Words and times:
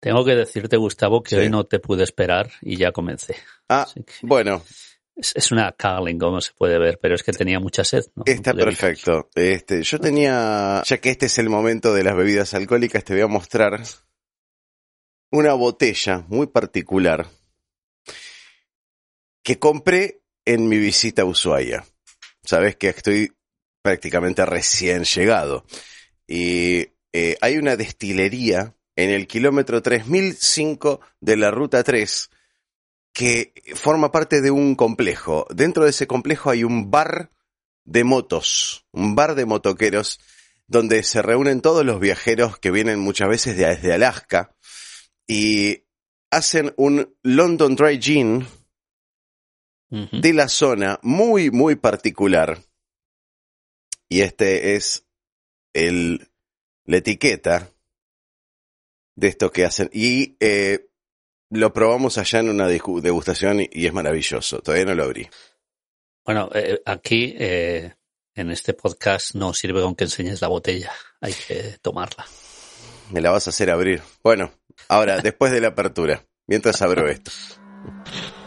Tengo 0.00 0.24
que 0.24 0.34
decirte, 0.36 0.76
Gustavo, 0.76 1.22
que 1.22 1.30
Sí. 1.30 1.36
hoy 1.36 1.50
no 1.50 1.64
te 1.64 1.80
pude 1.80 2.04
esperar 2.04 2.50
y 2.62 2.76
ya 2.76 2.92
comencé. 2.92 3.36
Ah, 3.68 3.86
bueno, 4.22 4.62
es, 5.16 5.32
es 5.34 5.50
una 5.50 5.72
Carling, 5.72 6.18
como 6.18 6.40
se 6.40 6.52
puede 6.52 6.78
ver, 6.78 6.98
pero 7.02 7.14
es 7.16 7.22
que 7.24 7.32
tenía 7.32 7.58
mucha 7.58 7.84
sed. 7.84 8.04
¿no? 8.14 8.22
está 8.26 8.52
No 8.52 8.58
pude 8.60 8.68
evitar. 8.68 8.88
perfecto. 8.90 9.30
Este, 9.34 9.82
yo 9.82 9.98
tenía, 9.98 10.82
ya 10.86 10.98
que 10.98 11.10
este 11.10 11.26
es 11.26 11.38
el 11.38 11.48
momento 11.50 11.92
de 11.92 12.04
las 12.04 12.16
bebidas 12.16 12.54
alcohólicas, 12.54 13.02
te 13.04 13.14
voy 13.14 13.22
a 13.22 13.26
mostrar 13.26 13.82
una 15.32 15.52
botella 15.54 16.24
muy 16.28 16.46
particular 16.46 17.26
que 19.42 19.58
compré 19.58 20.20
en 20.44 20.68
mi 20.68 20.78
visita 20.78 21.22
a 21.22 21.24
Ushuaia. 21.24 21.84
Sabes 22.44 22.76
que 22.76 22.88
estoy 22.88 23.32
prácticamente 23.82 24.44
recién 24.46 25.04
llegado. 25.04 25.64
Y 26.26 26.88
eh, 27.12 27.36
hay 27.40 27.56
una 27.58 27.76
destilería 27.76 28.74
en 28.98 29.10
el 29.10 29.28
kilómetro 29.28 29.80
3005 29.80 31.00
de 31.20 31.36
la 31.36 31.52
ruta 31.52 31.84
3 31.84 32.30
que 33.12 33.52
forma 33.76 34.10
parte 34.10 34.40
de 34.40 34.50
un 34.50 34.74
complejo. 34.74 35.46
Dentro 35.54 35.84
de 35.84 35.90
ese 35.90 36.08
complejo 36.08 36.50
hay 36.50 36.64
un 36.64 36.90
bar 36.90 37.30
de 37.84 38.02
motos, 38.02 38.86
un 38.90 39.14
bar 39.14 39.36
de 39.36 39.44
motoqueros 39.46 40.18
donde 40.66 41.04
se 41.04 41.22
reúnen 41.22 41.60
todos 41.60 41.84
los 41.86 42.00
viajeros 42.00 42.58
que 42.58 42.72
vienen 42.72 42.98
muchas 42.98 43.28
veces 43.28 43.56
de- 43.56 43.66
desde 43.66 43.92
Alaska 43.94 44.52
y 45.28 45.84
hacen 46.32 46.74
un 46.76 47.14
London 47.22 47.76
Dry 47.76 48.02
Gin 48.02 48.46
Ujú. 49.90 50.20
de 50.20 50.32
la 50.34 50.48
zona 50.48 50.98
muy, 51.02 51.52
muy 51.52 51.76
particular. 51.76 52.58
Y 54.08 54.22
este 54.22 54.74
es 54.74 55.06
el, 55.72 56.30
la 56.84 56.96
etiqueta 56.96 57.70
de 59.18 59.28
esto 59.28 59.50
que 59.50 59.64
hacen. 59.64 59.90
Y 59.92 60.36
eh, 60.38 60.86
lo 61.50 61.72
probamos 61.72 62.18
allá 62.18 62.38
en 62.38 62.50
una 62.50 62.68
degustación 62.68 63.60
y, 63.60 63.68
y 63.72 63.86
es 63.86 63.92
maravilloso. 63.92 64.60
Todavía 64.60 64.86
no 64.86 64.94
lo 64.94 65.04
abrí. 65.04 65.28
Bueno, 66.24 66.48
eh, 66.54 66.80
aquí 66.84 67.34
eh, 67.36 67.94
en 68.34 68.50
este 68.50 68.74
podcast 68.74 69.34
no 69.34 69.52
sirve 69.52 69.82
con 69.82 69.96
que 69.96 70.04
enseñes 70.04 70.40
la 70.40 70.48
botella, 70.48 70.92
hay 71.20 71.32
que 71.32 71.78
tomarla. 71.82 72.26
Me 73.10 73.20
la 73.20 73.30
vas 73.30 73.46
a 73.48 73.50
hacer 73.50 73.70
abrir. 73.70 74.02
Bueno, 74.22 74.52
ahora, 74.88 75.18
después 75.20 75.50
de 75.50 75.60
la 75.60 75.68
apertura. 75.68 76.24
Mientras 76.46 76.80
abro 76.80 77.08
esto. 77.08 77.30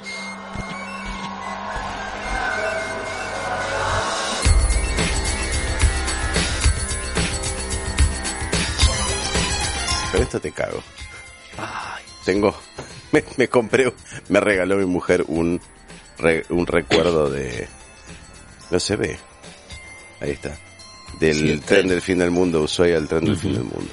esto 10.22 10.40
te 10.40 10.52
cago. 10.52 10.82
Ay, 11.58 12.04
Tengo, 12.26 12.56
me, 13.12 13.24
me 13.38 13.48
compré, 13.50 13.92
me 14.30 14.40
regaló 14.40 14.78
mi 14.78 14.86
mujer 14.86 15.24
un, 15.28 15.60
re- 16.18 16.46
un 16.50 16.66
recuerdo 16.68 17.30
de, 17.30 17.68
no 18.70 18.80
se 18.80 18.96
ve, 18.96 19.18
ahí 20.22 20.32
está, 20.32 20.58
del 21.20 21.36
Sí, 21.36 21.42
tren 21.48 21.60
tren. 21.62 21.88
del 21.88 22.02
fin 22.02 22.20
del 22.20 22.32
mundo, 22.32 22.62
Ushuaia, 22.62 22.98
el 22.98 23.08
tren 23.08 23.26
del 23.26 23.38
fin 23.38 23.54
del 23.54 23.64
mundo. 23.64 23.92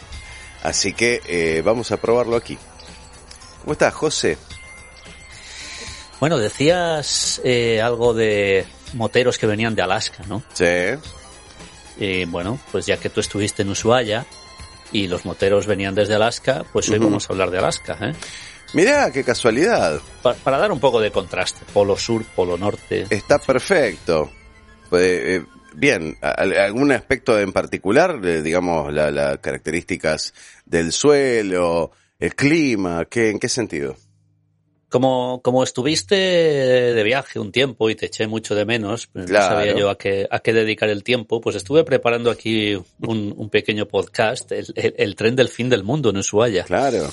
Así 0.62 0.92
que 0.92 1.20
eh, 1.26 1.62
vamos 1.64 1.91
a 1.92 1.97
probarlo 1.98 2.36
aquí. 2.36 2.58
¿Cómo 3.60 3.72
estás, 3.72 3.94
José? 3.94 4.36
Bueno, 6.20 6.36
decías 6.38 7.41
eh, 7.44 7.80
algo 7.80 8.12
de 8.12 8.66
moteros 8.94 9.38
que 9.38 9.47
venían 9.47 9.74
de 9.74 9.82
Alaska, 9.82 10.24
¿no? 10.28 10.42
Sí, 10.53 10.64
Eh, 12.00 12.26
bueno, 12.28 12.58
pues 12.70 12.86
ya 12.86 12.97
que 12.97 13.08
tú 13.10 13.20
estuviste 13.20 13.62
en 13.62 13.70
Ushuaia 13.70 14.24
y 14.93 15.09
los 15.09 15.25
moteros 15.25 15.66
venían 15.66 15.94
desde 15.94 16.15
Alaska, 16.15 16.65
pues 16.72 16.88
hoy 16.88 16.99
vamos 16.99 17.28
a 17.28 17.32
hablar 17.32 17.50
de 17.50 17.59
Alaska, 17.59 17.99
¿eh? 18.00 18.12
mirá, 18.75 19.10
qué 19.10 19.25
casualidad. 19.25 20.00
Pa- 20.22 20.34
para 20.34 20.59
dar 20.59 20.72
un 20.72 20.81
poco 20.81 21.00
de 21.00 21.10
contraste, 21.10 21.60
polo 21.72 21.97
sur, 21.97 22.25
polo 22.37 22.56
norte. 22.59 23.06
Está 23.10 23.38
perfecto. 23.38 24.31
Pues, 24.91 25.03
eh, 25.04 25.44
bien, 25.75 26.16
¿a- 26.22 26.28
a- 26.43 26.65
¿algún 26.65 26.93
aspecto 26.93 27.38
en 27.38 27.53
particular? 27.53 28.19
Eh, 28.25 28.43
digamos, 28.43 28.93
la- 28.93 29.10
las 29.10 29.38
características 29.38 30.32
del 30.66 30.93
suelo, 30.93 31.91
el 32.19 32.34
clima, 32.34 33.04
¿qué, 33.06 33.31
¿en 33.31 33.38
qué 33.38 33.48
sentido? 33.48 33.97
Como, 34.88 35.43
como 35.43 35.62
estuviste 35.65 36.15
de 36.15 37.03
viaje 37.03 37.38
un 37.38 37.53
tiempo 37.53 37.91
y 37.91 37.94
te 37.94 38.06
eché 38.06 38.26
mucho 38.26 38.54
de 38.54 38.65
menos, 38.65 39.06
pues 39.09 39.26
no 39.26 39.28
Claro. 39.28 39.56
sabía 39.56 39.76
yo 39.76 39.91
a 39.91 39.99
qué, 39.99 40.26
a 40.31 40.38
qué 40.41 40.54
dedicar 40.54 40.88
el 40.88 41.04
tiempo, 41.04 41.41
pues 41.43 41.56
estuve 41.56 41.84
preparando 41.84 42.31
aquí 42.31 42.75
un, 42.75 43.34
un 43.37 43.50
pequeño 43.50 43.87
podcast, 43.87 44.50
el, 44.53 44.66
el- 44.75 44.94
el 44.97 45.15
tren 45.15 45.37
del 45.37 45.48
fin 45.48 45.69
del 45.69 45.84
mundo 45.84 46.09
en 46.09 46.16
Ushuaia. 46.16 46.65
Claro. 46.65 47.10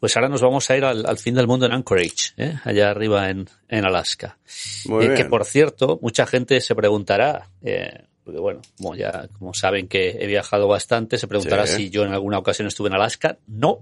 Pues 0.00 0.16
ahora 0.16 0.28
nos 0.28 0.40
vamos 0.40 0.70
a 0.70 0.76
ir 0.76 0.84
al, 0.84 1.04
al 1.04 1.18
fin 1.18 1.34
del 1.34 1.46
mundo 1.46 1.66
en 1.66 1.72
Anchorage, 1.72 2.32
¿eh? 2.38 2.54
allá 2.64 2.88
arriba 2.90 3.28
en, 3.28 3.48
en 3.68 3.84
Alaska. 3.84 4.38
Muy 4.86 5.04
Eh, 5.04 5.08
bien. 5.08 5.16
que 5.22 5.28
por 5.28 5.44
cierto, 5.44 5.98
mucha 6.00 6.24
gente 6.26 6.60
se 6.62 6.74
preguntará, 6.74 7.50
eh, 7.62 8.04
porque 8.24 8.38
bueno, 8.40 8.62
como 8.78 8.94
ya 8.94 9.28
como 9.38 9.52
saben 9.54 9.88
que 9.88 10.16
he 10.20 10.26
viajado 10.26 10.68
bastante, 10.68 11.18
se 11.18 11.26
preguntará 11.26 11.66
Sí. 11.66 11.76
si 11.76 11.90
yo 11.90 12.04
en 12.04 12.12
alguna 12.12 12.38
ocasión 12.38 12.68
estuve 12.68 12.88
en 12.88 12.94
Alaska. 12.94 13.38
No, 13.46 13.80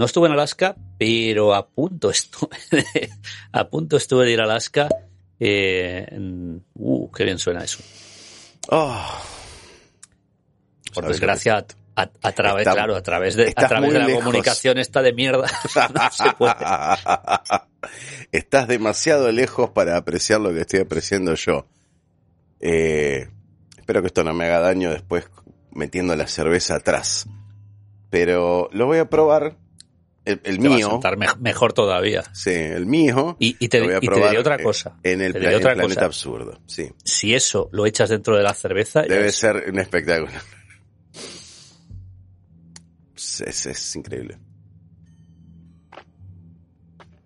no 0.00 0.06
estuve 0.06 0.28
en 0.28 0.32
Alaska, 0.32 0.74
pero 0.98 1.54
a 1.54 1.68
punto 1.68 2.08
estuve, 2.08 2.56
a 3.52 3.68
punto 3.68 3.98
estuve 3.98 4.24
de 4.24 4.32
ir 4.32 4.40
a 4.40 4.44
Alaska. 4.44 4.88
Eh, 5.38 6.06
uh, 6.74 7.10
qué 7.12 7.24
bien 7.24 7.38
suena 7.38 7.62
eso. 7.62 7.82
Oh, 8.70 8.98
Por 10.94 11.04
¿Sabes 11.04 11.20
desgracia, 11.20 11.66
a, 11.96 12.06
través, 12.32 12.62
Está- 12.62 12.72
claro, 12.72 12.96
a 12.96 13.02
través 13.02 13.36
de, 13.36 13.52
a 13.54 13.68
través 13.68 13.92
de 13.92 13.98
la 13.98 14.06
lejos. 14.06 14.24
comunicación 14.24 14.78
esta 14.78 15.02
de 15.02 15.12
mierda, 15.12 15.46
no 15.94 16.10
se 16.10 16.32
puede. 16.32 16.54
Estás 18.32 18.68
demasiado 18.68 19.30
lejos 19.30 19.68
para 19.68 19.98
apreciar 19.98 20.40
lo 20.40 20.50
que 20.54 20.60
estoy 20.62 20.80
apreciando 20.80 21.34
yo. 21.34 21.66
Eh, 22.58 23.28
espero 23.76 24.00
que 24.00 24.06
esto 24.06 24.24
no 24.24 24.32
me 24.32 24.46
haga 24.46 24.60
daño 24.60 24.90
después 24.92 25.28
metiendo 25.72 26.16
la 26.16 26.26
cerveza 26.26 26.76
atrás. 26.76 27.26
Pero 28.08 28.70
lo 28.72 28.86
voy 28.86 28.96
a 28.96 29.10
probar. 29.10 29.58
El, 30.24 30.40
el 30.44 30.58
Te 30.58 30.68
va 30.68 30.74
a 30.74 30.76
mío. 30.76 30.90
sentar 30.90 31.16
me- 31.16 31.26
mejor 31.40 31.72
todavía. 31.72 32.22
Sí, 32.34 32.50
el 32.50 32.84
mío. 32.86 33.36
Y, 33.40 33.56
y 33.58 33.68
te, 33.68 33.78
y 33.78 34.06
te 34.06 34.14
diré 34.14 34.38
otra 34.38 34.58
cosa. 34.62 34.98
En 35.02 35.22
el, 35.22 35.32
pla- 35.32 35.58
planeta 35.60 35.82
cosa. 35.82 36.04
absurdo. 36.04 36.60
Sí. 36.66 36.90
Si 37.04 37.34
eso 37.34 37.68
lo 37.72 37.86
echas 37.86 38.10
dentro 38.10 38.36
de 38.36 38.42
la 38.42 38.52
cerveza, 38.54 39.02
Debe 39.02 39.28
es- 39.28 39.36
ser 39.36 39.64
un 39.70 39.78
espectáculo. 39.78 40.32
Es, 43.16 43.40
es- 43.42 43.66
es 43.66 43.96
increíble. 43.96 44.38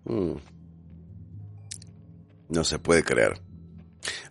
Mm. 0.05 0.33
No 2.49 2.63
se 2.63 2.79
puede 2.79 3.03
creer. 3.03 3.41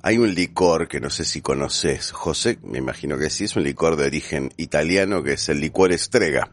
Hay 0.02 0.18
un 0.18 0.34
licor 0.34 0.86
que 0.88 1.00
no 1.00 1.10
sé 1.10 1.24
si 1.24 1.40
conoces, 1.40 2.12
José, 2.12 2.58
me 2.62 2.78
imagino 2.78 3.18
que 3.18 3.30
sí, 3.30 3.44
es 3.44 3.56
un 3.56 3.64
licor 3.64 3.96
de 3.96 4.04
origen 4.06 4.52
italiano 4.56 5.22
que 5.22 5.32
es 5.32 5.48
el 5.48 5.60
licor 5.60 5.90
Estrega. 5.92 6.52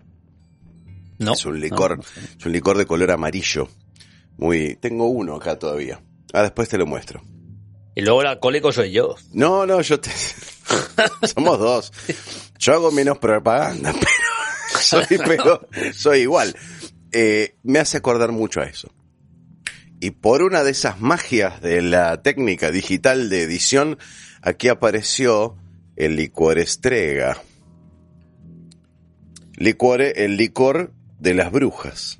No, 1.22 1.34
es 1.34 1.46
un 1.46 1.60
licor, 1.60 1.92
no, 1.92 1.96
no 1.98 2.04
sé. 2.04 2.20
es 2.40 2.46
un 2.46 2.52
licor 2.52 2.78
de 2.78 2.86
color 2.86 3.12
amarillo. 3.12 3.70
Muy, 4.38 4.76
tengo 4.76 5.06
uno 5.08 5.36
acá 5.36 5.58
todavía. 5.58 6.02
Ah, 6.34 6.44
después 6.44 6.70
te 6.70 6.78
lo 6.78 6.86
muestro. 6.86 7.22
Y 7.96 8.02
luego 8.02 8.22
el 8.22 8.28
alcohólico 8.28 8.72
soy 8.72 8.92
yo. 8.92 9.16
No, 9.34 9.66
no, 9.66 9.82
yo 9.82 10.00
te... 10.00 10.10
Somos 11.34 11.60
dos. 11.60 11.92
Yo 12.58 12.74
hago 12.74 12.92
menos 12.92 13.18
propaganda, 13.18 13.94
pero 13.94 14.82
soy, 14.82 15.06
pero 15.26 15.68
soy 15.94 16.20
igual. 16.20 16.56
Eh, 17.12 17.56
me 17.64 17.80
hace 17.80 17.98
acordar 17.98 18.32
mucho 18.32 18.62
a 18.62 18.66
eso. 18.66 18.94
Y 20.00 20.12
por 20.12 20.42
una 20.42 20.64
de 20.64 20.72
esas 20.72 21.00
magias 21.00 21.62
de 21.62 21.82
la 21.82 22.22
técnica 22.22 22.72
digital 22.72 23.30
de 23.30 23.44
edición, 23.44 24.00
aquí 24.42 24.68
apareció 24.68 25.58
el 25.96 26.16
licor 26.16 26.58
estrega. 26.58 27.38
Licor, 29.58 30.02
el 30.02 30.38
licor 30.38 30.94
de 31.22 31.34
las 31.36 31.52
brujas. 31.52 32.20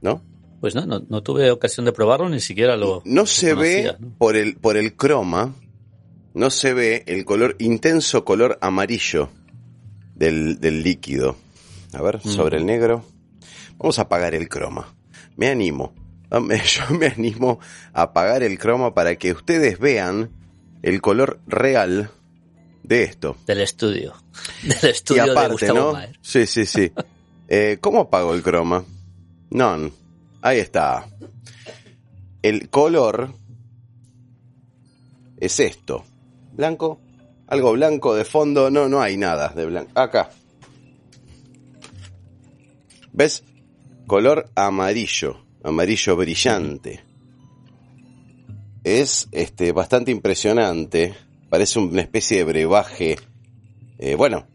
¿No? 0.00 0.22
Pues 0.60 0.74
no, 0.74 0.86
no, 0.86 1.04
no 1.08 1.22
tuve 1.22 1.50
ocasión 1.50 1.84
de 1.84 1.92
probarlo, 1.92 2.28
ni 2.28 2.40
siquiera 2.40 2.76
lo. 2.76 3.02
No 3.04 3.22
lo 3.22 3.26
se 3.26 3.54
ve 3.54 3.96
por 4.18 4.36
el, 4.36 4.56
por 4.56 4.76
el 4.76 4.94
croma, 4.94 5.54
no 6.34 6.50
se 6.50 6.72
ve 6.72 7.02
el 7.06 7.24
color, 7.24 7.56
intenso 7.58 8.24
color 8.24 8.58
amarillo 8.60 9.30
del, 10.14 10.60
del 10.60 10.82
líquido. 10.82 11.36
A 11.92 12.02
ver, 12.02 12.20
sobre 12.20 12.58
el 12.58 12.66
negro. 12.66 13.04
Vamos 13.78 13.98
a 13.98 14.02
apagar 14.02 14.34
el 14.34 14.48
croma. 14.48 14.94
Me 15.36 15.48
animo. 15.48 15.92
Yo 16.30 16.94
me 16.96 17.06
animo 17.06 17.58
a 17.92 18.02
apagar 18.02 18.42
el 18.44 18.58
croma 18.58 18.94
para 18.94 19.16
que 19.16 19.32
ustedes 19.32 19.78
vean 19.78 20.30
el 20.82 21.00
color 21.00 21.40
real 21.46 22.10
de 22.84 23.02
esto. 23.02 23.36
Del 23.46 23.60
estudio. 23.60 24.14
Del 24.62 24.90
estudio 24.90 25.26
y 25.26 25.30
aparte, 25.30 25.66
de 25.66 25.72
Gustavo 25.72 25.92
¿no? 25.94 26.00
Sí, 26.20 26.46
sí, 26.46 26.66
sí. 26.66 26.92
Eh, 27.52 27.78
¿Cómo 27.80 28.02
apago 28.02 28.32
el 28.32 28.44
croma? 28.44 28.84
Non. 29.50 29.92
Ahí 30.40 30.60
está. 30.60 31.04
El 32.42 32.70
color 32.70 33.34
es 35.36 35.58
esto. 35.58 36.04
Blanco. 36.52 37.00
Algo 37.48 37.72
blanco 37.72 38.14
de 38.14 38.24
fondo. 38.24 38.70
No, 38.70 38.88
no 38.88 39.02
hay 39.02 39.16
nada 39.16 39.48
de 39.48 39.66
blanco. 39.66 39.90
Acá. 39.96 40.30
¿Ves? 43.12 43.42
Color 44.06 44.48
amarillo. 44.54 45.44
Amarillo 45.64 46.14
brillante. 46.14 47.02
Es 48.84 49.28
este 49.32 49.72
bastante 49.72 50.12
impresionante. 50.12 51.14
Parece 51.48 51.80
una 51.80 52.02
especie 52.02 52.38
de 52.38 52.44
brebaje. 52.44 53.18
eh, 53.98 54.14
bueno, 54.14 54.46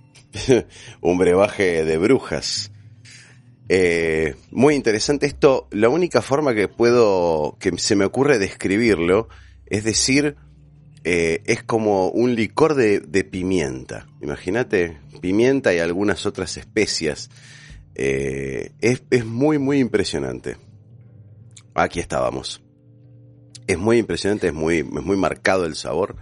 un 1.01 1.17
brebaje 1.17 1.83
de 1.83 1.97
brujas. 1.97 2.71
Eh, 3.67 4.35
muy 4.51 4.75
interesante 4.75 5.25
esto. 5.25 5.67
La 5.71 5.89
única 5.89 6.21
forma 6.21 6.53
que 6.53 6.67
puedo, 6.67 7.57
que 7.59 7.77
se 7.77 7.95
me 7.95 8.05
ocurre 8.05 8.39
describirlo, 8.39 9.27
es 9.65 9.83
decir, 9.83 10.35
eh, 11.03 11.41
es 11.45 11.63
como 11.63 12.09
un 12.09 12.35
licor 12.35 12.75
de, 12.75 12.99
de 12.99 13.23
pimienta. 13.23 14.07
Imagínate, 14.21 14.97
pimienta 15.21 15.73
y 15.73 15.79
algunas 15.79 16.25
otras 16.25 16.57
especias. 16.57 17.29
Eh, 17.95 18.71
es, 18.81 19.03
es 19.09 19.25
muy, 19.25 19.57
muy 19.57 19.79
impresionante. 19.79 20.57
Aquí 21.73 21.99
estábamos. 21.99 22.61
Es 23.67 23.77
muy 23.77 23.97
impresionante, 23.97 24.47
es 24.47 24.53
muy, 24.53 24.79
es 24.79 24.85
muy 25.03 25.17
marcado 25.17 25.65
el 25.65 25.75
sabor. 25.75 26.15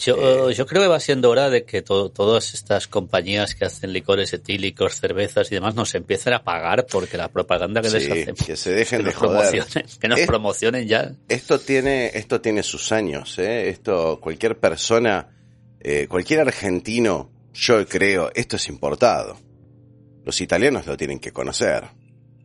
Yo, 0.00 0.50
yo 0.50 0.66
creo 0.66 0.82
que 0.82 0.88
va 0.88 1.00
siendo 1.00 1.28
hora 1.30 1.50
de 1.50 1.64
que 1.64 1.82
to- 1.82 2.10
todas 2.10 2.54
estas 2.54 2.86
compañías 2.88 3.54
que 3.54 3.64
hacen 3.64 3.92
licores 3.92 4.32
etílicos, 4.32 4.94
cervezas 5.00 5.50
y 5.50 5.56
demás 5.56 5.74
nos 5.74 5.94
empiecen 5.94 6.32
a 6.34 6.44
pagar 6.44 6.86
porque 6.86 7.16
la 7.16 7.28
propaganda 7.28 7.80
que 7.82 7.90
les 7.90 8.04
Sí, 8.04 8.10
hacemos. 8.12 8.44
que 8.44 8.56
se 8.56 8.70
dejen 8.72 8.98
que 9.00 9.04
de 9.06 9.10
nos 9.10 9.18
joder. 9.18 9.64
que 10.00 10.08
nos 10.08 10.20
Es- 10.20 10.26
promocionen 10.26 10.86
ya. 10.86 11.12
Esto 11.28 11.58
tiene, 11.58 12.10
esto 12.14 12.40
tiene 12.40 12.62
sus 12.62 12.92
años, 12.92 13.38
¿eh? 13.38 13.68
Esto, 13.68 14.20
cualquier 14.20 14.58
persona, 14.58 15.28
eh, 15.80 16.06
cualquier 16.08 16.40
argentino, 16.40 17.30
yo 17.54 17.86
creo, 17.88 18.30
esto 18.34 18.56
es 18.56 18.68
importado. 18.68 19.36
Los 20.24 20.40
italianos 20.40 20.86
lo 20.86 20.96
tienen 20.96 21.18
que 21.18 21.32
conocer. 21.32 21.84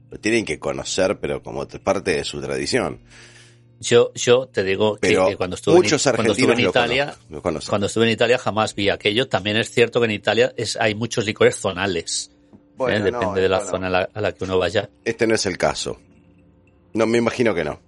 Lo 0.10 0.20
tienen 0.20 0.46
que 0.46 0.60
conocer, 0.60 1.20
pero 1.20 1.42
como 1.44 1.68
te- 1.68 1.80
parte 1.80 2.12
de 2.16 2.24
su 2.24 2.40
tradición. 2.42 3.00
Yo, 3.84 4.12
yo 4.16 4.48
te 4.48 4.64
digo 4.64 4.96
que, 4.96 5.10
Pero 5.10 5.28
que 5.28 5.36
cuando 5.36 5.56
estuve, 5.56 5.76
muchos 5.76 6.06
en, 6.08 6.16
cuando 6.16 6.32
estuve 6.34 6.54
en 6.54 6.64
lo 6.64 6.70
Italia, 6.70 7.16
lo 7.30 7.42
cuando 7.42 7.88
estuve 7.88 8.06
en 8.06 8.12
Italia 8.12 8.38
jamás 8.38 8.74
vi 8.76 8.90
aquello. 8.90 9.28
También 9.28 9.58
es 9.58 9.70
cierto 9.72 10.00
que 10.00 10.06
en 10.06 10.12
Italia 10.12 10.54
es, 10.56 10.78
hay 10.78 10.96
muchos 10.96 11.26
licores 11.26 11.58
zonales. 11.58 12.32
¿eh? 12.32 12.58
Bueno, 12.78 13.12
no, 13.12 13.20
Depende 13.20 13.42
de 13.42 13.50
la 13.50 13.60
zona 13.60 13.88
a 13.88 13.90
la, 13.90 14.10
a 14.14 14.22
la 14.22 14.32
que 14.32 14.44
uno 14.46 14.58
vaya. 14.58 14.90
Este 15.04 15.28
no 15.28 15.36
es 15.36 15.46
el 15.46 15.58
caso. 15.58 16.00
No, 16.94 17.06
me 17.06 17.18
imagino 17.18 17.54
que 17.54 17.64
no. 17.66 17.82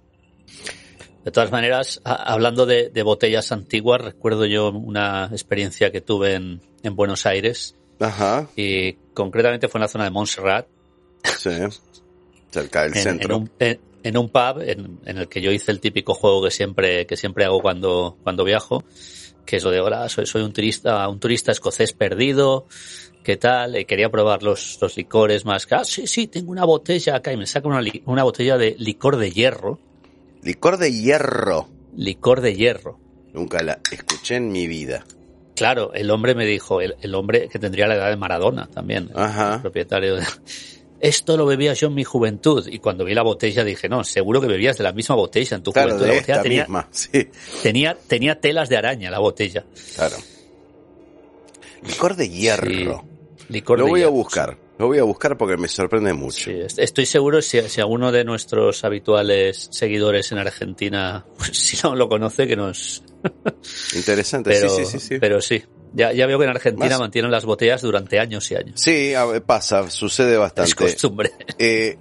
De 1.24 1.30
todas 1.32 1.50
maneras, 1.50 2.00
a- 2.04 2.14
hablando 2.32 2.66
de, 2.66 2.90
de 2.90 3.02
botellas 3.02 3.50
antiguas, 3.50 4.00
recuerdo 4.02 4.44
yo 4.46 4.70
una 4.70 5.28
experiencia 5.32 5.90
que 5.90 6.00
tuve 6.00 6.34
en, 6.34 6.60
en 6.82 6.94
Buenos 6.94 7.26
Aires 7.26 7.74
Ajá, 7.98 8.48
y 8.54 8.92
concretamente 9.14 9.66
fue 9.68 9.78
en 9.78 9.82
la 9.82 9.88
zona 9.88 10.04
de 10.04 10.10
Montserrat, 10.10 10.66
sí. 11.38 11.50
Cerca 12.52 12.82
del 12.84 12.96
en, 12.96 13.02
centro. 13.02 13.36
en 13.36 13.42
un, 13.42 13.50
en- 14.08 14.16
un 14.18 14.28
pub 14.28 14.60
en, 14.62 14.98
en 15.04 15.18
el 15.18 15.28
que 15.28 15.40
yo 15.40 15.50
hice 15.52 15.70
el 15.72 15.80
típico 15.80 16.14
juego 16.14 16.42
que 16.44 16.50
siempre, 16.50 17.06
que 17.06 17.16
siempre 17.16 17.44
hago 17.44 17.60
cuando, 17.60 18.16
cuando 18.22 18.44
viajo, 18.44 18.84
que 19.44 19.56
es 19.56 19.64
lo 19.64 19.70
de 19.70 19.78
ahora 19.78 20.08
soy, 20.08 20.26
soy 20.26 20.42
un 20.42 20.52
turista, 20.52 21.08
un 21.08 21.20
turista 21.20 21.52
escocés 21.52 21.92
perdido, 21.92 22.66
¿qué 23.22 23.36
tal? 23.36 23.76
Eh, 23.76 23.84
quería 23.86 24.10
probar 24.10 24.42
los, 24.42 24.78
los 24.80 24.96
licores 24.96 25.44
más. 25.44 25.66
Ah, 25.70 25.84
sí, 25.84 26.06
sí, 26.06 26.26
tengo 26.26 26.50
una 26.50 26.64
botella 26.64 27.16
acá 27.16 27.32
y 27.32 27.36
me 27.36 27.46
saca 27.46 27.68
una, 27.68 27.80
una 28.06 28.22
botella 28.24 28.56
de 28.58 28.74
licor 28.78 29.16
de 29.16 29.30
hierro. 29.30 29.78
Licor 30.42 30.76
de 30.78 30.92
hierro. 30.92 31.68
Licor 31.96 32.40
de 32.40 32.54
hierro. 32.54 32.98
Nunca 33.32 33.62
la 33.62 33.78
escuché 33.92 34.36
en 34.36 34.50
mi 34.52 34.66
vida. 34.66 35.04
Claro, 35.54 35.92
el 35.94 36.10
hombre 36.10 36.34
me 36.34 36.44
dijo, 36.44 36.80
el, 36.80 36.96
el 37.00 37.14
hombre 37.14 37.48
que 37.48 37.58
tendría 37.58 37.86
la 37.86 37.94
edad 37.94 38.10
de 38.10 38.16
Maradona 38.16 38.66
también, 38.66 39.08
el 39.10 39.18
Ajá. 39.18 39.60
propietario 39.62 40.16
de... 40.16 40.22
Esto 41.00 41.36
lo 41.36 41.46
bebía 41.46 41.72
yo 41.74 41.88
en 41.88 41.94
mi 41.94 42.04
juventud. 42.04 42.66
Y 42.68 42.78
cuando 42.78 43.04
vi 43.04 43.14
la 43.14 43.22
botella 43.22 43.64
dije, 43.64 43.88
no, 43.88 44.02
seguro 44.04 44.40
que 44.40 44.46
bebías 44.46 44.78
de 44.78 44.84
la 44.84 44.92
misma 44.92 45.14
botella 45.14 45.56
en 45.56 45.62
tu 45.62 45.72
Claro, 45.72 45.90
juventud. 45.90 46.06
de 46.06 46.12
La 46.14 46.20
botella 46.20 46.34
esta 46.34 46.42
tenía, 46.42 46.62
misma. 46.64 46.88
Sí, 46.90 47.28
tenía, 47.62 47.96
tenía 48.06 48.40
telas 48.40 48.68
de 48.68 48.76
araña 48.76 49.10
la 49.10 49.18
botella. 49.18 49.64
claro. 49.94 50.16
Licor 51.86 52.16
de 52.16 52.28
hierro. 52.28 53.04
Licor 53.48 53.78
Lo 53.78 53.84
de 53.84 53.90
voy 53.90 54.02
a 54.02 54.08
buscar. 54.08 54.58
Lo 54.78 54.88
voy 54.88 54.98
a 54.98 55.04
buscar 55.04 55.38
porque 55.38 55.56
me 55.56 55.68
sorprende 55.68 56.12
mucho. 56.12 56.50
Sí, 56.50 56.58
estoy 56.76 57.06
seguro 57.06 57.40
si, 57.40 57.60
si 57.68 57.80
alguno 57.80 58.12
de 58.12 58.24
nuestros 58.24 58.84
habituales 58.84 59.68
seguidores 59.70 60.32
en 60.32 60.38
Argentina, 60.38 61.24
si 61.52 61.78
no 61.82 61.94
lo 61.94 62.08
conoce, 62.08 62.46
que 62.46 62.56
nos... 62.56 63.02
Interesante. 63.94 64.50
Pero 64.60 64.68
sí, 64.68 64.84
sí, 64.84 64.98
sí, 64.98 64.98
sí. 65.00 65.18
Pero 65.18 65.40
sí, 65.40 65.62
ya, 65.96 66.12
ya 66.12 66.26
veo 66.26 66.38
que 66.38 66.44
en 66.44 66.50
Argentina 66.50 66.88
Más- 66.90 67.00
mantienen 67.00 67.30
las 67.30 67.44
botellas 67.44 67.82
durante 67.82 68.18
años 68.20 68.50
y 68.50 68.54
años. 68.56 68.80
Sí, 68.80 69.12
pasa, 69.46 69.88
sucede 69.90 70.36
bastante. 70.36 70.68
Es 70.68 70.74
costumbre. 70.74 71.30
Eh, 71.58 71.96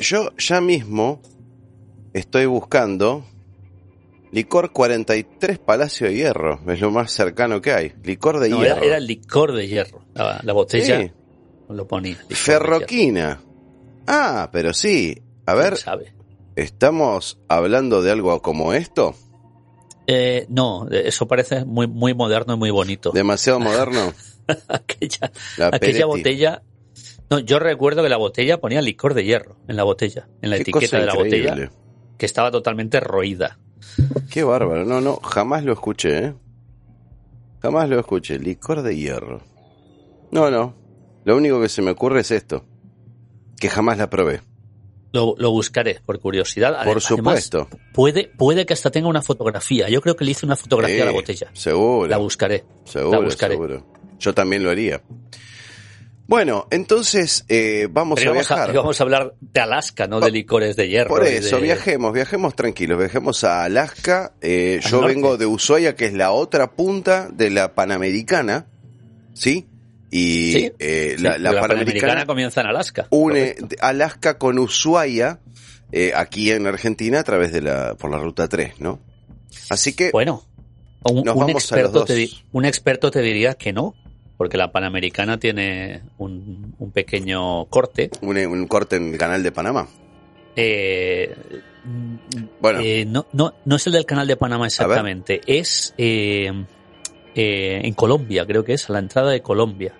yo 0.00 0.30
ya 0.36 0.60
mismo 0.60 1.20
estoy 2.12 2.46
buscando 2.46 3.24
licor 4.32 4.72
43 4.72 5.58
Palacio 5.58 6.06
de 6.08 6.14
Hierro. 6.14 6.60
Es 6.68 6.80
lo 6.80 6.90
más 6.90 7.12
cercano 7.12 7.60
que 7.60 7.72
hay. 7.72 7.92
Licor 8.02 8.40
de 8.40 8.48
No, 8.48 8.60
hierro. 8.62 8.82
era 8.82 8.98
licor 9.00 9.52
de 9.54 9.68
hierro. 9.68 10.02
La, 10.14 10.40
la 10.42 10.52
botella 10.52 11.00
Sí. 11.02 11.12
lo 11.68 11.86
ponía. 11.86 12.16
Ferroquina. 12.30 13.40
Ah, 14.06 14.48
pero 14.52 14.72
sí. 14.74 15.22
A 15.46 15.54
ver, 15.54 15.74
¿Quién 15.74 15.84
sabe? 15.84 16.12
¿estamos 16.56 17.38
hablando 17.48 18.02
de 18.02 18.10
algo 18.10 18.40
como 18.42 18.72
esto? 18.72 19.14
Eh, 20.06 20.46
no, 20.48 20.88
eso 20.90 21.26
parece 21.26 21.64
muy, 21.64 21.86
muy 21.86 22.14
moderno 22.14 22.54
y 22.54 22.56
muy 22.56 22.70
bonito. 22.70 23.10
¿Demasiado 23.12 23.58
moderno? 23.60 24.12
aquella 24.68 25.32
La 25.58 25.68
aquella 25.72 26.06
botella. 26.06 26.62
No, 27.28 27.40
yo 27.40 27.58
recuerdo 27.58 28.02
que 28.04 28.08
la 28.08 28.16
botella 28.16 28.60
ponía 28.60 28.80
licor 28.80 29.14
de 29.14 29.24
hierro 29.24 29.56
en 29.66 29.76
la 29.76 29.82
botella, 29.82 30.28
en 30.42 30.50
la 30.50 30.56
Qué 30.56 30.62
etiqueta 30.62 30.98
de 31.00 31.06
la 31.06 31.14
increíble. 31.14 31.50
botella, 31.50 31.72
que 32.18 32.26
estaba 32.26 32.50
totalmente 32.52 33.00
roída. 33.00 33.58
Qué 34.30 34.44
bárbaro. 34.44 34.84
No, 34.84 35.00
no, 35.00 35.16
jamás 35.16 35.64
lo 35.64 35.72
escuché, 35.72 36.18
¿eh? 36.26 36.34
Jamás 37.60 37.88
lo 37.88 37.98
escuché. 37.98 38.38
Licor 38.38 38.82
de 38.82 38.96
hierro. 38.96 39.42
No, 40.30 40.50
no. 40.50 40.74
Lo 41.24 41.36
único 41.36 41.60
que 41.60 41.68
se 41.68 41.82
me 41.82 41.90
ocurre 41.90 42.20
es 42.20 42.30
esto. 42.30 42.64
Que 43.58 43.68
jamás 43.68 43.98
la 43.98 44.08
probé. 44.08 44.42
Lo, 45.12 45.34
lo 45.38 45.50
buscaré 45.50 46.00
por 46.04 46.18
curiosidad. 46.20 46.70
Por 46.84 46.98
Además, 46.98 47.04
supuesto. 47.04 47.68
puede, 47.94 48.28
puede 48.36 48.66
que 48.66 48.72
hasta 48.74 48.90
tenga 48.90 49.08
una 49.08 49.22
fotografía. 49.22 49.88
Yo 49.88 50.00
creo 50.02 50.16
que 50.16 50.24
le 50.24 50.32
hice 50.32 50.44
una 50.44 50.56
fotografía 50.56 51.02
a 51.04 51.06
la 51.06 51.12
botella. 51.12 51.48
Seguro. 51.54 52.06
La 52.08 52.18
buscaré. 52.18 52.64
seguro, 52.84 53.20
la 53.20 53.24
buscaré. 53.24 53.54
seguro. 53.54 53.86
Yo 54.18 54.34
también 54.34 54.62
lo 54.64 54.70
haría. 54.70 55.00
Bueno, 56.28 56.66
entonces 56.72 57.44
eh, 57.48 57.86
vamos 57.88 58.18
Pero 58.18 58.30
a 58.30 58.34
vamos 58.34 58.50
a, 58.50 58.54
viajar. 58.56 58.74
vamos 58.74 59.00
a 59.00 59.04
hablar 59.04 59.34
de 59.40 59.60
Alaska, 59.60 60.08
no 60.08 60.18
de 60.18 60.32
licores 60.32 60.74
de 60.74 60.88
hierro. 60.88 61.08
Por 61.10 61.24
eso, 61.24 61.56
de- 61.56 61.62
viajemos, 61.62 62.12
viajemos 62.12 62.56
tranquilos, 62.56 62.98
viajemos 62.98 63.44
a 63.44 63.62
Alaska. 63.62 64.34
Eh, 64.40 64.80
yo 64.82 65.00
norte. 65.02 65.14
vengo 65.14 65.36
de 65.36 65.46
Ushuaia, 65.46 65.94
que 65.94 66.06
es 66.06 66.14
la 66.14 66.32
otra 66.32 66.72
punta 66.72 67.28
de 67.32 67.50
la 67.50 67.74
Panamericana, 67.76 68.66
¿sí? 69.34 69.68
Y 70.10 70.52
Sí, 70.52 70.72
eh, 70.78 71.14
Sí, 71.16 71.22
la, 71.22 71.38
la 71.38 71.52
la 71.52 71.60
Panamericana 71.62 72.26
comienza 72.26 72.60
en 72.60 72.68
Alaska. 72.68 73.06
une 73.10 73.54
Alaska 73.80 74.38
con 74.38 74.58
Ushuaia, 74.58 75.40
eh, 75.92 76.12
aquí 76.14 76.50
en 76.52 76.66
Argentina, 76.66 77.20
a 77.20 77.24
través 77.24 77.52
de 77.52 77.62
la, 77.62 77.94
por 77.96 78.10
la 78.10 78.18
ruta 78.18 78.48
3, 78.48 78.80
¿no? 78.80 79.00
Así 79.70 79.94
que, 79.94 80.10
Bueno, 80.12 80.44
un, 81.04 81.28
un 81.28 81.50
experto 81.50 82.04
te 82.04 82.28
un 82.52 82.64
experto 82.64 83.10
te 83.10 83.20
diría 83.20 83.54
que 83.54 83.72
no, 83.72 83.94
porque 84.36 84.56
la 84.56 84.70
Panamericana 84.70 85.38
tiene 85.38 86.02
un, 86.18 86.74
un 86.78 86.90
pequeño 86.92 87.64
corte. 87.66 88.10
un, 88.20 88.36
un 88.38 88.66
corte 88.66 88.96
en 88.96 89.12
el 89.12 89.18
canal 89.18 89.42
de 89.42 89.50
Panamá. 89.52 89.88
Eh, 90.56 91.34
Bueno, 92.60 92.80
eh, 92.80 93.04
no, 93.06 93.26
no, 93.32 93.54
no 93.64 93.76
es 93.76 93.86
el 93.86 93.92
del 93.92 94.06
canal 94.06 94.26
de 94.26 94.36
Panamá 94.36 94.66
exactamente, 94.66 95.40
es 95.46 95.94
eh, 95.98 96.50
eh, 97.38 97.82
en 97.84 97.92
Colombia, 97.92 98.46
creo 98.46 98.64
que 98.64 98.72
es, 98.72 98.88
a 98.88 98.94
la 98.94 98.98
entrada 98.98 99.30
de 99.30 99.42
Colombia. 99.42 99.94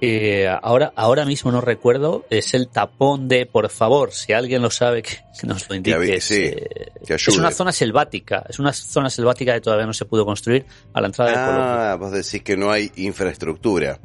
Eh, 0.00 0.48
ahora, 0.62 0.92
ahora 0.94 1.24
mismo 1.26 1.50
no 1.50 1.60
recuerdo, 1.60 2.24
es 2.30 2.54
el 2.54 2.68
tapón 2.68 3.26
de, 3.26 3.46
por 3.46 3.68
favor, 3.68 4.12
si 4.12 4.32
alguien 4.32 4.62
lo 4.62 4.70
sabe, 4.70 5.02
que, 5.02 5.18
que 5.38 5.48
nos 5.48 5.68
lo 5.68 5.74
indique. 5.74 6.20
sí, 6.20 6.44
eh, 6.44 6.92
que 7.04 7.14
es 7.14 7.28
una 7.36 7.50
zona 7.50 7.72
selvática, 7.72 8.46
es 8.48 8.60
una 8.60 8.72
zona 8.72 9.10
selvática 9.10 9.52
que 9.52 9.60
todavía 9.60 9.86
no 9.86 9.92
se 9.92 10.04
pudo 10.04 10.24
construir 10.24 10.64
a 10.94 11.00
la 11.00 11.08
entrada 11.08 11.30
de 11.30 11.36
Colombia. 11.36 11.92
ah, 11.92 11.96
vos 11.96 12.12
decís 12.12 12.42
que 12.42 12.56
no 12.56 12.70
hay 12.70 12.92
infraestructura. 12.94 13.98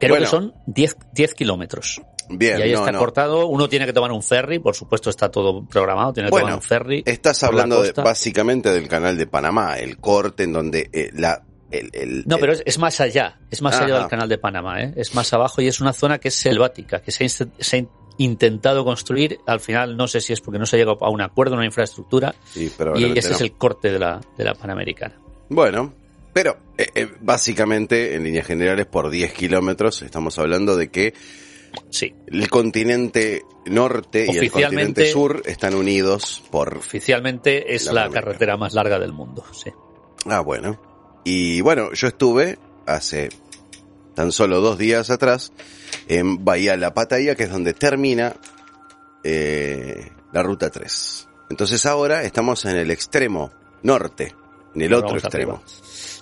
Creo 0.00 0.16
que 0.16 0.26
son 0.26 0.54
10, 0.66 0.96
10 1.12 1.34
kilómetros. 1.34 2.02
Bien, 2.28 2.58
y 2.58 2.62
ahí 2.62 2.72
no, 2.72 2.78
está 2.80 2.92
no. 2.92 2.98
cortado. 2.98 3.46
Uno 3.46 3.68
tiene 3.68 3.86
que 3.86 3.92
tomar 3.92 4.12
un 4.12 4.22
ferry, 4.22 4.58
por 4.58 4.74
supuesto 4.74 5.10
está 5.10 5.30
todo 5.30 5.64
programado, 5.64 6.12
tiene 6.12 6.28
que 6.28 6.30
Bueno, 6.30 6.46
tomar 6.46 6.58
un 6.58 6.62
ferry. 6.62 7.02
Estás 7.06 7.42
hablando 7.44 7.82
de- 7.82 7.92
básicamente 7.92 8.70
del 8.72 8.88
canal 8.88 9.16
de 9.16 9.26
Panamá, 9.26 9.78
el 9.78 9.98
corte 9.98 10.44
en 10.44 10.52
donde 10.52 10.88
eh, 10.92 11.10
la... 11.14 11.42
El, 11.70 11.90
el- 11.92 12.24
No, 12.26 12.38
pero 12.38 12.52
es, 12.52 12.62
es 12.64 12.78
más 12.78 13.00
allá, 13.00 13.40
es 13.50 13.60
más 13.62 13.80
allá 13.80 13.98
del 13.98 14.08
canal 14.08 14.28
de 14.28 14.38
Panamá, 14.38 14.82
¿eh? 14.82 14.92
es 14.96 15.14
más 15.14 15.32
abajo 15.32 15.60
y 15.60 15.66
es 15.66 15.80
una 15.80 15.92
zona 15.92 16.18
que 16.18 16.28
es 16.28 16.34
selvática, 16.34 17.00
que 17.02 17.10
se 17.10 17.24
ha, 17.24 17.28
se 17.28 17.88
intentado 18.16 18.84
construir, 18.84 19.38
al 19.46 19.58
final 19.58 19.96
no 19.96 20.06
sé 20.06 20.20
si 20.20 20.32
es 20.32 20.40
porque 20.40 20.58
no 20.60 20.66
se 20.66 20.76
ha 20.76 20.78
llegado 20.78 20.98
a 21.04 21.10
un 21.10 21.20
acuerdo, 21.20 21.56
una 21.56 21.64
infraestructura, 21.66 22.32
sí, 22.44 22.66
y 22.66 22.68
probablemente 22.68 23.18
ese 23.18 23.30
no. 23.30 23.34
es 23.34 23.40
el 23.40 23.52
corte 23.54 23.90
de 23.90 23.98
la, 23.98 24.20
de 24.38 24.44
la 24.44 24.54
Panamericana. 24.54 25.16
Bueno, 25.48 25.92
pero 26.32 26.56
eh, 26.78 26.86
eh, 26.94 27.08
básicamente, 27.20 28.14
en 28.14 28.22
líneas 28.24 28.46
generales, 28.46 28.86
por 28.86 29.10
10 29.10 29.32
kilómetros, 29.32 30.02
estamos 30.02 30.38
hablando 30.38 30.76
de 30.76 30.90
que 30.92 31.14
Sí, 31.90 32.14
el 32.26 32.48
continente 32.48 33.44
norte 33.66 34.26
y 34.30 34.36
el 34.36 34.50
continente 34.50 35.10
sur 35.10 35.42
están 35.46 35.74
unidos 35.74 36.42
por... 36.50 36.78
oficialmente 36.78 37.74
es 37.74 37.92
La 37.92 38.10
carretera 38.10 38.56
más 38.56 38.74
larga 38.74 38.98
del 38.98 39.12
mundo, 39.12 39.44
sí. 39.52 39.70
Ah, 40.26 40.40
bueno. 40.40 40.80
Y 41.24 41.60
bueno, 41.60 41.92
yo 41.92 42.08
estuve 42.08 42.58
hace 42.86 43.30
tan 44.14 44.32
solo 44.32 44.60
dos 44.60 44.78
días 44.78 45.10
atrás 45.10 45.52
en 46.08 46.44
Bahía 46.44 46.76
La 46.76 46.94
Pataya, 46.94 47.34
que 47.34 47.44
es 47.44 47.50
donde 47.50 47.74
termina 47.74 48.34
eh, 49.22 50.10
la 50.32 50.42
ruta 50.42 50.70
3. 50.70 51.28
Entonces 51.50 51.86
ahora 51.86 52.22
estamos 52.22 52.64
en 52.64 52.76
el 52.76 52.90
extremo 52.90 53.52
norte, 53.82 54.34
en 54.74 54.82
el 54.82 54.94
otro 54.94 55.16
extremo. 55.16 55.62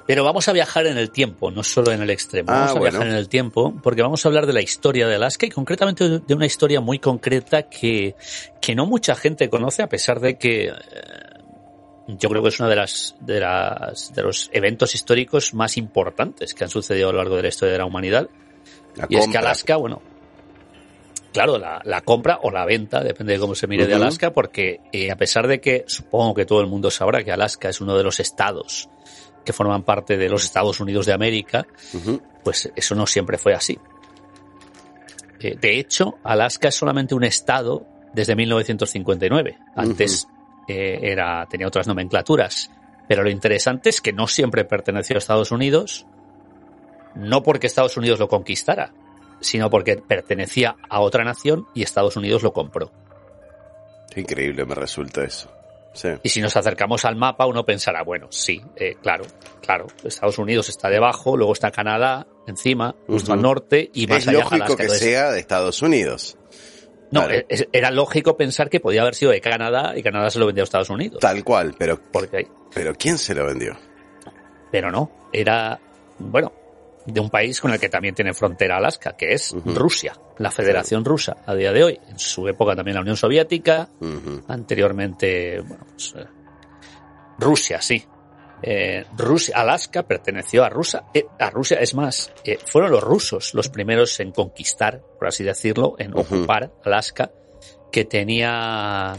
Pero 0.06 0.24
vamos 0.24 0.48
a 0.48 0.52
viajar 0.52 0.86
en 0.88 0.98
el 0.98 1.10
tiempo, 1.10 1.50
no 1.52 1.62
solo 1.62 1.92
en 1.92 2.02
el 2.02 2.10
extremo. 2.10 2.50
Ah, 2.50 2.54
Vamos 2.54 2.70
a 2.70 2.78
bueno. 2.80 2.90
viajar 2.98 3.06
en 3.08 3.14
el 3.14 3.28
tiempo 3.28 3.72
porque 3.82 4.02
vamos 4.02 4.24
a 4.24 4.28
hablar 4.28 4.46
de 4.46 4.52
la 4.52 4.60
historia 4.60 5.06
de 5.06 5.14
Alaska 5.14 5.46
y 5.46 5.50
concretamente 5.50 6.08
de- 6.20 6.34
una 6.34 6.44
historia 6.46 6.80
muy 6.80 6.98
concreta 6.98 7.62
que, 7.68 8.16
que 8.60 8.74
no 8.74 8.84
mucha 8.86 9.14
gente 9.14 9.48
conoce 9.48 9.82
a 9.82 9.88
pesar 9.88 10.18
de 10.18 10.38
que 10.38 10.64
eh, 10.66 10.72
yo 12.08 12.28
creo 12.28 12.42
que 12.42 12.48
es 12.48 12.58
uno 12.58 12.68
de 12.68 12.74
las, 12.76 13.14
de 13.20 13.38
las 13.38 14.12
de 14.12 14.22
los 14.22 14.50
eventos 14.52 14.94
históricos 14.96 15.54
más 15.54 15.76
importantes 15.76 16.52
que 16.52 16.64
han 16.64 16.70
sucedido 16.70 17.10
a 17.10 17.12
lo 17.12 17.18
largo 17.18 17.36
de 17.36 17.42
la 17.42 17.48
historia 17.48 17.72
de 17.74 17.78
la 17.78 17.84
humanidad. 17.86 18.28
La 18.96 19.06
Y 19.08 19.16
es 19.16 19.28
que. 19.28 19.38
Alaska, 19.38 19.76
bueno, 19.76 20.02
claro, 21.32 21.58
la, 21.58 21.80
la 21.84 22.00
compra 22.02 22.40
o 22.42 22.50
la 22.50 22.64
venta, 22.64 23.02
depende 23.02 23.34
de 23.34 23.38
cómo 23.38 23.54
se 23.54 23.66
mire 23.66 23.86
de. 23.86 23.94
Alaska, 23.94 24.32
porque 24.32 24.80
eh, 24.92 25.10
a 25.10 25.16
pesar 25.16 25.48
de 25.48 25.60
que 25.60 25.84
supongo 25.86 26.34
que 26.34 26.46
todo 26.46 26.60
el 26.60 26.66
mundo 26.66 26.90
sabrá 26.90 27.24
que 27.24 27.32
Alaska 27.32 27.68
es 27.68 27.80
uno 27.80 27.96
de 27.96 28.04
los 28.04 28.20
estados 28.20 28.88
que 29.44 29.52
forman 29.52 29.82
parte 29.82 30.16
de 30.16 30.28
los 30.28 30.44
Estados 30.44 30.78
Unidos 30.80 31.06
de 31.06 31.12
América, 31.12 31.66
pues 32.44 32.70
eso 32.76 32.94
no 32.94 33.06
siempre 33.06 33.38
fue 33.38 33.54
así. 33.54 33.76
Eh, 35.40 35.56
de 35.60 35.78
hecho, 35.78 36.18
Alaska 36.22 36.68
es 36.68 36.76
solamente 36.76 37.14
un 37.14 37.24
estado 37.24 37.84
desde 38.12 38.36
1959. 38.36 39.58
Antes 39.74 40.28
eh, 40.68 41.00
era, 41.02 41.46
tenía 41.46 41.66
otras 41.66 41.88
nomenclaturas. 41.88 42.70
Pero 43.08 43.24
lo 43.24 43.30
interesante 43.30 43.90
es 43.90 44.00
que 44.00 44.12
no 44.12 44.28
siempre 44.28 44.64
perteneció 44.64 45.16
a 45.16 45.18
Estados 45.18 45.50
Unidos, 45.50 46.06
no 47.14 47.42
porque 47.42 47.66
Estados 47.66 47.96
Unidos 47.96 48.20
lo 48.20 48.28
conquistara, 48.28 48.92
sino 49.42 49.68
porque 49.70 49.96
pertenecía 49.96 50.76
a 50.88 51.00
otra 51.00 51.24
nación 51.24 51.66
y 51.74 51.82
Estados 51.82 52.16
Unidos 52.16 52.42
lo 52.42 52.52
compró. 52.52 52.90
Increíble 54.16 54.64
me 54.64 54.74
resulta 54.74 55.24
eso. 55.24 55.50
Sí. 55.94 56.08
Y 56.22 56.28
si 56.30 56.40
nos 56.40 56.56
acercamos 56.56 57.04
al 57.04 57.16
mapa, 57.16 57.44
uno 57.46 57.64
pensará, 57.66 58.02
bueno, 58.02 58.28
sí, 58.30 58.62
eh, 58.76 58.96
claro, 59.02 59.24
claro, 59.60 59.86
Estados 60.04 60.38
Unidos 60.38 60.70
está 60.70 60.88
debajo, 60.88 61.36
luego 61.36 61.52
está 61.52 61.70
Canadá 61.70 62.26
encima, 62.46 62.94
justo 63.06 63.34
al 63.34 63.42
norte 63.42 63.90
y 63.92 64.06
más 64.06 64.18
Es 64.22 64.28
allá 64.28 64.38
lógico 64.38 64.54
Alaska. 64.54 64.76
que 64.76 64.82
Entonces, 64.84 65.06
sea 65.06 65.30
de 65.32 65.40
Estados 65.40 65.82
Unidos. 65.82 66.38
No, 67.10 67.28
es- 67.28 67.68
era 67.72 67.90
lógico 67.90 68.38
pensar 68.38 68.70
que 68.70 68.80
podía 68.80 69.02
haber 69.02 69.14
sido 69.14 69.32
de 69.32 69.42
Canadá 69.42 69.92
y 69.94 70.02
Canadá 70.02 70.30
se 70.30 70.38
lo 70.38 70.46
vendió 70.46 70.62
a 70.62 70.64
Estados 70.64 70.88
Unidos. 70.88 71.20
Tal 71.20 71.44
cual, 71.44 71.74
pero, 71.78 72.00
Porque 72.10 72.48
pero 72.74 72.94
¿quién 72.94 73.18
se 73.18 73.34
lo 73.34 73.44
vendió? 73.44 73.76
pero 74.70 74.90
no, 74.90 75.10
era, 75.30 75.78
bueno, 76.18 76.52
de 77.06 77.20
un 77.20 77.30
país 77.30 77.60
con 77.60 77.72
el 77.72 77.80
que 77.80 77.88
también 77.88 78.14
tiene 78.14 78.34
frontera 78.34 78.76
Alaska, 78.76 79.16
que 79.16 79.32
es. 79.32 79.54
Rusia, 79.64 80.14
la 80.38 80.50
Federación 80.50 81.04
Rusa, 81.04 81.36
a 81.46 81.54
día 81.54 81.72
de 81.72 81.84
hoy. 81.84 82.00
En 82.08 82.18
su 82.18 82.46
época 82.48 82.76
también 82.76 82.94
la 82.94 83.00
Unión 83.00 83.16
Soviética, 83.16 83.88
anteriormente, 84.48 85.60
bueno, 85.60 85.86
pues, 85.90 86.14
eh, 86.16 86.26
Rusia, 87.38 87.80
sí. 87.80 88.04
Eh, 88.64 89.04
Rusia, 89.16 89.56
Alaska 89.56 90.04
perteneció 90.04 90.62
a 90.62 90.68
Rusia, 90.68 91.04
eh, 91.12 91.26
a 91.38 91.50
Rusia, 91.50 91.78
es 91.80 91.94
más, 91.94 92.32
fueron 92.64 92.92
los 92.92 93.02
rusos 93.02 93.54
los 93.54 93.68
primeros 93.68 94.20
en 94.20 94.30
conquistar, 94.30 95.02
por 95.18 95.26
así 95.26 95.42
decirlo, 95.42 95.96
en 95.98 96.16
ocupar 96.16 96.70
Alaska, 96.84 97.32
que 97.90 98.04
tenía, 98.04 99.14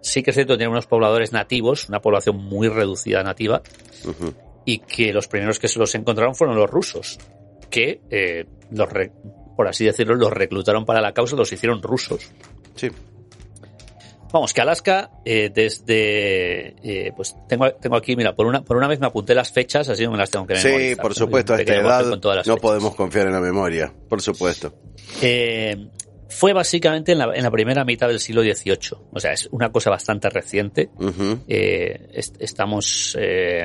sí 0.00 0.22
que 0.22 0.30
es 0.30 0.36
cierto, 0.36 0.54
tenía 0.54 0.70
unos 0.70 0.86
pobladores 0.86 1.32
nativos, 1.32 1.88
una 1.88 2.00
población 2.00 2.36
muy 2.36 2.68
reducida 2.68 3.24
nativa. 3.24 3.60
Y 4.66 4.80
que 4.80 5.12
los 5.14 5.26
primeros 5.28 5.58
que 5.58 5.68
se 5.68 5.78
los 5.78 5.94
encontraron 5.94 6.34
fueron 6.34 6.56
los 6.56 6.68
rusos, 6.68 7.18
que 7.70 8.02
eh, 8.10 8.44
los 8.70 8.92
re- 8.92 9.12
por 9.56 9.66
así 9.68 9.86
decirlo, 9.86 10.14
los 10.16 10.30
reclutaron 10.32 10.84
para 10.84 11.00
la 11.00 11.12
causa, 11.14 11.34
los 11.36 11.50
hicieron 11.50 11.80
rusos. 11.82 12.30
Sí. 12.74 12.90
Vamos, 14.32 14.52
que 14.52 14.60
Alaska, 14.60 15.10
eh, 15.24 15.50
desde, 15.54 16.74
eh, 16.82 17.12
pues 17.16 17.34
tengo, 17.48 17.70
tengo 17.74 17.96
aquí, 17.96 18.16
mira, 18.16 18.34
por 18.34 18.44
una, 18.46 18.62
por 18.62 18.76
una 18.76 18.88
vez 18.88 18.98
me 19.00 19.06
apunté 19.06 19.34
las 19.34 19.50
fechas, 19.52 19.88
así 19.88 20.04
no 20.04 20.10
me 20.10 20.18
las 20.18 20.30
tengo 20.30 20.46
que 20.46 20.56
Sí, 20.56 20.66
memorizar. 20.68 20.96
por 21.02 21.14
Tengo 21.14 21.26
supuesto, 21.26 21.54
a 21.54 21.60
esta 21.60 21.74
edad 21.74 22.04
no 22.04 22.20
fechas. 22.32 22.58
podemos 22.60 22.94
confiar 22.96 23.28
en 23.28 23.32
la 23.32 23.40
memoria, 23.40 23.90
por 24.08 24.20
supuesto. 24.20 24.74
Eh, 25.22 25.88
fue 26.28 26.52
básicamente 26.52 27.12
en 27.12 27.18
la, 27.18 27.34
en 27.34 27.44
la 27.44 27.50
primera 27.50 27.84
mitad 27.84 28.08
del 28.08 28.18
siglo 28.20 28.42
XVIII, 28.42 28.98
o 29.12 29.20
sea, 29.20 29.32
es 29.32 29.48
una 29.52 29.70
cosa 29.70 29.88
bastante 29.90 30.28
reciente. 30.28 30.90
Est- 31.48 32.36
estamos 32.40 33.16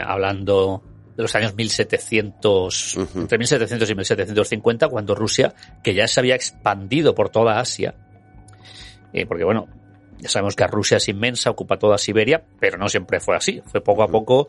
hablando 0.05 0.83
de 1.15 1.23
los 1.23 1.35
años 1.35 1.55
1700, 1.55 2.97
Ujú. 2.97 3.19
entre 3.19 3.37
1700 3.37 3.89
y 3.89 3.95
1750, 3.95 4.87
cuando 4.87 5.15
Rusia, 5.15 5.53
que 5.83 5.93
ya 5.93 6.07
se 6.07 6.19
había 6.19 6.35
expandido 6.35 7.15
por 7.15 7.29
toda 7.29 7.59
Asia, 7.59 7.95
eh, 9.13 9.25
porque 9.25 9.43
bueno, 9.43 9.67
ya 10.19 10.29
sabemos 10.29 10.55
que 10.55 10.65
Rusia 10.67 10.97
es 10.97 11.09
inmensa, 11.09 11.49
ocupa 11.49 11.77
toda 11.77 11.97
Siberia, 11.97 12.43
pero 12.59 12.77
no 12.77 12.87
siempre 12.87 13.19
fue 13.19 13.35
así, 13.35 13.61
fue 13.65 13.81
poco 13.81 14.03
a 14.03 14.07
poco 14.07 14.47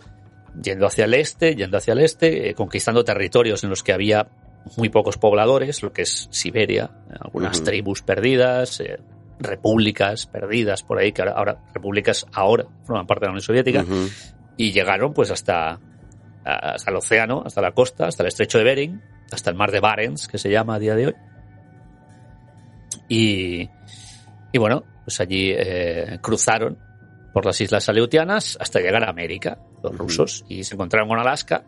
yendo 0.61 0.87
hacia 0.87 1.07
el 1.07 1.15
este, 1.15 1.57
yendo 1.57 1.79
hacia 1.79 1.93
el 1.93 2.01
este, 2.01 2.51
eh, 2.51 2.55
conquistando 2.55 3.05
territorios 3.05 3.65
en 3.65 3.71
los 3.71 3.83
que 3.83 3.93
había 3.93 4.29
muy 4.77 4.91
pocos 4.91 5.17
pobladores, 5.17 5.83
lo 5.83 5.93
que 5.93 6.03
es 6.03 6.29
Siberia, 6.31 6.91
algunas 7.21 7.65
tribus 7.65 8.03
perdidas, 8.03 8.81
eh, 8.81 8.99
repúblicas 9.41 10.27
perdidas 10.27 10.83
por 10.83 10.99
ahí, 10.99 11.13
que 11.13 11.23
ahora, 11.23 11.33
ahora 11.33 11.59
repúblicas 11.75 12.27
ahora 12.33 12.67
forman 12.85 13.07
parte 13.07 13.23
de 13.23 13.27
la 13.27 13.33
Unión 13.33 13.43
Soviética, 13.43 13.85
y 14.57 14.73
llegaron 14.73 15.13
pues 15.15 15.31
hasta, 15.31 15.81
hasta 16.45 16.91
el 16.91 16.97
océano, 16.97 17.43
hasta 17.45 17.61
la 17.61 17.73
costa, 17.73 18.07
hasta 18.07 18.23
el 18.23 18.29
estrecho 18.29 18.59
de 18.59 18.65
Bering, 18.65 19.03
hasta 19.33 19.51
el 19.51 19.57
mar 19.57 19.71
de 19.71 19.81
Barents, 19.81 20.29
que 20.29 20.39
se 20.39 20.51
llama 20.51 20.75
a 20.75 20.79
día 20.79 20.95
de 20.95 21.07
hoy. 21.09 21.15
Y, 23.09 23.69
y 24.53 24.59
bueno, 24.59 24.85
pues 25.05 25.21
allí 25.21 25.53
eh, 25.55 26.19
cruzaron 26.21 26.79
por 27.33 27.47
las 27.47 27.61
islas 27.61 27.89
Aleutianas 27.89 28.59
hasta 28.61 28.81
llegar 28.81 29.05
a 29.05 29.11
América, 29.11 29.59
los 29.83 29.97
rusos, 29.97 30.45
y 30.49 30.65
se 30.65 30.75
encontraron 30.75 31.09
con 31.09 31.19
Alaska. 31.19 31.65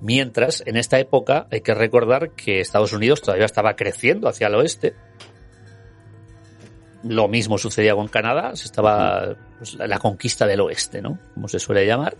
Mientras, 0.00 0.62
en 0.66 0.76
esta 0.76 0.98
época, 0.98 1.46
hay 1.50 1.60
que 1.60 1.74
recordar 1.74 2.32
que 2.32 2.60
Estados 2.60 2.92
Unidos 2.92 3.22
todavía 3.22 3.46
estaba 3.46 3.76
creciendo 3.76 4.28
hacia 4.28 4.48
el 4.48 4.56
oeste. 4.56 4.94
Lo 7.04 7.28
mismo 7.28 7.56
sucedía 7.56 7.94
con 7.94 8.08
Canadá, 8.08 8.54
se 8.54 8.66
estaba 8.66 9.36
pues, 9.58 9.74
la 9.74 9.98
conquista 9.98 10.46
del 10.46 10.60
oeste, 10.60 11.00
¿no? 11.02 11.18
Como 11.34 11.48
se 11.48 11.58
suele 11.58 11.86
llamar. 11.86 12.16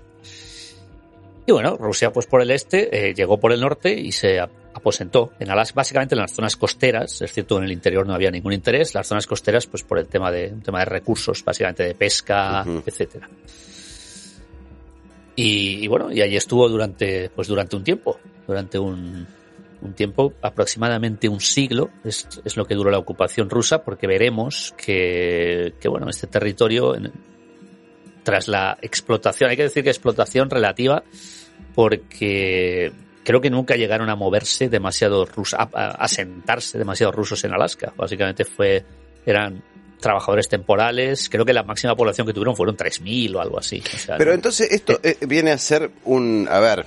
Y 1.47 1.51
bueno, 1.53 1.77
Rusia, 1.77 2.13
pues 2.13 2.27
por 2.27 2.41
el 2.41 2.51
este, 2.53 3.09
eh, 3.11 3.15
llegó 3.15 3.39
por 3.41 3.53
el 3.53 3.61
norte 3.61 3.93
y 3.93 4.13
se 4.13 4.39
ap- 4.39 4.51
aposentó 4.75 5.33
en 5.41 5.51
Alaska, 5.51 5.75
básicamente 5.77 6.15
en 6.15 6.21
las 6.21 6.33
zonas 6.33 6.57
costeras. 6.57 7.21
Es 7.21 7.33
cierto, 7.33 7.59
en 7.59 7.65
el 7.65 7.73
interior 7.73 8.07
no 8.07 8.15
había 8.15 8.31
ningún 8.31 8.53
interés. 8.53 8.95
Las 8.95 9.09
zonas 9.09 9.27
costeras, 9.27 9.67
pues 9.67 9.83
por 9.83 9.99
el 9.99 10.07
tema 10.07 10.31
de, 10.31 10.53
un 10.53 10.63
tema 10.63 10.79
de 10.79 10.85
recursos, 10.85 11.45
básicamente 11.45 11.83
de 11.83 11.95
pesca, 11.97 12.63
Ujú. 12.63 12.83
etcétera. 12.87 13.29
Y, 15.35 15.85
y 15.85 15.89
bueno, 15.89 16.13
y 16.13 16.21
allí 16.21 16.37
estuvo 16.37 16.69
durante, 16.69 17.31
pues 17.31 17.49
durante 17.49 17.75
un 17.75 17.83
tiempo, 17.85 18.19
durante 18.47 18.79
un, 18.79 19.27
un 19.81 19.93
tiempo, 19.95 20.35
aproximadamente 20.43 21.29
un 21.29 21.41
siglo, 21.41 21.91
es, 22.05 22.29
es 22.45 22.57
lo 22.57 22.67
que 22.67 22.75
duró 22.75 22.91
la 22.91 22.99
ocupación 22.99 23.49
rusa, 23.49 23.83
porque 23.83 24.07
veremos 24.07 24.75
que, 24.77 25.73
que 25.81 25.89
bueno, 25.89 26.09
este 26.11 26.27
territorio, 26.27 26.95
en- 26.95 27.11
tras 28.23 28.49
la 28.49 28.79
explotación, 28.81 29.51
hay 29.51 29.57
que 29.57 29.65
decir 29.65 29.83
que 29.83 29.91
explotación 29.91 30.51
relativa, 30.51 31.03
porque 31.75 32.93
creo 33.25 33.41
que 33.41 33.51
nunca 33.51 33.77
llegaron 33.77 34.11
a 34.11 34.17
moverse 34.17 34.69
demasiado 34.69 35.25
rusos, 35.25 35.59
a, 35.59 36.09
sentarse 36.09 36.79
demasiados 36.79 37.15
rusos 37.15 37.45
en 37.45 37.53
Alaska. 37.53 37.93
Básicamente 37.97 38.45
fue, 38.45 38.85
eran 39.27 39.63
trabajadores 40.01 40.49
temporales, 40.49 41.29
creo 41.29 41.45
que 41.45 41.53
la 41.53 41.63
máxima 41.63 41.95
población 41.95 42.27
que 42.27 42.33
tuvieron 42.33 42.57
fueron 42.57 42.77
3.000 42.77 43.37
o 43.37 43.41
algo 43.41 43.59
así. 43.59 43.83
O 43.95 43.99
sea, 43.99 44.17
Pero 44.17 44.33
entonces 44.33 44.71
esto 44.71 44.99
eh, 45.03 45.17
viene 45.27 45.53
a 45.53 45.59
ser 45.59 45.91
un, 46.05 46.49
a 46.51 46.59
ver, 46.59 46.87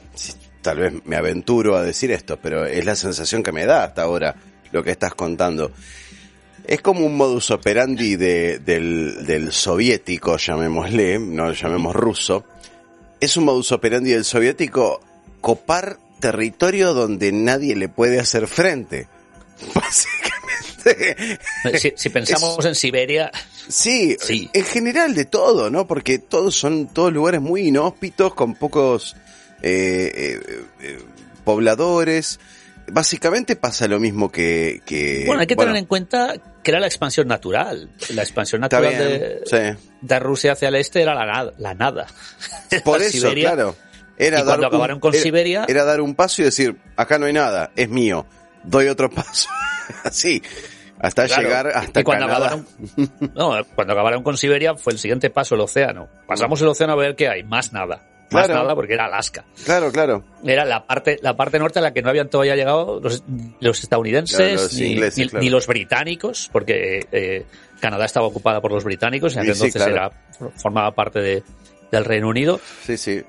tal 0.61 0.79
vez 0.79 0.93
me 1.05 1.15
aventuro 1.15 1.77
a 1.77 1.81
decir 1.81 2.11
esto, 2.11 2.37
pero 2.41 2.65
es 2.65 2.83
la 2.85 2.95
sensación 2.95 3.41
que 3.41 3.51
me 3.51 3.65
da 3.65 3.85
hasta 3.85 4.03
ahora 4.03 4.35
lo 4.71 4.83
que 4.83 4.91
estás 4.91 5.15
contando. 5.15 5.71
Es 6.67 6.81
como 6.81 7.05
un 7.05 7.15
modus 7.15 7.51
operandi 7.51 8.15
de, 8.15 8.59
del, 8.59 9.25
del 9.25 9.51
soviético, 9.51 10.37
llamémosle, 10.37 11.19
no 11.19 11.47
lo 11.47 11.53
llamemos 11.53 11.95
ruso. 11.95 12.43
Es 13.19 13.37
un 13.37 13.45
modus 13.45 13.71
operandi 13.71 14.11
del 14.11 14.25
soviético 14.25 15.01
copar 15.41 15.97
territorio 16.19 16.93
donde 16.93 17.31
nadie 17.31 17.75
le 17.75 17.89
puede 17.89 18.19
hacer 18.19 18.47
frente. 18.47 19.07
Básicamente. 19.73 21.39
Si, 21.79 21.93
si 21.95 22.09
pensamos 22.09 22.63
en 22.65 22.75
Siberia. 22.75 23.31
Sí, 23.67 24.17
sí, 24.19 24.49
en 24.53 24.65
general 24.65 25.15
de 25.15 25.25
todo, 25.25 25.69
¿no? 25.69 25.87
Porque 25.87 26.19
todos 26.19 26.55
son 26.55 26.87
todos 26.87 27.11
lugares 27.11 27.41
muy 27.41 27.67
inhóspitos, 27.67 28.33
con 28.35 28.55
pocos 28.55 29.15
eh, 29.61 30.11
eh, 30.13 30.63
eh, 30.81 30.99
pobladores. 31.43 32.39
Básicamente 32.91 33.55
pasa 33.55 33.87
lo 33.87 33.99
mismo 33.99 34.31
que... 34.31 34.81
que 34.85 35.23
bueno, 35.25 35.41
hay 35.41 35.47
que 35.47 35.55
tener 35.55 35.75
en 35.75 35.85
cuenta 35.85 36.35
que 36.65 36.71
era 36.71 36.79
la 36.79 36.87
expansión 36.87 37.27
natural. 37.27 37.91
La 38.09 38.23
expansión 38.23 38.59
natural 38.59 38.97
de, 38.97 39.41
sí. 39.45 39.85
de, 40.01 40.19
Rusia 40.19 40.53
hacia 40.53 40.69
el 40.69 40.75
este 40.75 41.03
era 41.03 41.13
la, 41.13 41.53
la 41.59 41.73
nada. 41.75 42.07
Por 42.83 43.03
eso, 43.03 43.19
Siberia, 43.19 43.51
claro. 43.51 43.75
Era 44.17 44.37
y 44.37 44.39
dar 44.39 44.45
cuando 44.45 44.67
acabaron 44.67 44.99
con 44.99 45.13
era, 45.13 45.21
Siberia... 45.21 45.65
Era 45.67 45.83
dar 45.85 46.01
un 46.01 46.15
paso 46.15 46.41
y 46.41 46.45
decir, 46.45 46.75
acá 46.95 47.19
no 47.19 47.27
hay 47.27 47.33
nada, 47.33 47.69
es 47.75 47.87
mío. 47.87 48.25
Doy 48.63 48.87
otro 48.87 49.11
paso. 49.11 49.47
Así. 50.03 50.41
Hasta 50.97 51.27
Claro. 51.27 51.43
llegar 51.43 51.67
hasta 51.67 51.99
y 51.99 52.03
cuando 52.03 52.25
Canadá. 52.25 52.45
acabaron, 52.47 52.67
no, 53.35 53.63
cuando 53.75 53.93
acabaron 53.93 54.23
con 54.23 54.35
Siberia 54.35 54.73
fue 54.73 54.93
el 54.93 54.97
siguiente 54.97 55.29
paso 55.29 55.53
el 55.53 55.61
océano. 55.61 56.09
Pasamos 56.25 56.59
el 56.63 56.67
océano 56.69 56.93
a 56.93 56.95
ver 56.95 57.15
qué 57.15 57.29
hay, 57.29 57.43
más 57.43 57.73
nada. 57.73 58.01
Más 58.35 58.45
Claro. 58.45 58.61
nada 58.63 58.75
porque 58.75 58.93
era 58.93 59.05
Alaska. 59.05 59.45
Claro, 59.65 59.91
claro. 59.91 60.23
Era 60.43 60.63
la 60.65 60.85
parte, 60.85 61.17
la 61.21 61.35
parte 61.35 61.57
norte 61.59 61.79
a 61.79 61.81
la 61.81 61.93
que 61.93 62.01
no 62.01 62.09
habían 62.09 62.29
todavía 62.29 62.55
llegado 62.55 62.99
los, 63.01 63.23
los 63.59 63.83
estadounidenses 63.83 64.37
Claro, 64.37 64.53
los 64.53 64.73
ni, 64.75 64.85
ingleses, 64.93 65.17
ni- 65.17 65.27
claro. 65.29 65.43
ni 65.43 65.49
los 65.49 65.67
británicos, 65.67 66.49
porque 66.51 67.07
eh, 67.11 67.45
Canadá 67.79 68.05
estaba 68.05 68.27
ocupada 68.27 68.61
por 68.61 68.71
los 68.71 68.83
británicos 68.83 69.33
y 69.33 69.35
Sí, 69.35 69.41
sí, 69.45 69.51
entonces 69.51 69.73
claro. 69.75 69.91
era, 69.95 70.51
formaba 70.57 70.91
parte 70.91 71.19
de, 71.19 71.43
del 71.91 72.05
Reino 72.05 72.29
Unido. 72.29 72.59
Sí, 72.83 72.97
sí. 72.97 73.21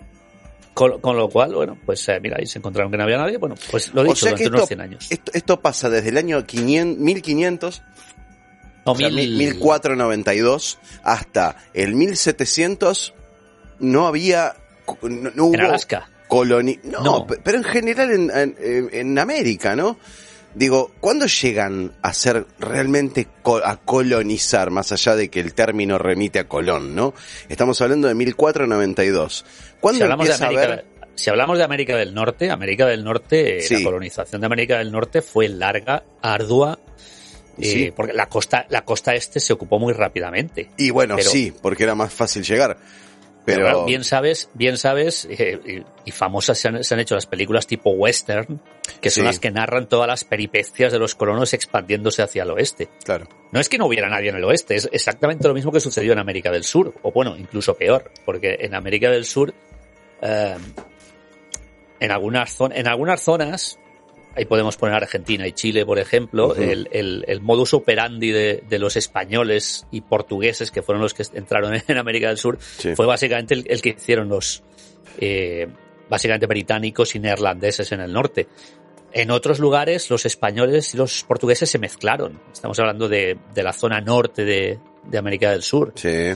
Con, 0.75 1.00
con 1.00 1.16
lo 1.16 1.30
cual, 1.30 1.54
bueno, 1.54 1.78
pues 1.86 2.06
eh, 2.10 2.20
mira, 2.20 2.36
ahí 2.38 2.46
se 2.46 2.58
encontraron 2.58 2.90
que 2.92 2.98
no 2.98 3.04
había 3.04 3.16
nadie. 3.16 3.38
Bueno, 3.38 3.54
pues 3.70 3.94
lo 3.94 4.02
he 4.02 4.04
O 4.04 4.08
dicho, 4.08 4.26
sea 4.26 4.32
durante 4.32 4.48
unos 4.48 4.60
esto, 4.60 4.66
100 4.68 4.80
años. 4.82 5.06
esto, 5.10 5.32
esto 5.34 5.60
pasa 5.60 5.88
desde 5.88 6.10
el 6.10 6.18
año 6.18 6.44
500, 6.44 6.98
1500, 6.98 7.82
No, 8.84 8.92
o 8.92 8.94
sea, 8.96 9.08
mil- 9.08 9.38
1492, 9.38 10.78
hasta 11.02 11.56
el 11.72 11.94
1700, 11.94 13.14
no 13.78 14.06
había, 14.06 14.54
no, 15.02 15.08
no 15.08 15.30
en 15.30 15.40
hubo 15.40 15.54
Alaska. 15.60 16.08
coloni... 16.28 16.78
No, 16.84 17.00
No. 17.02 17.26
pe- 17.26 17.38
pero 17.42 17.58
en 17.58 17.64
general 17.64 18.10
en, 18.10 18.30
en- 18.34 18.88
en 18.92 19.18
América, 19.18 19.74
¿no? 19.76 19.98
Digo, 20.54 20.92
¿cuándo 21.00 21.26
llegan 21.26 21.92
a 22.00 22.14
ser 22.14 22.46
realmente 22.58 23.28
co- 23.42 23.60
a 23.62 23.76
colonizar, 23.76 24.70
más 24.70 24.90
allá 24.90 25.14
de 25.14 25.28
que 25.28 25.38
el 25.40 25.52
término 25.52 25.98
remite 25.98 26.38
a 26.38 26.48
Colón, 26.48 26.94
¿no? 26.94 27.12
Estamos 27.50 27.78
hablando 27.82 28.08
de 28.08 28.14
1492. 28.14 29.44
¿Cuándo 29.80 29.98
si 29.98 30.02
hablamos, 30.04 30.26
de 30.26 30.32
empieza 30.32 30.44
a 30.44 30.48
América, 30.48 30.72
haber... 30.72 30.84
si 31.14 31.28
hablamos 31.30 31.58
de 31.58 31.64
América 31.64 31.96
del 31.96 32.14
Norte, 32.14 32.50
América 32.50 32.86
del 32.86 33.04
Norte, 33.04 33.58
eh, 33.58 33.60
Sí. 33.62 33.74
la 33.74 33.82
colonización 33.84 34.40
de 34.40 34.46
América 34.46 34.78
del 34.78 34.90
Norte 34.92 35.20
fue 35.20 35.48
larga, 35.50 36.04
ardua, 36.22 36.78
eh, 37.58 37.64
Sí. 37.70 37.92
porque 37.94 38.14
la 38.14 38.26
costa, 38.30 38.64
la 38.70 38.82
costa 38.82 39.14
este 39.14 39.40
se 39.40 39.52
ocupó 39.52 39.78
muy 39.78 39.92
rápidamente. 39.92 40.70
Y 40.78 40.88
bueno, 40.88 41.16
pero- 41.16 41.28
sí, 41.28 41.52
porque 41.60 41.82
era 41.84 41.94
más 41.94 42.14
fácil 42.14 42.42
llegar. 42.42 42.78
Pero, 43.46 43.84
bien 43.86 44.02
sabes, 44.04 44.50
bien 44.54 44.76
sabes, 44.76 45.26
eh, 45.30 45.84
y, 46.04 46.10
famosas 46.10 46.58
se 46.58 46.68
han, 46.68 46.82
se 46.84 46.92
han 46.94 47.00
hecho 47.00 47.14
las 47.14 47.26
películas 47.26 47.66
tipo 47.66 47.90
western, 47.90 48.60
que 49.00 49.08
son 49.08 49.22
Sí. 49.22 49.26
las 49.26 49.38
que 49.40 49.50
narran 49.50 49.88
todas 49.88 50.08
las 50.08 50.24
peripecias 50.24 50.92
de 50.92 50.98
los 50.98 51.14
colonos 51.14 51.54
expandiéndose 51.54 52.22
hacia 52.22 52.42
el 52.42 52.50
oeste. 52.50 52.88
claro. 53.04 53.26
No 53.52 53.60
es 53.60 53.68
que 53.68 53.78
no 53.78 53.86
hubiera 53.86 54.08
nadie 54.08 54.28
en 54.30 54.36
el 54.36 54.44
oeste, 54.44 54.74
es 54.74 54.88
exactamente 54.92 55.46
lo 55.48 55.54
mismo 55.54 55.70
que 55.72 55.78
sucedió 55.80 56.12
en 56.12 56.18
América 56.18 56.50
del 56.50 56.64
Sur, 56.64 56.92
o 57.02 57.12
bueno, 57.12 57.36
incluso 57.38 57.75
peor, 57.75 58.10
porque 58.25 58.56
en 58.60 58.75
América 58.75 59.08
del 59.10 59.25
Sur, 59.25 59.54
eh, 60.21 60.56
en, 62.00 62.10
algunas 62.10 62.58
zon- 62.58 62.73
en 62.75 62.88
algunas 62.88 63.21
zonas, 63.23 63.78
ahí 64.36 64.44
podemos 64.44 64.76
poner 64.76 64.94
Argentina 64.96 65.46
y 65.46 65.52
Chile, 65.52 65.84
por 65.86 65.99
ejemplo, 65.99 66.54
el, 66.54 66.88
el- 66.92 67.25
el 67.26 67.40
modus 67.40 67.75
operandi 67.75 68.30
de, 68.30 68.62
de 68.68 68.78
los 68.78 68.96
españoles 68.96 69.86
y 69.90 70.02
portugueses, 70.02 70.70
que 70.70 70.82
fueron 70.82 71.02
los 71.02 71.14
que 71.14 71.25
entraron 71.34 71.75
en 71.88 71.96
América 71.99 72.28
del 72.28 72.36
Sur, 72.38 72.58
Sí. 72.60 72.94
fue 72.94 73.06
básicamente 73.06 73.54
el, 73.54 73.64
el 73.68 73.80
que 73.82 73.90
hicieron 73.90 74.28
los, 74.28 74.62
eh, 75.18 75.66
básicamente 76.08 76.46
británicos 76.46 77.14
y 77.14 77.18
neerlandeses 77.18 77.90
en 77.92 78.00
el 78.00 78.12
norte. 78.12 78.46
En 79.12 79.30
otros 79.30 79.58
lugares, 79.60 80.10
los 80.10 80.26
españoles 80.26 80.92
y 80.92 80.99
los 80.99 81.22
portugueses 81.25 81.70
se 81.70 81.78
mezclaron. 81.78 82.38
Estamos 82.52 82.78
hablando 82.78 83.08
de, 83.08 83.38
de 83.54 83.62
la 83.62 83.72
zona 83.72 84.00
norte 84.00 84.44
de, 84.44 84.78
de 85.04 85.18
América 85.18 85.50
del 85.50 85.62
Sur. 85.62 85.92
Sí. 85.94 86.32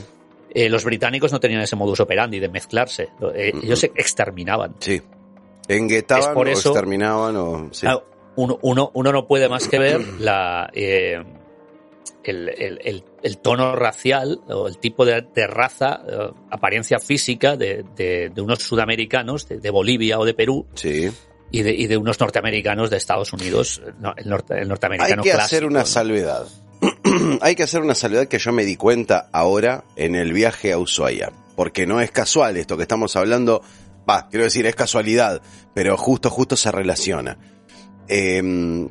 Eh, 0.53 0.67
los 0.67 0.83
británicos 0.83 1.31
no 1.31 1.39
tenían 1.39 1.61
ese 1.61 1.75
modus 1.75 1.99
operandi 1.99 2.39
de 2.39 2.49
mezclarse. 2.49 3.09
Eh. 3.35 3.53
Ellos 3.63 3.79
se 3.79 3.87
exterminaban. 3.95 4.75
Sí. 4.79 4.99
Enguetaban 5.77 6.23
Es 6.29 6.33
por 6.33 6.47
o 6.47 6.51
exterminaban 6.51 7.35
o... 7.37 7.69
Sí. 7.71 7.81
Claro, 7.81 8.05
uno, 8.35 8.57
uno, 8.61 8.91
uno 8.93 9.11
no 9.11 9.27
puede 9.27 9.49
más 9.49 9.67
que 9.67 9.79
ver 9.79 10.01
la, 10.19 10.69
eh, 10.73 11.21
el, 12.23 12.49
el- 12.49 12.79
el- 12.83 13.03
el 13.23 13.37
tono 13.39 13.75
racial 13.75 14.41
o 14.49 14.67
el 14.67 14.77
tipo 14.77 15.05
de, 15.05 15.25
de 15.33 15.47
raza, 15.47 16.01
eh, 16.07 16.29
apariencia 16.49 16.99
física 16.99 17.55
de, 17.57 17.83
de- 17.95 18.29
de 18.33 18.41
unos 18.41 18.59
sudamericanos 18.63 19.47
de, 19.47 19.69
Bolivia 19.69 20.19
o 20.19 20.25
de 20.25 20.33
Perú 20.33 20.65
Sí. 20.75 21.09
y 21.51 21.61
de, 21.63 21.73
y 21.73 21.87
de 21.87 21.97
unos 21.97 22.19
norteamericanos 22.19 22.89
de 22.89 22.97
Estados 22.97 23.33
Unidos, 23.33 23.81
no, 23.99 24.13
el, 24.17 24.29
norte, 24.29 24.53
el 24.55 24.61
Hay 24.61 24.67
norteamericano 24.67 25.23
que 25.23 25.31
clásico, 25.31 25.45
hacer 25.45 25.65
una 25.65 25.79
¿no? 25.81 25.85
salvedad. 25.85 26.47
Hay 27.41 27.55
que 27.55 27.63
hacer 27.63 27.81
una 27.81 27.93
salvedad 27.95 28.27
que 28.27 28.39
yo 28.39 28.51
me 28.51 28.65
di 28.65 28.75
cuenta 28.75 29.29
ahora 29.31 29.83
en 29.95 30.15
el 30.15 30.33
viaje 30.33 30.73
a 30.73 30.77
Ushuaia. 30.79 31.31
Porque 31.55 31.85
no 31.85 32.01
es 32.01 32.09
casual 32.11 32.57
esto 32.57 32.75
que 32.77 32.83
estamos 32.83 33.15
hablando. 33.15 33.61
Va, 34.09 34.27
quiero 34.29 34.45
decir, 34.45 34.65
es 34.65 34.75
casualidad, 34.75 35.41
pero 35.73 35.97
justo, 35.97 36.29
justo 36.29 36.55
se 36.55 36.71
relaciona. 36.71 37.37
Em, 38.07 38.89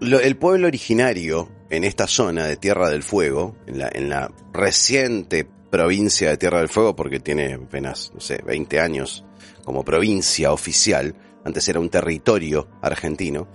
el 0.00 0.36
pueblo 0.36 0.68
originario 0.68 1.50
en 1.70 1.84
esta 1.84 2.06
zona 2.06 2.46
de 2.46 2.56
Tierra 2.56 2.88
del 2.88 3.02
Fuego, 3.02 3.56
en 3.66 3.78
la, 3.78 3.90
en 3.92 4.08
la 4.08 4.32
reciente 4.52 5.46
provincia 5.70 6.30
de 6.30 6.36
Tierra 6.36 6.60
del 6.60 6.68
Fuego, 6.68 6.96
porque 6.96 7.20
tiene 7.20 7.54
apenas, 7.54 8.12
no 8.14 8.20
sé, 8.20 8.40
20 8.44 8.80
años 8.80 9.24
como 9.64 9.84
provincia 9.84 10.52
oficial, 10.52 11.14
antes 11.44 11.68
era 11.68 11.80
un 11.80 11.90
territorio 11.90 12.68
argentino, 12.80 13.48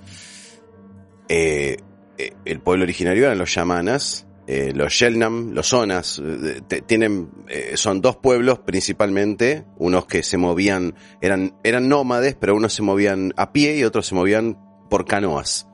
eh, 1.28 1.78
eh, 2.18 2.34
el 2.46 2.60
pueblo 2.60 2.84
originario 2.84 3.26
eran 3.26 3.38
los 3.38 3.54
yamanas, 3.56 4.28
eh, 4.46 4.74
los 4.76 4.92
Shelnam, 4.92 5.52
los 5.54 5.72
Onas, 5.74 6.22
eh, 6.24 6.62
tienen, 6.86 7.30
eh, 7.48 7.74
son 7.76 8.02
dos 8.02 8.18
pueblos 8.18 8.60
principalmente, 8.60 9.66
unos 9.78 10.06
que 10.06 10.22
se 10.24 10.38
movían, 10.38 10.96
eran, 11.22 11.56
eran 11.64 11.88
nómades, 11.88 12.36
pero 12.36 12.56
unos 12.56 12.74
se 12.74 12.82
movían 12.82 13.34
a 13.38 13.54
pie 13.54 13.78
y 13.78 13.84
otros 13.84 14.08
se 14.08 14.16
movían 14.16 14.58
por 14.90 15.06
canoas. 15.06 15.68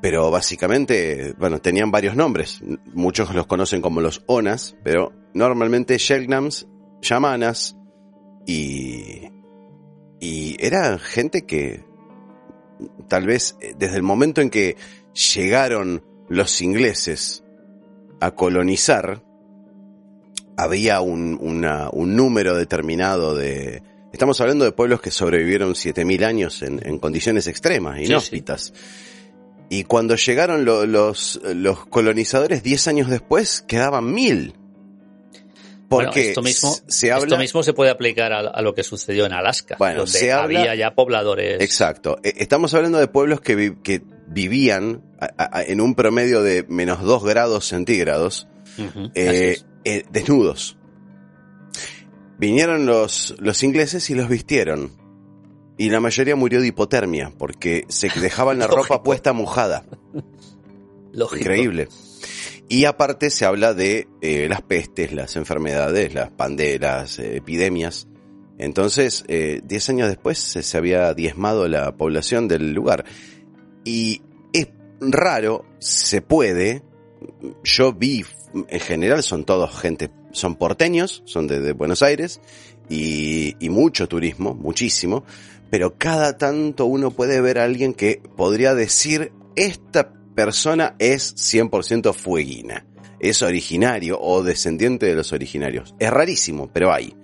Pero 0.00 0.30
básicamente, 0.30 1.34
bueno, 1.38 1.58
tenían 1.58 1.90
varios 1.90 2.14
nombres. 2.14 2.62
Muchos 2.94 3.34
los 3.34 3.46
conocen 3.46 3.82
como 3.82 4.00
los 4.00 4.22
Onas, 4.26 4.76
pero 4.84 5.12
normalmente 5.34 5.98
Shelnams, 5.98 6.68
Yamanas 7.02 7.76
y, 8.46 9.28
y 10.20 10.56
era 10.58 10.98
gente 10.98 11.44
que 11.44 11.84
tal 13.08 13.26
vez 13.26 13.56
eh, 13.60 13.74
desde 13.76 13.96
el 13.96 14.02
momento 14.02 14.40
en 14.40 14.50
que 14.50 14.76
llegaron 15.34 16.04
los 16.28 16.60
ingleses 16.60 17.44
a 18.20 18.30
colonizar, 18.32 19.22
había 20.56 21.00
un, 21.00 21.38
una- 21.40 21.88
un 21.92 22.16
número 22.16 22.54
determinado 22.56 23.34
de... 23.34 23.82
Estamos 24.12 24.40
hablando 24.40 24.64
de 24.64 24.72
pueblos 24.72 25.00
que 25.00 25.10
sobrevivieron 25.10 25.74
7.000 25.74 26.24
años 26.24 26.62
en, 26.62 26.80
en 26.84 26.98
condiciones 26.98 27.46
extremas, 27.46 28.00
inhóspitas. 28.00 28.72
Y 29.68 29.84
cuando 29.84 30.16
llegaron 30.16 30.64
lo- 30.64 30.86
los, 30.86 31.38
los 31.44 31.86
colonizadores 31.86 32.62
10 32.62 32.88
años 32.88 33.10
después, 33.10 33.62
quedaban 33.68 34.10
mil. 34.12 34.54
Bueno, 35.90 36.08
Porque 36.10 36.28
esto 36.30 36.42
mismo, 36.42 36.74
se 36.86 37.12
habla... 37.12 37.24
esto 37.26 37.38
mismo 37.38 37.62
se 37.62 37.72
puede 37.74 37.90
aplicar 37.90 38.32
a, 38.32 38.40
a 38.40 38.60
lo 38.62 38.74
que 38.74 38.82
sucedió 38.82 39.24
en 39.26 39.32
Alaska, 39.32 39.76
Bueno, 39.78 40.00
donde 40.00 40.18
se 40.18 40.32
habla- 40.32 40.60
había 40.60 40.74
ya 40.74 40.94
pobladores. 40.94 41.60
Exacto. 41.62 42.18
Eh, 42.22 42.32
Estamos 42.38 42.74
hablando 42.74 42.98
de 42.98 43.08
pueblos 43.08 43.40
que, 43.40 43.76
que 43.82 44.02
vivían 44.28 45.02
a- 45.20 45.58
a- 45.58 45.62
en 45.62 45.80
un 45.80 45.94
promedio 45.94 46.42
de 46.42 46.64
menos 46.68 47.02
2 47.02 47.24
grados 47.24 47.66
centígrados, 47.66 48.48
eh, 49.14 49.56
eh, 49.84 50.04
desnudos. 50.10 50.76
Vinieron 52.38 52.86
los, 52.86 53.34
los 53.38 53.62
ingleses 53.62 54.08
y 54.10 54.14
los 54.14 54.28
vistieron. 54.28 54.92
Y 55.76 55.90
la 55.90 56.00
mayoría 56.00 56.36
murió 56.36 56.60
de 56.60 56.68
hipotermia, 56.68 57.32
porque 57.36 57.84
se 57.88 58.08
dejaban 58.20 58.58
la 58.58 58.66
ropa 58.66 59.02
puesta 59.02 59.32
mojada. 59.32 59.84
Lógico. 61.12 61.40
Increíble. 61.40 61.88
Y 62.68 62.84
aparte 62.84 63.30
se 63.30 63.44
habla 63.46 63.74
de 63.74 64.08
eh, 64.20 64.46
las 64.48 64.60
pestes, 64.62 65.12
las 65.12 65.36
enfermedades, 65.36 66.12
las 66.14 66.30
panderas, 66.30 67.18
epidemias 67.18 68.06
Entonces, 68.58 69.24
eh, 69.28 69.62
10 69.64 69.88
años 69.90 70.08
después 70.08 70.38
se, 70.38 70.62
se 70.62 70.76
había 70.76 71.14
diezmado 71.14 71.66
la 71.68 71.96
población 71.96 72.46
del 72.46 72.72
lugar. 72.72 73.04
Y 73.88 74.20
es 74.52 74.68
raro, 75.00 75.64
se 75.78 76.20
puede. 76.20 76.82
Yo 77.64 77.94
vi, 77.94 78.22
en 78.68 78.80
general 78.80 79.22
son 79.22 79.44
todos 79.44 79.74
gente, 79.80 80.10
son 80.30 80.56
porteños, 80.56 81.22
son 81.24 81.46
de, 81.46 81.72
Buenos 81.72 82.02
Aires, 82.02 82.42
y, 82.90 83.56
y 83.58 83.70
mucho 83.70 84.06
turismo, 84.06 84.54
muchísimo, 84.54 85.24
pero 85.70 85.96
cada 85.96 86.36
tanto 86.36 86.84
uno 86.84 87.12
puede 87.12 87.40
ver 87.40 87.58
a 87.58 87.64
alguien 87.64 87.94
que 87.94 88.20
podría 88.36 88.74
decir, 88.74 89.32
esta 89.56 90.12
persona 90.34 90.94
es 90.98 91.34
100% 91.34 92.12
fueguina, 92.12 92.84
es 93.20 93.40
originario 93.40 94.20
o 94.20 94.42
descendiente 94.42 95.06
de 95.06 95.14
los 95.14 95.32
originarios. 95.32 95.94
Es 95.98 96.10
rarísimo, 96.10 96.70
pero 96.70 96.92
hay. 96.92 97.16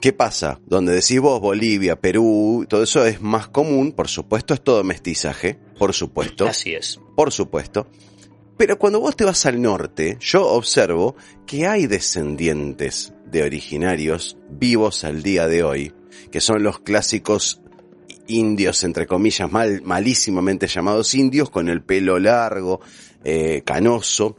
¿Qué 0.00 0.12
pasa? 0.12 0.60
Donde 0.66 0.92
decís 0.92 1.20
vos, 1.20 1.40
Bolivia, 1.40 1.96
Perú, 1.96 2.66
todo 2.68 2.82
eso 2.82 3.04
es 3.06 3.20
más 3.20 3.48
común, 3.48 3.92
por 3.92 4.08
supuesto 4.08 4.54
es 4.54 4.62
todo 4.62 4.84
mestizaje, 4.84 5.58
por 5.78 5.94
supuesto. 5.94 6.46
Así 6.46 6.74
es. 6.74 7.00
Por 7.16 7.32
supuesto. 7.32 7.86
Pero 8.56 8.78
cuando 8.78 9.00
vos 9.00 9.16
te 9.16 9.24
vas 9.24 9.44
al 9.46 9.60
norte, 9.60 10.16
yo 10.20 10.46
observo 10.46 11.16
que 11.46 11.66
hay 11.66 11.86
descendientes 11.86 13.12
de 13.26 13.42
originarios 13.42 14.38
vivos 14.48 15.04
al 15.04 15.22
día 15.22 15.46
de 15.46 15.62
hoy, 15.62 15.94
que 16.30 16.40
son 16.40 16.62
los 16.62 16.80
clásicos 16.80 17.60
indios, 18.28 18.82
entre 18.84 19.06
comillas, 19.06 19.50
mal, 19.50 19.82
malísimamente 19.82 20.68
llamados 20.68 21.14
indios, 21.14 21.50
con 21.50 21.68
el 21.68 21.82
pelo 21.82 22.18
largo, 22.18 22.80
eh, 23.24 23.62
canoso, 23.64 24.38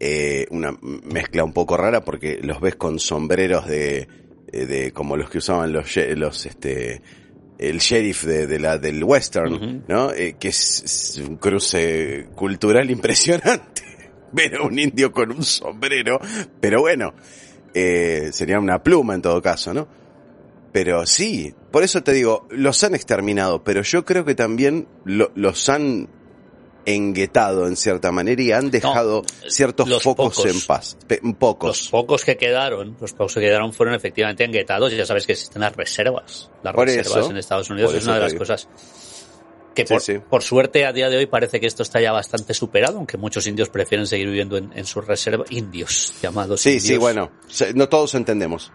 eh, 0.00 0.46
una 0.50 0.76
mezcla 0.80 1.44
un 1.44 1.52
poco 1.52 1.76
rara 1.76 2.04
porque 2.04 2.38
los 2.42 2.60
ves 2.60 2.76
con 2.76 2.98
sombreros 2.98 3.66
de, 3.66 4.08
eh, 4.52 4.66
de 4.66 4.92
como 4.92 5.16
los 5.16 5.30
que 5.30 5.38
usaban 5.38 5.72
los, 5.72 5.96
los 5.96 6.46
este, 6.46 7.02
el 7.58 7.78
sheriff 7.78 8.24
de, 8.24 8.46
de 8.46 8.58
la, 8.58 8.78
del 8.78 9.02
western, 9.02 9.52
uh 9.52 9.58
-huh. 9.58 9.82
¿no? 9.88 10.12
Eh, 10.12 10.36
que 10.38 10.48
es, 10.48 10.82
es, 10.84 11.18
un 11.26 11.36
cruce 11.36 12.28
cultural 12.34 12.90
impresionante. 12.90 13.82
Ver 14.30 14.56
a 14.56 14.62
un 14.62 14.78
indio 14.78 15.10
con 15.10 15.32
un 15.32 15.42
sombrero, 15.42 16.20
pero 16.60 16.80
bueno, 16.80 17.14
eh, 17.74 18.28
sería 18.32 18.58
una 18.58 18.82
pluma 18.82 19.14
en 19.14 19.22
todo 19.22 19.40
caso, 19.40 19.72
¿no? 19.72 19.88
Pero 20.70 21.06
sí, 21.06 21.54
por 21.70 21.82
eso 21.82 22.02
te 22.02 22.12
digo, 22.12 22.46
los 22.50 22.84
han 22.84 22.94
exterminado, 22.94 23.64
pero 23.64 23.82
yo 23.82 24.04
creo 24.04 24.26
que 24.26 24.34
también 24.34 24.86
lo, 25.04 25.32
los 25.34 25.68
han 25.70 26.08
enguetado 26.94 27.66
en 27.66 27.76
cierta 27.76 28.12
manera 28.12 28.40
y 28.42 28.52
han 28.52 28.70
dejado 28.70 29.22
no, 29.22 29.50
ciertos 29.50 30.02
focos 30.02 30.36
pocos, 30.36 30.46
en 30.46 30.60
paz. 30.66 30.96
Pe 31.06 31.20
pocos. 31.38 31.82
Los 31.82 31.88
pocos 31.90 32.24
que 32.24 32.36
quedaron, 32.36 32.96
los 33.00 33.12
pocos 33.12 33.34
que 33.34 33.40
quedaron 33.40 33.72
fueron 33.72 33.94
efectivamente 33.94 34.44
enguetados 34.44 34.92
y 34.92 34.96
ya 34.96 35.06
sabes 35.06 35.26
que 35.26 35.32
existen 35.32 35.62
las 35.62 35.74
reservas. 35.76 36.50
Las 36.62 36.74
por 36.74 36.86
reservas 36.86 37.16
eso, 37.16 37.30
en 37.30 37.36
Estados 37.36 37.70
Unidos 37.70 37.94
es 37.94 38.04
una 38.04 38.14
de 38.14 38.20
las 38.20 38.32
digo. 38.32 38.40
cosas 38.40 38.68
que 39.74 39.84
por, 39.84 40.00
sí, 40.00 40.14
sí. 40.14 40.18
por, 40.28 40.42
suerte 40.42 40.86
a 40.86 40.92
día 40.92 41.08
de 41.08 41.18
hoy 41.18 41.26
parece 41.26 41.60
que 41.60 41.66
esto 41.66 41.84
está 41.84 42.00
ya 42.00 42.10
bastante 42.10 42.52
superado, 42.52 42.98
aunque 42.98 43.16
muchos 43.16 43.46
indios 43.46 43.68
prefieren 43.68 44.08
seguir 44.08 44.26
viviendo 44.26 44.56
en, 44.56 44.72
en 44.74 44.84
sus 44.84 45.06
reservas, 45.06 45.52
indios 45.52 46.14
llamados. 46.20 46.60
Sí, 46.60 46.70
indios. 46.70 46.84
sí, 46.84 46.96
bueno, 46.96 47.30
no 47.74 47.88
todos 47.88 48.14
entendemos. 48.16 48.72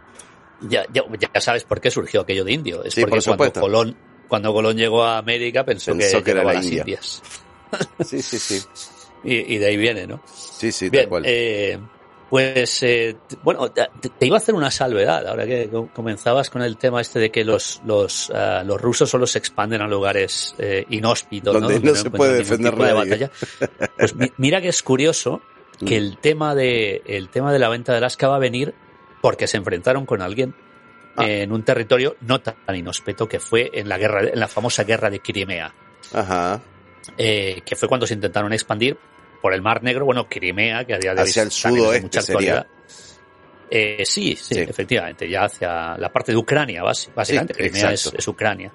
Ya, 0.61 0.85
ya, 0.93 1.03
ya, 1.19 1.41
sabes 1.41 1.65
por 1.65 1.81
qué 1.81 1.91
surgió 1.91 2.21
aquello 2.21 2.45
de 2.45 2.53
indio. 2.53 2.83
Es 2.85 2.93
sí, 2.93 3.01
porque 3.01 3.19
por 3.21 3.37
cuando 3.37 3.59
Colón, 3.59 3.97
cuando 4.29 4.53
Colón 4.53 4.77
llegó 4.77 5.03
a 5.03 5.17
América 5.17 5.65
pensó, 5.65 5.91
pensó 5.91 6.19
que, 6.19 6.23
que 6.23 6.31
era 6.31 6.43
la 6.43 6.53
las 6.53 6.65
India. 6.65 6.79
Indias. 6.79 7.21
Sí, 8.03 8.21
sí, 8.21 8.39
sí. 8.39 8.61
y, 9.23 9.55
y, 9.55 9.57
de 9.57 9.65
ahí 9.65 9.77
viene, 9.77 10.07
¿no? 10.07 10.21
Sí, 10.25 10.71
sí, 10.71 10.89
Bien, 10.89 11.03
tal 11.03 11.09
cual. 11.09 11.23
Eh, 11.25 11.79
pues, 12.29 12.81
eh, 12.83 13.15
bueno, 13.43 13.71
te, 13.71 13.87
te, 14.09 14.25
iba 14.25 14.37
a 14.37 14.39
hacer 14.39 14.55
una 14.55 14.71
salvedad, 14.71 15.27
ahora 15.27 15.45
que 15.45 15.69
comenzabas 15.93 16.49
con 16.49 16.63
el 16.63 16.77
tema 16.77 16.99
este 16.99 17.19
de 17.19 17.31
que 17.31 17.43
los, 17.43 17.81
los, 17.85 18.29
uh, 18.29 18.65
los 18.65 18.81
rusos 18.81 19.09
solo 19.09 19.27
se 19.27 19.37
expanden 19.37 19.81
a 19.81 19.87
lugares 19.87 20.55
eh, 20.57 20.85
inhóspitos, 20.89 21.53
Donde 21.53 21.79
¿no? 21.79 21.91
no, 21.91 21.95
se 21.95 22.09
puede 22.09 22.37
defender 22.37 22.75
de 22.75 22.93
batalla. 22.93 23.31
Pues 23.97 24.15
mira 24.37 24.61
que 24.61 24.69
es 24.69 24.81
curioso 24.81 25.41
que 25.85 25.99
Mm. 25.99 26.03
el 26.03 26.17
tema 26.17 26.55
de, 26.55 27.01
el 27.05 27.29
tema 27.29 27.51
de 27.51 27.59
la 27.59 27.69
venta 27.69 27.91
de 27.91 27.99
Alaska 27.99 28.27
va 28.27 28.37
a 28.37 28.39
venir 28.39 28.73
porque 29.21 29.47
se 29.47 29.57
enfrentaron 29.57 30.05
con 30.05 30.21
alguien 30.21 30.55
ah. 31.15 31.25
en 31.25 31.51
un 31.51 31.63
territorio 31.63 32.15
no 32.21 32.41
tan 32.41 32.55
inhóspito 32.75 33.27
que 33.27 33.39
fue 33.39 33.71
en 33.73 33.89
la 33.89 33.97
guerra, 33.97 34.21
en 34.21 34.39
la 34.39 34.47
famosa 34.47 34.83
guerra 34.83 35.09
de 35.09 35.19
Crimea. 35.19 35.73
Ajá. 36.13 36.61
Eh, 37.17 37.61
que 37.65 37.75
fue 37.75 37.87
cuando 37.87 38.07
se 38.07 38.13
intentaron 38.13 38.53
expandir 38.53 38.97
por 39.41 39.53
el 39.53 39.61
Mar 39.61 39.83
Negro, 39.83 40.05
bueno, 40.05 40.27
Crimea, 40.27 40.85
que 40.85 40.93
a 40.93 40.97
día 40.97 41.13
de 41.13 41.21
hoy 41.21 41.31
el 41.35 41.51
sudoeste 41.51 42.01
mucha 42.01 42.21
sería. 42.21 42.65
Eh, 43.69 44.05
sí, 44.05 44.35
sí, 44.35 44.55
sí, 44.55 44.59
efectivamente, 44.61 45.27
ya 45.27 45.45
hacia 45.45 45.97
la 45.97 46.11
parte 46.11 46.31
de 46.31 46.37
Ucrania, 46.37 46.83
básicamente. 46.83 47.53
Sí, 47.53 47.59
Crimea 47.59 47.91
es, 47.91 48.13
es, 48.15 48.27
Ucrania. 48.27 48.71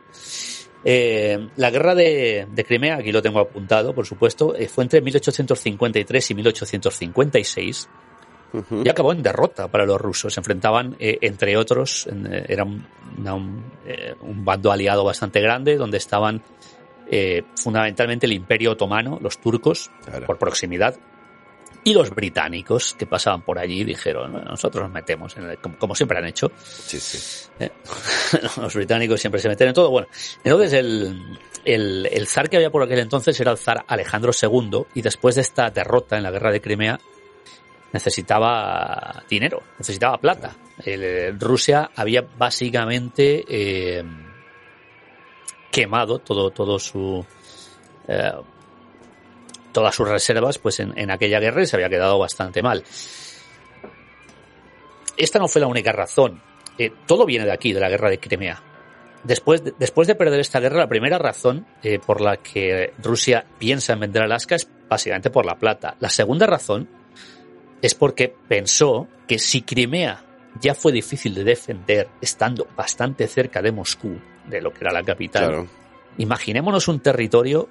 Eh, 0.84 1.48
la 1.56 1.70
guerra 1.70 1.94
de, 1.94 2.46
de, 2.50 2.64
Crimea, 2.64 2.96
aquí 2.96 3.12
lo 3.12 3.22
tengo 3.22 3.40
apuntado, 3.40 3.94
por 3.94 4.06
supuesto, 4.06 4.54
eh, 4.54 4.68
fue 4.68 4.84
entre 4.84 5.00
1853 5.00 6.30
y 6.30 6.34
1856 6.34 7.88
uh 8.52 8.58
-huh. 8.58 8.86
y 8.86 8.88
acabó 8.88 9.12
en 9.12 9.22
derrota 9.22 9.68
para 9.68 9.86
los 9.86 10.00
rusos. 10.00 10.34
Se 10.34 10.40
enfrentaban, 10.40 10.96
eh, 10.98 11.18
entre 11.22 11.56
otros, 11.56 12.06
en, 12.06 12.26
era 12.48 12.64
un, 12.64 12.86
una, 13.18 13.34
un, 13.34 13.64
un, 14.20 14.44
bando 14.44 14.70
aliado 14.70 15.04
bastante 15.04 15.40
grande 15.40 15.76
donde 15.76 15.98
estaban 15.98 16.42
eh, 17.10 17.44
fundamentalmente 17.56 18.26
el 18.26 18.32
Imperio 18.32 18.72
Otomano, 18.72 19.18
los 19.20 19.38
turcos, 19.38 19.90
claro. 20.04 20.26
por 20.26 20.38
proximidad, 20.38 20.98
y 21.84 21.94
los 21.94 22.10
británicos 22.10 22.94
que 22.98 23.06
pasaban 23.06 23.42
por 23.42 23.58
allí 23.58 23.84
dijeron, 23.84 24.44
nosotros 24.44 24.84
nos 24.84 24.92
metemos, 24.92 25.36
en 25.36 25.44
el, 25.44 25.58
como, 25.58 25.78
como, 25.78 25.94
siempre 25.94 26.18
han 26.18 26.26
hecho. 26.26 26.50
Sí, 26.58 26.98
sí. 26.98 27.48
¿Eh? 27.60 27.70
los 28.58 28.74
británicos 28.74 29.20
siempre 29.20 29.40
se 29.40 29.48
meten 29.48 29.68
en 29.68 29.74
todo. 29.74 29.90
Bueno, 29.90 30.08
entonces 30.44 30.72
el, 30.74 31.38
el, 31.64 32.06
el, 32.10 32.26
zar 32.26 32.50
que 32.50 32.56
había 32.56 32.70
por 32.70 32.82
aquel 32.82 32.98
entonces 32.98 33.38
era 33.40 33.52
el 33.52 33.58
zar 33.58 33.84
Alejandro 33.86 34.32
II 34.38 34.82
y 34.94 35.02
después 35.02 35.36
de 35.36 35.40
esta 35.40 35.70
derrota 35.70 36.16
en 36.16 36.24
la 36.24 36.30
guerra 36.30 36.52
de 36.52 36.60
Crimea 36.60 37.00
necesitaba 37.92 39.22
dinero, 39.28 39.62
necesitaba 39.78 40.18
plata. 40.18 40.56
El, 40.84 41.38
Rusia 41.40 41.90
había 41.94 42.22
básicamente 42.36 43.44
eh, 43.48 44.04
quemado 45.70 46.18
todo, 46.18 46.78
su... 46.78 47.24
Eh, 48.06 48.32
todas 49.72 49.94
sus 49.94 50.08
reservas 50.08 50.58
pues 50.58 50.80
en, 50.80 50.98
en, 50.98 51.10
aquella 51.10 51.40
guerra 51.40 51.62
y 51.62 51.66
se 51.66 51.76
había 51.76 51.90
quedado 51.90 52.18
bastante 52.18 52.62
mal. 52.62 52.82
Esta 55.16 55.38
no 55.38 55.48
fue 55.48 55.60
la 55.60 55.66
única 55.66 55.92
razón. 55.92 56.40
Eh, 56.78 56.92
todo 57.06 57.26
viene 57.26 57.44
de 57.44 57.52
aquí, 57.52 57.72
de 57.72 57.80
la 57.80 57.88
guerra 57.88 58.08
de 58.08 58.18
Crimea. 58.18 58.62
Después 59.24 59.64
de, 59.64 59.74
después 59.76 60.06
de 60.06 60.14
perder 60.14 60.38
esta 60.38 60.60
guerra, 60.60 60.78
la 60.78 60.88
primera 60.88 61.18
razón 61.18 61.66
eh, 61.82 61.98
por 61.98 62.20
la 62.20 62.36
que 62.36 62.92
Rusia 63.02 63.44
piensa 63.58 63.92
en 63.92 64.00
vender 64.00 64.22
Alaska 64.22 64.54
es 64.54 64.68
básicamente 64.88 65.30
por 65.30 65.44
la 65.44 65.58
plata. 65.58 65.96
La 65.98 66.08
segunda 66.08 66.46
razón 66.46 66.88
es 67.82 67.94
porque 67.94 68.32
pensó 68.48 69.08
que 69.26 69.40
si 69.40 69.62
Crimea 69.62 70.24
ya 70.60 70.74
fue 70.74 70.92
difícil 70.92 71.34
de 71.34 71.44
defender 71.44 72.08
estando 72.20 72.68
bastante 72.76 73.26
cerca 73.26 73.60
de 73.60 73.72
Moscú, 73.72 74.20
de 74.48 74.60
lo 74.60 74.72
que 74.72 74.80
era 74.80 74.92
la 74.92 75.02
capital, 75.02 75.46
claro. 75.46 75.66
imaginémonos 76.16 76.88
un 76.88 77.00
territorio 77.00 77.68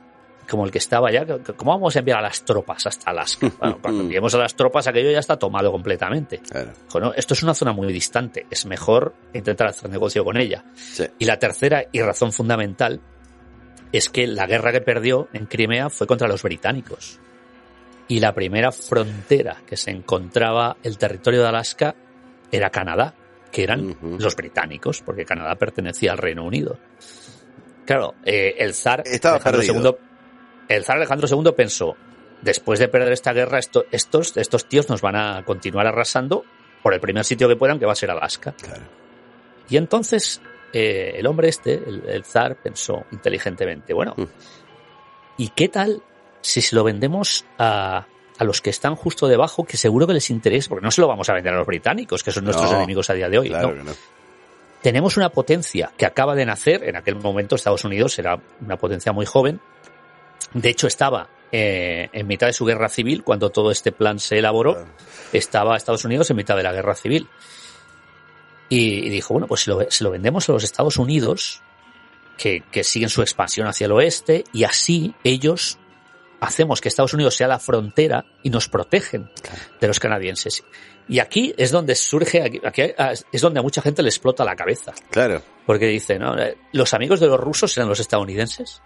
como 0.50 0.66
el 0.66 0.72
que 0.72 0.78
estaba 0.78 1.12
ya, 1.12 1.26
¿cómo 1.58 1.72
vamos 1.72 1.96
a 1.96 2.00
enviar 2.00 2.20
a 2.20 2.22
las 2.22 2.44
tropas 2.44 2.88
hasta 2.88 3.12
Alaska? 3.12 3.52
Bueno, 3.60 3.80
cuando 3.82 4.04
enviemos 4.04 4.34
a 4.36 4.38
las 4.38 4.56
tropas, 4.56 4.88
aquello 4.88 5.12
ya 5.12 5.20
está 5.20 5.38
tomado 5.38 5.72
completamente. 5.72 6.40
Claro. 6.40 6.72
Bueno, 6.92 7.14
esto 7.16 7.34
es 7.34 7.44
una 7.44 7.54
zona 7.54 7.74
muy 7.74 7.92
distante, 7.92 8.46
es 8.50 8.66
mejor 8.66 9.14
intentar 9.34 9.68
hacer 9.68 9.90
negocio 9.90 10.24
con 10.24 10.38
ella. 10.38 10.64
Sí. 10.76 11.06
Y 11.20 11.26
la 11.26 11.38
tercera 11.38 11.86
y 11.92 12.02
razón 12.02 12.32
fundamental 12.32 13.02
es 13.92 14.10
que 14.10 14.28
la 14.28 14.46
guerra 14.48 14.72
que 14.72 14.82
perdió 14.82 15.28
en 15.34 15.46
Crimea 15.46 15.90
fue 15.90 16.08
contra 16.08 16.28
los 16.28 16.44
británicos. 16.44 17.20
Y 18.08 18.20
la 18.20 18.34
primera 18.34 18.72
frontera 18.72 19.58
que 19.66 19.76
se 19.76 19.92
encontraba 19.92 20.78
el 20.84 20.98
territorio 20.98 21.42
de 21.42 21.48
Alaska 21.48 21.96
era 22.52 22.70
Canadá, 22.70 23.14
que 23.52 23.64
eran 23.64 23.86
uh 23.86 23.94
-huh. 23.94 24.20
los 24.20 24.36
británicos, 24.36 25.02
porque 25.02 25.26
Canadá 25.26 25.56
pertenecía 25.56 26.12
al 26.12 26.18
Reino 26.18 26.44
Unido. 26.44 26.78
Claro, 27.86 28.16
eh, 28.26 28.56
el 28.58 28.74
zar 28.74 29.04
Estaba 29.06 29.36
Alejandro 29.36 29.62
perdido. 29.62 29.98
II 30.00 30.08
el 30.68 30.84
zar 30.84 30.98
Alejandro 30.98 31.28
II 31.30 31.52
pensó, 31.54 31.96
después 32.42 32.80
de 32.80 32.88
perder 32.88 33.14
esta 33.14 33.34
guerra, 33.34 33.60
esto, 33.60 33.86
estos, 33.92 34.36
estos 34.38 34.68
tíos 34.68 34.90
nos 34.90 35.02
van 35.02 35.16
a 35.16 35.44
continuar 35.46 35.88
arrasando 35.88 36.44
por 36.84 36.94
el 36.94 37.00
primer 37.00 37.24
sitio 37.24 37.48
que 37.48 37.56
puedan, 37.56 37.80
que 37.80 37.86
va 37.86 37.94
a 37.94 37.96
ser 37.96 38.12
Alaska. 38.12 38.54
Claro. 38.54 38.84
Y 39.70 39.78
entonces 39.78 40.42
eh, 40.74 41.14
el 41.16 41.28
hombre 41.28 41.50
este, 41.50 41.74
el, 41.74 42.04
el, 42.08 42.26
zar, 42.26 42.58
pensó 42.62 43.06
inteligentemente, 43.12 43.94
bueno, 43.94 44.14
mm. 44.18 44.26
¿y 45.38 45.50
qué 45.50 45.70
tal 45.70 46.02
si 46.42 46.62
se 46.62 46.76
lo 46.76 46.84
vendemos 46.84 47.46
a, 47.58 48.08
a 48.38 48.44
los 48.44 48.62
que 48.62 48.70
están 48.70 48.96
justo 48.96 49.28
debajo, 49.28 49.66
que 49.66 49.78
seguro 49.78 50.08
que 50.08 50.14
les 50.14 50.30
interesa, 50.30 50.70
porque 50.70 50.86
no 50.86 50.92
se 50.92 51.02
lo 51.02 51.08
vamos 51.08 51.30
a 51.30 51.34
vender 51.34 51.54
a 51.54 51.58
los 51.58 51.68
británicos, 51.68 52.24
que 52.24 52.32
son 52.32 52.46
nuestros 52.46 52.72
no, 52.72 52.78
enemigos 52.78 53.10
a 53.10 53.14
día 53.14 53.30
de 53.30 53.40
hoy. 53.40 53.50
Claro 53.50 53.74
no. 53.74 53.84
no. 53.84 53.92
Tenemos 54.82 55.18
una 55.18 55.30
potencia 55.30 55.92
que 55.98 56.06
acaba 56.06 56.36
de 56.36 56.46
nacer, 56.46 56.84
en 56.84 56.96
aquel 56.96 57.16
momento 57.16 57.56
Estados 57.56 57.84
Unidos 57.84 58.18
era 58.20 58.40
una 58.62 58.78
potencia 58.78 59.12
muy 59.12 59.26
joven, 59.26 59.60
de 60.54 60.70
hecho, 60.70 60.88
estaba 60.88 61.30
eh, 61.52 62.10
en 62.14 62.28
mitad 62.28 62.48
de 62.48 62.54
su 62.54 62.66
guerra 62.66 62.90
civil 62.90 63.24
cuando 63.24 63.50
todo 63.50 63.72
este 63.72 63.92
plan 63.92 64.20
se 64.20 64.38
elaboró. 64.38 64.86
Estaba 65.34 65.76
Estados 65.76 66.06
Unidos 66.06 66.30
en 66.30 66.38
mitad 66.38 66.56
de 66.56 66.64
la 66.64 66.74
guerra 66.74 66.96
civil. 66.96 67.28
Y, 68.70 69.06
y 69.06 69.10
dijo, 69.10 69.34
bueno, 69.34 69.48
pues 69.48 69.62
si 69.62 69.70
lo, 69.70 69.90
si 69.90 70.04
lo 70.04 70.12
vendemos 70.12 70.50
a 70.50 70.54
los 70.54 70.64
Estados 70.64 70.98
Unidos, 70.98 71.62
que, 72.38 72.64
que 72.72 72.84
siguen 72.84 73.10
su 73.10 73.22
expansión 73.22 73.68
hacia 73.68 73.86
el 73.86 73.94
oeste, 73.94 74.44
y 74.52 74.64
así 74.64 75.16
ellos 75.24 75.80
hacemos 76.40 76.82
que 76.82 76.90
Estados 76.90 77.14
Unidos 77.14 77.36
sea 77.36 77.48
la 77.48 77.60
frontera 77.60 78.26
y 78.44 78.50
nos 78.50 78.70
protegen 78.70 79.30
de 79.80 79.88
los 79.88 80.00
canadienses. 80.00 80.64
Y 81.10 81.20
aquí 81.20 81.54
es 81.58 81.72
donde 81.72 81.96
surge, 81.96 82.42
aquí, 82.42 82.60
aquí 82.64 82.82
es 83.32 83.42
donde 83.42 83.60
a 83.60 83.64
mucha 83.64 83.82
gente 83.82 84.04
le 84.04 84.10
explota 84.10 84.44
la 84.44 84.56
cabeza. 84.56 84.94
Claro. 85.10 85.42
Porque 85.66 85.88
dice, 85.88 86.20
¿no? 86.20 86.36
¿Los 86.74 86.94
amigos 86.94 87.20
de 87.20 87.28
los 87.28 87.40
rusos 87.40 87.76
eran 87.78 87.88
los 87.90 88.00
estadounidenses? 88.00 88.82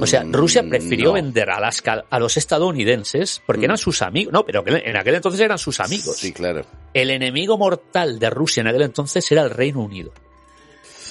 O 0.00 0.06
sea, 0.06 0.22
Rusia 0.24 0.62
Mm, 0.62 0.68
prefirió 0.68 1.06
no. 1.06 1.12
vender 1.14 1.50
Alaska 1.50 2.04
a 2.08 2.18
los 2.18 2.36
estadounidenses 2.36 3.42
porque 3.44 3.64
eran 3.64 3.78
sus 3.78 4.02
amigos. 4.02 4.32
No, 4.32 4.44
pero 4.44 4.62
en 4.66 4.96
aquel 4.96 5.16
entonces 5.16 5.40
eran 5.40 5.58
sus 5.58 5.80
amigos. 5.80 6.16
Sí, 6.16 6.32
claro. 6.32 6.64
El 6.92 7.10
enemigo 7.10 7.58
mortal 7.58 8.18
de 8.18 8.30
Rusia 8.30 8.60
en 8.60 8.68
aquel 8.68 8.82
entonces 8.82 9.30
era 9.32 9.42
el 9.42 9.50
Reino 9.50 9.80
Unido. 9.80 10.12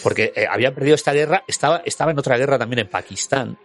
Porque 0.02 0.32
eh, 0.36 0.46
había 0.50 0.74
perdido 0.74 0.96
esta 0.96 1.14
guerra, 1.14 1.44
estaba, 1.48 1.82
estaba 1.86 2.12
en 2.12 2.20
otra 2.20 2.38
guerra 2.38 2.60
también 2.60 2.80
en 2.80 2.90
Pakistán. 2.90 3.58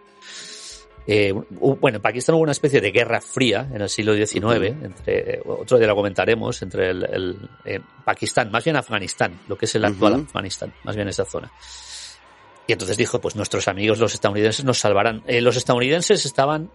Eh, 1.11 1.33
bueno, 1.33 1.97
en 1.97 2.03
Pakistán 2.03 2.35
hubo 2.35 2.43
una 2.43 2.53
especie 2.53 2.83
de 2.83 2.91
guerra 2.91 3.23
fría 3.23 3.67
en 3.73 3.81
el 3.81 3.89
siglo 3.89 4.15
XIX, 4.15 4.43
entre, 4.83 5.41
otro 5.47 5.79
día 5.79 5.87
lo 5.87 5.97
comentaremos, 5.97 6.61
entre 6.61 6.91
el, 6.91 7.03
el, 7.05 7.49
eh, 7.65 7.81
Pakistán, 8.05 8.51
más 8.51 8.63
bien 8.63 8.77
Afganistán, 8.77 9.41
lo 9.49 9.57
que 9.57 9.65
es 9.65 9.75
el 9.75 9.87
actual 9.87 10.13
Ujú. 10.13 10.23
Afganistán, 10.25 10.75
más 10.85 10.95
bien 10.95 11.09
esa 11.09 11.25
zona. 11.25 11.51
Y 12.67 12.73
entonces 12.73 12.99
dijo, 12.99 13.19
pues 13.23 13.35
nuestros 13.35 13.67
amigos 13.69 13.99
los 13.99 14.13
estadounidenses 14.13 14.67
nos 14.67 14.79
salvarán. 14.79 15.23
Eh, 15.27 15.41
los 15.41 15.57
estadounidenses 15.57 16.27
estaban 16.27 16.71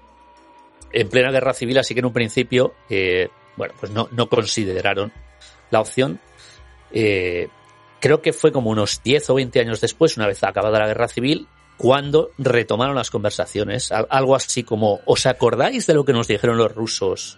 en 0.91 1.09
plena 1.09 1.29
guerra 1.29 1.53
civil, 1.53 1.77
así 1.77 1.93
que 1.93 1.99
en 1.99 2.07
un 2.07 2.13
principio, 2.13 2.73
eh, 2.89 3.29
bueno, 3.55 3.75
pues 3.79 3.91
no, 3.91 4.09
no 4.11 4.27
consideraron 4.29 5.13
la 5.69 5.79
opción. 5.79 6.19
Eh, 6.91 7.47
creo 7.99 8.23
que 8.23 8.33
fue 8.33 8.51
como 8.51 8.71
unos 8.71 9.01
10 9.03 9.29
o 9.29 9.35
20 9.35 9.59
años 9.59 9.79
después, 9.79 10.17
una 10.17 10.25
vez 10.25 10.43
acabada 10.43 10.79
la 10.79 10.87
guerra 10.87 11.07
civil, 11.07 11.47
cuando 11.77 12.31
retomaron 12.37 12.95
las 12.95 13.09
conversaciones. 13.09 13.91
Al- 13.91 14.07
Algo 14.09 14.35
así 14.35 14.63
como, 14.63 15.01
¿os 15.05 15.25
acordáis 15.25 15.85
de 15.87 15.93
lo 15.93 16.05
que 16.05 16.13
nos 16.13 16.27
dijeron 16.27 16.57
los 16.57 16.73
rusos 16.73 17.37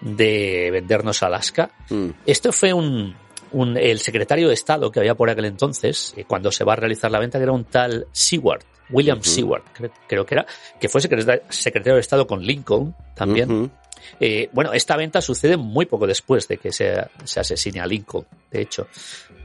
de 0.00 0.70
vendernos 0.72 1.22
Alaska? 1.22 1.70
Mm, 1.90 2.10
Esto 2.26 2.52
fue 2.52 2.72
un, 2.72 3.14
un- 3.52 3.76
el 3.76 3.98
secretario 4.00 4.48
de 4.48 4.54
Estado 4.54 4.90
que 4.90 5.00
había 5.00 5.14
por 5.14 5.30
aquel 5.30 5.46
entonces, 5.46 6.14
eh, 6.16 6.24
cuando 6.26 6.50
se 6.52 6.64
va 6.64 6.74
a 6.74 6.76
realizar 6.76 7.10
la 7.10 7.18
venta, 7.20 7.38
que 7.38 7.44
era 7.44 7.52
un 7.52 7.64
tal 7.64 8.06
Seward, 8.12 8.62
William 8.90 9.18
Ujú. 9.18 9.30
Seward, 9.30 9.62
cre- 9.74 9.90
creo 10.06 10.26
que 10.26 10.34
era, 10.34 10.46
que 10.78 10.88
fue 10.88 11.00
secreta- 11.00 11.40
secretario 11.48 11.94
de 11.94 12.00
Estado 12.00 12.26
con 12.26 12.42
Lincoln 12.44 12.94
también. 13.14 13.70
Eh, 14.20 14.48
bueno, 14.52 14.72
esta 14.72 14.96
venta 14.96 15.20
sucede 15.20 15.56
muy 15.56 15.86
poco 15.86 16.06
después 16.06 16.46
de 16.48 16.58
que 16.58 16.72
se, 16.72 16.94
se 17.24 17.40
asesine 17.40 17.80
a 17.80 17.86
Lincoln, 17.86 18.26
de 18.50 18.60
hecho. 18.62 18.88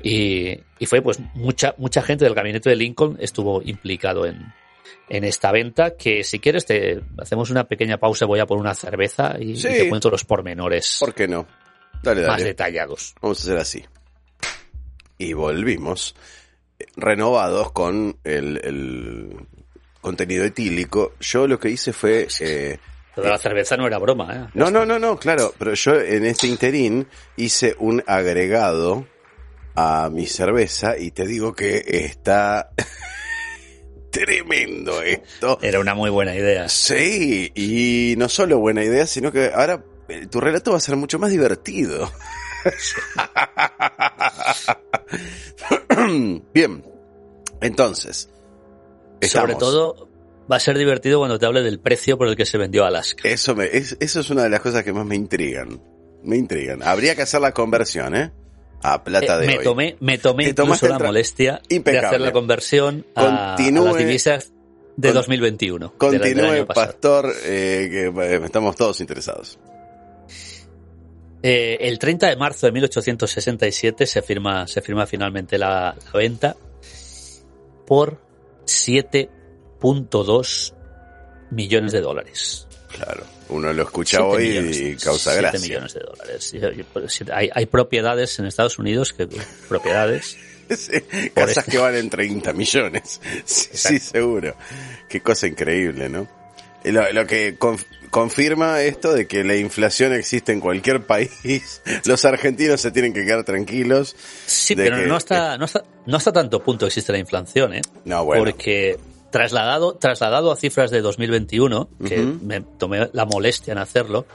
Y, 0.03 0.57
y 0.79 0.85
fue 0.85 1.01
pues 1.01 1.19
mucha, 1.33 1.75
mucha 1.77 2.01
gente 2.01 2.25
del 2.25 2.33
gabinete 2.33 2.69
de 2.69 2.75
Lincoln 2.75 3.17
estuvo 3.19 3.62
implicado 3.62 4.25
en, 4.25 4.53
en 5.09 5.23
esta 5.23 5.51
venta, 5.51 5.95
que 5.97 6.23
si 6.23 6.39
quieres 6.39 6.65
te 6.65 7.01
hacemos 7.17 7.49
una 7.49 7.65
pequeña 7.65 7.97
pausa, 7.97 8.25
voy 8.25 8.39
a 8.39 8.45
por 8.45 8.57
una 8.59 8.73
cerveza 8.75 9.35
y, 9.39 9.51
y 9.51 9.55
Sí. 9.57 9.67
te 9.67 9.89
cuento 9.89 10.09
los 10.09 10.23
pormenores 10.23 10.97
¿Por 10.99 11.13
qué 11.13 11.27
no? 11.27 11.45
Dale, 12.01 12.25
más 12.27 12.43
detallados. 12.43 13.13
Vamos 13.21 13.39
a 13.39 13.41
hacer 13.43 13.57
así. 13.57 13.85
Y 15.17 15.33
volvimos 15.33 16.15
eh, 16.79 16.85
renovados 16.95 17.71
con 17.73 18.17
el, 18.23 18.62
el 18.63 19.35
contenido 19.99 20.45
etílico. 20.45 21.13
Yo 21.19 21.45
lo 21.47 21.59
que 21.59 21.69
hice 21.71 21.91
fue... 21.91 22.27
eh, 22.39 22.79
Lo 23.15 23.24
de 23.24 23.30
la 23.30 23.38
cerveza 23.38 23.76
no 23.76 23.88
era 23.88 23.98
broma, 23.98 24.34
¿eh? 24.34 24.50
no, 24.54 24.69
no, 24.69 24.86
no, 24.86 25.00
no, 25.00 25.17
claro, 25.17 25.54
pero 25.58 25.74
yo 25.74 26.00
en 26.00 26.26
este 26.26 26.48
interín 26.48 27.08
hice 27.36 27.76
un 27.80 28.04
agregado 28.06 29.06
a 29.76 30.10
mi 30.10 30.26
cerveza 30.26 30.98
y 30.98 31.12
te 31.12 31.26
digo 31.26 31.54
que 31.54 31.84
está 31.86 32.72
tremendo 34.12 35.02
esto. 35.02 35.60
Era 35.62 35.80
una 35.80 35.95
muy 35.95 36.10
buena 36.10 36.36
idea. 36.36 36.69
Sí, 36.69 37.52
y 37.56 38.15
no 38.17 38.30
solo 38.30 38.60
buena 38.60 38.84
idea, 38.84 39.06
sino 39.06 39.32
que 39.32 39.52
ahora 39.54 39.84
eh, 40.08 40.28
tu 40.28 40.39
relato 40.39 40.72
va 40.72 40.78
a 40.78 40.82
ser 40.82 40.95
mucho 40.95 41.19
más 41.19 41.32
divertido. 41.32 42.12
Bien, 46.54 46.84
entonces. 47.62 48.30
Sobre 49.22 49.56
todo, 49.56 50.09
va 50.51 50.55
a 50.55 50.59
ser 50.59 50.77
divertido 50.77 51.19
cuando 51.19 51.38
te 51.39 51.45
hable 51.45 51.62
del 51.62 51.79
precio 51.79 52.17
por 52.17 52.27
el 52.27 52.35
que 52.35 52.45
se 52.45 52.57
vendió 52.57 52.85
Alaska. 52.85 53.27
Eso, 53.27 53.55
me, 53.55 53.65
es, 53.65 53.97
eso 53.99 54.19
es 54.21 54.29
una 54.29 54.43
de 54.43 54.49
las 54.49 54.62
cosas 54.62 54.83
que 54.83 54.93
más 54.93 55.05
me 55.05 55.15
intrigan. 55.15 55.81
Me 56.23 56.38
intrigan. 56.38 56.81
Habría 56.83 57.15
que 57.15 57.21
hacer 57.21 57.39
la 57.41 57.51
conversión, 57.53 58.15
¿eh? 58.15 58.31
A 58.81 59.03
plata 59.03 59.35
Eh, 59.38 59.41
de 59.41 59.47
me 59.47 59.57
hoy. 59.59 59.63
tomé, 59.63 59.97
me 59.99 60.17
tomé 60.17 60.45
Te 60.53 60.62
incluso 60.62 60.88
la 60.88 60.99
molestia 60.99 61.62
de 61.69 61.97
hacer 61.99 62.21
la 62.21 62.31
conversión 62.31 63.05
a, 63.15 63.55
las 63.59 63.97
divisas 63.97 64.51
de 64.97 65.09
con- 65.09 65.15
2021. 65.15 65.93
del- 65.99 66.12
del 66.19 66.21
Continúe, 66.35 66.65
pastor, 66.65 67.31
eh, 67.45 67.88
que 67.91 68.35
eh, 68.35 68.41
estamos 68.43 68.75
todos 68.75 68.99
interesados. 69.01 69.59
Eh, 71.41 71.77
el 71.81 71.99
30 71.99 72.27
de 72.27 72.35
marzo 72.35 72.65
de 72.65 72.73
1867 72.73 74.05
se 74.05 74.21
firma, 74.21 74.67
se 74.67 74.81
firma 74.81 75.05
finalmente 75.05 75.57
la, 75.57 75.95
la 76.13 76.19
venta 76.19 76.55
por 77.88 78.21
7.2 79.82 80.74
millones 81.52 81.92
de 81.92 82.02
dólares. 82.02 82.68
Claro, 82.92 83.24
uno 83.50 83.72
lo 83.72 83.84
escucha 83.84 84.24
hoy 84.24 84.50
millones, 84.50 84.80
y 84.80 84.96
causa 84.96 85.32
siete 85.32 85.42
gracia. 85.48 85.60
millones 85.68 85.94
de 85.94 86.00
dólares. 86.02 86.56
Pues, 86.92 87.24
Hay, 87.32 87.50
hay 87.54 87.65
propiedades 87.68 88.39
en 88.39 88.46
Estados 88.46 88.80
Unidos 88.80 89.13
que 89.13 89.28
propiedades 89.68 90.38
Sí, 90.70 91.00
casas 91.34 91.65
que 91.65 91.78
valen 91.80 92.10
30 92.10 92.54
millones. 92.54 93.20
Sí, 93.46 93.98
seguro. 94.00 94.56
Qué 95.08 95.22
cosa 95.22 95.48
increíble, 95.48 96.10
¿no? 96.10 96.28
Lo, 96.84 97.12
lo 97.12 97.26
que 97.28 97.58
conf- 97.58 97.86
confirma 98.12 98.82
esto 98.84 99.13
de 99.13 99.28
que 99.28 99.44
la 99.44 99.56
inflación 99.56 100.13
existe 100.13 100.52
en 100.52 100.60
cualquier 100.60 101.06
país. 101.08 101.82
Los 102.06 102.24
argentinos 102.26 102.82
se 102.82 102.92
tienen 102.92 103.13
que 103.13 103.26
quedar 103.26 103.44
tranquilos. 103.44 104.15
Sí, 104.46 104.76
pero 104.76 104.98
que- 104.98 105.08
no 105.08 105.15
hasta, 105.15 105.58
no 105.58 105.65
hasta, 105.65 105.84
no 106.06 106.18
hasta 106.18 106.32
tanto 106.32 106.63
punto 106.63 106.86
existe 106.86 107.12
la 107.12 107.18
inflación, 107.20 107.74
¿eh? 107.74 107.82
No, 108.06 108.24
bueno. 108.26 108.44
Porque 108.44 108.98
trasladado, 109.32 109.96
trasladado 109.96 110.52
a 110.52 110.56
cifras 110.56 110.92
de 110.92 111.02
2021, 111.02 111.89
que 112.08 112.20
Ujú. 112.22 112.39
me 112.46 112.62
tomé 112.62 113.10
la 113.13 113.26
molestia 113.26 113.72
en 113.74 113.78
hacerlo, 113.78 114.26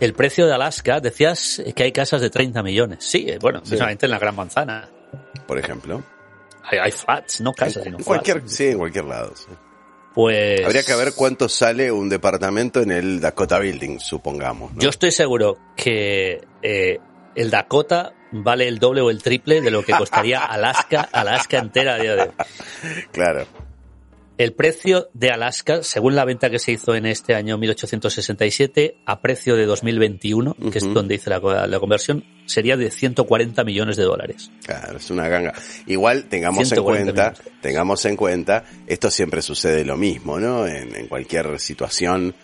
el 0.00 0.14
precio 0.14 0.46
de 0.46 0.54
Alaska, 0.54 1.00
decías 1.00 1.62
que 1.76 1.82
hay 1.84 1.92
casas 1.92 2.20
de 2.20 2.30
30 2.30 2.62
millones. 2.62 3.04
Sí, 3.04 3.24
eh, 3.28 3.38
bueno, 3.40 3.60
Sí. 3.60 3.70
precisamente 3.70 4.06
en 4.06 4.10
la 4.12 4.18
Gran 4.18 4.34
Manzana. 4.34 4.88
Por 5.46 5.58
ejemplo. 5.58 6.02
Hay, 6.64 6.78
hay 6.78 6.90
flats, 6.92 7.40
no 7.40 7.52
casas, 7.52 7.82
sino 7.84 7.98
En 7.98 8.04
cualquier, 8.04 8.38
flats. 8.40 8.54
sí, 8.54 8.66
en 8.68 8.78
cualquier 8.78 9.04
lado. 9.04 9.32
sí. 9.36 9.46
Pues 10.14 10.62
Habría 10.64 10.82
que 10.82 10.94
ver 10.94 11.14
cuánto 11.16 11.48
sale 11.48 11.90
un 11.90 12.08
departamento 12.10 12.80
en 12.82 12.92
el 12.92 13.18
Dakota 13.20 13.58
Building, 13.58 13.98
supongamos. 13.98 14.74
¿no? 14.74 14.80
yo 14.80 14.90
estoy 14.90 15.10
seguro 15.10 15.56
que 15.74 16.42
eh, 16.62 16.98
el 17.34 17.50
Dakota 17.50 18.12
vale 18.30 18.68
el 18.68 18.78
doble 18.78 19.00
o 19.00 19.08
el 19.08 19.22
triple 19.22 19.62
de 19.62 19.70
lo 19.70 19.82
que 19.82 19.92
costaría 19.92 20.40
Alaska, 20.44 21.08
Alaska 21.12 21.58
entera 21.58 21.94
a 21.94 21.98
día 21.98 22.14
de 22.16 22.22
hoy. 22.24 22.28
Claro. 23.10 23.46
El 24.38 24.54
precio 24.54 25.08
de 25.12 25.30
Alaska, 25.30 25.82
según 25.82 26.16
la 26.16 26.24
venta 26.24 26.48
que 26.48 26.58
se 26.58 26.72
hizo 26.72 26.94
en 26.94 27.06
este 27.06 27.34
año 27.34 27.58
1867, 27.58 28.96
a 29.04 29.20
precio 29.20 29.56
de 29.56 29.66
2021, 29.66 30.56
que 30.72 30.78
es 30.78 30.94
donde 30.94 31.16
hice 31.16 31.30
la, 31.30 31.66
la 31.66 31.78
conversión, 31.78 32.24
sería 32.46 32.76
de 32.76 32.90
140 32.90 33.62
millones 33.62 33.96
de 33.96 34.04
dólares. 34.04 34.50
Claro, 34.64 34.96
es 34.96 35.10
una 35.10 35.28
ganga. 35.28 35.52
Igual 35.86 36.28
tengamos 36.28 36.60
en 36.60 36.66
140 36.66 37.12
cuenta, 37.12 37.30
millones. 37.30 37.60
tengamos 37.60 38.04
en 38.06 38.16
cuenta, 38.16 38.64
esto 38.86 39.10
siempre 39.10 39.42
sucede 39.42 39.84
lo 39.84 39.96
mismo, 39.96 40.40
¿no? 40.40 40.66
En, 40.66 40.96
en 40.96 41.08
cualquier 41.08 41.60
situación 41.60 42.34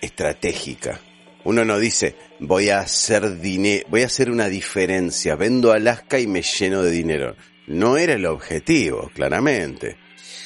estratégica. 0.00 1.00
Uno 1.44 1.64
no 1.64 1.78
dice, 1.78 2.16
voy 2.38 2.68
a 2.68 2.80
hacer 2.80 3.40
dinero, 3.40 3.86
voy 3.88 4.02
a 4.02 4.06
hacer 4.06 4.30
una 4.30 4.48
diferencia, 4.48 5.36
vendo 5.36 5.72
Alaska 5.72 6.20
y 6.20 6.26
me 6.26 6.42
lleno 6.42 6.82
de 6.82 6.90
dinero. 6.90 7.34
No 7.66 7.96
era 7.96 8.12
el 8.12 8.26
objetivo, 8.26 9.10
claramente. 9.14 9.96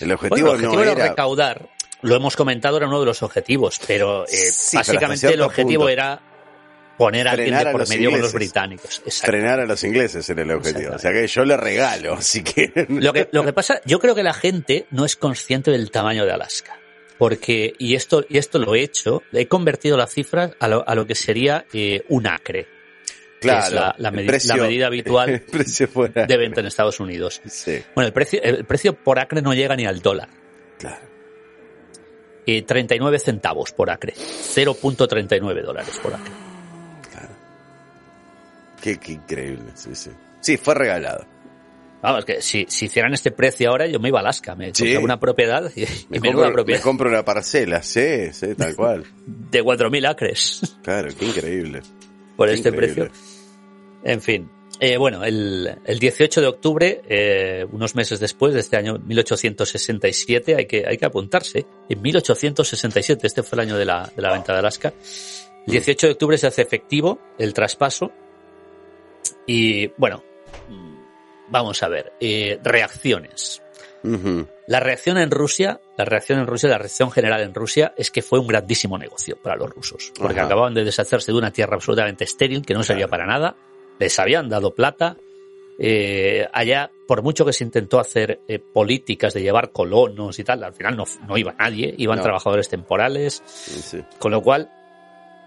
El 0.01 0.13
objetivo, 0.13 0.49
Bueno, 0.49 0.49
el 0.51 0.55
objetivo 0.67 0.75
no 0.77 0.83
era 0.83 0.93
era... 0.93 1.09
recaudar. 1.11 1.69
Lo 2.03 2.17
hemos 2.17 2.37
comentado, 2.37 2.77
era 2.77 2.87
uno 2.87 3.01
de 3.01 3.07
los 3.07 3.23
objetivos, 3.23 3.81
pero 3.87 4.25
eh, 4.25 4.29
Sí, 4.29 4.77
pero 4.77 4.81
hasta 4.81 4.93
básicamente 4.93 5.33
el 5.33 5.41
objetivo 5.41 5.83
punto. 5.85 5.89
era 5.89 6.21
poner 6.99 7.27
a 7.27 7.33
alguien 7.33 7.57
de 7.59 7.65
por 7.73 7.89
medio 7.89 8.11
con 8.11 8.21
los 8.21 8.29
ingleses. 8.31 8.35
británicos. 8.35 9.03
Frenar 9.23 9.61
a 9.61 9.67
los 9.67 9.83
ingleses 9.85 10.29
era 10.29 10.43
el 10.43 10.51
objetivo. 10.51 10.95
O 10.95 10.99
sea 10.99 11.13
que 11.13 11.27
yo 11.27 11.45
le 11.45 11.57
regalo, 11.57 12.17
si 12.21 12.43
quieren. 12.43 13.03
Lo 13.03 13.13
que, 13.13 13.29
lo 13.33 13.45
que 13.45 13.53
pasa, 13.53 13.81
yo 13.85 13.99
creo 13.99 14.15
que 14.15 14.23
la 14.23 14.35
gente 14.35 14.87
no 14.91 15.05
es 15.05 15.17
consciente 15.17 15.71
del 15.71 15.91
tamaño 15.91 16.27
de 16.27 16.33
Alaska. 16.33 16.79
Porque, 17.17 17.75
y 17.79 17.95
esto, 17.95 18.25
y 18.29 18.39
esto 18.39 18.59
lo 18.59 18.75
he 18.75 18.83
hecho, 18.83 19.23
he 19.33 19.47
convertido 19.47 19.97
las 19.97 20.13
cifras 20.13 20.51
a 20.59 20.67
lo, 20.69 20.87
a 20.87 20.95
lo 20.97 21.07
que 21.07 21.15
sería 21.15 21.65
eh, 21.73 22.03
un 22.09 22.27
acre, 22.27 22.67
claro, 23.41 23.61
que 23.63 23.67
es 23.69 23.73
la, 23.75 23.95
la 23.99 24.09
el 24.09 24.15
medi- 24.15 24.27
precio- 24.27 24.57
la 24.57 24.63
medida 24.65 24.87
habitual 24.89 25.43
de 26.27 26.37
venta 26.37 26.61
en 26.61 26.67
Estados 26.67 27.01
Unidos. 27.01 27.41
Sí, 27.47 27.83
Bueno, 27.95 28.07
el 28.09 28.13
precio, 28.13 28.41
el 28.43 28.65
precio 28.65 28.95
por 28.95 29.19
acre 29.19 29.43
no 29.43 29.53
llega 29.55 29.75
ni 29.77 29.87
al 29.87 30.01
dólar. 30.01 30.29
claro. 30.79 31.13
Eh, 32.47 32.61
39 32.63 33.19
centavos 33.21 33.73
por 33.73 33.89
acre. 33.91 34.13
0.39 34.15 35.63
dólares 35.63 35.99
por 36.03 36.13
acre. 36.13 36.31
Qué, 38.83 38.99
qué 38.99 39.13
increíble, 39.13 39.71
sí, 39.75 39.95
sí. 39.95 40.11
Sí, 40.41 40.57
fue 40.59 40.75
regalado. 40.75 41.25
Vamos, 42.03 42.27
que 42.27 42.43
si, 42.43 42.67
si 42.69 42.85
hicieran 42.85 43.15
este 43.15 43.31
precio 43.31 43.71
ahora, 43.71 43.87
yo 43.87 43.99
me 43.99 44.09
iba 44.09 44.19
a 44.19 44.21
Alaska, 44.21 44.55
me 44.55 44.75
Sí. 44.75 44.95
una 44.97 45.19
propiedad 45.19 45.73
y, 45.75 45.85
y 45.85 45.87
Me 46.11 46.21
menuda 46.21 46.33
compro, 46.33 46.47
me 46.49 46.53
propiedad 46.53 46.81
compro 46.83 47.09
una 47.09 47.25
parcela, 47.25 47.83
sí, 47.83 48.31
sí, 48.33 48.55
tal 48.55 48.77
cual. 48.77 49.05
de 49.27 49.63
4.000 49.65 50.07
acres 50.07 50.77
Claro, 50.83 51.09
qué 51.19 51.25
increíble. 51.25 51.81
Por 52.37 52.49
Qué 52.49 52.55
este 52.55 52.69
increíble. 52.71 53.05
precio. 53.07 53.25
En 54.05 54.21
fin. 54.21 54.51
Eh, 54.81 54.97
bueno, 54.97 55.23
el, 55.25 55.79
el 55.85 55.99
18 56.01 56.41
de 56.41 56.47
octubre, 56.49 57.03
eh, 57.09 57.65
unos 57.71 57.95
meses 57.95 58.19
después 58.19 58.55
de 58.55 58.61
este 58.61 58.77
año 58.77 58.99
1867, 58.99 60.57
hay 60.57 60.67
que, 60.67 60.85
hay 60.87 60.97
que 60.97 61.05
apuntarse. 61.07 61.65
En 61.89 62.03
1867, 62.03 63.27
este 63.27 63.43
fue 63.45 63.57
el 63.57 63.61
año 63.69 63.79
de 63.79 63.85
la, 63.85 64.11
de 64.15 64.21
la 64.21 64.33
venta 64.33 64.53
de 64.53 64.59
Alaska. 64.59 64.93
El 65.67 65.73
18 65.73 66.09
de 66.09 66.13
octubre 66.15 66.37
se 66.37 66.49
hace 66.49 66.63
efectivo 66.63 67.21
el 67.39 67.55
traspaso. 67.55 68.11
Y 69.47 69.87
bueno, 69.97 70.23
vamos 71.49 71.83
a 71.83 71.89
ver. 71.89 72.13
eh, 72.21 72.59
reacciones. 72.63 73.63
La 74.67 74.81
reacción 74.81 75.19
en 75.19 75.31
Rusia, 75.31 75.81
la 75.97 76.05
reacción 76.05 76.39
en 76.39 76.47
Rusia, 76.47 76.69
la 76.69 76.79
reacción 76.79 77.11
general 77.11 77.41
en 77.43 77.55
Rusia 77.55 77.95
es 77.97 78.11
que 78.11 78.23
fue 78.23 78.39
un 78.39 78.47
grandísimo 78.47 78.99
negocio 78.99 79.37
para 79.43 79.57
los 79.57 79.71
rusos, 79.71 80.13
porque 80.19 80.39
Ajá. 80.41 80.47
acababan 80.47 80.75
de 80.75 80.85
deshacerse 80.85 81.33
de 81.33 81.39
una 81.39 81.51
tierra 81.53 81.75
absolutamente 81.77 82.25
estéril 82.25 82.65
que 82.67 82.75
no 82.75 82.83
servía 82.83 83.09
para 83.09 83.27
nada, 83.27 83.57
les 83.99 84.19
habían 84.19 84.49
dado 84.49 84.75
plata, 84.75 85.17
eh, 85.79 86.47
allá, 86.53 86.91
por 87.09 87.23
mucho 87.23 87.45
que 87.45 87.53
se 87.53 87.65
intentó 87.65 87.99
hacer 87.99 88.41
eh, 88.47 88.59
políticas 88.59 89.35
de 89.35 89.43
llevar 89.43 89.73
colonos 89.73 90.39
y 90.39 90.45
tal, 90.45 90.63
al 90.63 90.75
final 90.75 90.97
no, 90.97 91.05
no 91.27 91.37
iba 91.37 91.53
nadie, 91.59 91.95
iban 91.99 92.19
No. 92.19 92.23
trabajadores 92.23 92.69
temporales, 92.69 93.43
Sí, 93.47 93.81
sí. 93.81 94.05
con 94.19 94.33
lo 94.33 94.43
cual 94.43 94.71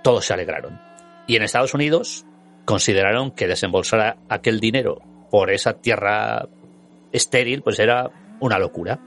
todos 0.03 0.25
se 0.25 0.33
alegraron. 0.33 0.79
Y 1.27 1.35
en 1.35 1.43
Estados 1.43 1.73
Unidos 1.73 2.25
consideraron 2.65 3.31
que 3.31 3.47
desembolsar 3.47 4.17
aquel 4.29 4.59
dinero 4.59 4.99
por 5.29 5.51
esa 5.51 5.73
tierra 5.73 6.47
estéril, 7.11 7.61
pues 7.61 7.79
era 7.79 8.09
una 8.39 8.59
locura. 8.59 8.99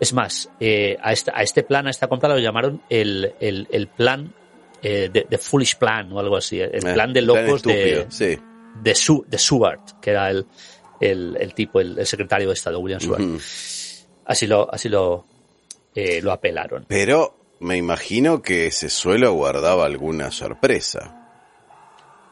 Es 0.00 0.12
más, 0.12 0.50
eh, 0.60 0.96
a, 1.02 1.12
este, 1.12 1.30
a 1.34 1.42
este 1.42 1.62
plan, 1.62 1.86
a 1.86 1.90
esta 1.90 2.06
compra 2.08 2.28
lo 2.30 2.38
llamaron 2.38 2.82
el, 2.88 3.34
el, 3.40 3.66
el 3.70 3.86
plan 3.88 4.32
eh, 4.82 5.08
de, 5.12 5.26
de 5.28 5.38
Foolish 5.38 5.76
Plan 5.76 6.12
o 6.12 6.18
algo 6.20 6.36
así, 6.36 6.60
el 6.60 6.74
Eh, 6.74 6.92
plan 6.94 7.12
de 7.12 7.22
plan 7.22 7.44
locos 7.46 7.62
de, 7.62 8.06
Sí. 8.10 8.38
de, 8.82 8.94
Su- 8.94 9.24
de 9.28 9.38
Seward, 9.38 9.80
que 10.00 10.10
era 10.10 10.30
el, 10.30 10.46
el, 11.00 11.36
el 11.40 11.54
tipo, 11.54 11.80
el, 11.80 11.98
el 11.98 12.06
secretario 12.06 12.48
de 12.48 12.54
Estado, 12.54 12.78
William 12.80 13.00
Seward. 13.00 13.22
Así 14.24 14.46
lo, 14.46 14.72
así 14.72 14.88
lo, 14.88 15.24
eh, 15.94 16.20
lo 16.22 16.32
apelaron. 16.32 16.84
Pero 16.88 17.36
me 17.60 17.76
imagino 17.76 18.42
que 18.42 18.66
ese 18.66 18.88
suelo 18.88 19.32
guardaba 19.32 19.84
alguna 19.86 20.30
sorpresa. 20.30 21.18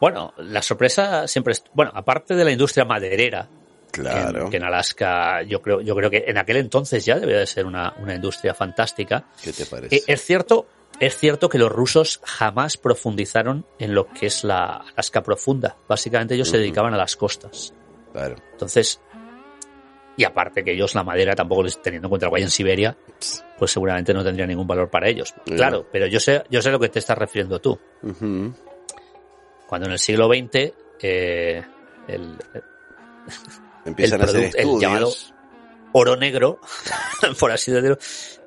Bueno, 0.00 0.32
la 0.38 0.62
sorpresa 0.62 1.28
siempre 1.28 1.52
es, 1.52 1.62
bueno, 1.74 1.92
aparte 1.94 2.34
de 2.34 2.44
la 2.44 2.50
industria 2.50 2.84
maderera, 2.84 3.48
Claro. 3.92 4.50
que 4.50 4.56
en 4.56 4.64
Alaska 4.64 5.42
yo 5.42 5.60
creo, 5.60 5.80
yo 5.80 5.94
creo 5.96 6.10
que 6.10 6.24
en 6.26 6.38
aquel 6.38 6.58
entonces 6.58 7.04
ya 7.04 7.18
debía 7.18 7.38
de 7.38 7.46
ser 7.46 7.66
una, 7.66 7.94
una 7.98 8.14
industria 8.14 8.54
fantástica. 8.54 9.24
¿Qué 9.42 9.52
te 9.52 9.66
parece? 9.66 9.96
Eh, 9.96 10.02
es 10.06 10.24
cierto, 10.24 10.66
es 10.98 11.16
cierto 11.16 11.48
que 11.48 11.58
los 11.58 11.70
rusos 11.70 12.20
jamás 12.24 12.76
profundizaron 12.76 13.66
en 13.78 13.94
lo 13.94 14.08
que 14.08 14.26
es 14.26 14.44
la 14.44 14.84
Alaska 14.92 15.22
profunda. 15.22 15.76
Básicamente 15.88 16.34
ellos 16.34 16.48
se 16.48 16.58
dedicaban 16.58 16.94
a 16.94 16.96
las 16.96 17.16
costas. 17.16 17.74
Claro. 18.12 18.36
Entonces, 18.52 19.00
y 20.16 20.24
aparte 20.24 20.62
que 20.62 20.72
ellos 20.72 20.94
la 20.94 21.02
madera 21.02 21.34
tampoco 21.34 21.62
les 21.62 21.80
teniendo 21.80 22.06
en 22.06 22.10
cuenta 22.10 22.26
el 22.26 22.30
guay 22.30 22.42
en 22.42 22.50
Siberia, 22.50 22.96
pues 23.58 23.70
seguramente 23.70 24.12
no 24.12 24.22
tendría 24.22 24.46
ningún 24.46 24.66
valor 24.66 24.90
para 24.90 25.08
ellos. 25.08 25.34
Claro, 25.46 25.86
pero 25.90 26.06
yo 26.06 26.20
sé, 26.20 26.42
yo 26.50 26.60
sé 26.60 26.70
lo 26.70 26.78
que 26.78 26.90
te 26.90 26.98
estás 26.98 27.16
refiriendo 27.16 27.58
tú. 27.60 27.78
Cuando 29.66 29.86
en 29.86 29.92
el 29.92 29.98
siglo 29.98 30.28
XX 30.28 30.74
eh, 31.00 31.62
el, 32.06 32.36
Empiezan 33.84 34.20
El 34.20 34.26
a 34.26 34.30
hacer 34.30 34.50
el 34.56 34.78
llamado- 34.78 35.12
oro 35.92 36.16
negro, 36.16 36.60
por 37.40 37.50
así 37.50 37.72
decirlo, 37.72 37.98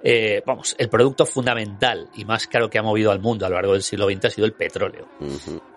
eh, 0.03 0.41
vamos, 0.45 0.75
el 0.77 0.89
producto 0.89 1.25
fundamental 1.25 2.09
y 2.15 2.23
más 2.25 2.47
caro 2.47 2.69
que 2.69 2.77
ha 2.79 2.83
movido 2.83 3.11
al 3.11 3.19
mundo 3.19 3.45
a 3.45 3.49
lo 3.49 3.55
largo 3.55 3.73
del 3.73 3.83
siglo 3.83 4.07
XX 4.09 4.25
ha 4.25 4.29
sido 4.29 4.45
el 4.45 4.53
petróleo. 4.53 5.07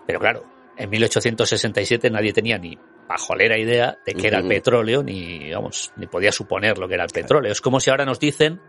Pero 0.05 0.19
claro, 0.19 0.43
en 0.77 0.89
1867 0.89 2.09
nadie 2.09 2.31
tenía 2.33 2.57
ni 2.57 2.77
pajolera 3.07 3.57
idea 3.57 3.97
de 4.05 4.13
qué 4.13 4.27
era 4.27 4.39
el 4.39 4.47
petróleo, 4.47 5.01
ni, 5.03 5.51
vamos, 5.51 5.91
ni 5.97 6.07
podía 6.07 6.31
suponer 6.31 6.77
lo 6.77 6.87
que 6.87 6.93
era 6.95 7.03
el 7.03 7.09
petróleo. 7.09 7.51
Es 7.51 7.61
como 7.61 7.79
si 7.79 7.89
ahora 7.89 8.05
nos 8.05 8.19
dicen 8.19 8.61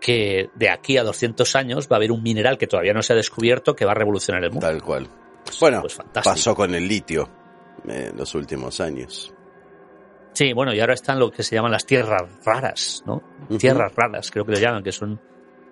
que 0.00 0.50
de 0.54 0.70
aquí 0.70 0.98
a 0.98 1.02
200 1.04 1.56
años 1.56 1.88
va 1.90 1.96
a 1.96 1.98
haber 1.98 2.12
un 2.12 2.22
mineral 2.22 2.58
que 2.58 2.66
todavía 2.66 2.92
no 2.92 3.02
se 3.02 3.12
ha 3.12 3.16
descubierto 3.16 3.74
que 3.74 3.84
va 3.84 3.92
a 3.92 3.94
revolucionar 3.94 4.42
el 4.44 4.50
mundo. 4.50 4.66
Tal 4.66 4.82
cual. 4.82 5.08
Bueno, 5.60 5.80
pues 5.80 5.98
pasó 6.12 6.54
con 6.54 6.74
el 6.74 6.86
litio 6.86 7.28
eh, 7.88 8.08
en 8.10 8.16
los 8.16 8.34
últimos 8.34 8.80
años. 8.80 9.32
Sí, 10.34 10.52
bueno, 10.52 10.74
y 10.74 10.80
ahora 10.80 10.94
están 10.94 11.18
lo 11.18 11.30
que 11.30 11.42
se 11.42 11.54
llaman 11.56 11.72
las 11.72 11.86
tierras 11.86 12.22
raras, 12.44 13.02
¿no? 13.06 13.22
Tierras 13.58 13.92
raras, 13.94 14.30
creo 14.30 14.44
que 14.44 14.52
lo 14.52 14.58
llaman, 14.58 14.82
que 14.82 14.92
son 14.92 15.18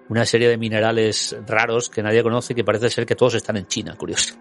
una 0.08 0.24
serie 0.24 0.48
de 0.48 0.56
minerales 0.56 1.36
raros 1.46 1.88
que 1.90 2.02
nadie 2.02 2.22
conoce 2.22 2.52
y 2.52 2.56
que 2.56 2.64
parece 2.64 2.88
ser 2.90 3.04
que 3.06 3.14
todos 3.16 3.34
están 3.34 3.56
en 3.56 3.66
China, 3.66 3.94
curioso. 3.98 4.34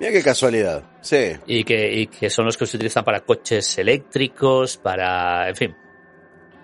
Mira 0.00 0.12
qué 0.12 0.22
casualidad. 0.22 0.82
Sí. 1.00 1.32
Y 1.46 1.62
que, 1.64 1.92
y 1.92 2.06
que 2.08 2.28
son 2.30 2.44
los 2.46 2.56
que 2.56 2.66
se 2.66 2.76
utilizan 2.76 3.04
para 3.04 3.20
coches 3.20 3.78
eléctricos, 3.78 4.76
para, 4.76 5.48
en 5.48 5.56
fin, 5.56 5.76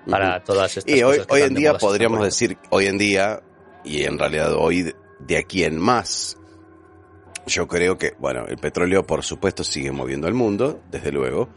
para 0.08 0.42
todas 0.42 0.76
estas 0.76 0.94
Y 0.94 1.02
hoy, 1.02 1.12
cosas 1.18 1.26
que 1.26 1.34
hoy 1.34 1.40
tan 1.40 1.48
en 1.50 1.54
día 1.56 1.74
podríamos 1.78 2.22
decir, 2.24 2.56
hoy 2.70 2.86
en 2.86 2.98
día, 2.98 3.42
y 3.84 4.04
en 4.04 4.18
realidad 4.18 4.54
hoy 4.54 4.82
de- 4.82 4.94
de 5.18 5.36
aquí 5.38 5.64
en 5.64 5.78
más, 5.78 6.36
yo 7.46 7.66
creo 7.68 7.98
que, 7.98 8.12
bueno, 8.18 8.44
el 8.46 8.56
petróleo 8.58 9.06
por 9.06 9.22
supuesto 9.22 9.64
sigue 9.64 9.90
moviendo 9.92 10.28
el 10.28 10.34
mundo, 10.34 10.80
desde 10.90 11.10
luego, 11.12 11.48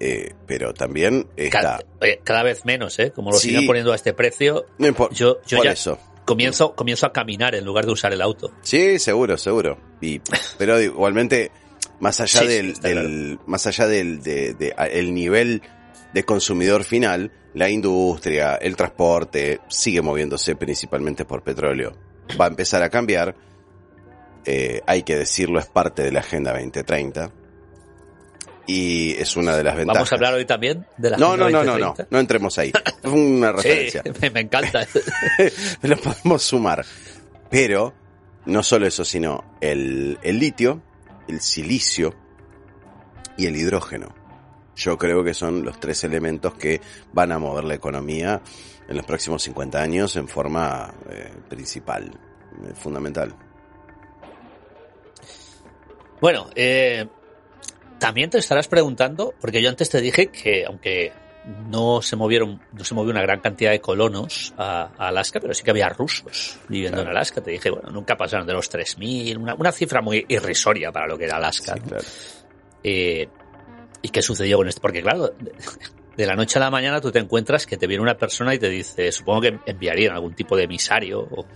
eh, 0.00 0.32
pero 0.46 0.72
también 0.74 1.28
está... 1.36 1.60
Cada, 1.60 1.80
oye, 2.00 2.20
cada 2.24 2.42
vez 2.42 2.64
menos, 2.64 2.98
¿eh? 2.98 3.12
Como 3.12 3.30
lo 3.30 3.36
Sí. 3.36 3.48
siguen 3.48 3.66
poniendo 3.66 3.92
a 3.92 3.96
este 3.96 4.12
precio, 4.14 4.66
No 4.78 4.88
yo, 5.10 5.40
yo 5.46 5.58
por 5.58 5.66
ya 5.66 5.72
eso. 5.72 5.98
comienzo, 6.24 6.74
comienzo 6.74 7.06
a 7.06 7.12
caminar 7.12 7.54
en 7.54 7.64
lugar 7.64 7.86
de 7.86 7.92
usar 7.92 8.12
el 8.12 8.20
auto. 8.22 8.50
Sí, 8.62 8.98
seguro, 8.98 9.36
seguro. 9.38 9.78
Y, 10.00 10.20
pero 10.58 10.80
igualmente, 10.80 11.50
más 12.00 12.20
allá 12.20 12.40
Sí, 12.40 12.46
sí, 12.74 12.80
del, 12.80 13.38
más 13.46 13.66
allá 13.66 13.86
del 13.86 14.22
de, 14.22 14.74
el 14.90 15.12
nivel 15.14 15.62
de 16.14 16.24
consumidor 16.24 16.82
final, 16.84 17.30
la 17.54 17.68
industria, 17.68 18.54
el 18.56 18.74
transporte, 18.76 19.60
sigue 19.68 20.00
moviéndose 20.02 20.56
principalmente 20.56 21.24
por 21.24 21.42
petróleo. 21.42 21.92
Va 22.40 22.46
a 22.46 22.48
empezar 22.48 22.82
a 22.82 22.88
cambiar. 22.90 23.34
eh, 24.46 24.80
hay 24.86 25.02
que 25.02 25.16
decirlo, 25.16 25.58
es 25.58 25.66
parte 25.66 26.02
de 26.02 26.10
la 26.12 26.20
Agenda 26.20 26.52
2030. 26.52 27.30
Y 28.66 29.12
es 29.12 29.36
una 29.36 29.56
de 29.56 29.64
las 29.64 29.76
ventajas. 29.76 29.98
Vamos 29.98 30.12
a 30.12 30.14
hablar 30.14 30.34
hoy 30.34 30.44
también 30.44 30.86
de 30.96 31.10
la 31.10 31.16
no, 31.16 31.36
no, 31.36 31.50
no, 31.50 31.64
no, 31.64 31.78
no, 31.78 31.86
2030. 31.86 32.06
no 32.10 32.18
entremos 32.18 32.58
ahí. 32.58 32.72
Es 33.02 33.10
una 33.10 33.52
referencia. 33.52 34.02
Sí, 34.02 34.30
me 34.34 34.40
encanta. 34.40 34.86
lo 35.82 35.96
podemos 35.96 36.42
sumar. 36.42 36.84
Pero 37.50 37.94
no 38.44 38.62
solo 38.62 38.86
eso, 38.86 39.04
sino 39.04 39.56
el, 39.60 40.18
el 40.22 40.38
litio, 40.38 40.82
el 41.28 41.40
silicio 41.40 42.14
y 43.36 43.46
el 43.46 43.56
hidrógeno. 43.56 44.14
Yo 44.76 44.96
creo 44.96 45.24
que 45.24 45.34
son 45.34 45.64
los 45.64 45.80
tres 45.80 46.04
elementos 46.04 46.54
que 46.54 46.80
van 47.12 47.32
a 47.32 47.38
mover 47.38 47.64
la 47.64 47.74
economía 47.74 48.40
en 48.88 48.96
los 48.96 49.04
próximos 49.04 49.42
50 49.42 49.80
años 49.80 50.16
en 50.16 50.26
forma 50.26 50.92
eh, 51.10 51.32
principal, 51.48 52.10
eh, 52.10 52.72
fundamental. 52.74 53.34
Bueno, 56.20 56.50
eh, 56.54 57.06
también 58.00 58.30
te 58.30 58.38
estarás 58.38 58.66
preguntando, 58.66 59.32
porque 59.40 59.62
yo 59.62 59.68
antes 59.68 59.88
te 59.90 60.00
dije 60.00 60.26
que 60.26 60.64
aunque 60.66 61.12
no 61.68 62.02
se 62.02 62.16
movieron, 62.16 62.60
no 62.72 62.84
se 62.84 62.94
movió 62.94 63.10
una 63.12 63.22
gran 63.22 63.40
cantidad 63.40 63.70
de 63.70 63.80
colonos 63.80 64.52
a, 64.58 64.90
a 64.98 65.08
Alaska, 65.08 65.38
pero 65.40 65.54
sí 65.54 65.62
que 65.62 65.70
había 65.70 65.88
rusos 65.88 66.58
viviendo 66.68 66.96
Claro. 66.96 67.10
en 67.10 67.16
Alaska. 67.16 67.40
Te 67.40 67.52
dije, 67.52 67.70
bueno, 67.70 67.90
nunca 67.90 68.16
pasaron 68.16 68.46
de 68.46 68.52
los 68.52 68.70
3.000, 68.70 69.36
una, 69.38 69.54
una 69.54 69.70
cifra 69.72 70.02
muy 70.02 70.24
irrisoria 70.28 70.90
para 70.92 71.06
lo 71.06 71.16
que 71.16 71.24
era 71.24 71.36
Alaska. 71.36 71.74
Sí, 71.74 71.80
¿no? 71.80 71.86
claro. 71.86 72.04
Eh, 72.82 73.28
¿Y 74.02 74.08
qué 74.08 74.22
sucedió 74.22 74.56
con 74.58 74.68
esto? 74.68 74.80
Porque 74.80 75.02
claro, 75.02 75.32
de, 76.20 76.26
la 76.26 76.36
noche 76.36 76.58
a 76.58 76.60
la 76.60 76.70
mañana 76.70 77.00
tú 77.00 77.10
te 77.10 77.18
encuentras 77.18 77.66
que 77.66 77.76
te 77.76 77.86
viene 77.86 78.02
una 78.02 78.16
persona 78.16 78.54
y 78.54 78.58
te 78.58 78.68
dice, 78.68 79.10
supongo 79.12 79.40
que 79.42 79.58
enviarían 79.66 80.14
algún 80.14 80.34
tipo 80.34 80.56
de 80.56 80.64
emisario. 80.64 81.20
O, 81.20 81.46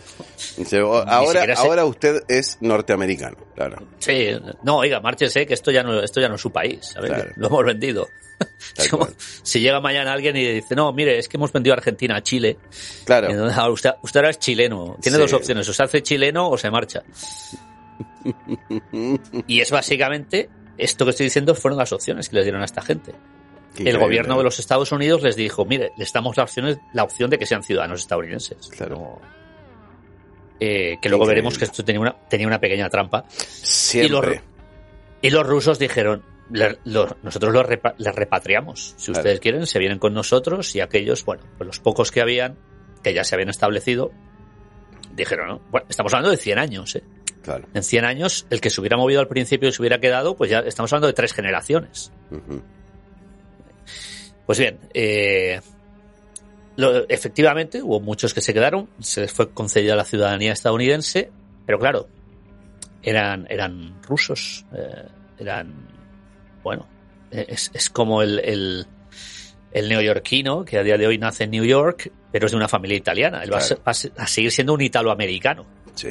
Dice, 0.57 0.83
"O- 0.83 0.95
ahora, 0.97 1.41
siquiera 1.41 1.57
sé- 1.57 1.67
ahora 1.67 1.85
usted 1.85 2.23
es 2.29 2.59
norteamericano, 2.61 3.37
claro. 3.55 3.87
sí, 3.99 4.29
no, 4.62 4.79
oiga, 4.79 5.01
márchese, 5.01 5.47
que 5.47 5.55
esto 5.55 5.71
ya 5.71 5.83
no, 5.83 6.01
esto 6.01 6.21
ya 6.21 6.29
no 6.29 6.37
es 6.37 6.41
su 6.41 6.51
país, 6.51 6.87
¿sabes? 6.95 7.11
Claro. 7.11 7.31
Lo 7.37 7.47
hemos 7.49 7.65
vendido. 7.65 8.09
Tal 8.39 8.49
Es 8.77 8.89
como 8.91 9.05
cual. 9.07 9.15
si 9.19 9.61
llega 9.61 9.81
mañana 9.81 10.12
alguien 10.12 10.37
y 10.37 10.45
dice, 10.55 10.75
no, 10.75 10.93
mire, 10.93 11.19
es 11.19 11.29
que 11.29 11.37
hemos 11.37 11.53
vendido 11.53 11.75
a 11.75 11.79
Argentina 11.79 12.17
a 12.17 12.23
Chile. 12.23 12.59
Claro. 13.05 13.29
Entonces, 13.31 13.57
ahora 13.57 13.73
usted, 13.73 13.91
usted 14.03 14.19
ahora 14.21 14.31
es 14.31 14.39
chileno. 14.41 14.97
Tiene 15.01 15.19
Sí. 15.19 15.23
dos 15.23 15.33
opciones, 15.35 15.69
o 15.69 15.73
se 15.73 15.83
hace 15.85 16.03
chileno 16.03 16.49
o 16.51 16.59
se 16.59 16.71
marcha. 16.71 17.03
Y 19.47 19.61
es 19.61 19.71
básicamente, 19.71 20.49
esto 20.79 21.05
que 21.05 21.11
estoy 21.11 21.25
diciendo 21.25 21.55
fueron 21.55 21.79
las 21.79 21.93
opciones 21.93 22.29
que 22.29 22.37
les 22.37 22.45
dieron 22.45 22.62
a 22.62 22.65
esta 22.65 22.83
gente. 22.83 23.12
El 23.79 23.99
gobierno 23.99 24.37
de 24.39 24.45
los 24.45 24.59
Estados 24.59 24.93
Unidos 24.93 25.22
les 25.22 25.37
dijo, 25.37 25.64
mire, 25.64 25.93
les 25.97 26.12
damos 26.12 26.37
la 26.37 26.45
opción, 26.45 26.81
la 26.93 27.03
opción 27.05 27.31
de 27.31 27.39
que 27.39 27.47
sean 27.47 27.62
ciudadanos 27.62 28.01
estadounidenses. 28.01 28.68
Claro. 28.68 29.20
Eh, 30.61 30.99
que 31.03 31.09
luego 31.09 31.25
Increíble. 31.25 31.27
veremos 31.29 31.59
que 31.59 31.64
esto 31.64 31.85
tenía 31.85 32.01
una, 32.01 32.12
tenía 32.29 32.47
una 32.47 32.61
pequeña 32.61 32.89
trampa. 32.89 33.25
Siempre. 33.29 34.41
Y 35.20 35.31
los 35.31 35.47
rusos 35.47 35.79
dijeron, 35.79 36.22
le- 36.51 36.79
lo- 36.85 37.16
nosotros 37.22 37.53
los 37.53 37.66
repa- 37.66 37.95
les 37.99 38.14
repatriamos. 38.14 38.95
Si 38.97 39.07
Claro. 39.07 39.20
ustedes 39.20 39.41
quieren, 39.41 39.66
se 39.66 39.79
vienen 39.79 39.99
con 39.99 40.14
nosotros 40.14 40.75
y 40.77 40.81
aquellos, 40.81 41.25
bueno, 41.25 41.43
pues 41.59 41.66
los 41.66 41.81
pocos 41.81 42.11
que 42.12 42.20
habían, 42.20 42.57
que 43.03 43.12
ya 43.14 43.25
se 43.25 43.35
habían 43.35 43.49
establecido, 43.51 44.12
dijeron, 45.14 45.49
¿no? 45.49 45.61
Bueno, 45.70 45.87
estamos 45.89 46.12
hablando 46.14 46.31
de 46.31 46.37
100 46.37 46.59
años, 46.59 46.95
¿eh? 46.97 47.03
Claro. 47.43 47.66
En 47.75 47.83
100 47.83 48.05
años, 48.05 48.47
el 48.51 48.61
que 48.61 48.70
se 48.70 48.81
hubiera 48.81 48.97
movido 48.97 49.20
al 49.20 49.29
principio 49.29 49.68
y 49.68 49.72
se 49.72 49.83
hubiera 49.83 49.99
quedado, 50.01 50.37
pues 50.37 50.51
ya 50.51 50.61
estamos 50.61 50.93
hablando 50.93 51.09
de 51.09 51.12
tres 51.12 51.33
generaciones. 51.35 52.11
Pues 54.47 54.59
bien, 54.59 54.78
eh, 54.92 55.61
lo- 56.76 57.09
efectivamente 57.09 57.82
hubo 57.82 58.01
muchos 58.01 58.34
que 58.34 58.40
se 58.40 58.53
quedaron, 58.53 58.88
se 59.01 59.22
les 59.22 59.32
fue 59.32 59.51
concedida 59.53 59.97
la 59.97 60.05
ciudadanía 60.05 60.53
estadounidense, 60.53 61.30
pero 61.66 61.78
claro, 61.78 62.09
eran, 63.03 63.47
eran 63.49 64.01
rusos, 64.03 64.64
eh, 64.76 65.07
eran, 65.38 65.72
bueno, 66.62 66.86
eh, 67.30 67.47
es, 67.49 67.70
es 67.74 67.88
como 67.90 68.22
el, 68.22 68.38
el, 68.40 68.86
el 69.72 69.88
neoyorquino 69.88 70.64
que 70.64 70.78
a 70.78 70.82
día 70.82 70.97
de 70.99 71.07
hoy 71.07 71.18
nace 71.18 71.45
en 71.45 71.51
New 71.53 71.64
York, 71.64 72.12
pero 72.30 72.47
es 72.47 72.53
de 72.53 72.57
una 72.57 72.68
familia 72.68 72.97
italiana, 72.97 73.42
él 73.42 73.53
va, 73.53 73.59
a 73.59 73.61
ser- 73.61 73.80
va 73.86 74.26
seguir 74.26 74.51
siendo 74.53 74.74
un 74.74 74.80
italoamericano. 74.82 75.64
Sí. 75.95 76.09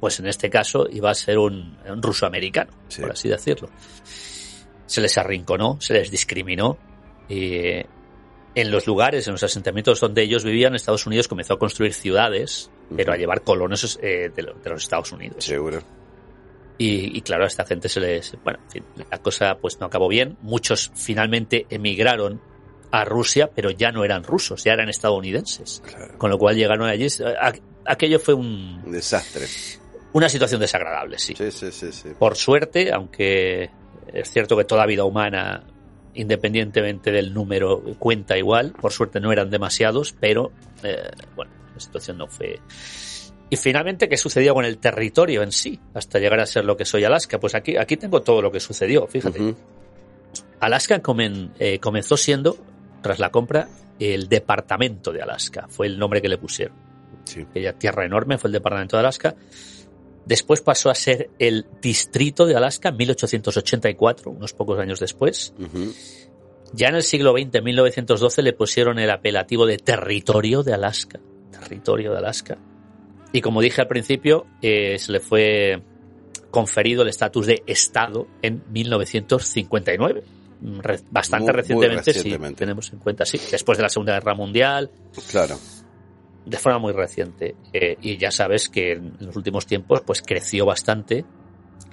Pues 0.00 0.18
en 0.20 0.26
este 0.28 0.48
caso 0.48 0.86
iba 0.90 1.10
a 1.10 1.14
ser 1.14 1.38
un, 1.38 1.76
un 1.88 2.02
ruso-americano, 2.02 2.72
Sí. 2.88 3.00
por 3.02 3.10
así 3.12 3.28
decirlo. 3.28 3.68
Se 4.86 5.00
les 5.00 5.18
arrinconó, 5.18 5.76
se 5.80 5.94
les 5.94 6.10
discriminó. 6.10 6.78
Y 7.28 7.82
en 8.54 8.70
los 8.70 8.86
lugares, 8.86 9.26
en 9.28 9.32
los 9.32 9.42
asentamientos 9.42 10.00
donde 10.00 10.22
ellos 10.22 10.44
vivían, 10.44 10.74
Estados 10.74 11.06
Unidos 11.06 11.28
comenzó 11.28 11.54
a 11.54 11.58
construir 11.58 11.92
ciudades, 11.94 12.70
pero 12.96 13.12
a 13.12 13.16
llevar 13.16 13.42
colonos 13.42 13.98
eh, 14.02 14.30
de, 14.34 14.42
lo- 14.42 14.54
de 14.54 14.70
los 14.70 14.82
Estados 14.82 15.12
Unidos. 15.12 15.44
Seguro. 15.44 15.80
Y, 16.78 17.16
y 17.16 17.20
claro, 17.22 17.44
a 17.44 17.48
esta 17.48 17.64
gente 17.64 17.88
se 17.88 18.00
les... 18.00 18.36
Bueno, 18.44 18.60
en 18.66 18.70
fin, 18.70 18.84
la 19.10 19.18
cosa 19.18 19.56
pues 19.60 19.80
no 19.80 19.86
acabó 19.86 20.08
bien. 20.08 20.36
Muchos 20.42 20.90
finalmente 20.94 21.66
emigraron 21.70 22.40
a 22.90 23.04
Rusia, 23.04 23.50
pero 23.54 23.70
ya 23.70 23.90
no 23.92 24.04
eran 24.04 24.22
rusos, 24.24 24.64
ya 24.64 24.72
eran 24.72 24.88
estadounidenses. 24.88 25.82
Claro. 25.84 26.16
Con 26.18 26.30
lo 26.30 26.38
cual 26.38 26.56
llegaron 26.56 26.88
allí. 26.88 27.06
aquello 27.84 28.18
fue 28.20 28.34
un, 28.34 28.80
Un 28.86 28.92
desastre. 28.92 29.46
una 30.12 30.28
situación 30.28 30.60
desagradable, 30.60 31.18
sí. 31.18 31.34
Sí, 31.36 31.50
sí, 31.50 31.70
sí, 31.72 31.92
sí. 31.92 32.08
Por 32.18 32.36
suerte, 32.36 32.92
aunque 32.92 33.70
es 34.12 34.30
cierto 34.30 34.56
que 34.56 34.64
toda 34.64 34.86
vida 34.86 35.04
humana, 35.04 35.64
independientemente 36.14 37.12
del 37.12 37.32
número, 37.34 37.82
cuenta 37.98 38.36
igual, 38.36 38.72
por 38.72 38.92
suerte 38.92 39.20
no 39.20 39.32
eran 39.32 39.50
demasiados, 39.50 40.14
pero 40.18 40.52
eh, 40.82 41.10
bueno, 41.36 41.50
la 41.74 41.80
situación 41.80 42.18
no 42.18 42.26
fue... 42.26 42.58
Y 43.50 43.56
finalmente, 43.56 44.08
¿qué 44.10 44.18
sucedió 44.18 44.52
con 44.52 44.66
el 44.66 44.76
territorio 44.76 45.42
en 45.42 45.52
sí? 45.52 45.80
Hasta 45.94 46.18
llegar 46.18 46.38
a 46.40 46.44
ser 46.46 46.66
lo 46.66 46.76
que 46.76 46.84
soy 46.84 47.04
Alaska. 47.04 47.40
Pues 47.40 47.54
aquí, 47.54 47.78
aquí 47.78 47.96
tengo 47.96 48.20
todo 48.20 48.42
lo 48.42 48.52
que 48.52 48.60
sucedió, 48.60 49.06
fíjate. 49.06 49.40
Ujú. 49.40 49.56
Alaska 50.60 51.00
comen- 51.02 51.52
eh, 51.58 51.78
comenzó 51.78 52.18
siendo, 52.18 52.58
tras 53.00 53.18
la 53.18 53.30
compra, 53.30 53.68
el 53.98 54.28
departamento 54.28 55.12
de 55.12 55.22
Alaska. 55.22 55.66
Fue 55.68 55.86
el 55.86 55.98
nombre 55.98 56.20
que 56.20 56.28
le 56.28 56.36
pusieron. 56.36 56.76
Sí. 57.24 57.46
Aquella 57.48 57.72
tierra 57.72 58.04
enorme 58.04 58.36
fue 58.36 58.48
el 58.48 58.52
departamento 58.52 58.96
de 58.96 59.00
Alaska. 59.00 59.34
Después 60.28 60.60
pasó 60.60 60.90
a 60.90 60.94
ser 60.94 61.30
el 61.38 61.64
distrito 61.82 62.44
de 62.46 62.54
Alaska 62.54 62.90
en 62.90 62.96
1884, 62.98 64.30
unos 64.30 64.52
pocos 64.52 64.78
años 64.78 65.00
después. 65.00 65.54
Ya 66.74 66.88
en 66.88 66.96
el 66.96 67.02
siglo 67.02 67.32
XX, 67.32 67.54
en 67.54 67.64
1912, 67.64 68.42
le 68.42 68.52
pusieron 68.52 68.98
el 68.98 69.10
apelativo 69.10 69.64
de 69.66 69.78
territorio 69.78 70.62
de 70.62 70.74
Alaska. 70.74 71.18
Territorio 71.50 72.12
de 72.12 72.18
Alaska. 72.18 72.58
Y 73.32 73.40
como 73.40 73.62
dije 73.62 73.80
al 73.80 73.88
principio, 73.88 74.46
eh, 74.62 74.98
se 74.98 75.12
le 75.12 75.20
fue 75.20 75.82
conferido 76.50 77.02
el 77.02 77.08
estatus 77.08 77.46
de 77.46 77.62
Estado 77.66 78.26
en 78.42 78.62
1959. 78.70 80.22
Mm, 80.60 80.78
re- 80.80 81.00
Bastante 81.10 81.44
Muy- 81.44 81.52
muy 81.52 81.60
recientemente, 81.62 82.12
recientemente. 82.12 82.54
si 82.56 82.58
tenemos 82.58 82.92
en 82.92 82.98
cuenta, 82.98 83.24
sí. 83.24 83.40
Después 83.50 83.78
de 83.78 83.82
la 83.82 83.88
Segunda 83.88 84.14
Guerra 84.14 84.34
Mundial, 84.34 84.90
Claro. 85.30 85.56
De 86.48 86.56
forma 86.56 86.78
muy 86.78 86.92
reciente. 86.92 87.54
Eh, 87.72 87.96
y 88.00 88.16
ya 88.16 88.30
sabes 88.30 88.68
que 88.68 88.92
en 88.92 89.16
los 89.20 89.36
últimos 89.36 89.66
tiempos 89.66 90.00
pues 90.00 90.22
creció 90.22 90.64
bastante, 90.64 91.24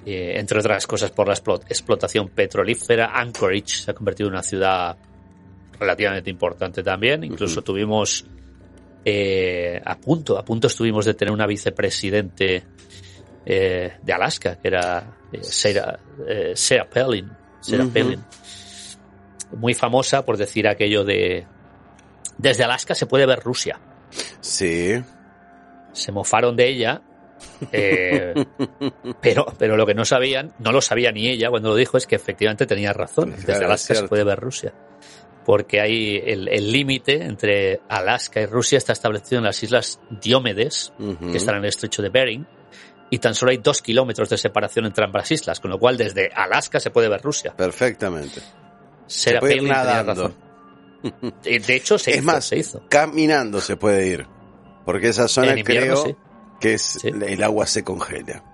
eh, 0.04 0.34
entre 0.36 0.60
otras 0.60 0.86
cosas 0.86 1.10
por 1.10 1.28
la 1.28 1.34
explo- 1.34 1.62
explotación 1.68 2.28
petrolífera. 2.30 3.10
Anchorage 3.14 3.68
se 3.68 3.90
ha 3.90 3.94
convertido 3.94 4.28
en 4.28 4.34
una 4.34 4.42
ciudad 4.42 4.96
relativamente 5.78 6.30
importante 6.30 6.82
también. 6.82 7.22
Incluso 7.24 7.62
tuvimos 7.62 8.24
eh, 9.04 9.80
a 9.84 9.96
punto, 9.98 10.38
a 10.38 10.44
punto 10.44 10.68
estuvimos 10.68 11.04
de 11.04 11.14
tener 11.14 11.32
una 11.32 11.46
vicepresidente 11.46 12.64
eh, 13.44 13.92
de 14.02 14.12
Alaska, 14.12 14.56
que 14.56 14.68
era 14.68 15.16
Sarah, 15.42 15.98
Sarah 16.54 16.88
Palin. 16.88 17.30
Sarah 17.60 17.84
Ujú. 17.84 17.92
Palin. 17.92 18.24
Muy 19.56 19.74
famosa 19.74 20.24
por 20.24 20.36
decir 20.38 20.66
aquello 20.66 21.04
de 21.04 21.46
desde 22.38 22.64
Alaska 22.64 22.94
se 22.94 23.06
puede 23.06 23.26
ver 23.26 23.40
Rusia 23.40 23.78
Sí. 24.40 25.02
se 25.92 26.12
mofaron 26.12 26.56
de 26.56 26.68
ella, 26.68 27.02
eh, 27.72 28.34
pero, 29.20 29.46
pero 29.58 29.76
lo 29.76 29.86
que 29.86 29.94
no 29.94 30.04
sabían, 30.04 30.52
no 30.58 30.72
lo 30.72 30.80
sabía 30.80 31.12
ni 31.12 31.28
ella 31.28 31.50
cuando 31.50 31.70
lo 31.70 31.76
dijo, 31.76 31.96
es 31.96 32.06
que 32.06 32.16
efectivamente 32.16 32.66
tenía 32.66 32.92
razón. 32.92 33.32
Desde 33.32 33.52
es 33.52 33.60
Alaska 33.60 33.94
se 33.94 34.08
puede 34.08 34.24
ver 34.24 34.38
Rusia. 34.38 34.72
Porque 35.44 35.80
hay 35.80 36.16
el 36.16 36.48
el 36.48 36.72
límite 36.72 37.22
entre 37.22 37.80
Alaska 37.88 38.40
y 38.40 38.46
Rusia 38.46 38.78
está 38.78 38.92
establecido 38.92 39.38
en 39.38 39.44
las 39.44 39.62
islas 39.62 40.00
Diómedes, 40.10 40.92
que 40.98 41.36
están 41.36 41.56
en 41.56 41.62
el 41.62 41.68
estrecho 41.68 42.02
de 42.02 42.08
Bering, 42.08 42.46
y 43.10 43.18
tan 43.18 43.34
solo 43.34 43.52
hay 43.52 43.58
dos 43.58 43.80
kilómetros 43.80 44.28
de 44.28 44.38
separación 44.38 44.86
entre 44.86 45.04
ambas 45.04 45.30
islas, 45.30 45.60
con 45.60 45.70
lo 45.70 45.78
cual 45.78 45.96
desde 45.96 46.30
Alaska 46.34 46.80
se 46.80 46.90
puede 46.90 47.08
ver 47.08 47.22
Rusia. 47.22 47.54
Perfectamente. 47.56 48.40
Sarah 49.06 49.38
puede 49.38 49.56
ir 49.56 49.62
nadando. 49.62 50.14
razón. 50.14 50.34
De 51.42 51.58
de 51.66 51.76
hecho, 51.76 51.98
se 51.98 52.10
Es 52.12 52.16
hizo, 52.18 52.26
más, 52.26 52.44
se 52.44 52.58
hizo. 52.58 52.82
Caminando 52.88 53.60
se 53.60 53.76
puede 53.76 54.06
ir. 54.06 54.26
Porque 54.84 55.08
esa 55.08 55.26
zona 55.28 55.58
invierno, 55.58 55.94
creo 56.02 56.04
sí. 56.06 56.16
que 56.60 56.74
es 56.74 56.82
Sí. 56.82 57.08
el 57.08 57.42
agua 57.42 57.66
se 57.66 57.82
congela. 57.84 58.44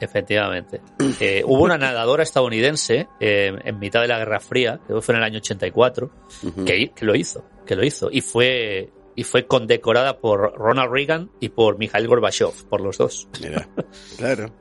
Efectivamente. 0.00 0.80
Eh, 1.20 1.42
hubo 1.44 1.64
una 1.64 1.76
nadadora 1.78 2.22
estadounidense 2.22 3.08
eh, 3.18 3.52
en 3.64 3.78
mitad 3.78 4.00
de 4.02 4.08
la 4.08 4.18
Guerra 4.18 4.38
Fría, 4.40 4.80
que 4.86 5.00
fue 5.00 5.14
en 5.14 5.18
el 5.20 5.24
año 5.24 5.38
84, 5.38 6.10
Ujú. 6.44 6.64
que, 6.64 6.92
que 6.94 7.04
lo 7.04 7.14
hizo, 7.16 7.44
que 7.66 7.74
lo 7.74 7.84
hizo. 7.84 8.08
Y 8.10 8.20
fue, 8.20 8.90
y 9.16 9.24
fue 9.24 9.46
condecorada 9.46 10.18
por 10.18 10.52
Ronald 10.56 10.92
Reagan 10.92 11.30
y 11.40 11.48
por 11.48 11.78
Mikhail 11.78 12.06
Gorbachev, 12.06 12.52
por 12.68 12.80
los 12.80 12.98
dos. 12.98 13.28
Mira, 13.42 13.68
claro. 14.16 14.52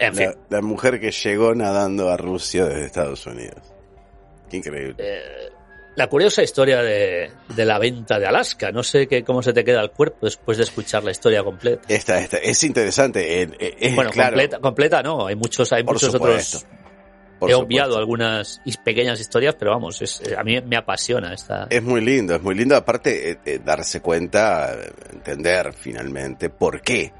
En 0.00 0.14
fin, 0.14 0.26
La, 0.26 0.36
la 0.58 0.62
mujer 0.62 1.00
que 1.00 1.10
llegó 1.10 1.54
nadando 1.54 2.10
a 2.10 2.16
Rusia 2.16 2.66
desde 2.66 2.84
Estados 2.86 3.26
Unidos. 3.26 3.62
Qué 4.50 4.56
increíble. 4.58 4.94
eh, 4.98 5.50
la 5.96 6.06
curiosa 6.06 6.42
historia 6.44 6.80
de, 6.80 7.30
de 7.48 7.64
la 7.64 7.78
venta 7.78 8.18
de 8.20 8.26
Alaska. 8.26 8.70
No 8.70 8.82
sé 8.84 9.08
qué, 9.08 9.24
cómo 9.24 9.42
se 9.42 9.52
te 9.52 9.64
queda 9.64 9.80
el 9.82 9.90
cuerpo 9.90 10.26
después 10.26 10.56
de 10.58 10.64
escuchar 10.64 11.02
la 11.02 11.10
historia 11.10 11.42
completa. 11.42 11.82
Esta, 11.88 12.20
esta, 12.20 12.36
es 12.38 12.62
interesante. 12.62 13.42
eh, 13.42 13.48
eh, 13.58 13.76
es 13.80 13.94
bueno, 13.96 14.10
claro, 14.10 14.30
completa, 14.30 14.58
completa 14.60 15.02
no, 15.02 15.26
hay 15.26 15.34
muchos, 15.34 15.72
hay 15.72 15.82
por 15.82 15.94
muchos 15.94 16.12
supuesto. 16.12 16.58
otros. 16.58 16.72
Por 17.38 17.50
He 17.50 17.52
supuesto. 17.52 17.66
obviado 17.66 17.98
algunas 17.98 18.60
pequeñas 18.84 19.20
historias, 19.20 19.54
pero 19.56 19.70
vamos, 19.72 20.00
es, 20.02 20.22
a 20.36 20.42
mí 20.44 20.60
me 20.60 20.76
apasiona 20.76 21.32
esta. 21.32 21.66
Es 21.70 21.82
muy 21.82 22.00
lindo, 22.00 22.34
es 22.36 22.42
muy 22.42 22.54
lindo. 22.54 22.74
Aparte, 22.76 23.30
eh, 23.32 23.38
eh, 23.44 23.60
darse 23.64 24.00
cuenta, 24.00 24.74
eh, 24.74 24.92
entender 25.12 25.72
finalmente 25.72 26.48
por 26.50 26.80
qué. 26.80 27.12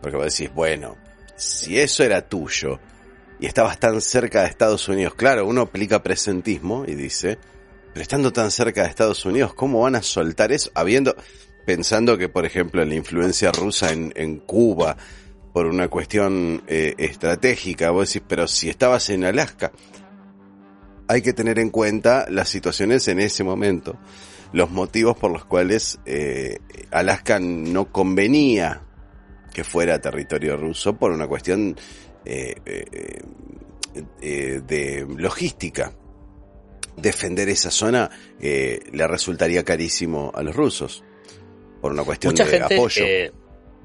Porque 0.00 0.16
vos 0.16 0.36
decís, 0.36 0.54
bueno, 0.54 0.96
si 1.36 1.78
eso 1.78 2.02
era 2.02 2.22
tuyo 2.22 2.78
y 3.40 3.46
estabas 3.46 3.78
tan 3.78 4.00
cerca 4.00 4.42
de 4.42 4.48
Estados 4.48 4.88
Unidos, 4.88 5.14
claro, 5.14 5.46
uno 5.46 5.62
aplica 5.62 6.02
presentismo 6.02 6.84
y 6.86 6.94
dice, 6.94 7.38
pero 7.92 8.02
estando 8.02 8.32
tan 8.32 8.50
cerca 8.50 8.82
de 8.82 8.88
Estados 8.88 9.24
Unidos, 9.24 9.54
¿cómo 9.54 9.82
van 9.82 9.94
a 9.94 10.02
soltar 10.02 10.52
eso? 10.52 10.70
Habiendo, 10.74 11.14
pensando 11.64 12.18
que, 12.18 12.28
por 12.28 12.46
ejemplo, 12.46 12.84
la 12.84 12.94
influencia 12.94 13.52
rusa 13.52 13.92
en, 13.92 14.38
Cuba, 14.38 14.96
por 15.52 15.66
una 15.66 15.88
cuestión 15.88 16.62
eh, 16.66 16.94
estratégica, 16.98 17.90
vos 17.90 18.08
decís, 18.08 18.26
pero 18.28 18.48
si 18.48 18.68
estabas 18.68 19.10
en 19.10 19.24
Alaska, 19.24 19.72
hay 21.08 21.22
que 21.22 21.32
tener 21.32 21.58
en 21.58 21.70
cuenta 21.70 22.26
las 22.28 22.48
situaciones 22.48 23.08
en 23.08 23.20
ese 23.20 23.44
momento, 23.44 23.96
los 24.52 24.70
motivos 24.70 25.16
por 25.16 25.30
los 25.30 25.44
cuales 25.44 25.98
eh, 26.06 26.58
Alaska 26.90 27.38
no 27.40 27.90
convenía 27.92 28.82
que 29.52 29.64
fuera 29.64 30.00
territorio 30.00 30.56
ruso 30.56 30.96
por 30.96 31.10
una 31.10 31.26
cuestión 31.26 31.76
eh, 32.28 32.54
eh, 32.66 33.22
eh, 34.20 34.60
de 34.66 35.06
logística. 35.16 35.92
Defender 36.96 37.48
esa 37.48 37.70
zona 37.70 38.10
le 38.40 39.06
resultaría 39.06 39.64
carísimo 39.64 40.32
a 40.34 40.42
los 40.42 40.54
rusos 40.56 41.04
por 41.80 41.92
una 41.92 42.02
cuestión 42.02 42.32
Mucha 42.32 42.44
de 42.44 42.50
gente 42.58 42.74
apoyo. 42.74 43.04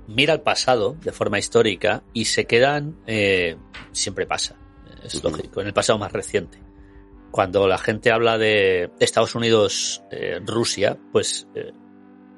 mira 0.08 0.34
al 0.34 0.42
pasado 0.42 0.96
de 1.00 1.12
forma 1.12 1.38
histórica 1.38 2.04
y 2.12 2.26
se 2.26 2.46
quedan, 2.46 2.98
eh, 3.06 3.56
siempre 3.92 4.26
pasa, 4.26 4.56
es 5.04 5.24
lógico, 5.24 5.62
en 5.62 5.68
el 5.68 5.74
pasado 5.74 6.00
más 6.00 6.12
reciente. 6.12 6.58
Cuando 7.30 7.68
la 7.68 7.78
gente 7.78 8.12
habla 8.12 8.40
de 8.40 8.90
Estados 9.00 9.36
Unidos, 9.36 10.04
eh, 10.12 10.40
Rusia, 10.44 10.98
pues 11.12 11.48
eh, 11.54 11.72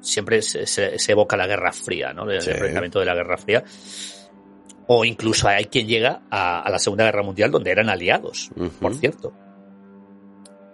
siempre 0.02 0.42
se, 0.42 0.66
se- 0.66 0.98
se 0.98 1.12
evoca 1.12 1.38
la 1.38 1.46
Guerra 1.46 1.72
Fría, 1.72 2.12
¿no? 2.12 2.30
El 2.30 2.42
Sí. 2.42 2.50
enfrentamiento 2.50 2.98
de 3.00 3.06
la 3.06 3.14
Guerra 3.14 3.38
Fría. 3.38 3.64
O 4.88 5.04
incluso 5.04 5.48
hay 5.48 5.64
quien 5.66 5.86
llega 5.88 6.22
a, 6.30 6.60
a 6.62 6.70
la 6.70 6.78
Segunda 6.78 7.04
Guerra 7.04 7.22
Mundial 7.22 7.50
donde 7.50 7.70
eran 7.72 7.88
aliados, 7.88 8.50
por 8.80 8.94
cierto. 8.94 9.32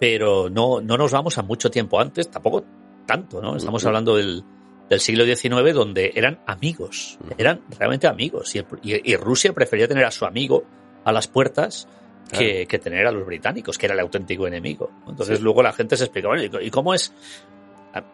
Pero 0.01 0.51
no, 0.51 0.81
no 0.81 0.97
nos 0.99 1.13
vamos 1.13 1.39
a 1.39 1.43
mucho 1.43 1.71
tiempo 1.71 2.01
antes, 2.01 2.29
tampoco 2.31 2.65
tanto, 3.07 3.41
¿no? 3.41 3.57
Estamos 3.57 3.85
hablando 3.87 4.17
del, 4.17 4.43
del 4.91 5.01
siglo 5.01 5.25
XIX 5.25 5.73
donde 5.73 6.13
eran 6.15 6.41
amigos, 6.47 7.19
eran 7.39 7.61
realmente 7.79 8.07
amigos. 8.09 8.55
Y, 8.55 8.59
el- 8.59 8.67
y- 8.83 9.13
y 9.13 9.17
Rusia 9.17 9.53
prefería 9.53 9.87
tener 9.87 10.05
a 10.05 10.11
su 10.11 10.25
amigo 10.25 10.65
a 11.05 11.13
las 11.13 11.29
puertas 11.29 11.89
que, 12.37 12.67
que 12.67 12.79
tener 12.79 13.07
a 13.07 13.13
los 13.13 13.25
británicos, 13.27 13.79
que 13.79 13.87
era 13.87 13.95
el 13.95 14.01
auténtico 14.01 14.47
enemigo. 14.47 14.91
Entonces 15.07 15.39
Sí. 15.39 15.45
luego 15.45 15.63
la 15.63 15.73
gente 15.73 15.97
se 15.97 16.05
explica, 16.05 16.29
bueno, 16.29 16.43
¿y 16.61 16.71
cómo 16.71 16.95
es? 16.95 17.13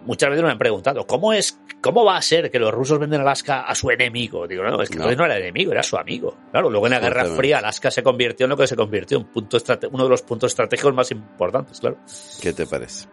Muchas 0.04 0.30
veces 0.30 0.44
me 0.44 0.50
han 0.50 0.58
preguntado, 0.58 1.06
¿cómo 1.06 1.32
es, 1.32 1.60
cómo 1.80 2.04
va 2.04 2.16
a 2.16 2.22
ser 2.22 2.50
que 2.50 2.58
los 2.58 2.72
rusos 2.74 2.98
venden 2.98 3.20
Alaska 3.20 3.60
a 3.60 3.74
su 3.74 3.90
enemigo? 3.90 4.46
Digo, 4.48 4.64
no, 4.64 4.82
es 4.82 4.88
que 4.90 4.98
No. 4.98 5.04
no 5.12 5.24
era 5.24 5.38
enemigo, 5.38 5.70
era 5.72 5.82
su 5.84 5.96
amigo. 5.96 6.36
Claro, 6.50 6.68
luego 6.68 6.86
en 6.86 6.92
la 6.92 7.00
Guerra. 7.00 7.24
Fría 7.26 7.58
Alaska 7.58 7.90
se 7.90 8.02
convirtió 8.02 8.44
en 8.44 8.50
lo 8.50 8.56
que 8.56 8.66
se 8.66 8.74
convirtió, 8.74 9.18
un 9.18 9.26
punto 9.26 9.58
uno 9.92 10.04
de 10.04 10.10
los 10.10 10.22
puntos 10.22 10.50
estratégicos 10.52 10.92
más 10.94 11.10
importantes, 11.12 11.78
claro. 11.80 11.98
¿Qué 12.42 12.52
te 12.52 12.66
parece? 12.66 13.06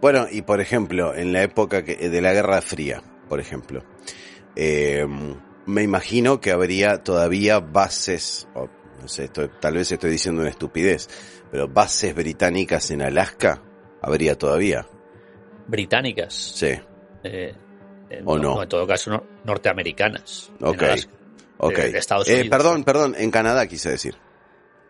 Bueno, 0.00 0.26
y 0.30 0.42
por 0.42 0.60
ejemplo, 0.60 1.14
en 1.14 1.32
la 1.32 1.42
época 1.44 1.84
que- 1.84 1.94
de 2.08 2.20
la 2.20 2.32
Guerra 2.32 2.60
Fría, 2.62 3.00
por 3.28 3.38
ejemplo, 3.38 3.84
eh, 4.56 5.06
me 5.66 5.82
imagino 5.82 6.40
que 6.40 6.50
habría 6.50 7.04
todavía 7.04 7.60
bases, 7.60 8.48
no 9.00 9.06
sé, 9.06 9.24
esto- 9.26 9.48
tal 9.50 9.74
vez 9.74 9.92
estoy 9.92 10.10
diciendo 10.10 10.40
una 10.40 10.50
estupidez, 10.50 11.08
pero 11.50 11.68
bases 11.68 12.12
británicas 12.14 12.90
en 12.90 13.02
Alaska, 13.02 13.62
habría 14.00 14.36
todavía. 14.36 14.84
Británicas. 15.66 16.34
Sí, 16.34 16.66
eh, 17.24 17.54
eh, 18.10 18.22
¿O 18.24 18.38
no? 18.38 18.62
En 18.62 18.68
todo 18.68 18.86
caso, 18.86 19.10
no- 19.10 19.24
norteamericanas. 19.44 20.50
Ok. 20.60 20.82
Alaska. 20.82 21.12
ok. 21.58 21.76
de 21.76 21.98
Estados 21.98 22.28
Eh, 22.28 22.32
Unidos. 22.40 22.48
perdón, 22.50 22.84
perdón, 22.84 23.14
en 23.16 23.30
Canadá 23.30 23.66
quise 23.66 23.90
decir. 23.90 24.16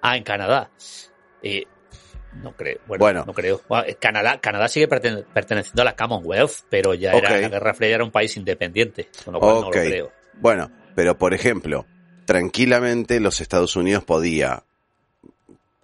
Ah, 0.00 0.16
en 0.16 0.24
Canadá. 0.24 0.70
Eh, 1.42 1.64
no 2.42 2.52
creo. 2.56 2.78
Bueno, 2.86 3.00
Bueno. 3.04 3.24
no 3.26 3.34
creo. 3.34 3.60
Bueno, 3.68 3.84
eh, 3.86 3.96
Canadá, 4.00 4.40
Canadá 4.40 4.68
sigue 4.68 4.88
pertene- 4.88 5.24
perteneciendo 5.32 5.82
a 5.82 5.84
la 5.84 5.94
Commonwealth, 5.96 6.64
pero 6.70 6.94
ya 6.94 7.12
era 7.12 7.30
la 7.40 7.48
Guerra 7.48 7.74
Fría 7.74 7.94
era 7.96 8.04
un 8.04 8.10
país 8.10 8.36
independiente, 8.38 9.08
con 9.24 9.34
lo 9.34 9.40
cual 9.40 9.56
Ok. 9.56 9.60
no 9.60 9.66
lo 9.66 9.70
creo. 9.70 10.12
Bueno, 10.40 10.70
pero 10.94 11.18
por 11.18 11.34
ejemplo, 11.34 11.84
tranquilamente 12.24 13.20
los 13.20 13.40
Estados 13.42 13.76
Unidos 13.76 14.02
podía, 14.04 14.64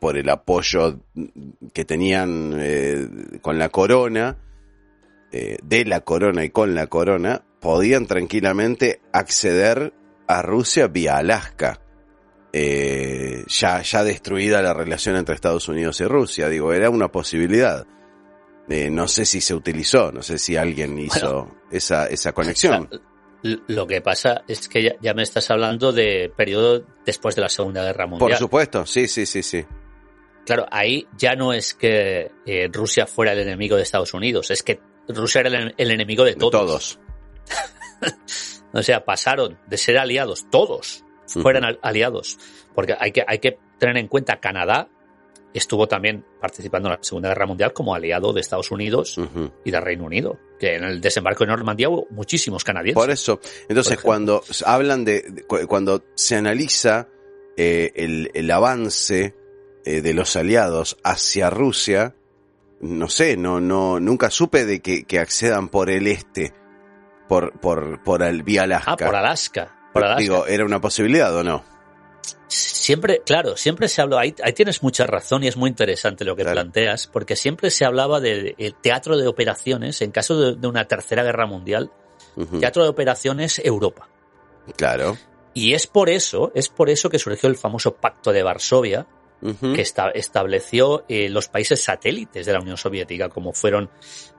por 0.00 0.16
el 0.16 0.28
apoyo 0.30 1.00
que 1.74 1.84
tenían 1.84 2.54
eh, 2.58 3.08
con 3.42 3.58
la 3.58 3.68
corona, 3.68 4.36
eh, 5.32 5.58
de 5.62 5.84
la 5.84 6.00
corona 6.00 6.44
y 6.44 6.50
con 6.50 6.74
la 6.74 6.86
corona, 6.86 7.44
podían 7.60 8.06
tranquilamente 8.06 9.00
acceder 9.12 9.92
a 10.26 10.42
Rusia 10.42 10.88
vía 10.88 11.16
Alaska. 11.16 11.80
Eh, 12.52 13.44
ya, 13.46 13.82
ya 13.82 14.04
destruida 14.04 14.62
la 14.62 14.72
relación 14.72 15.16
entre 15.16 15.34
Estados 15.34 15.68
Unidos 15.68 16.00
y 16.00 16.04
Rusia, 16.04 16.48
digo, 16.48 16.72
era 16.72 16.88
una 16.90 17.08
posibilidad. 17.08 17.86
Eh, 18.68 18.90
no 18.90 19.08
sé 19.08 19.24
si 19.24 19.40
se 19.40 19.54
utilizó, 19.54 20.12
no 20.12 20.22
sé 20.22 20.38
si 20.38 20.56
alguien 20.56 20.98
hizo 20.98 21.48
esa, 21.70 22.06
esa 22.06 22.32
conexión. 22.32 22.88
Lo 23.42 23.86
que 23.86 24.00
pasa 24.00 24.42
es 24.48 24.68
que 24.68 24.82
ya, 24.82 24.92
ya 25.00 25.14
me 25.14 25.22
estás 25.22 25.50
hablando 25.50 25.92
de 25.92 26.32
periodo 26.36 26.84
después 27.06 27.36
de 27.36 27.42
la 27.42 27.48
Segunda 27.48 27.84
Guerra 27.84 28.06
Mundial. 28.06 28.30
Por 28.30 28.38
supuesto, 28.38 28.84
sí, 28.84 29.06
sí, 29.06 29.26
sí, 29.26 29.42
sí. 29.42 29.64
Claro, 30.44 30.66
ahí 30.70 31.06
ya 31.16 31.34
no 31.34 31.52
es 31.52 31.74
que 31.74 32.30
eh, 32.46 32.68
Rusia 32.72 33.06
fuera 33.06 33.32
el 33.32 33.40
enemigo 33.40 33.76
de 33.76 33.82
Estados 33.82 34.14
Unidos, 34.14 34.50
es 34.50 34.62
que 34.62 34.80
Rusia 35.08 35.40
era 35.40 35.48
el, 35.58 35.74
el 35.76 35.90
enemigo 35.90 36.24
de 36.24 36.32
De 36.32 36.36
todos. 36.36 36.52
todos. 36.52 36.98
O 38.72 38.82
sea, 38.82 39.04
pasaron 39.04 39.58
de 39.66 39.78
ser 39.78 39.96
aliados, 39.98 40.46
todos 40.50 41.02
fueran 41.26 41.64
al- 41.64 41.78
aliados. 41.82 42.38
Porque 42.74 42.94
hay 42.98 43.12
que, 43.12 43.24
hay 43.26 43.38
que 43.38 43.58
tener 43.78 43.96
en 43.96 44.08
cuenta 44.08 44.40
Canadá 44.40 44.88
estuvo 45.54 45.88
también 45.88 46.24
participando 46.40 46.88
en 46.90 46.96
la 46.96 47.02
Segunda 47.02 47.30
Guerra 47.30 47.46
Mundial 47.46 47.72
como 47.72 47.94
aliado 47.94 48.32
de 48.34 48.40
Estados 48.42 48.70
Unidos 48.70 49.18
y 49.64 49.70
de 49.70 49.80
Reino 49.80 50.04
Unido. 50.04 50.38
Que 50.60 50.76
en 50.76 50.84
el 50.84 51.00
desembarco 51.00 51.44
de 51.44 51.48
Normandía 51.48 51.88
hubo 51.88 52.06
muchísimos 52.10 52.62
canadienses. 52.62 53.02
Por 53.02 53.10
eso, 53.10 53.40
entonces 53.68 53.98
cuando 54.00 54.42
hablan 54.66 55.04
de, 55.04 55.22
de- 55.22 55.42
cu- 55.44 55.66
cuando 55.66 56.04
se 56.14 56.36
analiza 56.36 57.08
eh, 57.56 57.90
el, 57.96 58.30
el 58.34 58.50
avance 58.50 59.34
eh, 59.86 60.00
de 60.02 60.14
los 60.14 60.36
aliados 60.36 60.98
hacia 61.02 61.48
Rusia, 61.50 62.14
no 62.80 63.08
sé, 63.08 63.36
no, 63.36 63.60
no, 63.60 63.98
nunca 64.00 64.30
supe 64.30 64.64
de 64.64 64.80
que, 64.80 65.04
que 65.04 65.18
accedan 65.18 65.68
por 65.68 65.90
el 65.90 66.06
este, 66.06 66.52
por, 67.28 67.58
por, 67.60 68.02
por 68.02 68.22
el 68.22 68.42
vía 68.42 68.62
Alaska. 68.64 68.92
ah, 68.92 68.96
por 68.96 69.16
Alaska. 69.16 69.76
Por 69.92 70.04
Alaska. 70.04 70.20
Digo, 70.20 70.46
¿era 70.46 70.64
una 70.64 70.80
posibilidad 70.80 71.34
o 71.36 71.42
no? 71.42 71.64
Siempre, 72.46 73.20
claro, 73.26 73.56
siempre 73.56 73.88
se 73.88 74.00
habló, 74.00 74.18
ahí, 74.18 74.34
ahí 74.42 74.52
tienes 74.54 74.82
mucha 74.82 75.06
razón 75.06 75.44
y 75.44 75.48
es 75.48 75.56
muy 75.56 75.68
interesante 75.68 76.24
lo 76.24 76.34
que 76.34 76.42
Claro. 76.42 76.54
planteas, 76.56 77.06
porque 77.06 77.36
siempre 77.36 77.70
se 77.70 77.84
hablaba 77.84 78.20
del 78.20 78.54
teatro 78.80 79.18
de 79.18 79.26
operaciones, 79.26 80.00
en 80.00 80.10
caso 80.10 80.38
de, 80.40 80.56
de 80.56 80.66
una 80.66 80.86
tercera 80.86 81.22
guerra 81.22 81.46
mundial, 81.46 81.90
teatro 82.60 82.84
de 82.84 82.88
operaciones 82.88 83.60
Europa. 83.62 84.08
Claro. 84.76 85.18
Y 85.52 85.74
es 85.74 85.86
por 85.86 86.08
eso, 86.08 86.52
es 86.54 86.68
por 86.70 86.88
eso 86.88 87.10
que 87.10 87.18
surgió 87.18 87.48
el 87.50 87.56
famoso 87.56 87.96
Pacto 87.96 88.32
de 88.32 88.42
Varsovia, 88.42 89.06
Que 89.40 89.82
esta- 89.82 90.10
estableció 90.10 91.04
eh, 91.08 91.28
los 91.28 91.48
países 91.48 91.82
satélites 91.82 92.44
de 92.44 92.52
la 92.52 92.60
Unión 92.60 92.76
Soviética, 92.76 93.28
como 93.28 93.52
fueron 93.52 93.88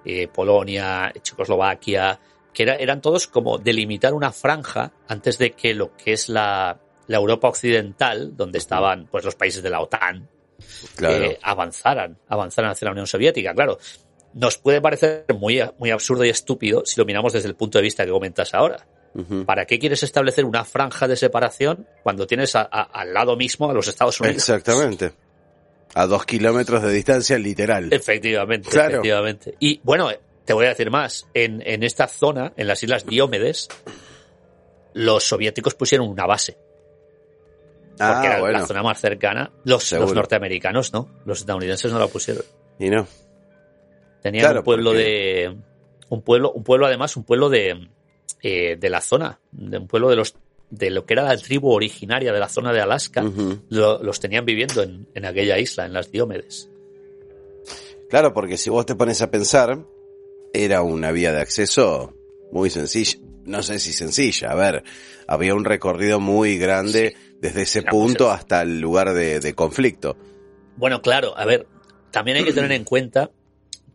eh, 0.04 0.28
Polonia, 0.28 1.14
Checoslovaquia, 1.22 2.20
que 2.54 2.64
era- 2.64 2.76
eran 2.76 3.00
todos 3.02 3.28
como 3.28 3.58
delimitar 3.58 4.14
una 4.14 4.32
franja 4.32 4.92
antes 5.08 5.38
de 5.38 5.52
que 5.52 5.74
lo 5.74 5.96
que 5.96 6.14
es 6.14 6.28
la, 6.30 6.80
la 7.08 7.18
Europa 7.18 7.48
occidental, 7.48 8.36
donde 8.36 8.58
estaban 8.58 9.08
pues 9.08 9.24
los 9.24 9.36
países 9.36 9.64
de 9.64 9.70
la 9.70 9.80
OTAN, 9.82 10.28
Claro. 10.96 11.24
eh, 11.24 11.40
avanzaran, 11.42 12.18
avanzaran 12.28 12.72
hacia 12.72 12.86
la 12.88 12.92
Unión 12.92 13.08
Soviética. 13.08 13.54
Claro, 13.54 13.78
nos 14.34 14.58
puede 14.58 14.82
parecer 14.82 15.26
muy, 15.38 15.62
muy 15.78 15.92
absurdo 15.92 16.26
y 16.26 16.30
estúpido 16.30 16.84
si 16.86 17.00
lo 17.00 17.06
miramos 17.06 17.32
desde 17.34 17.48
el 17.48 17.56
punto 17.56 17.78
de 17.78 17.84
vista 17.84 18.04
que 18.06 18.12
comentas 18.12 18.54
ahora. 18.54 18.86
¿Para 19.46 19.66
qué 19.66 19.80
quieres 19.80 20.04
establecer 20.04 20.46
una 20.46 20.64
franja 20.66 21.08
de 21.08 21.16
separación 21.18 21.88
cuando 22.04 22.28
tienes 22.28 22.56
a- 22.56 22.62
a- 22.72 22.84
al 22.84 23.14
lado 23.14 23.36
mismo 23.36 23.70
a 23.70 23.74
los 23.74 23.88
Estados 23.88 24.20
Unidos? 24.22 24.38
Exactamente. 24.38 25.12
A 25.96 26.06
dos 26.06 26.26
kilómetros 26.26 26.84
de 26.84 26.92
distancia, 26.92 27.38
literal. 27.40 27.92
Efectivamente, 27.92 28.70
Claro. 28.70 28.90
efectivamente. 28.96 29.56
Y 29.60 29.82
bueno, 29.84 30.10
te 30.46 30.54
voy 30.54 30.68
a 30.68 30.70
decir 30.70 30.92
más. 30.92 31.28
En, 31.34 31.62
en 31.66 31.84
esta 31.84 32.08
zona, 32.08 32.54
en 32.56 32.68
las 32.68 32.82
Islas 32.84 33.06
Diómedes, 33.06 33.68
los 34.94 35.24
soviéticos 35.24 35.74
pusieron 35.76 36.08
una 36.08 36.26
base. 36.26 36.58
Porque 37.92 38.04
Ah, 38.04 38.22
era 38.26 38.40
bueno. 38.40 38.60
la 38.60 38.66
zona 38.68 38.84
más 38.84 39.02
cercana. 39.02 39.52
Los, 39.66 39.92
norteamericanos 39.92 40.94
no. 40.94 41.10
Los 41.26 41.40
estadounidenses 41.40 41.92
no 41.92 42.00
la 42.00 42.08
pusieron. 42.08 42.44
Y 42.80 42.90
no. 42.90 43.08
Tenían 44.22 44.44
Claro, 44.46 44.60
un 44.60 44.66
pueblo 44.66 44.92
porque- 44.92 45.04
de. 45.04 45.58
Un 46.10 46.22
pueblo, 46.22 46.52
un 46.52 46.64
pueblo 46.64 46.86
además, 46.88 47.16
un 47.18 47.24
pueblo 47.24 47.50
de, 47.50 47.90
eh, 48.42 48.78
de 48.80 48.90
la 48.90 49.02
zona. 49.02 49.40
De 49.52 49.78
un 49.78 49.88
pueblo 49.88 50.10
de 50.10 50.16
los 50.16 50.36
de 50.70 50.92
lo 50.92 51.04
que 51.06 51.14
era 51.16 51.24
la 51.24 51.36
tribu 51.36 51.72
originaria 51.72 52.32
de 52.32 52.40
la 52.40 52.48
zona 52.48 52.72
de 52.72 52.80
Alaska. 52.82 53.24
Lo- 53.70 54.04
los 54.04 54.20
tenían 54.20 54.46
viviendo 54.46 54.84
en, 54.84 55.08
en 55.16 55.26
aquella 55.26 55.58
isla, 55.58 55.86
en 55.88 55.94
las 55.94 56.12
Diómedes. 56.12 56.70
Claro, 58.10 58.34
porque 58.34 58.58
si 58.58 58.70
vos 58.70 58.86
te 58.86 58.96
pones 58.96 59.22
a 59.22 59.30
pensar, 59.32 59.80
era 60.54 60.82
una 60.82 61.12
vía 61.12 61.32
de 61.32 61.42
acceso 61.42 62.14
muy 62.52 62.70
sencilla. 62.70 63.18
No 63.46 63.64
sé 63.64 63.80
si 63.80 63.94
sencilla, 63.94 64.52
a 64.52 64.56
ver, 64.56 64.84
había 65.28 65.56
un 65.56 65.66
recorrido 65.66 66.20
muy 66.20 66.58
grande 66.60 67.16
desde 67.40 67.64
ese 67.64 67.82
punto 67.84 68.30
hasta 68.30 68.62
el 68.62 68.80
lugar 68.80 69.14
de, 69.14 69.40
de 69.40 69.54
conflicto. 69.56 70.18
Bueno, 70.76 71.02
claro, 71.02 71.36
a 71.36 71.46
ver, 71.46 71.66
también 72.12 72.38
hay 72.38 72.44
que 72.44 72.54
tener 72.54 72.72
en 72.74 72.84
cuenta 72.84 73.32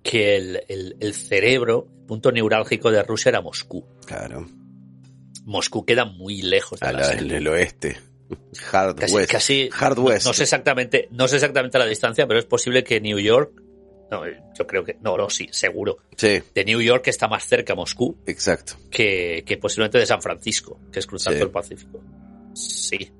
que 0.04 0.36
el, 0.36 0.62
el- 0.68 0.96
el 1.00 1.14
cerebro, 1.14 1.88
el 2.00 2.06
punto 2.06 2.30
neurálgico 2.30 2.92
de 2.92 3.02
Rusia 3.02 3.30
era 3.30 3.40
Moscú. 3.40 3.84
Claro, 4.06 4.46
Moscú 5.44 5.84
queda 5.84 6.04
muy 6.04 6.42
lejos 6.42 6.78
de 6.78 6.86
a 6.86 6.92
la- 6.92 7.12
en 7.12 7.30
el 7.30 7.48
oeste. 7.48 7.96
Hard 8.72 8.96
Casi, 8.96 9.14
West. 9.14 9.30
casi 9.32 9.70
Hard 9.78 9.98
West. 9.98 10.26
No, 10.26 10.32
sé 10.32 10.44
exactamente, 10.44 11.08
no 11.10 11.26
sé 11.28 11.36
exactamente 11.36 11.78
la 11.78 11.86
distancia, 11.86 12.26
pero 12.26 12.38
es 12.38 12.46
posible 12.46 12.82
que 12.84 13.00
New 13.00 13.18
York, 13.18 13.60
no, 14.10 14.22
yo 14.26 14.66
creo 14.66 14.84
que, 14.84 14.96
no, 15.02 15.16
no, 15.16 15.28
sí, 15.30 15.48
seguro. 15.52 15.98
Sí, 16.16 16.40
De 16.54 16.64
New 16.64 16.80
York 16.80 17.06
está 17.08 17.26
más 17.28 17.46
cerca 17.46 17.72
a 17.74 17.76
Moscú 17.76 18.16
exacto. 18.26 18.74
que, 18.90 19.42
que 19.46 19.56
posiblemente 19.58 19.98
de 19.98 20.06
San 20.06 20.22
Francisco, 20.22 20.78
que 20.92 21.00
es 21.00 21.06
cruzando 21.06 21.38
Sí. 21.38 21.44
el 21.44 21.50
Pacífico. 21.50 22.00
Sí. 22.54 23.10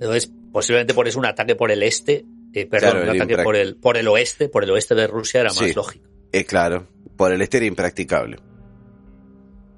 Entonces, 0.00 0.30
posiblemente 0.52 0.94
por 0.94 1.08
eso 1.08 1.18
un 1.18 1.26
ataque 1.26 1.54
por 1.54 1.70
el 1.70 1.82
este, 1.82 2.24
eh, 2.54 2.66
perdón, 2.66 2.90
Claro, 2.92 3.10
un 3.12 3.16
ataque 3.20 3.42
por 3.42 3.56
el, 3.56 3.76
por 3.76 3.96
el 3.96 4.08
oeste, 4.08 4.48
por 4.48 4.64
el 4.64 4.70
oeste 4.70 4.94
de 4.94 5.06
Rusia 5.06 5.40
era 5.40 5.50
Sí. 5.50 5.64
más 5.64 5.76
lógico. 5.76 6.08
Eh, 6.32 6.44
claro, 6.44 6.86
por 7.16 7.32
el 7.32 7.42
este 7.42 7.58
era 7.58 7.66
impracticable. 7.66 8.38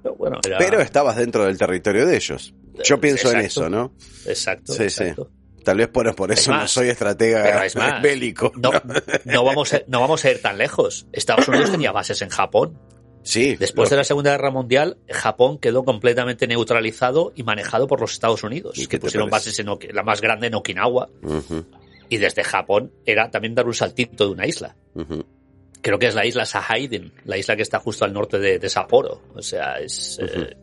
Pero 0.03 0.15
bueno, 0.17 0.39
era- 0.47 0.59
Pero 0.59 0.81
estabas 0.81 1.17
dentro 1.17 1.45
del 1.47 1.57
territorio 1.59 2.07
de 2.07 2.17
ellos. 2.17 2.55
Yo 2.85 3.01
pienso 3.01 3.31
en 3.33 3.41
eso, 3.41 3.69
¿no? 3.71 3.95
Exacto, 4.27 4.73
Sí, 4.73 4.91
sí. 4.91 5.05
Tal 5.65 5.79
vez 5.79 5.89
por, 5.89 6.15
por 6.15 6.31
Es 6.31 6.41
eso 6.41 6.53
no 6.53 6.69
soy 6.69 6.89
estratega 6.91 7.65
es 7.65 7.75
más, 7.75 8.03
bélico. 8.03 8.53
No, 8.57 8.71
no, 9.25 9.45
vamos 9.45 9.73
a, 9.73 9.81
no 9.87 10.01
vamos 10.01 10.23
a 10.27 10.31
ir 10.31 10.43
tan 10.43 10.59
lejos. 10.59 11.07
Estados 11.13 11.49
Unidos 11.49 11.71
tenía 11.71 11.91
bases 11.91 12.21
en 12.21 12.29
Japón. 12.29 12.79
Sí. 13.23 13.57
Después 13.57 13.89
lo- 13.89 13.95
de 13.95 13.97
la 14.01 14.05
Segunda 14.05 14.33
Guerra 14.33 14.51
Mundial, 14.51 14.99
Japón 15.09 15.59
quedó 15.59 15.83
completamente 15.87 16.47
neutralizado 16.47 17.33
y 17.35 17.45
manejado 17.45 17.87
por 17.87 17.99
los 18.03 18.13
Estados 18.13 18.43
Unidos, 18.43 18.77
¿Y 18.77 18.83
qué 18.83 18.89
que 18.89 19.01
pusieron 19.01 19.31
parece? 19.31 19.49
bases 19.51 19.59
en 19.89 19.95
la 19.97 20.03
más 20.03 20.21
grande 20.21 20.49
en 20.49 20.55
Okinawa. 20.57 21.09
Y 22.09 22.19
desde 22.19 22.45
Japón 22.45 22.93
era 23.07 23.31
también 23.31 23.55
dar 23.55 23.67
un 23.67 23.75
saltito 23.75 24.27
de 24.27 24.31
una 24.33 24.47
isla. 24.47 24.77
Creo 25.81 25.99
que 25.99 26.07
es 26.07 26.15
la 26.15 26.25
isla 26.27 26.45
Sahaidin, 26.47 27.13
la 27.25 27.37
isla 27.37 27.57
que 27.57 27.63
está 27.63 27.79
justo 27.79 28.05
al 28.05 28.13
norte 28.13 28.39
de, 28.39 28.59
de 28.59 28.69
Sapporo. 28.69 29.23
O 29.35 29.43
sea, 29.43 29.75
es 29.81 30.19
eh, 30.23 30.57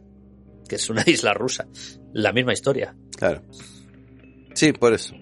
que 0.67 0.75
es 0.75 0.89
una 0.89 1.03
isla 1.07 1.33
rusa. 1.33 1.67
La 2.13 2.31
misma 2.33 2.53
historia. 2.53 2.95
Claro. 3.17 3.41
Sí, 4.53 4.73
por 4.73 4.93
eso. 4.93 5.15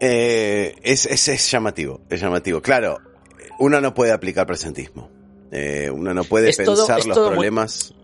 Eh, 0.00 0.74
es, 0.82 1.06
es, 1.06 1.28
es 1.28 1.50
llamativo, 1.50 2.02
es 2.10 2.20
llamativo. 2.20 2.60
Claro, 2.60 2.98
uno 3.58 3.80
no 3.80 3.94
puede 3.94 4.12
aplicar 4.12 4.46
presentismo. 4.46 5.10
Eh, 5.50 5.88
uno 5.90 6.12
no 6.12 6.24
puede 6.24 6.50
Es 6.50 6.56
pensar 6.56 6.98
los 7.06 7.16
muy- 7.18 7.28
problemas. 7.28 7.94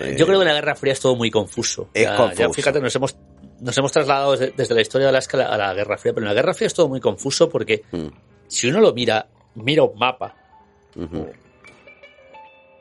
Eh, 0.00 0.14
Yo 0.18 0.26
creo 0.26 0.38
que 0.38 0.44
la 0.44 0.54
Guerra 0.54 0.74
Fría 0.76 0.92
es 0.92 1.00
todo 1.00 1.16
muy 1.16 1.30
confuso. 1.30 1.90
Es 1.92 2.04
Ya- 2.04 2.16
confuso. 2.16 2.42
ya 2.42 2.50
fíjate, 2.52 2.80
nos 2.80 2.94
hemos, 2.94 3.16
nos 3.60 3.76
hemos 3.76 3.92
trasladado 3.92 4.32
desde, 4.32 4.52
desde 4.56 4.74
la 4.74 4.80
historia 4.80 5.06
de 5.06 5.10
Alaska 5.10 5.36
a 5.36 5.40
la, 5.40 5.46
a 5.54 5.58
la 5.58 5.74
Guerra 5.74 5.98
Fría, 5.98 6.12
pero 6.12 6.26
en 6.26 6.28
la 6.28 6.34
Guerra 6.34 6.54
Fría 6.54 6.66
es 6.66 6.74
todo 6.74 6.88
muy 6.88 7.00
confuso 7.00 7.48
porque 7.48 7.84
Mm, 7.90 8.08
si 8.46 8.68
uno 8.68 8.80
lo 8.80 8.92
mira, 8.92 9.28
mira 9.54 9.82
un 9.82 9.98
mapa 9.98 10.34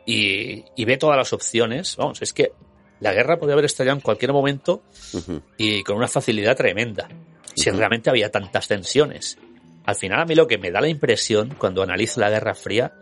y, 0.06 0.64
y 0.76 0.86
ve 0.86 0.98
todas 0.98 1.18
las 1.18 1.34
opciones, 1.34 1.96
vamos, 1.98 2.22
es 2.22 2.34
que 2.34 2.52
la 3.00 3.14
guerra 3.14 3.38
podía 3.38 3.54
haber 3.54 3.66
estallado 3.66 3.98
en 3.98 4.02
cualquier 4.02 4.34
momento 4.34 4.82
y 5.58 5.84
con 5.84 5.98
una 5.98 6.08
facilidad 6.08 6.56
tremenda, 6.56 7.08
si 7.54 7.70
realmente 7.70 8.10
había 8.10 8.32
tantas 8.32 8.68
tensiones. 8.68 9.38
Al 9.86 9.96
final 9.96 10.22
a 10.22 10.26
mí 10.26 10.36
lo 10.36 10.48
que 10.48 10.58
me 10.58 10.72
da 10.72 10.82
la 10.82 10.88
impresión 10.88 11.56
cuando 11.58 11.84
analizo 11.84 12.20
la 12.22 12.30
Guerra 12.30 12.56
Fría 12.56 12.94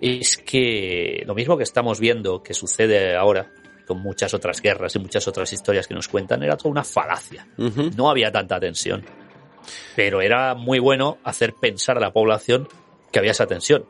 es 0.00 0.38
que 0.38 1.22
lo 1.26 1.34
mismo 1.34 1.56
que 1.56 1.64
estamos 1.64 2.00
viendo 2.00 2.42
que 2.42 2.54
sucede 2.54 3.14
ahora 3.16 3.52
con 3.90 4.00
muchas 4.00 4.32
otras 4.34 4.62
guerras 4.62 4.94
y 4.94 5.00
muchas 5.00 5.26
otras 5.26 5.52
historias 5.52 5.88
que 5.88 5.94
nos 5.94 6.06
cuentan 6.06 6.44
era 6.44 6.56
toda 6.56 6.70
una 6.70 6.84
falacia. 6.84 7.48
No 7.96 8.08
había 8.08 8.30
tanta 8.30 8.60
tensión. 8.60 9.04
Pero 9.96 10.20
era 10.20 10.54
muy 10.54 10.78
bueno 10.78 11.18
hacer 11.24 11.54
pensar 11.60 11.96
a 11.96 12.00
la 12.00 12.12
población 12.12 12.68
que 13.10 13.18
había 13.18 13.32
esa 13.32 13.46
tensión 13.46 13.84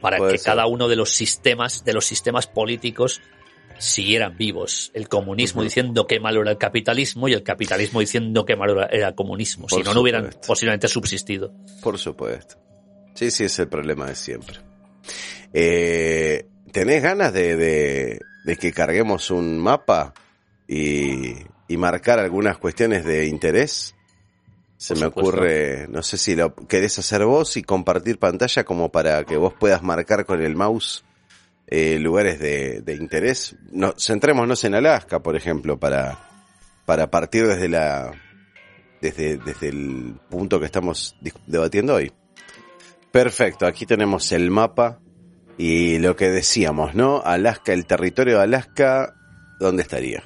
para 0.00 0.18
Puede 0.18 0.32
que 0.32 0.38
ser. 0.38 0.46
cada 0.52 0.66
uno 0.66 0.86
de 0.86 0.94
los 0.94 1.10
sistemas 1.10 1.84
de 1.84 1.92
los 1.92 2.04
sistemas 2.06 2.46
políticos 2.46 3.20
siguieran 3.78 4.36
vivos. 4.36 4.92
El 4.94 5.08
comunismo 5.08 5.64
diciendo 5.64 6.06
que 6.06 6.20
malo 6.20 6.42
era 6.42 6.52
el 6.52 6.58
capitalismo 6.58 7.26
y 7.26 7.32
el 7.32 7.42
capitalismo 7.42 7.98
diciendo 7.98 8.44
que 8.44 8.54
malo 8.54 8.80
era- 8.84 9.08
el 9.08 9.14
comunismo. 9.16 9.66
Por 9.66 9.80
si 9.80 9.84
no, 9.84 9.92
no 9.94 10.00
hubieran 10.02 10.30
posiblemente 10.46 10.86
subsistido. 10.86 11.52
Por 11.82 11.98
supuesto. 11.98 12.56
Sí, 13.14 13.30
sí, 13.32 13.44
es 13.44 13.58
el 13.58 13.66
problema 13.68 14.06
de 14.06 14.14
siempre. 14.14 14.58
Eh, 15.52 16.46
¿Tenés 16.72 17.02
ganas 17.02 17.32
de, 17.34 17.56
de, 17.56 18.20
de 18.44 18.56
que 18.56 18.72
carguemos 18.72 19.30
un 19.30 19.58
mapa 19.58 20.14
y, 20.66 21.34
y 21.68 21.76
marcar 21.76 22.18
algunas 22.18 22.58
cuestiones 22.58 23.04
de 23.04 23.26
interés? 23.26 23.94
Se 24.76 24.96
me 24.96 25.06
ocurre, 25.06 25.86
no 25.88 26.02
sé 26.02 26.16
si 26.18 26.34
lo 26.34 26.54
querés 26.54 26.98
hacer 26.98 27.24
vos 27.24 27.56
y 27.56 27.62
compartir 27.62 28.18
pantalla 28.18 28.64
como 28.64 28.90
para 28.90 29.22
que 29.24 29.36
vos 29.36 29.54
puedas 29.54 29.82
marcar 29.82 30.26
con 30.26 30.42
el 30.42 30.56
mouse 30.56 31.04
eh, 31.68 32.00
lugares 32.00 32.40
de, 32.40 32.80
de 32.80 32.94
interés. 32.96 33.54
No, 33.70 33.94
centrémonos 33.96 34.64
en 34.64 34.74
Alaska, 34.74 35.20
por 35.20 35.36
ejemplo, 35.36 35.78
para, 35.78 36.18
para 36.84 37.10
partir 37.10 37.46
desde 37.46 37.68
la 37.68 38.12
desde, 39.00 39.36
desde 39.36 39.68
el 39.68 40.14
punto 40.30 40.58
que 40.58 40.66
estamos 40.66 41.16
debatiendo 41.46 41.94
hoy. 41.94 42.12
Perfecto, 43.10 43.66
aquí 43.66 43.84
tenemos 43.84 44.32
el 44.32 44.50
mapa 44.50 45.00
y 45.58 45.98
lo 45.98 46.16
que 46.16 46.30
decíamos, 46.30 46.94
¿no? 46.94 47.22
Alaska, 47.24 47.72
el 47.72 47.86
territorio 47.86 48.38
de 48.38 48.42
Alaska, 48.44 49.14
¿dónde 49.60 49.82
estaría? 49.82 50.22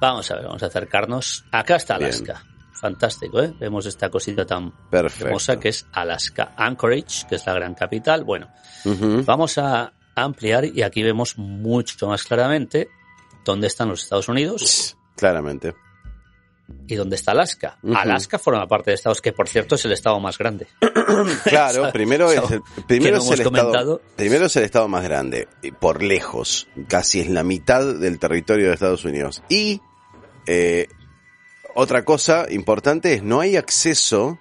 Vamos 0.00 0.30
a 0.30 0.34
ver, 0.36 0.44
vamos 0.44 0.62
a 0.62 0.66
acercarnos. 0.66 1.44
Acá 1.50 1.76
está 1.76 1.98
Bien. 1.98 2.08
Alaska. 2.10 2.44
Fantástico, 2.72 3.40
¿eh? 3.42 3.54
Vemos 3.58 3.86
esta 3.86 4.10
cosita 4.10 4.44
tan 4.44 4.70
Perfecto. 4.90 5.26
hermosa 5.26 5.58
que 5.58 5.70
es 5.70 5.86
Alaska 5.92 6.52
Anchorage, 6.56 7.26
que 7.28 7.36
es 7.36 7.46
la 7.46 7.54
gran 7.54 7.74
capital. 7.74 8.24
Bueno. 8.24 8.48
Vamos 9.24 9.56
a 9.58 9.92
ampliar 10.14 10.64
y 10.66 10.82
aquí 10.82 11.02
vemos 11.02 11.38
mucho 11.38 12.08
más 12.08 12.24
claramente 12.24 12.88
dónde 13.44 13.68
están 13.68 13.88
los 13.88 14.02
Estados 14.02 14.28
Unidos 14.28 14.96
Claramente. 15.16 15.74
Y 16.86 16.94
dónde 16.94 17.16
está 17.16 17.32
Alaska. 17.32 17.78
Alaska 17.94 18.38
forma 18.38 18.66
parte 18.66 18.90
de 18.90 18.96
Estados 18.96 19.20
que, 19.20 19.32
por 19.32 19.48
cierto, 19.48 19.74
es 19.74 19.84
el 19.84 19.92
estado 19.92 20.20
más 20.20 20.38
grande. 20.38 20.66
Claro, 21.44 21.90
primero 21.92 22.30
es 22.32 22.50
el, 22.50 22.62
primero 22.86 23.18
es 23.18 23.30
el 23.30 23.40
estado, 23.40 24.00
primero 24.16 24.46
es 24.46 24.56
el 24.56 24.64
estado 24.64 24.88
más 24.88 25.04
grande, 25.04 25.48
por 25.78 26.02
lejos, 26.02 26.66
casi 26.88 27.20
es 27.20 27.30
la 27.30 27.44
mitad 27.44 27.94
del 27.94 28.18
territorio 28.18 28.68
de 28.68 28.74
Estados 28.74 29.04
Unidos. 29.04 29.42
Y 29.48 29.80
eh, 30.46 30.88
otra 31.74 32.04
cosa 32.04 32.46
importante 32.50 33.14
es 33.14 33.22
no 33.22 33.40
hay 33.40 33.56
acceso 33.56 34.38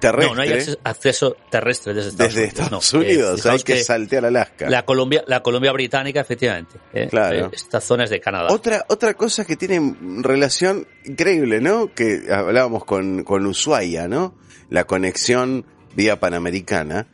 terrestre 0.00 0.28
No, 0.28 0.34
no 0.34 0.42
hay 0.42 0.52
acceso, 0.52 0.78
acceso 0.82 1.36
terrestre 1.50 1.94
desde 1.94 2.10
Estados 2.10 2.32
desde 2.34 2.40
Unidos. 2.44 2.64
Estados 2.64 2.94
no. 2.94 3.00
Eh, 3.00 3.04
Unidos, 3.04 3.32
hay 3.32 3.40
fijaos 3.40 3.64
que, 3.64 3.84
saltear 3.84 4.24
Alaska. 4.24 4.70
la 4.70 4.84
Colombia, 4.84 5.24
la 5.26 5.42
Colombia 5.42 5.72
británica, 5.72 6.20
efectivamente. 6.20 6.78
¿eh? 6.92 7.08
Claro. 7.10 7.46
Eh, 7.46 7.50
Esta 7.52 7.80
zona 7.80 8.04
es 8.04 8.10
de 8.10 8.20
Canadá. 8.20 8.48
Otra, 8.50 8.84
otra 8.88 9.14
cosa 9.14 9.44
que 9.44 9.56
tiene 9.56 9.96
relación 10.22 10.86
increíble, 11.04 11.60
¿no? 11.60 11.92
Que 11.94 12.22
hablábamos 12.32 12.84
con, 12.84 13.24
con 13.24 13.44
Ushuaia, 13.46 14.08
¿no? 14.08 14.38
La 14.70 14.84
conexión 14.84 15.66
vía 15.94 16.18
panamericana. 16.18 17.06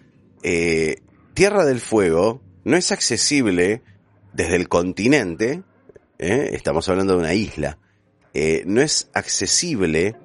Eh, 0.43 0.97
Tierra 1.35 1.64
del 1.64 1.81
Fuego 1.81 2.43
no 2.64 2.77
es 2.77 2.93
accesible 2.93 3.83
desde 4.33 4.57
el 4.57 4.68
continente, 4.68 5.62
¿eh? 6.18 6.51
estamos 6.53 6.89
hablando 6.89 7.14
de 7.14 7.18
una 7.21 7.35
isla, 7.35 7.79
eh, 8.35 8.62
no 8.66 8.81
es 8.81 9.11
accesible 9.12 10.16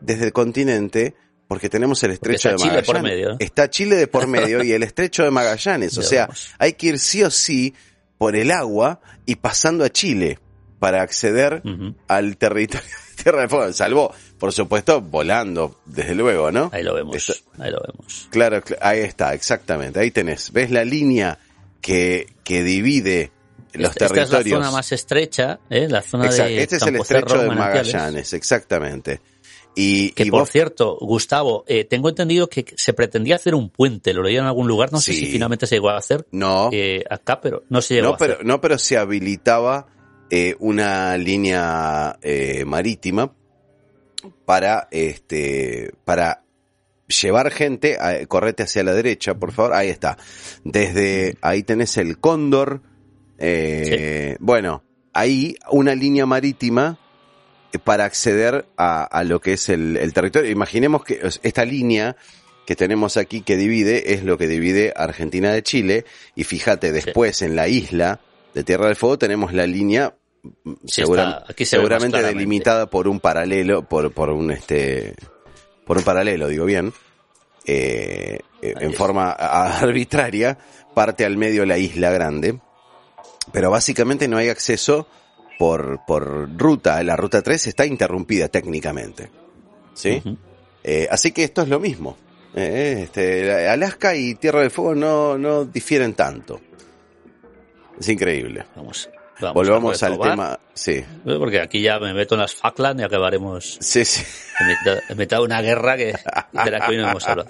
desde 0.00 0.26
el 0.26 0.32
continente 0.32 1.14
porque 1.50 1.68
tenemos 1.68 2.00
el 2.04 2.12
estrecho 2.12 2.48
está 2.48 2.50
de 2.50 2.56
Chile 2.58 2.70
Magallanes. 2.70 2.86
por 2.86 3.02
medio. 3.02 3.36
Está 3.40 3.68
Chile 3.70 3.96
de 3.96 4.06
por 4.06 4.28
medio 4.28 4.62
y 4.62 4.70
el 4.70 4.84
estrecho 4.84 5.24
de 5.24 5.32
Magallanes. 5.32 5.98
O 5.98 6.02
sea, 6.04 6.28
hay 6.58 6.74
que 6.74 6.86
ir 6.86 6.98
sí 7.00 7.24
o 7.24 7.30
sí 7.30 7.74
por 8.18 8.36
el 8.36 8.52
agua 8.52 9.00
y 9.26 9.34
pasando 9.34 9.84
a 9.84 9.88
Chile 9.90 10.38
para 10.78 11.02
acceder 11.02 11.60
al 12.06 12.36
territorio 12.36 12.88
de 13.16 13.22
Tierra 13.24 13.40
del 13.40 13.48
Fuego. 13.50 13.72
Salvo, 13.72 14.14
por 14.38 14.52
supuesto, 14.52 15.00
volando, 15.00 15.80
desde 15.86 16.14
luego, 16.14 16.52
¿no? 16.52 16.70
Ahí 16.72 16.84
lo 16.84 16.94
vemos. 16.94 17.42
Ahí 17.58 17.72
lo 17.72 17.80
vemos. 17.84 18.28
Claro, 18.30 18.62
cl- 18.62 18.78
ahí 18.80 19.00
está, 19.00 19.34
exactamente. 19.34 19.98
Ahí 19.98 20.12
tenés. 20.12 20.52
¿Ves 20.52 20.70
la 20.70 20.84
línea 20.84 21.36
que, 21.80 22.26
que 22.44 22.62
divide 22.62 23.32
los 23.72 23.90
esta, 23.90 24.04
esta 24.04 24.14
territorios? 24.14 24.46
es 24.46 24.52
la 24.52 24.58
zona 24.58 24.70
más 24.70 24.92
estrecha, 24.92 25.58
¿eh? 25.68 25.88
la 25.88 26.00
zona 26.02 26.26
Exacto, 26.26 26.44
de 26.52 26.62
Este 26.62 26.76
es 26.76 26.82
el 26.82 26.88
Cerro, 26.92 27.02
estrecho 27.02 27.38
de. 27.42 27.48
Magallanes, 27.48 28.32
exactamente. 28.34 29.20
Y, 29.74 30.10
Que 30.12 30.24
y 30.24 30.30
por 30.30 30.40
vos- 30.40 30.50
cierto, 30.50 30.98
Gustavo, 31.00 31.64
eh, 31.68 31.84
tengo 31.84 32.08
entendido 32.08 32.48
que 32.48 32.64
se 32.76 32.92
pretendía 32.92 33.36
hacer 33.36 33.54
un 33.54 33.70
puente, 33.70 34.12
lo 34.12 34.22
leí 34.22 34.36
en 34.36 34.44
algún 34.44 34.66
lugar, 34.66 34.92
no 34.92 35.00
sé 35.00 35.12
Sí. 35.12 35.20
si 35.20 35.26
finalmente 35.32 35.66
se 35.66 35.76
llegó 35.76 35.90
a 35.90 35.96
hacer 35.96 36.26
no, 36.32 36.70
eh, 36.72 37.04
acá, 37.08 37.40
pero 37.40 37.62
no 37.68 37.80
se 37.80 37.94
llegó 37.94 38.08
no, 38.08 38.14
a 38.14 38.16
pero, 38.18 38.32
hacer. 38.34 38.46
no, 38.46 38.60
pero 38.60 38.78
se 38.78 38.96
habilitaba 38.98 39.86
eh, 40.30 40.54
una 40.58 41.16
línea 41.16 42.18
eh, 42.22 42.64
marítima 42.64 43.32
para 44.44 44.86
este 44.90 45.92
para 46.04 46.42
llevar 47.08 47.50
gente, 47.50 47.96
a- 48.00 48.24
correte 48.26 48.62
hacia 48.64 48.84
la 48.84 48.92
derecha, 48.92 49.34
por 49.34 49.50
favor, 49.52 49.74
ahí 49.74 49.88
está. 49.88 50.16
Desde 50.64 51.36
ahí 51.42 51.62
tenés 51.64 51.96
el 51.96 52.18
Cóndor, 52.18 52.82
eh, 53.38 54.36
bueno, 54.38 54.84
ahí 55.12 55.56
una 55.72 55.94
línea 55.96 56.26
marítima 56.26 56.98
para 57.78 58.04
acceder 58.04 58.66
a, 58.76 59.04
a 59.04 59.22
lo 59.24 59.40
que 59.40 59.52
es 59.52 59.68
el, 59.68 59.96
el 59.96 60.12
territorio. 60.12 60.50
Imaginemos 60.50 61.04
que 61.04 61.20
es- 61.22 61.38
esta 61.42 61.64
línea 61.64 62.16
que 62.66 62.74
tenemos 62.76 63.16
aquí 63.16 63.42
que 63.42 63.56
divide 63.56 64.12
es 64.14 64.24
lo 64.24 64.36
que 64.38 64.46
divide 64.48 64.92
Argentina 64.96 65.52
de 65.52 65.62
Chile. 65.62 66.04
Y 66.34 66.44
fíjate 66.44 66.92
después 66.92 67.42
en 67.42 67.54
la 67.56 67.68
isla 67.68 68.20
de 68.54 68.64
Tierra 68.64 68.86
del 68.86 68.96
Fuego 68.96 69.18
tenemos 69.18 69.52
la 69.52 69.66
línea 69.66 70.14
mm, 70.42 70.72
Sí, 70.86 71.02
segura- 71.02 71.22
está- 71.40 71.44
aquí 71.52 71.64
se 71.64 71.76
ve 71.78 71.82
más 71.84 71.88
seguramente 72.02 72.18
delimitada 72.34 72.86
por 72.90 73.06
un 73.08 73.20
paralelo 73.20 73.88
por 73.88 74.12
por 74.12 74.30
un 74.30 74.50
este 74.50 75.14
por 75.86 75.98
un 75.98 76.04
paralelo 76.04 76.48
digo 76.48 76.64
bien 76.64 76.92
eh, 77.66 78.38
eh, 78.62 78.74
en 78.80 78.94
forma 78.94 79.30
arbitraria 79.32 80.58
parte 80.94 81.24
al 81.24 81.36
medio 81.36 81.64
la 81.66 81.78
isla 81.78 82.10
grande. 82.10 82.58
Pero 83.52 83.70
básicamente 83.70 84.28
no 84.28 84.36
hay 84.36 84.48
acceso 84.48 85.06
por, 85.60 86.06
por 86.06 86.48
ruta. 86.56 87.02
La 87.02 87.16
ruta 87.16 87.42
3 87.42 87.66
está 87.66 87.84
interrumpida 87.84 88.48
técnicamente. 88.48 89.30
¿Sí? 89.92 90.22
Eh, 90.82 91.06
así 91.10 91.32
que 91.32 91.44
esto 91.44 91.60
es 91.60 91.68
lo 91.68 91.78
mismo. 91.78 92.16
Eh, 92.54 93.00
este, 93.02 93.68
Alaska 93.68 94.16
y 94.16 94.36
Tierra 94.36 94.60
del 94.60 94.70
Fuego 94.70 94.94
no, 94.94 95.36
no 95.36 95.66
difieren 95.66 96.14
tanto. 96.14 96.62
Es 98.00 98.08
increíble. 98.08 98.64
Vamos, 98.74 99.10
vamos 99.38 99.54
Volvamos 99.54 100.02
al 100.02 100.18
tema. 100.18 100.58
Sí. 100.72 101.04
Porque 101.24 101.60
aquí 101.60 101.82
ya 101.82 101.98
me 101.98 102.14
meto 102.14 102.36
en 102.36 102.40
las 102.40 102.54
Falkland 102.54 103.00
y 103.00 103.02
acabaremos 103.02 103.76
sí, 103.82 104.06
sí. 104.06 104.24
en 104.60 104.66
mitad, 104.66 104.98
en 105.10 105.18
mitad 105.18 105.36
de 105.36 105.42
una 105.42 105.60
guerra 105.60 105.98
que, 105.98 106.14
de 106.64 106.70
la 106.70 106.80
que 106.80 106.92
hoy 106.92 106.96
no 106.96 107.10
hemos 107.10 107.28
hablado. 107.28 107.48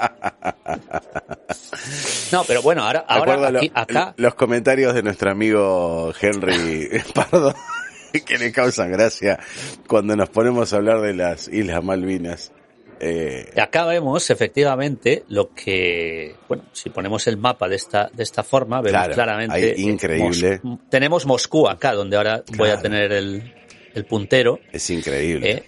No, 2.33 2.45
pero 2.45 2.63
bueno, 2.63 2.83
ahora, 2.83 3.05
ahora 3.07 3.49
aquí, 3.49 3.71
acá. 3.75 4.15
Los 4.17 4.35
comentarios 4.35 4.95
de 4.95 5.03
nuestro 5.03 5.31
amigo 5.31 6.13
Henry 6.21 6.89
Pardo, 7.15 7.55
que 8.27 8.39
le 8.39 8.53
causan 8.53 8.91
gracia 8.91 9.39
cuando 9.87 10.17
nos 10.17 10.29
ponemos 10.31 10.73
a 10.73 10.77
hablar 10.77 11.01
de 11.01 11.15
las 11.15 11.49
Islas 11.49 11.83
Malvinas. 11.83 12.53
Eh, 13.03 13.51
acá 13.57 13.87
vemos 13.87 14.29
efectivamente 14.29 15.25
lo 15.29 15.55
que, 15.55 16.37
bueno, 16.49 16.65
si 16.73 16.91
ponemos 16.91 17.27
el 17.29 17.39
mapa 17.39 17.67
de 17.67 17.77
esta, 17.77 18.11
de 18.13 18.23
esta 18.23 18.43
forma, 18.43 18.83
vemos 18.83 19.09
claramente. 19.09 19.75
increíble. 19.81 20.61
tenemos 20.91 21.25
Moscú 21.25 21.67
acá, 21.67 21.95
donde 21.95 22.19
ahora 22.19 22.45
voy 22.59 22.69
a 22.69 22.79
tener 22.79 23.11
el, 23.13 23.55
el 23.95 24.05
puntero. 24.05 24.61
Es 24.71 24.91
increíble. 24.91 25.51
Eh, 25.51 25.65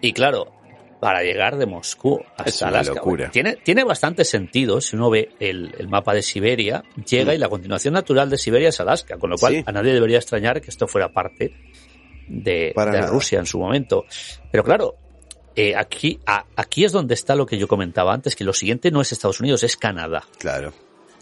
y 0.00 0.14
claro, 0.14 0.59
para 1.00 1.22
llegar 1.22 1.56
de 1.56 1.66
Moscú 1.66 2.22
hasta 2.36 2.68
Alaska. 2.68 2.94
Locura. 2.94 3.30
tiene, 3.30 3.56
tiene 3.56 3.84
bastante 3.84 4.24
sentido 4.24 4.80
si 4.80 4.96
uno 4.96 5.10
ve 5.10 5.30
el, 5.40 5.74
el 5.78 5.88
mapa 5.88 6.12
de 6.14 6.22
Siberia, 6.22 6.84
llega 7.08 7.32
mm. 7.32 7.34
y 7.36 7.38
la 7.38 7.48
continuación 7.48 7.94
natural 7.94 8.28
de 8.28 8.36
Siberia 8.36 8.68
es 8.68 8.80
Alaska, 8.80 9.16
con 9.18 9.30
lo 9.30 9.36
cual 9.36 9.64
a 9.66 9.72
nadie 9.72 9.92
debería 9.92 10.18
extrañar 10.18 10.60
que 10.60 10.70
esto 10.70 10.86
fuera 10.86 11.08
parte 11.08 11.54
de, 12.28 12.72
de 12.74 13.06
Rusia 13.06 13.38
en 13.38 13.46
su 13.46 13.58
momento. 13.58 14.04
Pero 14.50 14.62
claro, 14.62 14.96
eh, 15.56 15.74
aquí, 15.74 16.20
aquí 16.56 16.84
es 16.84 16.92
donde 16.92 17.14
está 17.14 17.34
lo 17.34 17.46
que 17.46 17.58
yo 17.58 17.66
comentaba 17.66 18.12
antes, 18.12 18.36
que 18.36 18.44
lo 18.44 18.52
siguiente 18.52 18.90
no 18.90 19.00
es 19.00 19.12
Estados 19.12 19.40
Unidos, 19.40 19.62
es 19.64 19.76
Canadá. 19.76 20.24
Claro, 20.38 20.72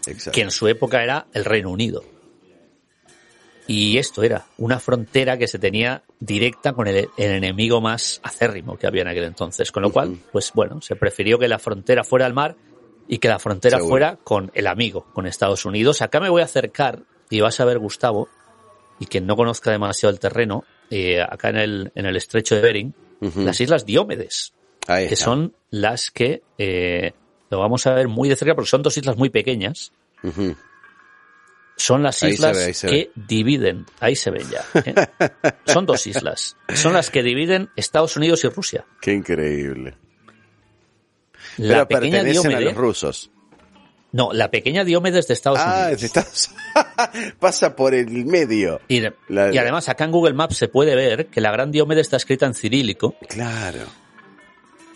exacto. 0.05 0.31
Que 0.31 0.41
en 0.41 0.51
su 0.51 0.67
época 0.67 1.03
era 1.03 1.27
el 1.33 1.45
Reino 1.45 1.71
Unido. 1.71 2.03
Y 3.71 3.99
esto 3.99 4.23
era 4.23 4.47
una 4.57 4.79
frontera 4.79 5.37
que 5.37 5.47
se 5.47 5.59
tenía 5.59 6.01
directa 6.19 6.73
con 6.73 6.87
el, 6.87 7.07
enemigo 7.17 7.81
más 7.81 8.19
acérrimo 8.23 8.79
que 8.79 8.87
había 8.87 9.03
en 9.03 9.09
aquel 9.09 9.25
entonces. 9.25 9.71
Con 9.71 9.83
lo 9.83 9.91
cual, 9.91 10.17
pues 10.31 10.51
bueno, 10.55 10.81
se 10.81 10.95
prefirió 10.95 11.37
que 11.37 11.47
la 11.47 11.59
frontera 11.59 12.03
fuera 12.03 12.25
al 12.25 12.33
mar 12.33 12.55
y 13.07 13.19
que 13.19 13.27
la 13.27 13.37
frontera 13.37 13.77
fuera 13.77 14.17
con 14.23 14.49
el 14.55 14.65
amigo, 14.65 15.05
con 15.13 15.27
Estados 15.27 15.65
Unidos. 15.65 16.01
Acá 16.01 16.19
me 16.19 16.29
voy 16.29 16.41
a 16.41 16.45
acercar 16.45 17.03
y 17.29 17.41
vas 17.41 17.59
a 17.59 17.65
ver, 17.65 17.77
Gustavo, 17.77 18.27
y 18.99 19.05
quien 19.05 19.27
no 19.27 19.35
conozca 19.35 19.69
demasiado 19.69 20.11
el 20.11 20.19
terreno, 20.19 20.63
eh, 20.89 21.21
acá 21.21 21.49
en 21.49 21.57
el, 21.57 21.91
en 21.93 22.07
el 22.07 22.15
estrecho 22.15 22.55
de 22.55 22.61
Bering, 22.61 22.95
las 23.35 23.61
islas 23.61 23.85
Diómedes, 23.85 24.51
que 24.87 25.15
son 25.15 25.53
las 25.69 26.09
que 26.09 26.41
eh, 26.57 27.11
lo 27.51 27.59
vamos 27.59 27.85
a 27.85 27.93
ver 27.93 28.07
muy 28.07 28.29
de 28.29 28.35
cerca 28.35 28.55
porque 28.55 28.71
son 28.71 28.81
dos 28.81 28.97
islas 28.97 29.15
muy 29.15 29.29
pequeñas. 29.29 29.91
Son 31.79 32.03
las 32.03 32.21
islas 32.23 32.81
que 32.81 33.09
dividen, 33.15 33.85
ahí 34.01 34.13
se 34.13 34.31
ven 34.31 34.45
ya. 34.49 34.65
¿eh? 34.81 34.93
son 35.65 35.85
dos 35.85 36.05
islas. 36.07 36.57
Son 36.75 36.91
las 36.91 37.09
que 37.09 37.23
dividen 37.23 37.69
Estados 37.77 38.17
Unidos 38.17 38.43
y 38.43 38.49
Rusia. 38.49 38.85
Qué 38.99 39.13
increíble. 39.13 39.95
La 41.55 41.87
Pero 41.87 42.01
pequeña 42.01 42.21
pertenecen 42.21 42.53
a 42.53 42.59
los 42.59 42.75
rusos. 42.75 43.31
No, 44.11 44.33
la 44.33 44.51
pequeña 44.51 44.83
Diomedes 44.83 45.27
de 45.27 45.33
Estados 45.33 45.59
ah, 45.61 45.83
Unidos. 45.83 46.01
De 46.01 46.07
Estados... 46.07 46.51
Pasa 47.39 47.75
por 47.75 47.93
el 47.93 48.25
medio. 48.25 48.81
Y, 48.89 49.01
además 49.29 49.87
acá 49.87 50.03
en 50.03 50.11
Google 50.11 50.33
Maps 50.33 50.57
se 50.57 50.67
puede 50.67 50.95
ver 50.95 51.27
que 51.27 51.39
la 51.39 51.51
gran 51.51 51.71
Diomedes 51.71 52.07
está 52.07 52.17
escrita 52.17 52.45
en 52.45 52.55
cirílico. 52.55 53.15
Claro. 53.29 53.85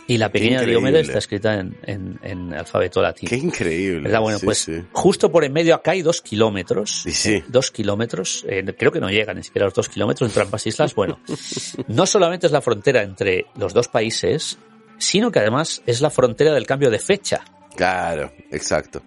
Y 0.08 0.18
la 0.18 0.30
pequeña 0.32 0.62
Diomedes 0.62 1.08
está 1.08 1.20
escrita 1.20 1.60
en, 1.60 2.54
alfabeto 2.54 3.02
latino. 3.02 3.30
Qué 3.30 3.38
increíble. 3.38 4.04
¿Verdad? 4.04 4.22
Bueno, 4.22 4.40
pues 4.44 4.70
justo 4.92 5.32
por 5.32 5.46
en 5.46 5.54
medio 5.54 5.76
acá 5.76 5.92
hay 5.92 6.02
dos 6.02 6.22
kilómetros. 6.22 7.06
Sí, 7.10 7.44
Dos 7.48 7.72
kilómetros. 7.72 8.46
Eh, 8.48 8.64
creo 8.78 8.92
que 8.92 9.00
no 9.00 9.10
llegan 9.10 9.38
ni 9.38 9.44
siquiera 9.44 9.66
los 9.66 9.74
dos 9.74 9.90
kilómetros 9.90 10.30
entre 10.30 10.44
ambas 10.44 10.66
islas. 10.68 10.94
Bueno, 10.94 11.20
no 11.88 12.06
solamente 12.06 12.48
es 12.48 12.52
la 12.52 12.62
frontera 12.62 13.02
entre 13.02 13.46
los 13.56 13.74
dos 13.74 13.88
países, 13.88 14.58
sino 14.98 15.32
que 15.32 15.40
además 15.40 15.82
es 15.86 16.02
la 16.02 16.10
frontera 16.10 16.54
del 16.54 16.66
cambio 16.66 16.90
de 16.90 17.00
fecha. 17.00 17.44
Claro, 17.76 18.32
exacto. 18.52 19.02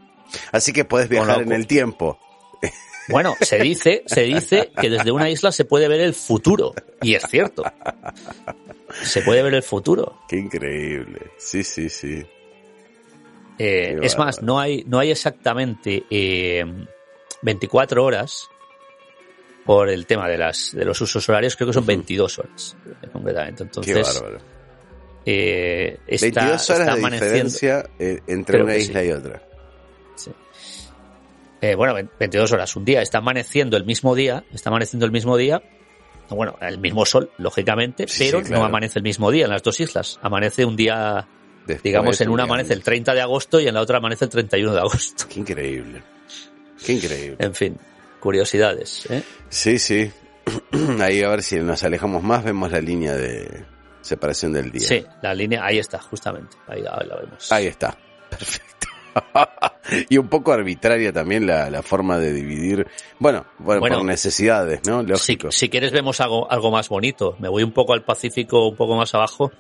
Así 0.53 0.72
que 0.72 0.84
puedes 0.84 1.09
viajar 1.09 1.42
en 1.42 1.53
el 1.53 1.66
tiempo. 1.66 2.18
Bueno, 3.09 3.34
se 3.40 3.59
dice, 3.59 4.02
se 4.07 4.22
dice 4.22 4.70
que 4.80 4.90
desde 4.90 5.12
una 5.12 5.30
isla 5.30 5.52
se 5.52 5.64
puede 5.64 5.88
ver 5.88 6.00
el 6.00 6.14
futuro. 6.14 6.74
Y 7.02 7.14
es 7.14 7.24
cierto. 7.28 7.64
Se 9.02 9.22
puede 9.22 9.42
ver 9.42 9.54
el 9.54 9.62
futuro. 9.62 10.20
Qué 10.28 10.36
increíble. 10.36 11.32
Sí, 11.38 11.62
sí, 11.62 11.88
sí. 11.88 12.24
Eh, 13.59 13.98
es 14.02 14.18
más, 14.18 14.42
no 14.42 14.61
hay, 14.61 14.84
no 14.86 14.98
hay 14.98 15.11
exactamente 15.11 16.04
24 17.42 18.00
eh, 18.00 18.04
horas 18.04 18.48
por 19.64 19.88
el 19.88 20.07
tema 20.07 20.28
de 20.28 20.38
las 20.38 20.72
de 20.72 20.84
los 20.84 21.00
usos 21.00 21.28
horarios, 21.28 21.57
creo 21.57 21.68
que 21.68 21.74
son 21.74 21.86
22 21.86 22.38
horas, 22.38 22.76
completamente. 23.12 23.64
Entonces, 23.64 23.94
Qué 23.94 24.02
bárbaro. 24.02 24.38
Eh, 25.24 25.98
22 26.07 26.70
horas 26.70 26.94
de 26.94 27.11
diferencia 27.11 27.90
eh, 27.98 28.20
entre 28.28 28.62
una 28.62 28.76
isla 28.76 29.04
y 29.04 29.11
otra. 29.11 29.42
Sí. 30.14 30.30
Eh, 31.61 31.74
bueno, 31.74 31.94
22 31.94 32.52
horas, 32.52 32.76
un 32.76 32.84
día, 32.84 33.02
está 33.02 33.18
amaneciendo 33.18 33.76
el 33.76 33.84
mismo 33.84 34.14
día, 34.14 34.44
está 34.52 34.70
amaneciendo 34.70 35.07
el 35.07 35.12
mismo 35.12 35.36
día, 35.36 35.62
bueno, 36.28 36.57
el 36.61 36.78
mismo 36.78 37.07
sol, 37.07 37.30
lógicamente, 37.38 38.07
pero 38.18 38.42
no 38.42 38.64
amanece 38.64 38.98
el 38.98 39.02
mismo 39.02 39.30
día 39.30 39.44
en 39.44 39.50
las 39.50 39.62
dos 39.62 39.80
islas, 39.80 40.18
amanece 40.22 40.64
un 40.64 40.76
día, 40.76 41.26
digamos, 41.82 42.20
en 42.20 42.28
una 42.28 42.44
amanece 42.44 42.74
el 42.74 42.82
30 42.82 43.14
de 43.14 43.20
agosto 43.22 43.61
y 43.61 43.68
en 43.68 43.74
la 43.74 43.80
otra 43.80 43.98
amanece 43.98 44.26
el 44.26 44.30
31 44.30 44.72
de 44.72 44.78
agosto. 44.78 45.24
Qué 45.28 45.40
increíble, 45.40 46.02
qué 46.84 46.92
increíble. 46.92 47.36
En 47.38 47.54
fin, 47.54 47.78
curiosidades, 48.20 49.07
¿eh? 49.11 49.22
Sí, 49.48 49.78
sí. 49.78 50.11
Ahí 51.00 51.22
a 51.22 51.28
ver 51.28 51.42
si 51.42 51.57
nos 51.57 51.82
alejamos 51.84 52.22
más, 52.22 52.44
vemos 52.44 52.70
la 52.70 52.80
línea 52.80 53.14
de, 53.14 53.64
separación 54.07 54.52
del 54.52 54.70
día. 54.70 54.86
Sí, 54.86 55.04
la 55.22 55.34
línea, 55.34 55.64
ahí 55.64 55.78
está, 55.78 55.98
justamente. 55.98 56.57
Ahí, 56.68 56.82
la 56.82 57.16
vemos. 57.20 57.50
Ahí 57.52 57.66
está. 57.66 57.96
Perfecto. 58.30 58.88
y 60.09 60.18
un 60.18 60.28
poco 60.28 60.53
arbitraria 60.53 61.12
también 61.12 61.47
la, 61.47 61.82
forma 61.82 62.18
de 62.18 62.32
dividir. 62.32 62.87
Bueno, 63.18 63.47
bueno, 63.59 63.80
por 63.80 64.05
necesidades, 64.05 64.80
¿no? 64.87 65.05
Si, 65.16 65.39
si, 65.51 65.68
quieres 65.68 65.93
vemos 65.93 66.20
algo, 66.20 66.51
algo 66.51 66.70
más 66.70 66.89
bonito. 66.89 67.37
Me 67.39 67.49
voy 67.49 67.62
un 67.62 67.72
poco 67.72 67.93
al 67.93 68.05
Pacífico, 68.05 68.68
un 68.68 68.76
poco 68.76 68.97
más 68.97 69.14
abajo, 69.14 69.53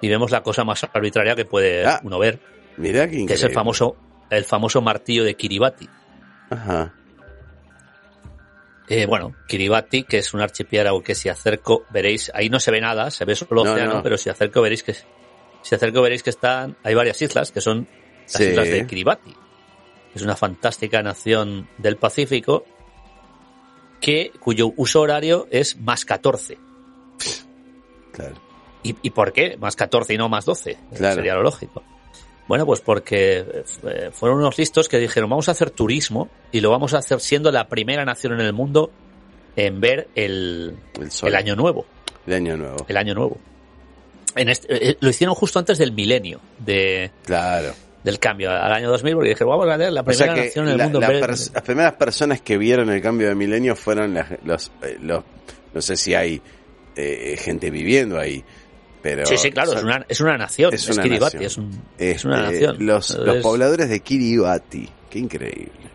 y 0.00 0.08
vemos 0.08 0.30
la 0.30 0.42
cosa 0.42 0.64
más 0.64 0.84
arbitraria 0.92 1.34
que 1.34 1.44
puede 1.44 1.86
ah, 1.86 2.00
uno 2.02 2.18
ver. 2.18 2.40
Mira 2.76 3.08
que 3.08 3.24
es 3.24 3.42
el 3.42 3.52
famoso, 3.52 3.96
el 4.30 4.44
famoso 4.44 4.80
martillo 4.80 5.24
de 5.24 5.34
Kiribati. 5.34 5.88
Ajá. 6.50 6.94
Eh, 8.88 9.06
bueno, 9.06 9.36
Kiribati, 9.46 10.02
que 10.02 10.18
es 10.18 10.34
un 10.34 10.40
archipiélago 10.40 11.00
que 11.02 11.14
si 11.14 11.28
acerco 11.28 11.84
veréis, 11.90 12.30
ahí 12.34 12.48
no 12.48 12.58
se 12.58 12.72
ve 12.72 12.80
nada, 12.80 13.10
se 13.12 13.24
ve 13.24 13.36
solo 13.36 13.62
el 13.62 13.68
océano, 13.68 14.02
pero 14.02 14.18
si 14.18 14.30
acerco 14.30 14.60
veréis 14.60 14.82
que 14.82 14.94
si 15.62 15.74
acerco 15.74 16.02
veréis 16.02 16.22
que 16.22 16.30
están, 16.30 16.76
hay 16.82 16.94
varias 16.94 17.20
islas 17.22 17.52
que 17.52 17.60
son 17.60 17.86
las 18.26 18.40
islas 18.40 18.68
de 18.68 18.86
Kiribati. 18.86 19.34
Es 20.14 20.22
una 20.22 20.36
fantástica 20.36 21.02
nación 21.02 21.68
del 21.78 21.96
Pacífico 21.96 22.64
que 24.00 24.32
cuyo 24.40 24.72
uso 24.76 25.00
horario 25.00 25.46
es 25.50 25.76
más 25.76 26.04
14. 26.04 26.58
Claro. 28.12 28.34
¿Y, 28.82 28.96
¿Y, 29.02 29.10
por 29.10 29.32
qué? 29.32 29.56
Más 29.58 29.76
14 29.76 30.14
y 30.14 30.18
no 30.18 30.28
más 30.28 30.46
12. 30.46 30.78
Sería 30.92 31.34
lo 31.34 31.42
lógico. 31.42 31.82
Bueno, 32.48 32.66
pues 32.66 32.80
porque 32.80 33.44
eh, 33.84 34.10
fueron 34.12 34.38
unos 34.38 34.58
listos 34.58 34.88
que 34.88 34.98
dijeron, 34.98 35.30
vamos 35.30 35.48
a 35.48 35.52
hacer 35.52 35.70
turismo 35.70 36.28
y 36.50 36.60
lo 36.60 36.70
vamos 36.70 36.94
a 36.94 36.98
hacer 36.98 37.20
siendo 37.20 37.52
la 37.52 37.68
primera 37.68 38.04
nación 38.04 38.32
en 38.32 38.40
el 38.40 38.52
mundo 38.52 38.90
en 39.54 39.80
ver 39.80 40.08
el, 40.16 40.76
el, 41.22 41.34
año 41.36 41.54
nuevo. 41.54 41.86
El 42.26 42.34
año 42.34 42.56
nuevo. 42.56 42.86
El 42.88 42.96
año 42.96 43.14
nuevo. 43.14 43.38
En 44.34 44.48
este, 44.48 44.90
eh, 44.90 44.96
lo 44.98 45.10
hicieron 45.10 45.36
justo 45.36 45.58
antes 45.58 45.78
del 45.78 45.92
milenio 45.92 46.40
de, 46.58 47.12
claro. 47.24 47.72
Del 48.04 48.18
cambio, 48.18 48.50
al 48.50 48.72
año 48.72 48.88
2000, 48.90 49.14
porque 49.14 49.28
dijeron, 49.30 49.50
vamos 49.50 49.68
a 49.68 49.76
ver 49.76 49.92
la 49.92 50.02
primera 50.02 50.34
nación 50.34 50.68
en 50.68 50.80
el 50.80 50.82
mundo. 50.84 51.00
Las 51.00 51.50
primeras 51.64 51.94
personas 51.94 52.40
que 52.40 52.56
vieron 52.56 52.90
el 52.90 53.02
cambio 53.02 53.28
de 53.28 53.34
milenio 53.34 53.76
fueron 53.76 54.18
los, 54.44 54.72
eh, 54.82 54.98
los, 55.00 55.22
no 55.74 55.80
sé 55.80 55.96
si 55.96 56.14
hay 56.14 56.40
gente 57.36 57.70
viviendo 57.70 58.18
ahí, 58.18 58.44
sí, 59.24 59.36
sí, 59.36 59.50
claro, 59.50 59.72
es, 59.72 59.82
una, 59.82 60.04
es 60.08 60.20
una 60.20 60.36
nación. 60.36 60.74
Es, 60.74 60.88
una 60.88 61.02
Kiribati, 61.02 61.38
nación. 61.38 61.70
Es, 61.98 62.24
una 62.24 62.50
este, 62.50 62.66
nación. 62.66 62.86
Los, 62.86 63.10
los 63.16 63.36
pobladores 63.38 63.88
de 63.88 64.00
Kiribati, 64.00 64.88
qué 65.08 65.18
increíble. 65.18 65.90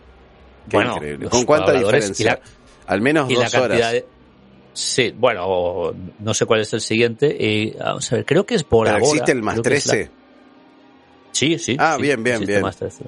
Qué 0.70 0.78
bueno, 0.78 0.94
increíble. 0.96 1.30
¿Con 1.30 1.46
cuánta 1.46 1.74
diferencia? 1.74 2.40
Al 2.88 3.02
menos 3.02 3.30
dos 3.30 3.54
horas. 3.56 4.04
Sí, 4.74 5.14
bueno, 5.18 5.94
no 6.20 6.34
sé 6.34 6.46
cuál 6.46 6.60
es 6.60 6.74
el 6.74 6.82
siguiente. 6.82 7.28
Y, 7.40 7.72
vamos 7.72 8.12
a 8.12 8.18
ver, 8.18 8.26
creo 8.26 8.46
que 8.46 8.56
es 8.56 8.64
por 8.64 8.90
ahora. 8.90 9.06
¿Existe 9.06 9.32
el 9.32 9.42
más 9.42 9.62
13? 9.62 10.12
Sí, 11.36 11.60
sí. 11.60 11.76
Ah, 11.78 11.98
bien, 12.00 12.24
bien, 12.24 12.46
bien. 12.46 12.62
Más 12.62 12.78
13. 12.78 13.04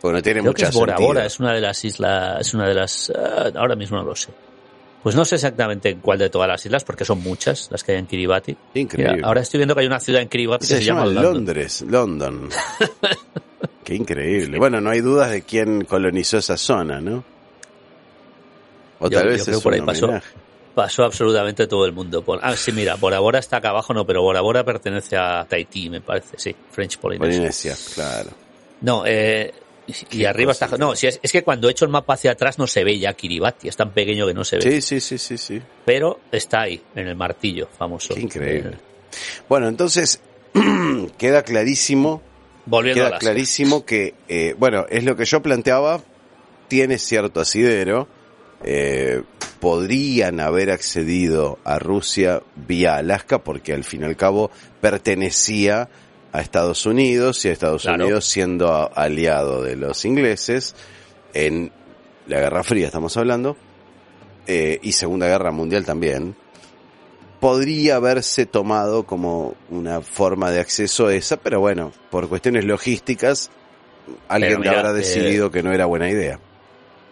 Bueno, 0.00 0.22
tiene 0.22 0.40
creo 0.40 0.54
que 0.54 0.64
es 0.64 0.72
Bora 0.72 0.96
Bora, 0.98 1.26
es 1.26 1.40
una 1.40 1.52
de 1.52 1.60
las 1.60 1.84
islas, 1.84 2.40
es 2.40 2.54
una 2.54 2.68
de 2.68 2.74
las, 2.74 3.10
ah, 3.10 3.50
ahora 3.56 3.74
mismo 3.74 3.96
no 3.96 4.04
lo 4.04 4.14
sé. 4.14 4.30
Pues 5.02 5.16
no 5.16 5.24
sé 5.24 5.34
exactamente 5.34 5.96
cuál 5.96 6.18
de 6.18 6.30
todas 6.30 6.48
las 6.48 6.64
islas, 6.64 6.84
porque 6.84 7.04
son 7.04 7.22
muchas 7.22 7.68
las 7.72 7.82
que 7.82 7.92
hay 7.92 7.98
en 7.98 8.06
Kiribati. 8.06 8.56
Increíble. 8.74 9.22
ahora 9.24 9.40
estoy 9.40 9.58
viendo 9.58 9.74
que 9.74 9.80
hay 9.80 9.86
una 9.88 9.98
ciudad 9.98 10.22
en 10.22 10.28
Kiribati 10.28 10.64
se 10.64 10.74
que 10.74 10.80
se, 10.80 10.86
llama, 10.86 11.06
Londres. 11.06 11.82
London. 11.82 12.50
Qué 13.84 13.96
increíble. 13.96 14.56
Bueno, 14.58 14.80
no 14.80 14.90
hay 14.90 15.00
dudas 15.00 15.30
de 15.30 15.42
quién 15.42 15.84
colonizó 15.84 16.38
esa 16.38 16.56
zona, 16.56 17.00
¿no? 17.00 17.24
O 19.00 19.10
tal 19.10 19.26
vez 19.26 19.48
es 19.48 19.60
por 19.60 19.74
ahí 19.74 19.80
pasó, 19.80 20.08
pasó 20.74 21.04
absolutamente 21.04 21.66
todo 21.66 21.86
el 21.86 21.92
mundo. 21.92 22.22
Por, 22.22 22.40
ah, 22.42 22.56
sí, 22.56 22.72
mira, 22.72 22.96
Bora 22.96 23.20
Bora 23.20 23.38
está 23.38 23.58
acá 23.58 23.70
abajo, 23.70 23.94
no, 23.94 24.06
pero 24.06 24.22
Bora 24.22 24.40
Bora 24.40 24.64
pertenece 24.64 25.16
a 25.16 25.44
Tahití, 25.48 25.90
me 25.90 26.00
parece, 26.00 26.36
sí, 26.38 26.54
French 26.70 26.98
Polynesia. 26.98 27.30
Polinesia, 27.30 27.76
claro. 27.94 28.30
No, 28.80 29.04
eh, 29.06 29.52
Y, 30.10 30.24
arriba 30.24 30.52
está... 30.52 30.68
No, 30.78 30.96
si 30.96 31.06
es, 31.06 31.20
es, 31.22 31.32
que 31.32 31.42
cuando 31.42 31.68
he 31.68 31.72
hecho 31.72 31.84
el 31.84 31.90
mapa 31.90 32.14
hacia 32.14 32.32
atrás 32.32 32.58
no 32.58 32.66
se 32.66 32.84
ve 32.84 32.98
ya 32.98 33.12
Kiribati, 33.12 33.68
es 33.68 33.76
tan 33.76 33.92
pequeño 33.92 34.26
que 34.26 34.34
no 34.34 34.44
se 34.44 34.56
ve. 34.56 34.62
Sí, 34.62 34.80
sí, 34.82 35.00
sí, 35.00 35.18
sí, 35.18 35.38
sí. 35.38 35.62
Pero 35.84 36.20
está 36.32 36.62
ahí, 36.62 36.82
en 36.94 37.08
el 37.08 37.16
martillo 37.16 37.68
famoso. 37.78 38.14
Qué 38.14 38.20
increíble. 38.22 38.78
Bueno, 39.48 39.68
entonces 39.68 40.20
queda 41.18 41.42
clarísimo 41.42 42.22
Volviendo 42.66 43.04
queda 43.04 43.16
a 43.16 43.18
clarísimo 43.18 43.84
que, 43.84 44.14
eh, 44.28 44.54
bueno, 44.58 44.86
es 44.88 45.04
lo 45.04 45.16
que 45.16 45.24
yo 45.24 45.42
planteaba, 45.42 46.00
tiene 46.68 46.98
cierto 46.98 47.40
asidero, 47.40 48.08
eh, 48.62 49.22
podrían 49.64 50.40
haber 50.40 50.70
accedido 50.70 51.58
a 51.64 51.78
Rusia 51.78 52.42
vía 52.54 52.96
Alaska 52.96 53.38
porque 53.38 53.72
al 53.72 53.82
fin 53.82 54.02
y 54.02 54.04
al 54.04 54.14
cabo 54.14 54.50
pertenecía 54.82 55.88
a 56.32 56.42
Estados 56.42 56.84
Unidos 56.84 57.42
y 57.44 57.48
a 57.48 57.52
Estados 57.52 57.82
Claro. 57.82 58.04
Unidos 58.04 58.26
siendo 58.26 58.90
aliado 58.94 59.62
de 59.62 59.76
los 59.76 60.04
ingleses 60.04 60.76
en 61.32 61.72
la 62.26 62.40
Guerra 62.40 62.62
Fría 62.62 62.88
estamos 62.88 63.16
hablando 63.16 63.56
eh, 64.46 64.80
y 64.82 64.92
Segunda 64.92 65.28
Guerra 65.28 65.50
Mundial 65.50 65.86
también 65.86 66.36
podría 67.40 67.96
haberse 67.96 68.44
tomado 68.44 69.04
como 69.04 69.54
una 69.70 70.02
forma 70.02 70.50
de 70.50 70.60
acceso 70.60 71.06
a 71.06 71.14
esa, 71.14 71.38
pero 71.38 71.60
bueno, 71.60 71.90
por 72.10 72.28
cuestiones 72.28 72.66
logísticas, 72.66 73.50
alguien 74.28 74.60
mira, 74.60 74.78
habrá 74.78 74.90
eh, 74.90 74.94
decidido 74.94 75.50
que 75.50 75.62
no 75.62 75.72
era 75.72 75.86
buena 75.86 76.10
idea. 76.10 76.38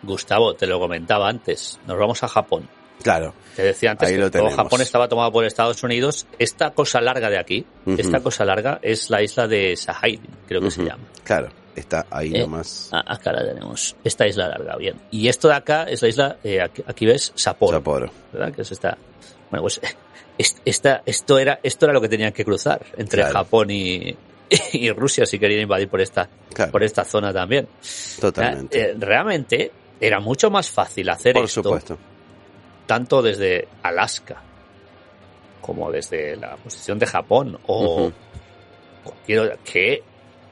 Gustavo, 0.02 0.54
te 0.54 0.66
lo 0.66 0.78
comentaba 0.80 1.28
antes. 1.28 1.78
Nos 1.86 1.98
vamos 1.98 2.22
a 2.22 2.28
Japón. 2.28 2.68
Claro, 3.02 3.34
Te 3.56 3.62
decía 3.62 3.90
antes 3.90 4.08
Ahí 4.08 4.14
que 4.14 4.20
lo 4.20 4.30
todo 4.30 4.42
tenemos. 4.44 4.54
Japón 4.54 4.80
estaba 4.80 5.08
tomado 5.08 5.32
por 5.32 5.44
Estados 5.44 5.82
Unidos. 5.82 6.24
Esta 6.38 6.70
cosa 6.70 7.00
larga 7.00 7.28
de 7.30 7.38
aquí, 7.38 7.66
esta 7.98 8.20
cosa 8.20 8.44
larga 8.44 8.78
es 8.80 9.10
la 9.10 9.20
isla 9.22 9.48
de 9.48 9.76
Sahaidin, 9.76 10.30
creo 10.46 10.60
que 10.60 10.70
se 10.70 10.84
llama. 10.84 11.02
claro, 11.24 11.48
está 11.74 12.06
ahí 12.10 12.32
Eh, 12.32 12.40
nomás. 12.42 12.90
Acá 12.92 13.32
la 13.32 13.44
tenemos. 13.44 13.96
Esta 14.04 14.26
isla 14.28 14.46
larga, 14.48 14.76
bien. 14.76 15.00
Y 15.10 15.26
esto 15.26 15.48
de 15.48 15.54
acá 15.54 15.82
es 15.84 16.00
la 16.00 16.08
isla, 16.08 16.36
eh, 16.44 16.60
aquí, 16.62 16.84
aquí 16.86 17.04
ves, 17.06 17.32
Sapporo. 17.34 17.78
Sapporo. 17.78 18.12
¿verdad? 18.32 18.54
Que 18.54 18.62
es 18.62 18.70
esta. 18.70 18.96
Bueno, 19.50 19.62
pues 19.62 19.80
es- 20.38 20.62
esta, 20.64 21.02
esto 21.04 21.38
era, 21.40 21.58
esto 21.62 21.86
era 21.86 21.92
lo 21.94 22.00
que 22.00 22.08
tenían 22.08 22.32
que 22.32 22.44
cruzar 22.44 22.86
entre 22.98 23.22
Claro. 23.22 23.34
Japón 23.38 23.68
y, 23.72 24.16
y 24.74 24.90
Rusia 24.92 25.26
si 25.26 25.40
querían 25.40 25.62
invadir 25.62 25.88
por 25.88 26.00
esta, 26.00 26.28
Claro, 26.54 26.70
por 26.70 26.84
esta 26.84 27.04
zona 27.04 27.32
también. 27.32 27.66
totalmente. 28.20 28.80
Eh, 28.80 28.94
realmente 28.96 29.72
era 30.04 30.20
mucho 30.20 30.50
más 30.50 30.68
fácil 30.70 31.08
hacer 31.08 31.32
por 31.34 31.44
esto 31.44 31.62
supuesto. 31.62 31.96
tanto 32.86 33.22
desde 33.22 33.68
Alaska 33.82 34.42
como 35.60 35.90
desde 35.92 36.36
la 36.36 36.56
posición 36.56 36.98
de 36.98 37.06
Japón 37.06 37.58
o 37.66 38.10
cualquier 39.04 39.38
otra, 39.40 39.56
que 39.64 40.02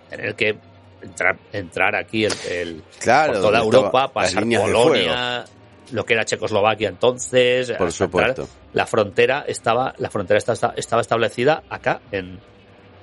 tener 0.09 0.35
que 0.37 0.57
entrar, 1.03 1.37
entrar 1.53 1.97
aquí 1.97 2.25
el, 2.25 2.33
el- 2.49 2.83
Claro, 3.01 3.33
por 3.35 3.43
toda 3.43 3.59
Europa, 3.61 4.13
pasar. 4.13 4.45
Polonia, 4.45 5.45
lo 5.93 6.05
que 6.05 6.15
era 6.15 6.25
Checoslovaquia 6.25 6.89
entonces, 6.89 7.73
Por 7.73 7.91
supuesto. 7.91 8.49
la 8.73 8.87
frontera 8.87 9.45
estaba 9.49 9.93
la 9.99 10.11
frontera 10.11 10.39
estaba, 10.39 10.75
estaba 10.77 11.03
establecida 11.03 11.65
acá 11.69 12.01
en 12.13 12.39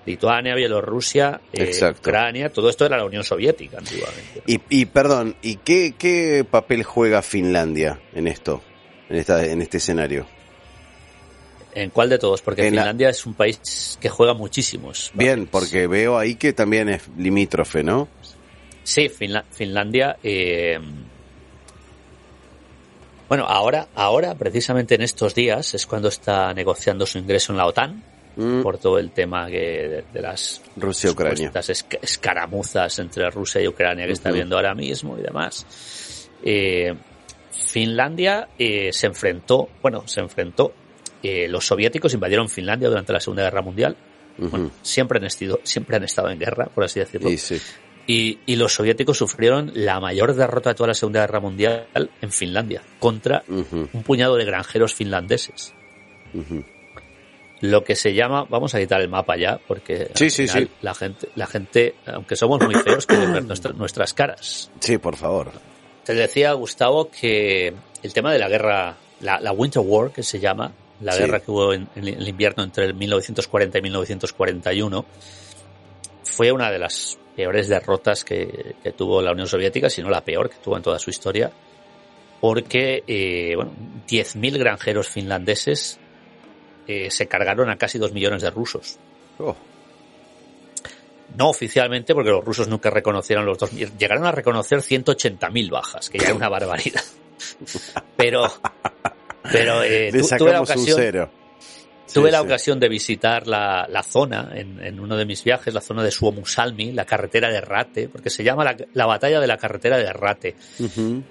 Lituania, 0.07 0.55
Bielorrusia, 0.55 1.39
eh. 1.53 1.71
Ucrania, 1.99 2.51
todo 2.51 2.69
esto 2.69 2.85
era 2.85 2.97
la 2.97 3.05
Unión 3.05 3.23
Soviética 3.23 3.77
antiguamente. 3.77 4.41
Y, 4.47 4.59
y 4.69 4.85
perdón, 4.85 5.35
¿y 5.43 5.57
qué, 5.57 5.93
qué 5.97 6.43
papel 6.49 6.83
juega 6.83 7.21
Finlandia 7.21 7.99
en 8.15 8.27
esto? 8.27 8.63
En, 9.09 9.17
esta, 9.17 9.45
en 9.45 9.61
este 9.61 9.77
escenario. 9.77 10.25
¿En 11.75 11.89
cuál 11.91 12.09
de 12.09 12.17
todos? 12.17 12.41
Porque 12.41 12.65
En 12.67 12.75
la- 12.75 12.81
Finlandia 12.83 13.09
es 13.09 13.25
un 13.25 13.33
país 13.35 13.97
que 14.01 14.09
juega 14.09 14.33
muchísimos. 14.33 15.11
Bien, 15.13 15.45
porque 15.45 15.85
veo 15.87 16.17
ahí 16.17 16.35
que 16.35 16.53
también 16.53 16.89
es 16.89 17.07
limítrofe, 17.17 17.83
¿no? 17.83 18.07
Sí, 18.83 19.09
Finla- 19.09 19.43
Finlandia. 19.51 20.17
eh, 20.23 20.79
bueno, 23.27 23.43
ahora, 23.45 23.89
ahora, 23.93 24.35
precisamente 24.35 24.95
en 24.95 25.01
estos 25.01 25.35
días, 25.35 25.73
es 25.73 25.85
cuando 25.85 26.07
está 26.07 26.53
negociando 26.53 27.05
su 27.05 27.17
ingreso 27.17 27.51
en 27.51 27.57
la 27.57 27.65
OTAN, 27.65 28.01
Mm, 28.37 28.61
por 28.61 28.77
todo 28.77 28.99
el 28.99 29.09
tema 29.11 29.47
que, 29.47 29.57
de, 29.59 30.03
de 30.13 30.21
las 30.21 30.61
Rusia-Ucrania. 30.75 31.47
supuestas 31.47 31.69
esc- 31.69 31.99
escaramuzas 32.01 32.99
entre 32.99 33.29
Rusia 33.31 33.61
y 33.61 33.67
Ucrania 33.67 34.05
que 34.05 34.11
está 34.13 34.29
viendo 34.31 34.55
ahora 34.55 34.75
mismo 34.75 35.17
y 35.17 35.23
demás. 35.23 36.29
Eh, 36.43 36.93
Finlandia 37.51 38.47
eh, 38.59 38.91
se 38.93 39.07
enfrentó, 39.07 39.69
bueno, 39.81 40.07
se 40.07 40.21
enfrentó. 40.21 40.73
eh, 41.23 41.47
los 41.47 41.65
soviéticos 41.65 42.13
invadieron 42.13 42.47
Finlandia 42.47 42.89
durante 42.89 43.11
la 43.11 43.19
Segunda 43.19 43.43
Guerra 43.43 43.61
Mundial. 43.63 43.97
Bueno, 44.37 44.69
siempre 44.83 45.17
han, 45.17 45.25
estido, 45.25 45.59
siempre 45.63 45.95
han 45.97 46.03
estado 46.03 46.29
en 46.29 46.37
guerra, 46.37 46.65
por 46.65 46.83
así 46.83 46.99
decirlo. 46.99 47.31
Y 47.31 47.37
sí. 47.39 47.59
Y, 48.05 48.37
y 48.45 48.55
los 48.55 48.71
soviéticos 48.75 49.17
sufrieron 49.17 49.71
la 49.73 49.99
mayor 49.99 50.35
derrota 50.35 50.69
de 50.69 50.75
toda 50.75 50.87
la 50.89 50.93
Segunda 50.93 51.21
Guerra 51.21 51.39
Mundial 51.39 51.87
en 52.21 52.31
Finlandia, 52.31 52.83
contra 52.99 53.43
un 53.49 54.03
puñado 54.03 54.35
de 54.35 54.45
granjeros 54.45 54.93
finlandeses. 54.93 55.73
Lo 57.61 57.83
que 57.83 57.95
se 57.95 58.13
llama, 58.13 58.45
vamos 58.49 58.75
a 58.75 58.79
quitar 58.79 59.01
el 59.01 59.09
mapa 59.09 59.35
ya, 59.35 59.59
porque 59.67 60.11
Sí, 60.13 60.29
sí, 60.29 60.47
sí. 60.47 60.69
la 60.81 60.93
gente, 60.93 61.29
la 61.35 61.47
gente, 61.47 61.95
aunque 62.05 62.35
somos 62.35 62.61
muy 62.61 62.75
feos, 62.75 63.05
quieren 63.07 63.33
ver 63.33 63.45
nuestra- 63.45 63.73
nuestras 63.73 64.13
caras. 64.13 64.69
Sí, 64.79 64.97
por 64.99 65.15
favor. 65.15 65.51
Te 66.03 66.13
decía, 66.13 66.53
Gustavo, 66.53 67.09
que 67.09 67.73
el 68.03 68.13
tema 68.13 68.31
de 68.31 68.39
la 68.39 68.47
guerra, 68.47 68.95
la, 69.21 69.39
la 69.39 69.51
Winter 69.51 69.81
War, 69.83 70.11
que 70.11 70.21
se 70.21 70.39
llama, 70.39 70.71
la 71.01 71.13
Sí. 71.13 71.19
guerra 71.19 71.39
que 71.39 71.49
hubo 71.51 71.73
en, 71.73 71.87
en 71.95 72.07
el 72.07 72.27
invierno 72.27 72.63
entre 72.63 72.85
el 72.85 72.93
1940 72.93 73.77
y 73.79 73.81
1941, 73.81 75.05
fue 76.23 76.51
una 76.51 76.69
de 76.71 76.79
las 76.79 77.17
peores 77.35 77.67
derrotas 77.67 78.23
que, 78.23 78.75
que 78.83 78.91
tuvo 78.91 79.21
la 79.21 79.31
Unión 79.31 79.47
Soviética, 79.47 79.89
si 79.89 80.01
no 80.01 80.09
la 80.09 80.21
peor 80.21 80.49
que 80.49 80.57
tuvo 80.57 80.77
en 80.77 80.83
toda 80.83 80.99
su 80.99 81.09
historia, 81.09 81.51
porque 82.39 83.03
eh, 83.07 83.53
bueno, 83.55 83.71
10.000 84.07 84.57
granjeros 84.59 85.07
finlandeses 85.07 85.99
eh, 86.87 87.11
se 87.11 87.27
cargaron 87.27 87.69
a 87.69 87.77
casi 87.77 87.97
2 87.99 88.13
millones 88.13 88.41
de 88.41 88.49
rusos. 88.51 88.97
Oh, 89.39 89.55
No 91.37 91.49
oficialmente, 91.49 92.13
porque 92.13 92.31
los 92.31 92.43
rusos 92.43 92.67
nunca 92.67 92.89
reconocieron 92.89 93.45
los 93.45 93.57
dos. 93.57 93.71
Llegaron 93.71 94.25
a 94.25 94.31
reconocer 94.31 94.79
180.000 94.79 95.69
bajas, 95.69 96.09
que 96.09 96.17
ya 96.19 96.25
era 96.27 96.35
una 96.35 96.49
barbaridad. 96.49 97.01
Pero, 98.17 98.51
pero 99.51 99.83
eh, 99.83 100.09
tu- 100.11 100.27
tuve 100.37 100.51
la 100.51 100.61
ocasión, 100.61 100.97
cero. 100.99 101.29
tuve 102.11 102.29
Sí, 102.29 102.31
la 102.31 102.39
sí. 102.39 102.45
ocasión 102.45 102.79
de 102.79 102.89
visitar 102.89 103.45
la, 103.45 103.85
la 103.87 104.01
zona 104.01 104.49
en, 104.55 104.83
en 104.83 104.99
uno 104.99 105.15
de 105.15 105.25
mis 105.25 105.43
viajes, 105.43 105.71
la 105.71 105.81
zona 105.81 106.03
de 106.03 106.09
Suomusalmi, 106.09 106.93
la 106.93 107.05
carretera 107.05 107.49
de 107.51 107.61
Rate, 107.61 108.09
porque 108.09 108.31
se 108.31 108.43
llama 108.43 108.63
la, 108.63 108.75
la 108.93 109.05
batalla 109.05 109.39
de 109.39 109.45
la 109.47 109.57
carretera 109.57 109.97
de 109.99 110.11
Rate. 110.11 110.55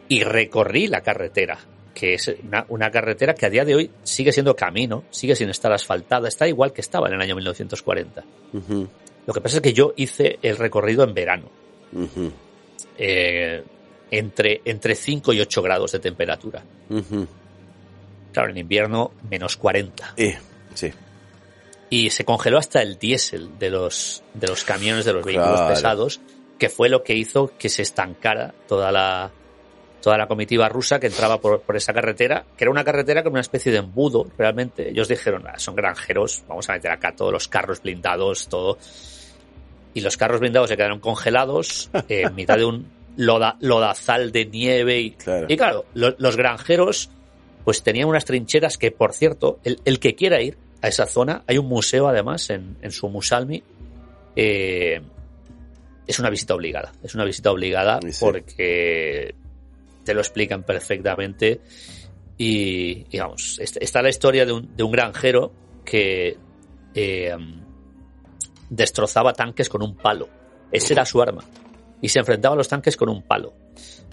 Y 0.09 0.23
recorrí 0.23 0.87
la 0.87 1.01
carretera, 1.01 1.59
que 1.99 2.13
es 2.13 2.31
una, 2.45 2.67
una 2.69 2.91
carretera 2.91 3.35
que 3.35 3.47
a 3.47 3.51
día 3.51 3.65
de 3.65 3.75
hoy 3.75 3.91
sigue 4.03 4.31
siendo 4.31 4.55
camino, 4.55 5.05
sigue 5.11 5.35
sin 5.35 5.49
estar 5.49 5.73
asfaltada, 5.73 6.29
está 6.29 6.47
igual 6.47 6.75
que 6.75 6.83
estaba 6.83 7.09
en 7.09 7.15
el 7.15 7.23
año 7.23 7.35
1940. 7.37 8.23
Ujú, 8.53 8.87
Lo 9.27 9.33
que 9.33 9.41
pasa 9.41 9.57
es 9.57 9.63
que 9.63 9.73
yo 9.73 9.95
hice 9.97 10.39
el 10.43 10.59
recorrido 10.59 11.05
en 11.05 11.15
verano. 11.15 11.51
eh, 12.99 13.63
entre, 14.11 14.61
entre 14.65 14.95
5 14.95 15.33
y 15.33 15.41
8 15.41 15.63
grados 15.63 15.93
de 15.93 15.99
temperatura. 16.01 16.63
Claro, 18.33 18.51
en 18.51 18.59
invierno 18.59 19.13
menos 19.31 19.57
40. 19.57 20.15
Eh, 20.19 20.39
sí. 20.75 20.93
Y 21.89 22.11
se 22.11 22.25
congeló 22.25 22.59
hasta 22.59 22.83
el 22.83 22.99
diésel 22.99 23.59
de 23.59 23.71
los, 23.71 24.23
de 24.35 24.49
los 24.49 24.65
camiones 24.65 25.05
de 25.07 25.13
los 25.15 25.25
vehículos 25.25 25.55
Claro. 25.61 25.75
pesados, 25.75 26.21
que 26.59 26.69
fue 26.69 26.89
lo 26.89 27.03
que 27.03 27.15
hizo 27.15 27.53
que 27.59 27.69
se 27.69 27.83
estancara 27.83 28.55
toda 28.69 28.93
la, 28.93 29.31
toda 30.07 30.19
la 30.19 30.29
comitiva 30.29 30.69
rusa 30.69 31.01
que 31.01 31.09
entraba 31.09 31.41
por, 31.41 31.63
por 31.63 31.75
esa 31.75 31.93
carretera, 31.93 32.45
que 32.57 32.63
era 32.63 32.71
una 32.71 32.85
carretera 32.85 33.25
con 33.25 33.33
una 33.33 33.41
especie 33.41 33.73
de 33.73 33.79
embudo, 33.79 34.25
realmente. 34.39 34.89
Ellos 34.91 35.09
dijeron, 35.09 35.43
"Ah, 35.49 35.59
son 35.59 35.75
granjeros, 35.75 36.45
vamos 36.47 36.71
a 36.71 36.75
meter 36.75 36.93
acá 36.93 37.11
todos 37.17 37.33
los 37.33 37.49
carros 37.49 37.83
blindados, 37.83 38.47
todo. 38.47 38.79
Y 39.95 40.03
los 40.03 40.17
carros 40.17 40.39
blindados 40.39 40.69
se 40.71 40.77
quedaron 40.77 41.01
congelados 41.01 41.91
eh, 42.09 42.23
en 42.27 42.37
mitad 42.37 42.57
de 42.57 42.65
un 42.67 42.87
loda- 43.17 43.57
lodazal 43.59 44.31
de 44.31 44.47
nieve 44.47 45.01
y 45.01 45.11
Claro. 45.11 45.47
y 45.49 45.57
claro, 45.57 45.87
lo- 45.95 46.15
los 46.19 46.37
granjeros 46.37 47.11
pues 47.65 47.83
tenían 47.83 48.07
unas 48.09 48.25
trincheras 48.25 48.79
que, 48.79 48.93
por 48.93 49.13
cierto, 49.13 49.59
el, 49.65 49.81
el 49.85 49.99
que 49.99 50.15
quiera 50.15 50.41
ir 50.41 50.57
a 50.83 50.87
esa 50.87 51.07
zona, 51.07 51.43
hay 51.49 51.59
un 51.59 51.67
museo 51.67 52.07
además 52.07 52.49
en, 52.51 52.77
en 52.81 52.93
Sumusalmi, 52.93 53.61
eh, 54.37 55.01
es 56.07 56.19
una 56.21 56.31
visita 56.31 56.55
obligada, 56.55 56.93
es 57.03 57.13
una 57.17 57.25
visita 57.25 57.51
obligada 57.51 57.99
sí. 58.09 58.25
porque 58.25 59.35
te 60.07 60.15
lo 60.15 60.21
explican 60.21 60.63
perfectamente. 60.63 61.61
Y, 62.39 63.05
est- 63.59 63.77
está 63.81 64.01
la 64.01 64.09
historia 64.09 64.47
de 64.47 64.53
un, 64.53 64.75
de 64.77 64.83
un 64.83 64.91
granjero 64.93 65.53
que 65.85 66.39
eh, 66.95 67.37
destrozaba 68.71 69.33
tanques 69.35 69.69
con 69.69 69.83
un 69.83 69.97
palo, 69.97 70.29
ese 70.73 70.95
era 70.95 71.05
su 71.05 71.21
arma. 71.21 71.45
Y 72.01 72.09
se 72.09 72.19
enfrentaba 72.19 72.55
a 72.55 72.57
los 72.57 72.69
tanques 72.69 72.97
con 72.97 73.09
un 73.09 73.23
palo. 73.23 73.55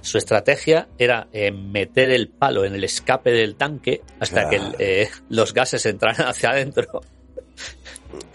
Su 0.01 0.17
estrategia 0.17 0.87
era 0.97 1.27
eh, 1.31 1.51
meter 1.51 2.11
el 2.11 2.29
palo 2.29 2.65
en 2.65 2.73
el 2.75 2.83
escape 2.83 3.31
del 3.31 3.55
tanque 3.55 4.01
hasta 4.19 4.49
que 4.49 4.55
el, 4.57 4.75
eh, 4.79 5.09
los 5.29 5.53
gases 5.53 5.85
entraran 5.85 6.27
hacia 6.27 6.49
adentro. 6.51 7.01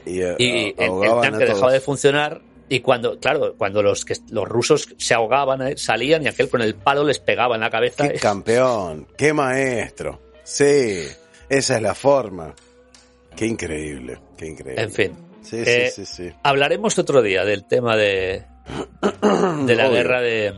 Y, 0.04 0.20
y 0.38 0.74
el, 0.78 0.90
el 1.02 1.20
tanque 1.20 1.44
dejaba 1.44 1.72
de 1.72 1.80
funcionar 1.80 2.40
Y 2.68 2.80
cuando, 2.80 3.18
claro, 3.18 3.54
cuando 3.56 3.82
los 3.82 4.04
que 4.04 4.14
los 4.30 4.46
rusos 4.46 4.88
se 4.98 5.14
ahogaban, 5.14 5.66
eh, 5.66 5.76
salían 5.76 6.22
y 6.24 6.28
aquel 6.28 6.48
con 6.50 6.60
el 6.62 6.74
palo 6.74 7.04
les 7.04 7.18
pegaba 7.18 7.54
en 7.54 7.62
la 7.62 7.70
cabeza. 7.70 8.08
Qué 8.08 8.18
campeón, 8.20 9.06
qué 9.16 9.32
maestro. 9.32 10.20
Sí, 10.44 11.04
esa 11.48 11.76
es 11.76 11.82
la 11.82 11.94
forma. 11.94 12.54
Qué 13.36 13.46
increíble, 13.46 14.18
qué 14.36 14.46
increíble. 14.46 14.82
En 14.82 14.90
fin. 14.90 15.12
Sí, 15.42 15.62
Eh, 15.64 15.90
sí, 15.94 16.04
sí, 16.04 16.24
sí. 16.28 16.32
Hablaremos 16.42 16.98
otro 16.98 17.22
día 17.22 17.44
del 17.44 17.66
tema 17.66 17.96
de, 17.96 18.44
de 19.66 19.74
la 19.76 19.86
Obvio. 19.86 19.90
guerra 19.96 20.20
de, 20.20 20.52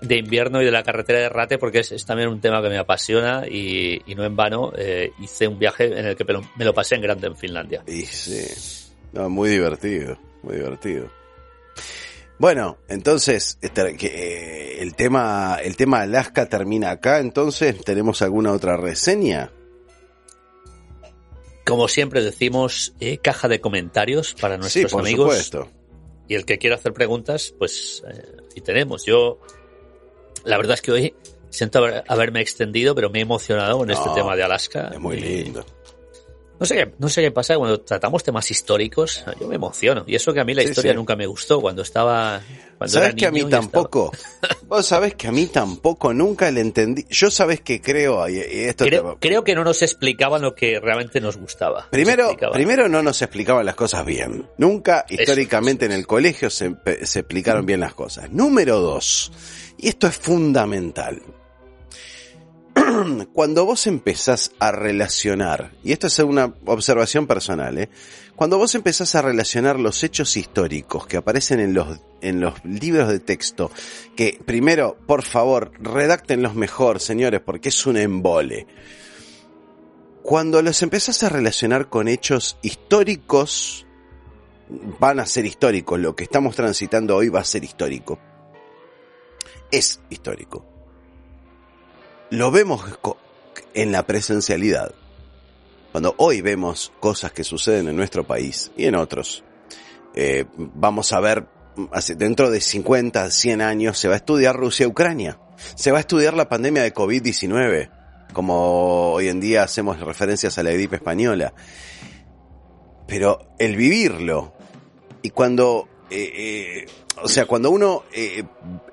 de 0.00 0.16
invierno 0.16 0.62
y 0.62 0.64
de 0.64 0.70
la 0.70 0.82
carretera 0.82 1.18
de 1.20 1.28
Rate, 1.28 1.58
porque 1.58 1.80
es, 1.80 1.92
es 1.92 2.06
también 2.06 2.28
un 2.28 2.40
tema 2.40 2.62
que 2.62 2.68
me 2.68 2.78
apasiona 2.78 3.44
y, 3.48 4.00
y 4.06 4.14
no 4.14 4.24
en 4.24 4.34
vano 4.36 4.72
eh, 4.76 5.10
hice 5.20 5.46
un 5.48 5.58
viaje 5.58 5.86
en 5.86 6.06
el 6.06 6.16
que 6.16 6.24
me 6.24 6.32
lo, 6.34 6.42
me 6.56 6.64
lo 6.64 6.72
pasé 6.72 6.94
en 6.94 7.02
grande 7.02 7.26
en 7.26 7.36
Finlandia. 7.36 7.82
Y 7.86 8.02
sí. 8.02 8.46
No, 9.12 9.28
muy 9.28 9.50
divertido, 9.50 10.16
muy 10.42 10.56
divertido. 10.56 11.10
Bueno, 12.38 12.78
entonces 12.88 13.58
este, 13.62 13.96
que, 13.96 14.06
eh, 14.06 14.82
el 14.82 14.94
tema 14.96 15.58
el 15.62 15.76
tema 15.76 16.00
Alaska 16.00 16.46
termina 16.46 16.90
acá, 16.90 17.20
entonces 17.20 17.82
tenemos 17.84 18.20
alguna 18.22 18.52
otra 18.52 18.76
reseña. 18.76 19.52
Como 21.64 21.86
siempre 21.86 22.22
decimos, 22.22 22.94
eh, 22.98 23.18
caja 23.18 23.46
de 23.48 23.60
comentarios 23.60 24.34
para 24.34 24.56
Sí, 24.56 24.60
nuestros 24.60 24.92
por 24.92 25.00
amigos. 25.02 25.28
supuesto. 25.44 25.70
Y 26.28 26.34
el 26.34 26.44
que 26.44 26.58
quiera 26.58 26.76
hacer 26.76 26.92
preguntas, 26.92 27.54
pues 27.58 28.02
eh, 28.12 28.36
aquí 28.50 28.60
tenemos. 28.60 29.04
Yo, 29.04 29.38
la 30.44 30.56
verdad 30.56 30.74
es 30.74 30.82
que 30.82 30.90
hoy 30.92 31.14
siento 31.50 31.78
haber- 31.78 32.02
haberme 32.08 32.40
extendido, 32.40 32.94
pero 32.96 33.10
me 33.10 33.20
he 33.20 33.22
emocionado 33.22 33.78
con 33.78 33.90
este 33.90 34.08
tema 34.14 34.34
de 34.34 34.42
Alaska. 34.42 34.90
Es 34.92 34.98
muy 34.98 35.16
Y 35.18 35.20
lindo. 35.20 35.64
No 36.62 36.66
sé, 36.66 36.74
qué- 36.76 36.92
no 36.98 37.08
sé 37.08 37.22
qué 37.22 37.30
pasa 37.30 37.56
cuando 37.56 37.80
tratamos 37.80 38.22
temas 38.22 38.50
históricos, 38.50 39.24
yo 39.40 39.48
me 39.48 39.56
emociono. 39.56 40.04
Y 40.06 40.14
eso 40.14 40.32
que 40.32 40.40
a 40.40 40.44
mí 40.44 40.54
la 40.54 40.62
Sí, 40.62 40.68
historia 40.68 40.92
sí. 40.92 40.96
nunca 40.96 41.16
me 41.16 41.26
gustó 41.26 41.60
cuando 41.60 41.82
estaba... 41.82 42.40
Cuando 42.78 42.92
¿Sabes 42.94 43.08
era 43.10 43.16
que 43.16 43.26
a 43.26 43.30
mí 43.30 43.40
estaba- 43.40 43.62
tampoco? 43.62 44.12
Vos 44.68 44.86
sabés 44.86 45.14
que 45.14 45.28
a 45.28 45.32
mí 45.32 45.46
tampoco, 45.46 46.12
nunca 46.14 46.50
le 46.50 46.60
entendí. 46.60 47.04
Yo 47.10 47.30
sabés 47.30 47.60
que 47.60 47.80
creo, 47.80 48.28
y, 48.28 48.40
te- 48.76 49.02
Creo, 49.20 49.44
que 49.44 49.54
no 49.54 49.62
nos 49.64 49.82
explicaban 49.82 50.42
lo 50.42 50.54
que 50.54 50.80
realmente 50.80 51.20
nos 51.20 51.36
gustaba. 51.36 51.88
Primero, 51.90 52.36
primero 52.52 52.88
no 52.88 53.02
nos 53.02 53.20
explicaban 53.22 53.66
las 53.66 53.74
cosas 53.74 54.04
bien. 54.06 54.48
Nunca 54.58 55.04
históricamente 55.08 55.84
eso, 55.86 55.92
en 55.94 55.98
el 56.00 56.06
colegio 56.06 56.48
se, 56.50 56.74
se 57.02 57.20
explicaron 57.20 57.66
bien 57.66 57.80
las 57.80 57.94
cosas. 57.94 58.30
Número 58.32 58.80
dos, 58.80 59.30
y 59.78 59.88
esto 59.88 60.06
es 60.06 60.16
fundamental. 60.16 61.20
Cuando 63.32 63.64
vos 63.64 63.86
empezás 63.86 64.52
a 64.58 64.72
relacionar, 64.72 65.72
y 65.82 65.92
esto 65.92 66.06
es 66.06 66.18
una 66.18 66.54
observación 66.66 67.26
personal, 67.26 67.78
¿eh? 67.78 67.88
cuando 68.36 68.58
vos 68.58 68.74
empezás 68.74 69.14
a 69.14 69.22
relacionar 69.22 69.78
los 69.78 70.02
hechos 70.02 70.36
históricos 70.36 71.06
que 71.06 71.16
aparecen 71.16 71.60
en 71.60 71.74
los, 71.74 72.00
en 72.20 72.40
los 72.40 72.64
libros 72.64 73.08
de 73.08 73.20
texto, 73.20 73.70
que 74.16 74.40
primero, 74.44 74.96
por 75.06 75.22
favor, 75.22 75.72
redáctenlos 75.80 76.54
mejor, 76.54 77.00
señores, 77.00 77.40
porque 77.40 77.68
es 77.68 77.86
un 77.86 77.96
embole. 77.96 78.66
Cuando 80.22 80.62
los 80.62 80.82
empezás 80.82 81.22
a 81.22 81.28
relacionar 81.28 81.88
con 81.88 82.08
hechos 82.08 82.56
históricos, 82.62 83.86
van 84.98 85.20
a 85.20 85.26
ser 85.26 85.44
históricos. 85.44 86.00
Lo 86.00 86.16
que 86.16 86.24
estamos 86.24 86.56
transitando 86.56 87.16
hoy 87.16 87.28
va 87.28 87.40
a 87.40 87.44
ser 87.44 87.64
histórico. 87.64 88.18
Es 89.70 90.00
histórico. 90.10 90.71
Lo 92.32 92.50
vemos 92.50 92.82
en 93.74 93.92
la 93.92 94.06
presencialidad. 94.06 94.94
Cuando 95.90 96.14
hoy 96.16 96.40
vemos 96.40 96.90
cosas 96.98 97.30
que 97.30 97.44
suceden 97.44 97.88
en 97.88 97.96
nuestro 97.96 98.26
país 98.26 98.72
y 98.74 98.86
en 98.86 98.94
otros, 98.94 99.44
eh, 100.14 100.46
vamos 100.56 101.12
a 101.12 101.20
ver, 101.20 101.46
dentro 102.16 102.50
de 102.50 102.62
50, 102.62 103.30
100 103.30 103.60
años, 103.60 103.98
se 103.98 104.08
va 104.08 104.14
a 104.14 104.16
estudiar 104.16 104.56
Rusia-Ucrania. 104.56 105.38
Se 105.74 105.90
va 105.90 105.98
a 105.98 106.00
estudiar 106.00 106.32
la 106.32 106.48
pandemia 106.48 106.82
de 106.82 106.94
COVID-19 106.94 107.90
como 108.32 109.12
hoy 109.12 109.28
en 109.28 109.38
día 109.38 109.62
hacemos 109.64 110.00
referencias 110.00 110.56
a 110.56 110.62
la 110.62 110.70
gripe 110.70 110.96
española. 110.96 111.52
Pero 113.06 113.52
el 113.58 113.76
vivirlo, 113.76 114.54
y 115.20 115.28
cuando, 115.28 115.86
eh, 116.08 116.32
eh, 116.34 116.86
o 117.22 117.28
sea, 117.28 117.44
cuando 117.44 117.70
uno 117.70 118.04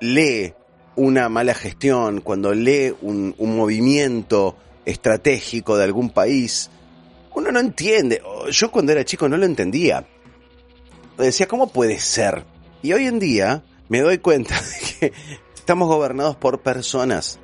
lee 0.00 0.52
una 1.00 1.30
mala 1.30 1.54
gestión, 1.54 2.20
cuando 2.20 2.52
lee 2.52 2.94
un, 3.00 3.34
un 3.38 3.56
movimiento 3.56 4.54
estratégico 4.84 5.78
de 5.78 5.84
algún 5.84 6.10
país, 6.10 6.70
uno 7.34 7.50
no 7.50 7.58
entiende. 7.58 8.22
Yo 8.50 8.70
cuando 8.70 8.92
era 8.92 9.02
chico 9.02 9.26
no 9.26 9.38
lo 9.38 9.46
entendía. 9.46 10.06
Decía, 11.16 11.48
¿cómo 11.48 11.72
puede 11.72 11.98
ser? 11.98 12.44
Y 12.82 12.92
hoy 12.92 13.06
en 13.06 13.18
día 13.18 13.62
me 13.88 14.00
doy 14.00 14.18
cuenta 14.18 14.60
de 14.60 15.08
que 15.08 15.12
estamos 15.54 15.88
gobernados 15.88 16.36
por 16.36 16.60
personas, 16.60 17.38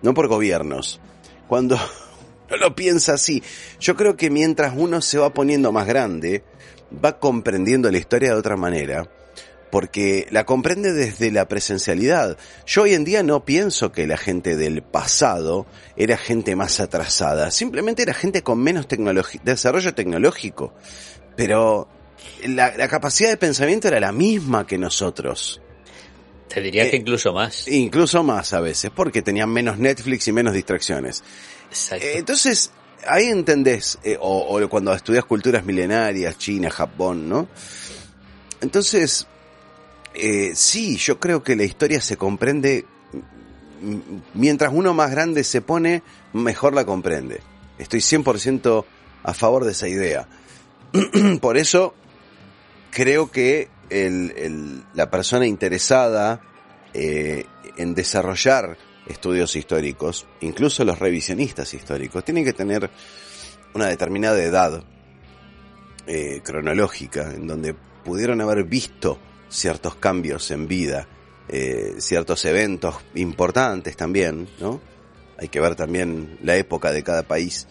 no 0.00 0.14
por 0.14 0.28
gobiernos. 0.28 1.00
Cuando 1.48 1.76
no 2.50 2.56
lo 2.56 2.76
piensa 2.76 3.14
así, 3.14 3.42
yo 3.80 3.96
creo 3.96 4.16
que 4.16 4.30
mientras 4.30 4.72
uno 4.76 5.02
se 5.02 5.18
va 5.18 5.34
poniendo 5.34 5.72
más 5.72 5.88
grande, 5.88 6.44
va 7.04 7.18
comprendiendo 7.18 7.90
la 7.90 7.98
historia 7.98 8.30
de 8.30 8.38
otra 8.38 8.56
manera, 8.56 9.10
porque 9.70 10.26
la 10.30 10.44
comprende 10.44 10.92
desde 10.92 11.30
la 11.30 11.48
presencialidad. 11.48 12.36
Yo 12.66 12.82
hoy 12.82 12.94
en 12.94 13.04
día 13.04 13.22
no 13.22 13.44
pienso 13.44 13.92
que 13.92 14.06
la 14.06 14.16
gente 14.16 14.56
del 14.56 14.82
pasado 14.82 15.66
era 15.96 16.16
gente 16.16 16.56
más 16.56 16.80
atrasada, 16.80 17.50
simplemente 17.50 18.02
era 18.02 18.14
gente 18.14 18.42
con 18.42 18.60
menos 18.60 18.86
desarrollo 19.42 19.94
tecnológico, 19.94 20.74
pero 21.36 21.88
la, 22.44 22.76
la 22.76 22.88
capacidad 22.88 23.30
de 23.30 23.36
pensamiento 23.36 23.88
era 23.88 24.00
la 24.00 24.12
misma 24.12 24.66
que 24.66 24.78
nosotros. 24.78 25.60
Te 26.48 26.60
diría 26.60 26.84
eh, 26.84 26.90
que 26.90 26.96
incluso 26.96 27.32
más. 27.32 27.66
Incluso 27.68 28.22
más 28.22 28.52
a 28.52 28.60
veces, 28.60 28.90
porque 28.94 29.22
tenían 29.22 29.50
menos 29.50 29.78
Netflix 29.78 30.28
y 30.28 30.32
menos 30.32 30.54
distracciones. 30.54 31.24
Exacto. 31.70 32.06
Eh, 32.06 32.18
entonces, 32.18 32.70
ahí 33.06 33.26
entendés, 33.26 33.98
eh, 34.04 34.16
o, 34.20 34.56
o 34.56 34.68
cuando 34.68 34.92
estudias 34.92 35.24
culturas 35.24 35.64
milenarias, 35.64 36.38
China, 36.38 36.70
Japón, 36.70 37.28
¿no? 37.28 37.48
Entonces, 38.60 39.26
eh, 40.14 40.52
sí, 40.54 40.96
yo 40.96 41.18
creo 41.18 41.42
que 41.42 41.56
la 41.56 41.64
historia 41.64 42.00
se 42.00 42.16
comprende, 42.16 42.86
mientras 44.34 44.72
uno 44.72 44.94
más 44.94 45.10
grande 45.10 45.44
se 45.44 45.60
pone, 45.60 46.02
mejor 46.32 46.74
la 46.74 46.84
comprende. 46.84 47.40
Estoy 47.78 48.00
100% 48.00 48.84
a 49.22 49.34
favor 49.34 49.64
de 49.64 49.72
esa 49.72 49.88
idea. 49.88 50.28
Por 51.40 51.56
eso, 51.56 51.94
creo 52.90 53.30
que 53.30 53.68
la 54.94 55.10
persona 55.10 55.46
interesada 55.46 56.40
eh, 56.92 57.46
en 57.76 57.94
desarrollar 57.94 58.78
estudios 59.06 59.56
históricos, 59.56 60.26
incluso 60.40 60.84
los 60.84 60.98
revisionistas 60.98 61.74
históricos, 61.74 62.24
tienen 62.24 62.44
que 62.44 62.52
tener 62.52 62.90
una 63.74 63.86
determinada 63.86 64.42
edad 64.42 64.84
eh, 66.06 66.40
cronológica 66.42 67.32
en 67.32 67.46
donde 67.46 67.74
pudieron 68.04 68.40
haber 68.40 68.64
visto 68.64 69.18
ciertos 69.54 69.94
cambios 69.94 70.50
en 70.50 70.66
vida, 70.66 71.06
eh, 71.48 71.94
ciertos 71.98 72.44
eventos 72.44 72.96
importantes 73.14 73.96
también, 73.96 74.48
¿no? 74.60 74.80
Hay 75.38 75.48
que 75.48 75.60
ver 75.60 75.76
también 75.76 76.38
la 76.42 76.56
época 76.56 76.90
de 76.90 77.02
cada 77.02 77.22
país 77.22 77.66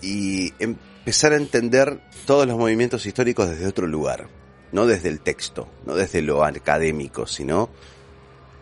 y 0.00 0.52
empezar 0.58 1.32
a 1.32 1.36
entender 1.36 2.00
todos 2.26 2.46
los 2.46 2.56
movimientos 2.56 3.06
históricos 3.06 3.50
desde 3.50 3.66
otro 3.66 3.86
lugar, 3.86 4.28
no 4.72 4.86
desde 4.86 5.08
el 5.08 5.20
texto, 5.20 5.68
no 5.84 5.94
desde 5.94 6.22
lo 6.22 6.44
académico, 6.44 7.26
sino 7.26 7.70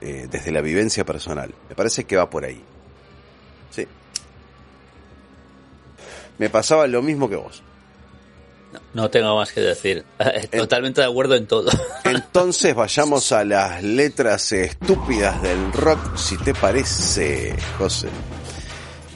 eh, 0.01 0.27
desde 0.31 0.51
la 0.51 0.61
vivencia 0.61 1.05
personal. 1.05 1.55
Me 1.69 1.75
parece 1.75 2.05
que 2.05 2.17
va 2.17 2.31
por 2.31 2.45
ahí. 2.45 2.63
Sí. 3.71 3.87
Me 6.39 6.51
pasaba 6.51 6.87
lo 6.87 7.03
mismo 7.03 7.29
que 7.29 7.37
vos. 7.37 7.63
No, 8.93 9.11
tengo 9.11 9.37
más 9.37 9.53
que 9.53 9.61
decir. 9.61 10.05
Totalmente 10.57 11.01
de 11.01 11.07
acuerdo 11.07 11.35
en 11.35 11.47
todo. 11.47 11.71
Entonces 12.05 12.75
vayamos 12.75 13.33
a 13.33 13.45
las 13.45 13.83
letras 13.83 14.53
estúpidas 14.53 15.43
del 15.43 15.73
rock, 15.73 16.17
si 16.17 16.37
te 16.39 16.55
parece, 16.55 17.55
José. 17.79 18.09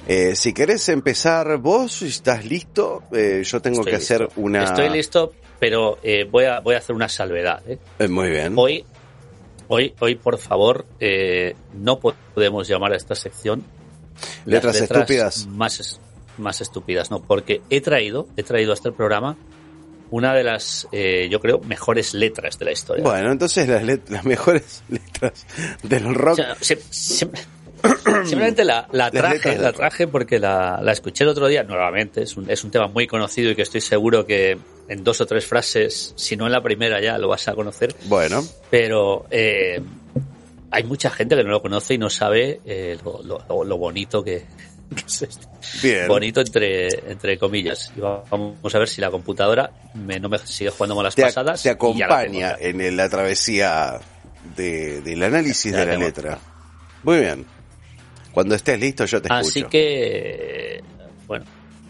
Eh, 0.06 0.34
si 0.34 0.54
querés 0.54 0.88
empezar 0.88 1.58
vos, 1.58 1.92
si 1.92 2.06
estás 2.06 2.44
listo, 2.44 3.02
eh, 3.12 3.42
yo 3.44 3.60
tengo 3.60 3.80
Estoy 3.80 3.90
que 3.90 3.96
hacer 3.96 4.28
una... 4.36 4.64
Estoy 4.64 4.88
listo, 4.88 5.34
pero 5.58 5.98
eh, 6.02 6.24
voy, 6.24 6.46
a, 6.46 6.60
voy 6.60 6.74
a 6.74 6.78
hacer 6.78 6.96
una 6.96 7.08
salvedad. 7.08 7.62
¿eh? 7.68 8.08
Muy 8.08 8.30
bien. 8.30 8.54
Hoy, 8.56 8.84
hoy, 9.68 9.94
hoy, 10.00 10.14
por 10.14 10.38
favor, 10.38 10.86
eh, 10.98 11.54
no 11.74 12.00
podemos 12.00 12.66
llamar 12.66 12.92
a 12.92 12.96
esta 12.96 13.14
sección 13.14 13.64
las 14.44 14.64
Letras 14.64 14.80
estúpidas. 14.80 15.46
Más, 15.46 16.00
más 16.38 16.60
estúpidas, 16.60 17.10
no, 17.10 17.20
porque 17.22 17.62
he 17.70 17.80
traído, 17.80 18.26
he 18.36 18.42
traído 18.42 18.72
a 18.72 18.74
este 18.74 18.92
programa 18.92 19.36
una 20.10 20.32
de 20.34 20.42
las, 20.44 20.88
eh, 20.90 21.28
yo 21.30 21.38
creo, 21.40 21.58
mejores 21.60 22.14
letras 22.14 22.58
de 22.58 22.64
la 22.64 22.72
historia. 22.72 23.04
Bueno, 23.04 23.30
entonces 23.30 23.68
las, 23.68 23.82
let- 23.84 24.08
las 24.08 24.24
mejores 24.24 24.82
letras 24.88 25.46
del 25.82 26.06
O 26.06 26.14
rock... 26.14 26.36
sea, 26.36 26.56
siempre, 26.90 27.40
Simplemente 28.24 28.64
la, 28.64 28.88
traje, 29.12 29.56
la 29.58 29.72
traje 29.72 30.08
porque 30.08 30.38
la, 30.40 30.80
la 30.82 30.92
escuché 30.92 31.22
el 31.24 31.30
otro 31.30 31.46
día 31.46 31.62
nuevamente. 31.62 32.22
Es 32.22 32.36
un, 32.36 32.50
es 32.50 32.64
un 32.64 32.70
tema 32.72 32.88
muy 32.88 33.06
conocido 33.06 33.50
y 33.52 33.54
que 33.54 33.62
estoy 33.62 33.80
seguro 33.80 34.26
que 34.26 34.58
en 34.88 35.04
dos 35.04 35.20
o 35.20 35.26
tres 35.26 35.46
frases, 35.46 36.12
si 36.16 36.36
no 36.36 36.46
en 36.46 36.52
la 36.52 36.60
primera 36.62 37.00
ya 37.00 37.18
lo 37.18 37.28
vas 37.28 37.46
a 37.46 37.54
conocer. 37.54 37.94
Bueno, 38.06 38.42
Pero 38.70 39.26
eh, 39.30 39.80
hay 40.72 40.82
mucha 40.84 41.10
gente 41.10 41.36
que 41.36 41.44
no 41.44 41.50
lo 41.50 41.62
conoce 41.62 41.94
y 41.94 41.98
no 41.98 42.10
sabe 42.10 42.60
eh, 42.64 42.98
lo, 43.04 43.22
lo- 43.22 43.64
lo 43.64 43.78
bonito 43.78 44.24
que. 44.24 44.44
bien. 45.82 46.08
Bonito 46.08 46.40
entre, 46.40 46.88
entre 47.10 47.38
comillas. 47.38 47.92
Y 47.96 48.00
va- 48.00 48.24
vamos 48.30 48.74
a 48.74 48.78
ver 48.78 48.88
si 48.88 49.00
la 49.00 49.10
computadora 49.10 49.70
me- 49.94 50.18
no 50.20 50.28
me 50.28 50.38
sigue 50.38 50.70
jugando 50.70 50.96
malas 50.96 51.14
Te, 51.14 51.22
pasadas. 51.22 51.62
te 51.62 51.68
la 51.68 51.74
acompaña 51.74 52.48
acá. 52.50 52.56
en 52.60 52.96
la 52.96 53.08
travesía 53.08 53.98
de- 54.56 55.00
del 55.02 55.22
análisis 55.22 55.72
Ya 55.72 55.80
de 55.80 55.86
la 55.86 55.96
letra. 55.96 56.38
Muy 57.02 57.18
bien. 57.20 57.44
Cuando 58.32 58.54
estés 58.54 58.78
listo 58.78 59.04
yo 59.04 59.20
te 59.20 59.28
Así 59.32 59.60
escucho. 59.60 59.70
que, 59.70 60.82
bueno, 61.26 61.44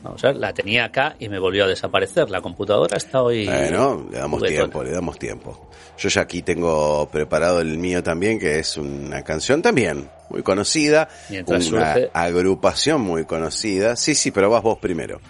vamos 0.08 0.24
a 0.24 0.28
ver, 0.28 0.36
la 0.36 0.52
tenía 0.52 0.84
acá 0.86 1.16
y 1.18 1.28
me 1.28 1.38
volvió 1.38 1.64
a 1.64 1.68
desaparecer. 1.68 2.28
La 2.30 2.40
computadora 2.40 2.96
está 2.96 3.22
hoy. 3.22 3.46
Bueno, 3.46 4.06
le 4.10 4.18
damos 4.18 4.40
juguetona. 4.40 4.60
tiempo, 4.64 4.84
le 4.84 4.90
damos 4.90 5.18
tiempo. 5.18 5.70
Yo 5.98 6.08
ya 6.08 6.20
aquí 6.22 6.42
tengo 6.42 7.08
preparado 7.10 7.60
el 7.60 7.78
mío 7.78 8.02
también, 8.02 8.38
que 8.38 8.58
es 8.58 8.76
una 8.76 9.22
canción 9.22 9.62
también 9.62 10.08
muy 10.30 10.42
conocida, 10.42 11.08
Mientras 11.30 11.70
una 11.72 11.94
surge. 11.94 12.10
agrupación 12.12 13.00
muy 13.00 13.24
conocida. 13.24 13.96
Sí, 13.96 14.14
sí, 14.14 14.30
pero 14.30 14.50
vas 14.50 14.62
vos 14.62 14.78
primero. 14.78 15.20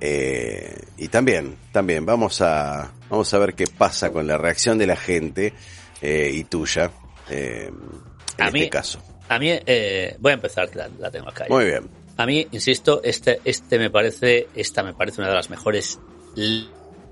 Eh, 0.00 0.74
y 0.98 1.08
también, 1.08 1.56
también, 1.70 2.04
vamos 2.04 2.40
a, 2.40 2.90
vamos 3.08 3.32
a 3.32 3.38
ver 3.38 3.54
qué 3.54 3.66
pasa 3.66 4.10
con 4.10 4.26
la 4.26 4.36
reacción 4.36 4.76
de 4.78 4.86
la 4.86 4.96
gente 4.96 5.52
eh, 6.00 6.30
y 6.34 6.44
tuya 6.44 6.90
eh, 7.30 7.70
en 7.70 8.42
A 8.42 8.46
este 8.48 8.58
mí- 8.58 8.68
caso. 8.68 9.00
A 9.28 9.38
mí, 9.38 9.48
eh, 9.50 10.16
voy 10.18 10.32
a 10.32 10.34
empezar, 10.34 10.68
la, 10.74 10.88
la 10.98 11.10
tengo 11.10 11.28
acá. 11.30 11.46
Muy 11.48 11.64
bien. 11.66 11.88
A 12.22 12.26
mí, 12.26 12.46
insisto, 12.52 13.00
este, 13.02 13.40
este 13.44 13.80
me 13.80 13.90
parece, 13.90 14.46
esta 14.54 14.84
me 14.84 14.94
parece 14.94 15.20
una 15.20 15.30
de 15.30 15.34
las 15.34 15.50
mejores 15.50 15.98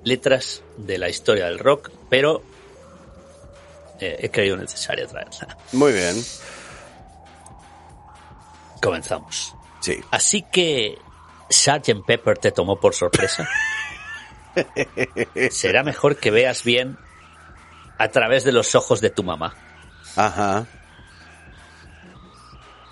letras 0.05 0.63
de 0.77 0.99
la 0.99 1.09
historia 1.09 1.47
del 1.47 1.59
rock, 1.59 1.91
pero 2.09 2.45
eh, 3.99 4.19
he 4.21 4.31
creído 4.31 4.57
necesaria 4.57 5.09
traerla. 5.09 5.59
Muy 5.73 5.93
bien. 5.93 6.15
Comenzamos. 8.81 9.53
Sí. 9.81 9.99
Así 10.13 10.43
que 10.43 10.97
Sgt. 11.51 12.07
Pepper 12.07 12.39
te 12.39 12.53
tomó 12.53 12.79
por 12.79 12.95
sorpresa. 12.95 13.49
Será 15.51 15.83
mejor 15.83 16.19
que 16.19 16.31
veas 16.31 16.63
bien 16.63 16.97
a 17.99 18.07
través 18.11 18.45
de 18.45 18.53
los 18.53 18.77
ojos 18.77 19.01
de 19.01 19.11
tu 19.11 19.25
mamá. 19.25 19.57
Ajá. 20.15 20.69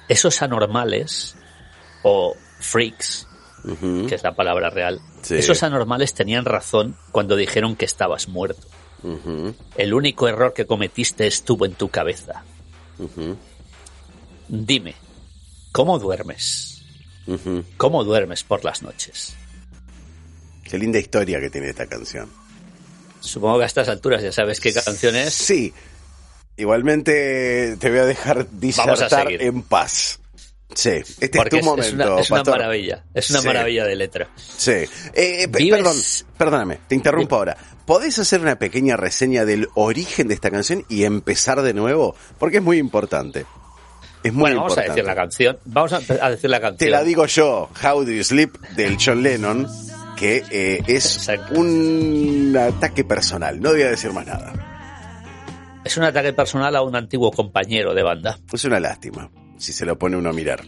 Esos 0.09 0.43
anormales 0.43 1.38
o 2.03 2.35
freaks, 2.61 3.27
que 4.09 4.15
es 4.15 4.23
la 4.23 4.35
palabra 4.35 4.71
real, 4.71 5.01
Sí. 5.23 5.35
esos 5.37 5.63
anormales 5.63 6.15
tenían 6.15 6.45
razón 6.45 6.97
cuando 7.13 7.37
dijeron 7.37 7.77
que 7.77 7.85
estabas 7.85 8.29
muerto. 8.29 8.67
El 9.77 9.95
único 9.95 10.29
error 10.29 10.53
que 10.55 10.67
cometiste 10.67 11.27
estuvo 11.27 11.65
en 11.67 11.75
tu 11.75 11.89
cabeza. 11.89 12.43
Dime, 14.49 14.95
¿cómo 15.73 15.99
duermes? 15.99 16.83
¿Cómo 17.77 18.05
duermes 18.05 18.43
por 18.43 18.65
las 18.65 18.83
noches? 18.83 19.35
Qué 20.65 20.79
linda 20.79 20.99
historia 20.99 21.41
que 21.41 21.51
tiene 21.51 21.69
esta 21.71 21.87
canción. 21.87 22.31
Supongo 23.21 23.59
que 23.59 23.65
a 23.65 23.67
estas 23.67 23.89
alturas 23.89 24.23
ya 24.23 24.33
sabes 24.33 24.61
qué 24.61 24.73
canción 24.73 25.17
es. 25.17 25.35
Sí. 25.35 25.73
Igualmente 26.57 27.77
te 27.79 27.91
voy 27.91 27.99
a 28.01 28.05
dejar 28.05 28.39
Vamos 28.39 28.53
a 28.53 28.57
disertar 28.59 29.33
en 29.33 29.63
paz. 29.63 30.21
Sí, 30.75 30.91
este 31.21 31.39
es 31.39 31.49
tu 31.49 31.61
momento. 31.63 31.83
es 31.87 31.93
una, 31.95 32.21
es 32.21 32.31
una 32.31 32.41
pastor. 32.41 32.59
maravilla, 32.59 33.05
es 33.15 33.31
una 33.31 33.41
Sí. 33.41 33.47
maravilla 33.47 33.85
de 33.85 33.97
letra. 33.97 34.29
Sí. 34.37 34.71
Eh, 34.71 34.87
eh, 35.15 35.49
Vives- 35.49 35.77
Perdón, 35.79 35.97
perdóname, 36.37 36.79
te 36.87 36.95
interrumpo 36.95 37.37
ahora. 37.37 37.57
¿Podés 37.87 38.19
hacer 38.19 38.41
una 38.43 38.59
pequeña 38.59 38.97
reseña 38.97 39.45
del 39.47 39.69
origen 39.75 40.29
de 40.29 40.35
esta 40.35 40.51
canción 40.51 40.85
y 40.89 41.05
empezar 41.05 41.63
de 41.63 41.73
nuevo? 41.75 42.15
Porque 42.39 42.59
es 42.59 42.63
muy 42.63 42.77
importante. 42.79 43.47
Es 44.23 44.33
muy 44.33 44.43
Bueno, 44.43 44.57
vamos 44.57 44.73
a 44.77 44.83
importante. 44.83 44.91
decir 44.91 45.05
la 45.05 45.15
canción. 45.15 45.59
Vamos 45.65 45.93
a, 45.95 46.25
a 46.27 46.31
decir 46.31 46.51
la 46.51 46.61
canción. 46.61 46.79
Te 46.79 46.91
la 46.91 47.03
digo 47.03 47.25
yo, 47.27 47.71
How 47.83 48.05
Do 48.05 48.11
You 48.13 48.23
Sleep 48.25 48.59
del 48.77 48.99
John 49.03 49.23
Lennon, 49.23 49.67
que 50.17 50.45
eh, 50.51 50.83
es 50.87 51.17
Exacto. 51.17 51.55
un 51.59 52.55
ataque 52.61 53.05
personal. 53.05 53.59
No 53.61 53.71
voy 53.71 53.83
a 53.83 53.91
decir 53.91 54.13
más 54.13 54.27
nada. 54.27 54.53
Es 55.85 55.97
un 55.97 56.03
ataque 56.05 56.33
personal 56.35 56.77
a 56.77 56.83
un 56.83 56.95
antiguo 56.95 57.31
compañero 57.31 57.95
de 57.95 58.03
banda. 58.03 58.39
Es 58.53 58.65
una 58.65 58.79
lástima 58.81 59.31
si 59.59 59.73
se 59.73 59.85
lo 59.85 59.99
pone 59.99 60.17
uno 60.17 60.31
a 60.31 60.33
mirar. 60.33 60.65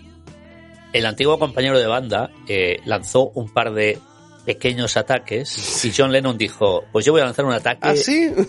El 0.93 1.07
antiguo 1.07 1.39
compañero 1.39 1.79
de 1.79 1.87
banda 1.87 2.31
eh, 2.49 2.79
lanzó 2.85 3.31
un 3.31 3.49
par 3.53 3.73
de 3.73 3.99
pequeños 4.45 4.97
ataques 4.97 5.85
y 5.85 5.93
John 5.97 6.11
Lennon 6.13 6.37
dijo, 6.39 6.85
pues 6.93 7.05
yo 7.05 7.13
voy 7.13 7.21
a 7.21 7.25
lanzar 7.27 7.45
un 7.45 7.53
ataque. 7.53 7.81
¿Ah, 7.83 7.95
sí? 7.97 8.31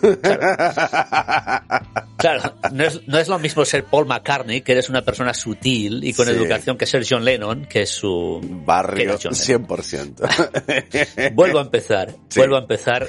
Claro, 2.17 2.53
no 2.71 2.83
es, 2.83 3.01
no 3.07 3.17
es 3.17 3.27
lo 3.27 3.39
mismo 3.39 3.65
ser 3.65 3.83
Paul 3.85 4.05
McCartney, 4.05 4.61
que 4.61 4.73
eres 4.73 4.89
una 4.89 5.01
persona 5.01 5.33
sutil 5.33 6.03
y 6.03 6.13
con 6.13 6.27
Sí. 6.27 6.31
educación, 6.33 6.77
que 6.77 6.85
ser 6.85 7.03
John 7.09 7.25
Lennon, 7.25 7.65
que 7.65 7.81
es 7.81 7.89
su... 7.89 8.39
que 8.43 8.47
Barrio, 8.63 9.03
era 9.03 9.17
John 9.21 9.33
Lennon. 9.33 9.67
100%. 9.67 11.33
Vuelvo 11.33 11.57
a 11.57 11.61
empezar, 11.63 12.13
Sí. 12.29 12.39
vuelvo 12.39 12.57
a 12.57 12.59
empezar. 12.59 13.07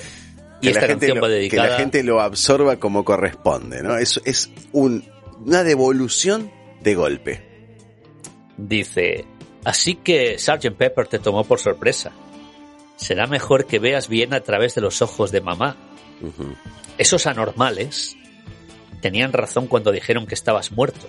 Y 0.62 0.62
que, 0.62 0.68
esta 0.70 0.80
la 0.82 0.86
gente 0.86 1.06
canción 1.08 1.16
lo, 1.18 1.22
va 1.22 1.28
que 1.28 1.34
dedicada... 1.34 1.68
la 1.68 1.76
gente 1.76 2.02
lo 2.02 2.20
absorba 2.22 2.76
como 2.76 3.04
corresponde, 3.04 3.82
¿no? 3.82 3.98
Es, 3.98 4.18
es 4.24 4.48
un, 4.72 5.04
una 5.44 5.62
devolución 5.62 6.50
de 6.82 6.94
golpe. 6.94 7.52
Dice, 8.56 9.24
así 9.64 9.96
que 9.96 10.38
Sgt. 10.38 10.76
Pepper 10.76 11.06
te 11.06 11.18
tomó 11.18 11.44
por 11.44 11.58
sorpresa. 11.58 12.12
Será 12.96 13.26
mejor 13.26 13.66
que 13.66 13.78
veas 13.78 14.08
bien 14.08 14.34
a 14.34 14.40
través 14.40 14.74
de 14.74 14.80
los 14.80 15.02
ojos 15.02 15.32
de 15.32 15.40
mamá. 15.40 15.76
Esos 16.98 17.26
anormales 17.26 18.16
tenían 19.00 19.32
razón 19.32 19.66
cuando 19.66 19.90
dijeron 19.90 20.26
que 20.26 20.34
estabas 20.34 20.72
muerto. 20.72 21.06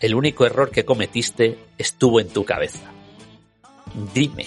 El 0.00 0.14
único 0.14 0.46
error 0.46 0.70
que 0.70 0.84
cometiste 0.84 1.58
estuvo 1.76 2.20
en 2.20 2.28
tu 2.28 2.44
cabeza. 2.44 2.90
Dime, 4.14 4.46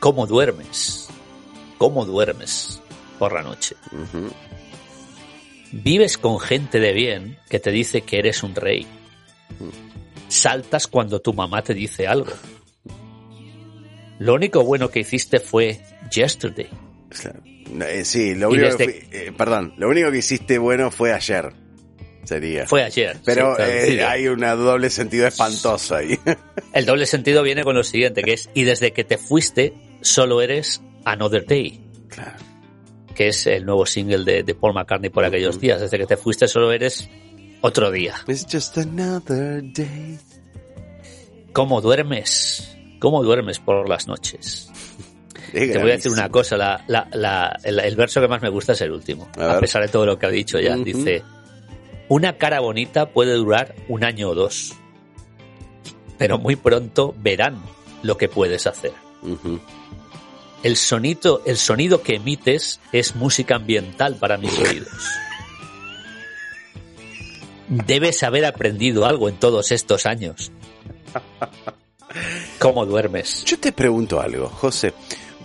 ¿cómo 0.00 0.26
duermes? 0.26 1.08
¿Cómo 1.76 2.06
duermes 2.06 2.80
por 3.18 3.34
la 3.34 3.42
noche? 3.42 3.76
Vives 5.72 6.16
con 6.16 6.38
gente 6.38 6.80
de 6.80 6.92
bien 6.92 7.38
que 7.50 7.58
te 7.58 7.70
dice 7.70 8.02
que 8.02 8.18
eres 8.18 8.42
un 8.42 8.54
rey. 8.54 8.86
Saltas 10.28 10.86
cuando 10.86 11.20
tu 11.20 11.32
mamá 11.32 11.62
te 11.62 11.74
dice 11.74 12.06
algo. 12.06 12.32
Lo 14.18 14.34
único 14.34 14.62
bueno 14.64 14.88
que 14.90 15.00
hiciste 15.00 15.40
fue 15.40 15.80
yesterday. 16.14 16.68
Eh, 17.88 18.04
sí, 18.04 18.34
lo 18.34 18.50
único 18.50 18.76
que 18.76 18.86
desde- 18.86 19.26
eh, 19.28 19.32
perdón, 19.32 19.74
lo 19.78 19.88
único 19.88 20.10
que 20.10 20.18
hiciste 20.18 20.58
bueno 20.58 20.90
fue 20.90 21.12
ayer. 21.12 21.52
Sería. 22.24 22.66
Fue 22.68 22.84
ayer. 22.84 23.16
Pero 23.24 23.56
sí, 23.56 23.62
eh, 23.62 24.04
hay 24.04 24.28
un 24.28 24.40
doble 24.40 24.90
sentido 24.90 25.26
espantoso 25.26 25.96
ahí. 25.96 26.16
El 26.72 26.86
doble 26.86 27.06
sentido 27.06 27.42
viene 27.42 27.64
con 27.64 27.74
lo 27.74 27.82
siguiente, 27.82 28.22
que 28.22 28.34
es, 28.34 28.48
y 28.54 28.62
desde 28.62 28.92
que 28.92 29.02
te 29.02 29.18
fuiste, 29.18 29.74
solo 30.02 30.40
eres 30.40 30.80
Another 31.04 31.44
Day, 31.44 31.80
claro. 32.08 32.36
que 33.16 33.28
es 33.28 33.46
el 33.48 33.66
nuevo 33.66 33.84
single 33.86 34.24
de, 34.24 34.42
de 34.44 34.54
Paul 34.54 34.72
McCartney 34.72 35.10
por 35.10 35.24
aquellos 35.24 35.58
días. 35.60 35.80
Desde 35.80 35.98
que 35.98 36.06
te 36.06 36.16
fuiste, 36.16 36.46
solo 36.46 36.70
eres 36.72 37.10
otro 37.62 37.90
día. 37.90 38.14
It's 38.28 38.46
just 38.50 38.76
another 38.76 39.62
day. 39.62 40.18
¿Cómo 41.52 41.80
duermes? 41.80 42.76
¿Cómo 42.98 43.22
duermes 43.22 43.58
por 43.58 43.88
las 43.88 44.06
noches? 44.06 44.70
Es 45.52 45.72
Te 45.72 45.78
voy 45.78 45.90
a 45.90 45.94
decir 45.96 46.12
una 46.12 46.28
cosa, 46.30 46.56
la, 46.56 46.84
la- 46.86 47.08
la- 47.12 47.58
el, 47.64 47.78
el 47.80 47.96
verso 47.96 48.20
que 48.20 48.28
más 48.28 48.40
me 48.42 48.48
gusta 48.48 48.72
es 48.72 48.80
el 48.80 48.92
último, 48.92 49.28
A 49.38 49.58
pesar 49.60 49.82
de 49.82 49.88
todo 49.88 50.06
lo 50.06 50.18
que 50.18 50.26
ha 50.26 50.30
dicho 50.30 50.58
ya. 50.60 50.76
Dice, 50.76 51.22
una 52.08 52.38
cara 52.38 52.60
bonita 52.60 53.10
puede 53.10 53.32
durar 53.34 53.74
un 53.88 54.02
año 54.04 54.30
o 54.30 54.34
dos, 54.34 54.72
pero 56.18 56.38
muy 56.38 56.56
pronto 56.56 57.14
verán 57.18 57.60
lo 58.02 58.16
que 58.16 58.28
puedes 58.28 58.66
hacer. 58.66 58.92
El 60.62 60.76
sonido, 60.76 61.42
el 61.44 61.56
sonido 61.56 62.02
que 62.02 62.14
emites 62.16 62.80
es 62.92 63.14
música 63.16 63.56
ambiental 63.56 64.16
para 64.16 64.38
mis 64.38 64.56
oídos. 64.58 65.04
Debes 67.68 68.22
haber 68.22 68.44
aprendido 68.44 69.06
algo 69.06 69.28
en 69.28 69.36
todos 69.36 69.72
estos 69.72 70.06
años. 70.06 70.52
¿Cómo 72.58 72.86
duermes? 72.86 73.44
Yo 73.44 73.58
te 73.58 73.72
pregunto 73.72 74.20
algo, 74.20 74.48
José. 74.48 74.92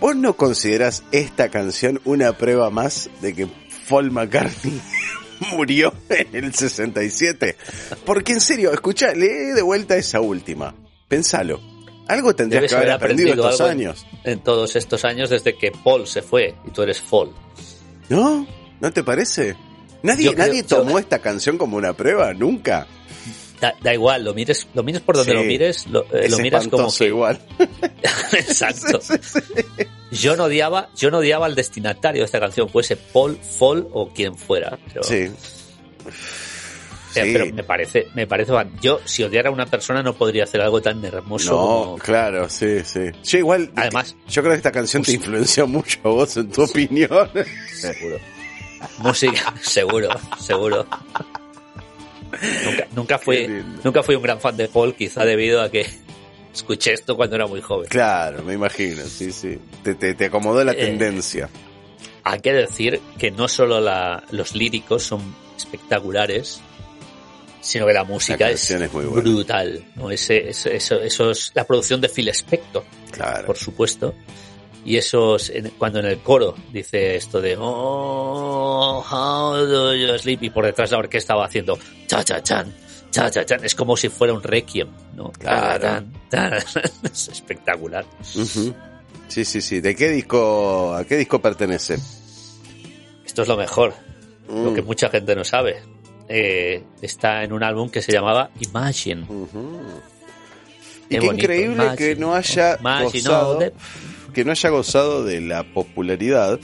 ¿Vos 0.00 0.14
no 0.14 0.34
considerás 0.34 1.02
esta 1.10 1.48
canción 1.50 2.00
una 2.04 2.32
prueba 2.32 2.70
más 2.70 3.10
de 3.20 3.34
que 3.34 3.48
Paul 3.88 4.10
McCartney 4.10 4.80
murió 5.52 5.92
en 6.08 6.44
el 6.44 6.54
67? 6.54 7.56
Porque 8.04 8.32
en 8.32 8.40
serio, 8.40 8.72
escucha, 8.72 9.12
lee 9.14 9.52
de 9.54 9.62
vuelta 9.62 9.96
esa 9.96 10.20
última. 10.20 10.74
Pensalo. 11.08 11.60
Algo 12.06 12.34
tendrías 12.34 12.62
Debes 12.62 12.70
que 12.72 12.76
haber 12.76 12.90
aprendido 12.92 13.32
aprendido 13.32 13.50
estos 13.50 13.68
años. 13.68 14.06
en, 14.24 14.32
en 14.32 14.40
todos 14.40 14.76
estos 14.76 15.04
años 15.04 15.28
desde 15.30 15.58
que 15.58 15.72
Paul 15.72 16.06
se 16.06 16.22
fue 16.22 16.54
y 16.66 16.70
tú 16.70 16.82
eres 16.82 17.00
Paul. 17.00 17.32
¿No? 18.08 18.46
¿No 18.80 18.92
te 18.92 19.02
parece? 19.02 19.56
Nadie, 20.02 20.32
creo- 20.34 20.46
nadie 20.46 20.62
yo- 20.62 20.78
tomó 20.78 20.98
esta 20.98 21.18
canción 21.18 21.58
como 21.58 21.76
una 21.76 21.92
prueba, 21.92 22.32
nunca. 22.34 22.86
Da, 23.60 23.74
da 23.82 23.92
igual, 23.92 24.22
lo 24.22 24.34
mires, 24.34 24.68
lo 24.72 24.84
mires 24.84 25.00
por 25.02 25.16
donde 25.16 25.32
Sí. 25.32 25.36
lo 25.38 25.42
mires, 25.44 25.86
lo, 25.88 26.04
eh, 26.14 26.28
lo 26.28 26.38
miras 26.38 26.68
como 26.68 26.94
que 26.96 27.06
igual. 27.06 27.40
Exacto. 28.32 29.00
Yo 30.12 30.36
no 30.36 30.44
odiaba, 30.44 30.90
yo 30.96 31.10
no 31.10 31.18
odiaba 31.18 31.46
al 31.46 31.56
destinatario 31.56 32.20
de 32.22 32.26
esta 32.26 32.38
canción, 32.38 32.68
fuese 32.68 32.96
Paul, 32.96 33.36
Fall 33.36 33.88
o 33.92 34.10
quien 34.12 34.36
fuera. 34.38 34.78
Pero, 34.86 35.02
Sí. 35.02 35.14
eh, 35.14 35.32
pero 37.32 37.46
Sí. 37.46 37.52
me 37.52 37.64
parece, 37.64 38.06
me 38.14 38.26
parece, 38.28 38.52
yo 38.80 39.00
si 39.04 39.24
odiara 39.24 39.48
a 39.48 39.52
una 39.52 39.66
persona 39.66 40.02
no 40.04 40.14
podría 40.14 40.44
hacer 40.44 40.60
algo 40.60 40.80
tan 40.80 41.04
hermoso 41.04 41.50
No, 41.50 41.56
como, 41.84 41.98
claro, 41.98 42.48
sí, 42.48 42.78
sí. 42.84 43.10
Yo 43.24 43.38
igual, 43.38 43.72
Además- 43.74 44.14
yo 44.28 44.42
creo 44.42 44.52
que 44.52 44.58
esta 44.58 44.70
canción 44.72 45.02
te 45.02 45.12
influenció 45.12 45.66
mucho 45.66 45.98
a 46.04 46.08
vos 46.10 46.36
en 46.36 46.48
tu 46.50 46.62
opinión. 46.62 47.28
seguro. 47.74 48.18
Música, 48.98 49.54
seguro, 49.62 50.08
seguro. 50.40 50.86
Nunca, 52.64 52.86
nunca 52.94 53.18
fui, 53.18 53.64
nunca 53.82 54.02
fui 54.02 54.14
un 54.14 54.22
gran 54.22 54.40
fan 54.40 54.56
de 54.56 54.68
Paul, 54.68 54.94
quizá 54.94 55.24
debido 55.24 55.62
a 55.62 55.70
que 55.70 55.86
escuché 56.54 56.92
esto 56.92 57.16
cuando 57.16 57.36
era 57.36 57.46
muy 57.46 57.60
joven. 57.62 57.88
Claro, 57.88 58.42
me 58.42 58.54
imagino, 58.54 59.02
sí, 59.04 59.32
sí. 59.32 59.58
Te, 59.82 59.94
te, 59.94 60.14
te 60.14 60.26
acomodó 60.26 60.62
la 60.62 60.72
Eh, 60.72 60.76
tendencia. 60.76 61.48
Hay 62.24 62.40
que 62.40 62.52
decir 62.52 63.00
que 63.18 63.30
no 63.30 63.48
solo 63.48 63.80
la- 63.80 64.22
los 64.30 64.54
líricos 64.54 65.02
son 65.04 65.22
espectaculares, 65.56 66.60
sino 67.60 67.86
que 67.86 67.92
la 67.94 68.04
música 68.04 68.44
La 68.46 68.50
es, 68.50 68.70
es 68.70 68.92
muy 68.92 69.06
brutal. 69.06 69.84
¿no? 69.96 70.10
Ese, 70.10 70.50
eso, 70.50 70.68
eso, 70.68 71.00
eso 71.00 71.30
es 71.30 71.50
la 71.54 71.64
producción 71.64 72.00
de 72.00 72.08
Phil 72.10 72.28
Spector, 72.28 72.84
Claro. 73.10 73.46
por 73.46 73.56
supuesto. 73.56 74.14
Y 74.84 74.96
esos, 74.96 75.52
cuando 75.76 75.98
en 76.00 76.06
el 76.06 76.18
coro 76.20 76.54
dice 76.72 77.16
esto 77.16 77.40
de 77.40 77.56
Oh, 77.58 79.04
how 79.10 79.56
do 79.66 79.94
you 79.94 80.18
sleep? 80.18 80.42
Y 80.44 80.50
por 80.50 80.64
detrás 80.64 80.90
la 80.90 80.98
orquesta 80.98 81.34
va 81.34 81.44
haciendo 81.46 81.78
cha 82.06 82.24
cha 82.24 82.42
chan, 82.42 82.72
cha 83.10 83.30
cha 83.30 83.44
chan. 83.44 83.64
Es 83.64 83.74
como 83.74 83.96
si 83.96 84.08
fuera 84.08 84.32
un 84.32 84.42
requiem, 84.42 84.88
¿no? 85.14 85.30
Claro. 85.32 86.04
Es 87.12 87.28
espectacular. 87.28 88.04
Sí, 89.28 89.44
sí, 89.44 89.60
sí. 89.60 89.80
¿De 89.80 89.94
qué 89.94 90.08
disco, 90.08 90.94
a 90.94 91.04
qué 91.04 91.16
disco 91.16 91.40
pertenece? 91.40 91.98
Esto 93.26 93.42
es 93.42 93.48
lo 93.48 93.56
mejor. 93.56 93.92
lo 94.48 94.70
Mm. 94.70 94.74
que 94.74 94.82
mucha 94.82 95.10
gente 95.10 95.36
no 95.36 95.44
sabe. 95.44 95.82
Eh, 96.30 96.82
está 97.02 97.42
en 97.44 97.52
un 97.52 97.62
álbum 97.62 97.90
que 97.90 98.00
se 98.00 98.12
llamaba 98.12 98.50
Imagine. 98.60 99.22
Y 99.22 99.26
Qué 99.26 101.18
qué 101.18 101.20
bonito, 101.26 101.34
increíble 101.44 101.74
Imagine, 101.84 101.96
que 101.96 102.16
no 102.16 102.34
haya 102.34 102.76
Imagine 102.80 103.72
que 104.32 104.44
no 104.44 104.52
haya 104.52 104.70
gozado 104.70 105.24
de 105.24 105.40
la 105.40 105.64
popularidad 105.64 106.58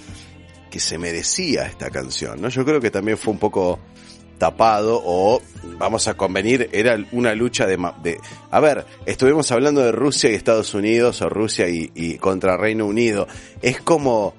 que 0.70 0.80
se 0.80 0.98
merecía 0.98 1.66
esta 1.66 1.90
canción, 1.90 2.40
¿no? 2.40 2.48
Yo 2.48 2.64
creo 2.64 2.80
que 2.80 2.90
también 2.90 3.16
fue 3.16 3.32
un 3.32 3.38
poco 3.38 3.78
tapado 4.38 5.00
o 5.04 5.40
vamos 5.78 6.08
a 6.08 6.14
convenir 6.14 6.68
era 6.72 6.98
una 7.12 7.34
lucha 7.34 7.66
de, 7.66 7.78
a 8.50 8.60
ver 8.60 8.84
estuvimos 9.06 9.50
hablando 9.52 9.80
de 9.80 9.92
Rusia 9.92 10.30
y 10.30 10.34
Estados 10.34 10.74
Unidos 10.74 11.22
o 11.22 11.28
Rusia 11.28 11.68
y, 11.68 12.18
contra 12.18 12.56
Reino 12.56 12.86
Unido 12.86 13.26
es 13.62 13.80
como 13.80 14.34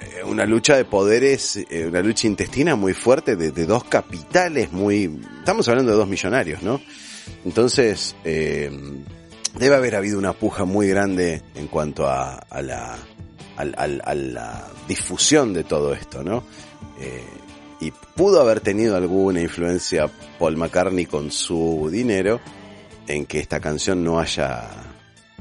eh, 0.00 0.24
una 0.24 0.44
lucha 0.44 0.76
de 0.76 0.84
poderes 0.84 1.56
eh, 1.56 1.86
una 1.86 2.02
lucha 2.02 2.26
intestina 2.26 2.76
muy 2.76 2.92
fuerte 2.92 3.36
de, 3.36 3.52
de 3.52 3.66
dos 3.66 3.84
capitales 3.84 4.72
muy 4.72 5.20
estamos 5.38 5.68
hablando 5.68 5.92
de 5.92 5.98
dos 5.98 6.08
millonarios 6.08 6.62
no 6.62 6.80
entonces 7.44 8.16
eh, 8.24 8.70
debe 9.58 9.76
haber 9.76 9.94
habido 9.96 10.18
una 10.18 10.32
puja 10.32 10.64
muy 10.64 10.88
grande 10.88 11.42
en 11.54 11.66
cuanto 11.68 12.06
a, 12.08 12.34
a 12.34 12.62
la 12.62 12.96
a 13.58 14.68
difusión 14.88 15.52
de 15.54 15.64
todo 15.64 15.94
esto 15.94 16.22
no 16.22 16.42
Eh, 17.00 17.22
y 17.80 17.90
pudo 17.90 18.40
haber 18.40 18.60
tenido 18.60 18.96
alguna 18.96 19.40
influencia 19.42 20.08
Paul 20.38 20.56
McCartney 20.56 21.04
con 21.06 21.30
su 21.30 21.88
dinero 21.92 22.40
en 23.06 23.26
que 23.26 23.38
esta 23.38 23.60
canción 23.60 24.02
no 24.02 24.18
haya 24.18 24.64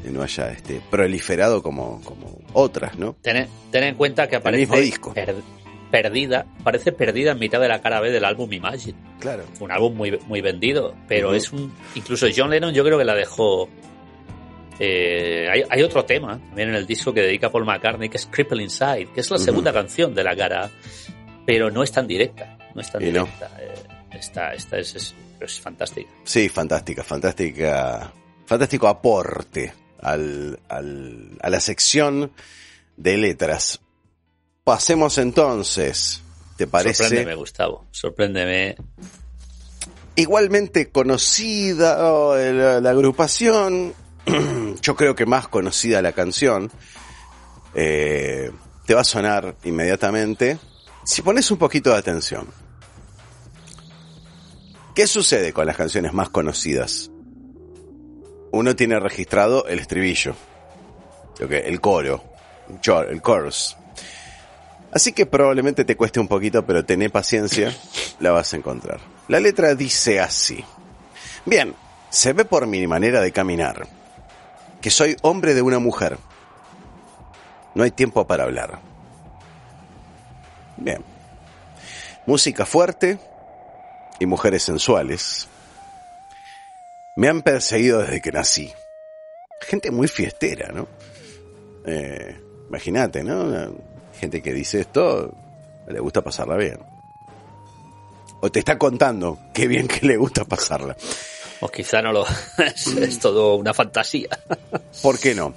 no 0.03 0.21
haya 0.21 0.51
este 0.51 0.81
proliferado 0.91 1.63
como, 1.63 2.01
como 2.03 2.37
otras, 2.53 2.97
¿no? 2.97 3.15
Ten, 3.21 3.47
ten 3.71 3.83
en 3.85 3.95
cuenta 3.95 4.27
que 4.27 4.35
aparece 4.35 4.61
mismo 4.67 4.77
disco. 4.77 5.13
per- 5.13 5.35
perdida, 5.89 6.45
parece 6.63 6.91
perdida 6.91 7.31
en 7.31 7.39
mitad 7.39 7.59
de 7.61 7.69
la 7.69 7.81
cara 7.81 8.01
B 8.01 8.11
del 8.11 8.25
álbum 8.25 8.51
Imagine. 8.51 8.97
Claro. 9.19 9.45
Un 9.61 9.71
álbum 9.71 9.95
muy, 9.95 10.19
muy 10.27 10.41
vendido, 10.41 10.93
pero 11.07 11.33
es 11.33 11.51
un. 11.53 11.71
Incluso 11.95 12.27
John 12.35 12.49
Lennon, 12.51 12.73
yo 12.73 12.83
creo 12.83 12.97
que 12.97 13.05
la 13.05 13.15
dejó. 13.15 13.67
Eh, 14.79 15.47
hay, 15.51 15.63
hay 15.69 15.81
otro 15.83 16.03
tema 16.05 16.39
también 16.39 16.69
en 16.69 16.75
el 16.75 16.85
disco 16.85 17.13
que 17.13 17.21
dedica 17.21 17.49
Paul 17.51 17.65
McCartney 17.65 18.09
que 18.09 18.17
es 18.17 18.25
Cripple 18.25 18.61
Inside, 18.63 19.09
que 19.13 19.21
es 19.21 19.31
la 19.31 19.37
segunda 19.37 19.71
canción 19.71 20.13
de 20.13 20.23
la 20.23 20.35
cara, 20.35 20.69
pero 21.45 21.69
no 21.71 21.83
es 21.83 21.91
tan 21.91 22.07
directa. 22.07 22.57
No 22.73 22.81
es 22.81 22.91
tan 22.91 23.01
Y 23.01 23.05
no. 23.11 23.23
directa. 23.25 23.51
eh, 23.59 23.73
esta 24.13 24.53
esta 24.53 24.77
es, 24.77 24.95
es, 24.95 25.15
es 25.39 25.59
fantástica. 25.61 26.09
Sí, 26.23 26.49
fantástica, 26.49 27.03
fantástica, 27.03 28.11
fantástico 28.45 28.87
aporte 28.87 29.73
al, 30.01 30.59
al, 30.67 31.37
a 31.41 31.49
la 31.49 31.59
sección 31.59 32.31
de 32.97 33.17
letras. 33.17 33.79
Pasemos 34.63 35.17
entonces, 35.19 36.21
¿te 36.57 36.67
parece? 36.67 37.03
Sorpréndeme, 37.03 37.35
Gustavo. 37.35 37.85
Sorpréndeme. 37.91 38.75
Igualmente 40.17 40.89
conocida 40.89 41.97
la, 42.53 42.79
la 42.81 42.89
agrupación, 42.89 43.93
yo 44.81 44.95
creo 44.95 45.15
que 45.15 45.25
más 45.25 45.47
conocida 45.47 46.01
la 46.01 46.11
canción, 46.13 46.71
eh, 47.73 48.51
te 48.85 48.93
va 48.93 49.01
a 49.01 49.05
sonar 49.05 49.55
inmediatamente 49.63 50.57
si 51.03 51.21
pones 51.21 51.49
un 51.51 51.57
poquito 51.57 51.91
de 51.91 51.97
atención. 51.97 52.47
¿Qué 54.95 55.07
sucede 55.07 55.51
con 55.51 55.65
las 55.65 55.75
canciones 55.75 56.13
más 56.13 56.29
conocidas? 56.29 57.11
Uno 58.51 58.75
tiene 58.75 58.99
registrado 58.99 59.67
el 59.67 59.79
estribillo, 59.79 60.35
lo 61.39 61.47
que- 61.49 61.59
el 61.59 61.81
coro, 61.81 62.23
el 62.69 62.79
chorus. 63.21 63.75
Así 64.93 65.11
que 65.11 65.25
probablemente 65.25 65.83
te 65.83 65.97
cueste 65.97 66.21
un 66.21 66.29
poquito, 66.29 66.65
pero 66.65 66.85
tené 66.85 67.09
paciencia, 67.09 67.75
la 68.21 68.31
vas 68.31 68.53
a 68.53 68.57
encontrar. 68.57 69.01
La 69.27 69.41
letra 69.41 69.75
dice 69.75 70.21
así. 70.21 70.63
Bien, 71.45 71.75
se 72.09 72.31
ve 72.31 72.45
por 72.45 72.65
mi 72.65 72.87
manera 72.87 73.19
de 73.19 73.33
caminar 73.33 73.85
que 74.85 74.91
soy 74.91 75.17
hombre 75.23 75.55
de 75.55 75.63
una 75.63 75.79
mujer. 75.79 76.19
No 77.73 77.81
hay 77.81 77.89
tiempo 77.89 78.27
para 78.27 78.43
hablar. 78.43 78.77
Bien. 80.77 81.03
Música 82.27 82.67
fuerte 82.67 83.17
y 84.19 84.27
mujeres 84.27 84.61
sensuales. 84.61 85.47
Me 87.15 87.29
han 87.29 87.41
perseguido 87.41 88.03
desde 88.03 88.21
que 88.21 88.31
nací. 88.31 88.71
Gente 89.61 89.89
muy 89.89 90.07
fiestera, 90.07 90.71
¿no? 90.71 90.87
Eh, 91.87 92.39
Imagínate, 92.69 93.23
¿no? 93.23 93.73
Gente 94.19 94.43
que 94.43 94.53
dice 94.53 94.81
esto, 94.81 95.33
le 95.87 95.99
gusta 95.99 96.21
pasarla 96.21 96.57
bien. 96.57 96.77
O 98.39 98.51
te 98.51 98.59
está 98.59 98.77
contando 98.77 99.39
qué 99.51 99.67
bien 99.67 99.87
que 99.87 100.05
le 100.05 100.15
gusta 100.15 100.45
pasarla. 100.45 100.95
O 101.61 101.69
quizá 101.69 102.01
no 102.01 102.11
lo. 102.11 102.25
es, 102.57 102.87
es 102.87 103.19
todo 103.19 103.55
una 103.55 103.73
fantasía. 103.73 104.29
¿Por 105.01 105.19
qué 105.19 105.35
no? 105.35 105.53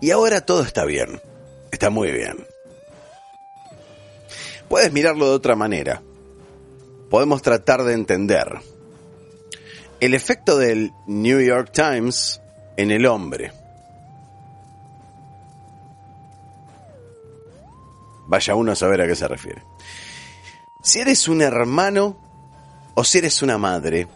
Y 0.00 0.10
ahora 0.10 0.40
todo 0.40 0.62
está 0.62 0.84
bien. 0.84 1.20
Está 1.70 1.90
muy 1.90 2.10
bien. 2.10 2.46
Puedes 4.68 4.92
mirarlo 4.92 5.28
de 5.28 5.34
otra 5.34 5.56
manera. 5.56 6.02
Podemos 7.10 7.42
tratar 7.42 7.82
de 7.82 7.94
entender. 7.94 8.60
El 9.98 10.14
efecto 10.14 10.56
del 10.56 10.92
New 11.06 11.40
York 11.40 11.70
Times 11.72 12.40
en 12.76 12.90
el 12.90 13.04
hombre. 13.06 13.52
Vaya 18.26 18.54
uno 18.54 18.72
a 18.72 18.76
saber 18.76 19.02
a 19.02 19.06
qué 19.08 19.16
se 19.16 19.26
refiere. 19.26 19.64
Si 20.82 21.00
eres 21.00 21.26
un 21.28 21.42
hermano 21.42 22.16
o 22.94 23.04
si 23.04 23.18
eres 23.18 23.42
una 23.42 23.58
madre, 23.58 24.06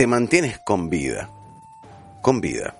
te 0.00 0.06
mantienes 0.06 0.58
con 0.58 0.88
vida. 0.88 1.28
Con 2.22 2.40
vida. 2.40 2.74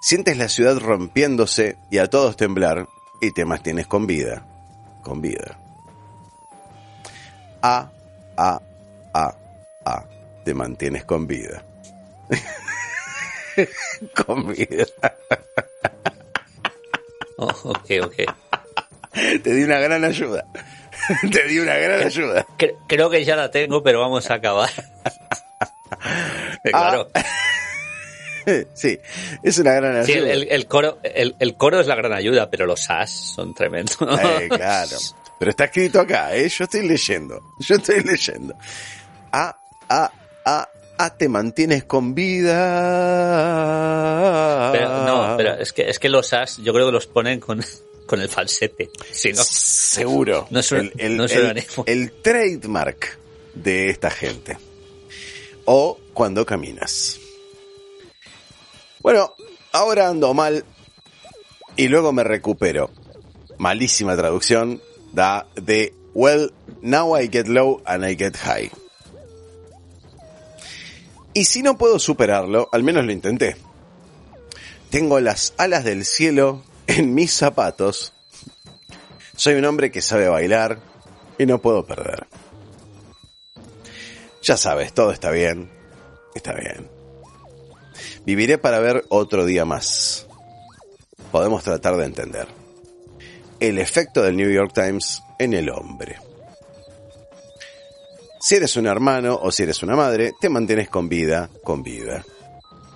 Sientes 0.00 0.38
la 0.38 0.48
ciudad 0.48 0.78
rompiéndose 0.78 1.76
y 1.90 1.98
a 1.98 2.08
todos 2.08 2.38
temblar 2.38 2.88
y 3.20 3.30
te 3.32 3.44
mantienes 3.44 3.86
con 3.86 4.06
vida. 4.06 4.46
Con 5.02 5.20
vida. 5.20 5.58
A, 7.60 7.90
a, 8.38 8.62
a, 9.12 9.36
a. 9.84 10.04
Te 10.42 10.54
mantienes 10.54 11.04
con 11.04 11.26
vida. 11.26 11.62
con 14.26 14.54
vida. 14.54 14.86
Oh, 17.36 17.48
ok, 17.64 17.90
ok. 18.04 18.16
Te 19.42 19.52
di 19.52 19.64
una 19.64 19.80
gran 19.80 20.02
ayuda. 20.02 20.46
Te 21.32 21.44
di 21.44 21.58
una 21.58 21.74
gran 21.76 22.02
ayuda. 22.02 22.46
Cre- 22.58 22.76
creo 22.86 23.10
que 23.10 23.24
ya 23.24 23.36
la 23.36 23.50
tengo, 23.50 23.82
pero 23.82 24.00
vamos 24.00 24.30
a 24.30 24.34
acabar. 24.34 24.70
Eh, 26.64 26.70
claro. 26.70 27.08
Sí, 28.74 29.00
es 29.42 29.56
una 29.56 29.72
gran 29.72 29.92
ayuda. 29.92 30.04
Sí, 30.04 30.12
el, 30.12 30.26
el- 30.28 30.48
el 30.50 30.66
coro, 30.66 30.98
el, 31.02 31.34
el 31.38 31.56
coro 31.56 31.80
es 31.80 31.86
la 31.86 31.94
gran 31.94 32.12
ayuda, 32.12 32.50
pero 32.50 32.66
los 32.66 32.90
as 32.90 33.10
son 33.10 33.54
tremendos. 33.54 33.96
Eh, 34.02 34.48
claro. 34.50 34.98
Pero 35.38 35.50
está 35.50 35.64
escrito 35.64 35.98
acá, 36.00 36.34
¿eh? 36.36 36.46
Yo 36.50 36.64
estoy 36.64 36.86
leyendo. 36.86 37.40
Yo 37.60 37.76
estoy 37.76 38.02
leyendo. 38.02 38.54
ah, 39.32 39.56
ah, 39.88 40.12
ah, 40.44 40.68
ah, 40.98 41.16
te 41.16 41.26
mantienes 41.30 41.84
con 41.84 42.14
vida. 42.14 42.52
Pero, 44.72 45.04
no, 45.06 45.34
pero 45.38 45.54
es 45.54 45.72
que, 45.72 45.88
es 45.88 45.98
que 45.98 46.10
los 46.10 46.30
as, 46.34 46.58
yo 46.58 46.74
creo 46.74 46.84
que 46.86 46.92
los 46.92 47.06
ponen 47.06 47.40
con, 47.40 47.64
con 48.06 48.20
el 48.20 48.28
falsete. 48.28 48.90
Si 49.12 49.32
no, 49.32 49.42
Seguro. 49.42 50.46
No 50.50 50.62
suena- 50.62 50.90
el, 50.98 51.00
el- 51.12 51.16
no 51.16 51.24
el- 51.24 51.64
el 51.86 52.12
trademark 52.22 53.18
de 53.54 53.90
esta 53.90 54.10
gente. 54.10 54.58
O 55.64 55.98
cuando 56.12 56.44
caminas. 56.44 57.18
Bueno, 59.00 59.34
ahora 59.72 60.08
ando 60.08 60.32
mal 60.34 60.64
y 61.76 61.88
luego 61.88 62.12
me 62.12 62.24
recupero. 62.24 62.90
Malísima 63.58 64.16
traducción 64.16 64.80
da 65.12 65.46
de 65.54 65.94
Well, 66.14 66.52
now 66.82 67.16
I 67.18 67.28
get 67.28 67.46
low 67.48 67.82
and 67.86 68.04
I 68.04 68.16
get 68.16 68.36
high. 68.36 68.70
Y 71.32 71.44
si 71.46 71.62
no 71.62 71.76
puedo 71.76 71.98
superarlo, 71.98 72.68
al 72.70 72.82
menos 72.84 73.04
lo 73.04 73.12
intenté. 73.12 73.56
Tengo 74.90 75.18
las 75.20 75.54
alas 75.56 75.82
del 75.84 76.04
cielo 76.04 76.62
en 76.86 77.14
mis 77.14 77.32
zapatos. 77.32 78.12
Soy 79.36 79.54
un 79.54 79.64
hombre 79.64 79.90
que 79.90 80.00
sabe 80.00 80.28
bailar 80.28 80.78
y 81.38 81.46
no 81.46 81.60
puedo 81.60 81.84
perder. 81.84 82.26
Ya 84.42 84.56
sabes, 84.56 84.92
todo 84.92 85.10
está 85.10 85.30
bien. 85.30 85.70
Está 86.34 86.52
bien. 86.52 86.88
Viviré 88.26 88.58
para 88.58 88.78
ver 88.78 89.04
otro 89.08 89.44
día 89.44 89.64
más. 89.64 90.26
Podemos 91.30 91.62
tratar 91.62 91.96
de 91.96 92.04
entender. 92.04 92.46
El 93.60 93.78
efecto 93.78 94.22
del 94.22 94.36
New 94.36 94.50
York 94.50 94.72
Times 94.74 95.22
en 95.38 95.54
el 95.54 95.70
hombre. 95.70 96.18
Si 98.40 98.56
eres 98.56 98.76
un 98.76 98.86
hermano 98.86 99.38
o 99.40 99.50
si 99.50 99.62
eres 99.62 99.82
una 99.82 99.96
madre, 99.96 100.34
te 100.38 100.50
mantienes 100.50 100.90
con 100.90 101.08
vida, 101.08 101.48
con 101.62 101.82
vida. 101.82 102.24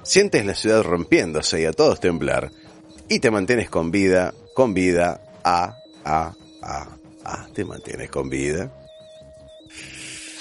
Sientes 0.02 0.44
la 0.44 0.54
ciudad 0.54 0.82
rompiéndose 0.82 1.62
y 1.62 1.64
a 1.64 1.72
todos 1.72 2.00
temblar. 2.00 2.50
Y 3.08 3.20
te 3.20 3.30
mantienes 3.30 3.70
con 3.70 3.90
vida, 3.90 4.34
con 4.54 4.74
vida, 4.74 5.20
a, 5.44 5.76
a, 6.04 6.32
a, 6.62 6.86
a. 7.24 7.46
Te 7.54 7.64
mantienes 7.64 8.10
con 8.10 8.28
vida. 8.28 8.70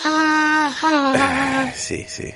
Ah, 0.04 1.72
Sí, 1.76 2.06
sí. 2.08 2.32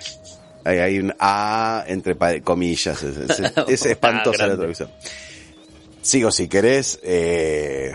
Hay, 0.63 0.77
hay 0.77 0.99
un 0.99 1.13
A 1.19 1.83
entre 1.87 2.15
comillas. 2.41 3.01
Es, 3.03 3.17
es- 3.17 3.51
es 3.67 3.85
espantosa 3.85 4.47
la 4.47 4.55
traducción. 4.57 4.89
Sigo 6.01 6.31
si 6.31 6.47
querés. 6.47 6.99
Eh, 7.03 7.93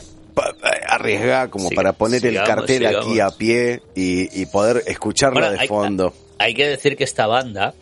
arriesga 0.89 1.49
como 1.49 1.71
para 1.71 1.93
poner 1.95 2.25
el 2.27 2.33
sigamos, 2.33 2.49
cartel 2.49 2.87
aquí 2.87 3.21
a 3.21 3.31
pie 3.31 3.83
y, 3.95 4.41
y 4.43 4.47
poder 4.47 4.83
escucharla 4.87 5.41
Bueno, 5.41 5.53
de 5.55 5.61
hay- 5.61 5.69
fondo. 5.69 6.15
Hay 6.39 6.53
que 6.53 6.69
decir 6.69 6.97
que 6.99 7.05
esta 7.05 7.27
banda, 7.27 7.73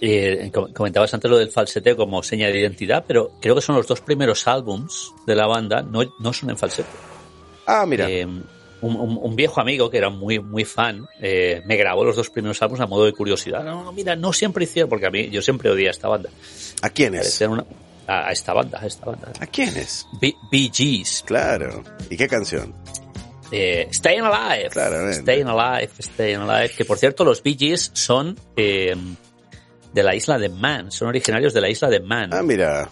eh, 0.00 0.50
com- 0.52 0.72
comentabas 0.72 1.12
antes 1.14 1.30
lo 1.30 1.38
del 1.38 1.50
falsete 1.50 1.94
como 1.96 2.22
seña 2.22 2.48
de 2.48 2.58
identidad, 2.58 3.04
pero 3.06 3.32
creo 3.40 3.54
que 3.54 3.60
son 3.60 3.76
los 3.76 3.86
dos 3.86 4.00
primeros 4.00 4.46
álbums 4.46 5.12
de 5.26 5.34
la 5.34 5.46
banda, 5.46 5.82
no, 5.82 6.00
no 6.20 6.32
son 6.32 6.50
en 6.50 6.56
falsete. 6.58 6.88
Ah, 7.66 7.84
mira. 7.86 8.08
Eh, 8.10 8.24
un, 8.24 8.44
un- 8.96 9.18
un 9.20 9.36
viejo 9.36 9.60
amigo 9.60 9.90
que 9.90 9.98
era 9.98 10.08
muy 10.08 10.38
muy 10.38 10.64
fan 10.64 11.04
eh, 11.20 11.62
me 11.66 11.76
grabó 11.76 12.04
los 12.04 12.14
dos 12.14 12.30
primeros 12.30 12.62
álbumes 12.62 12.80
a 12.82 12.86
modo 12.86 13.04
de 13.06 13.12
curiosidad. 13.12 13.64
No, 13.64 13.82
no, 13.84 13.92
mira, 13.92 14.14
no 14.16 14.32
siempre 14.32 14.64
hicieron, 14.64 14.88
porque 14.88 15.06
a 15.06 15.10
mí 15.10 15.28
yo 15.30 15.42
siempre 15.42 15.68
odié 15.70 15.88
a 15.88 15.90
esta 15.90 16.06
banda. 16.08 16.30
¿A 16.82 16.90
quiénes? 16.90 17.20
Parecían 17.22 17.50
una- 17.50 17.64
a, 18.06 18.28
a 18.28 18.32
esta 18.32 18.52
banda, 18.54 18.78
a 18.80 18.86
esta 18.86 19.06
banda. 19.06 19.32
¿A 19.40 19.46
quiénes? 19.46 20.06
Bee 20.20 20.34
Bee 20.50 20.70
Gees, 20.72 21.24
Claro. 21.26 21.82
¿Y 22.08 22.16
qué 22.16 22.28
canción? 22.28 22.72
eh, 23.50 23.88
Staying 23.92 24.22
Alive, 24.24 24.68
Claramente. 24.70 25.20
Staying 25.22 25.46
Alive, 25.48 25.90
Staying 25.98 26.40
Alive. 26.40 26.70
Que 26.76 26.84
por 26.84 26.98
cierto, 26.98 27.24
los 27.24 27.42
Bee 27.42 27.56
Gees 27.58 27.90
son 27.94 28.38
eh, 28.56 28.94
de 29.92 30.02
la 30.02 30.14
isla 30.14 30.38
de 30.38 30.48
Man, 30.48 30.90
son 30.92 31.08
originarios 31.08 31.52
de 31.54 31.60
la 31.60 31.68
isla 31.70 31.88
de 31.88 32.00
Man. 32.00 32.30
Ah, 32.32 32.42
mira. 32.42 32.88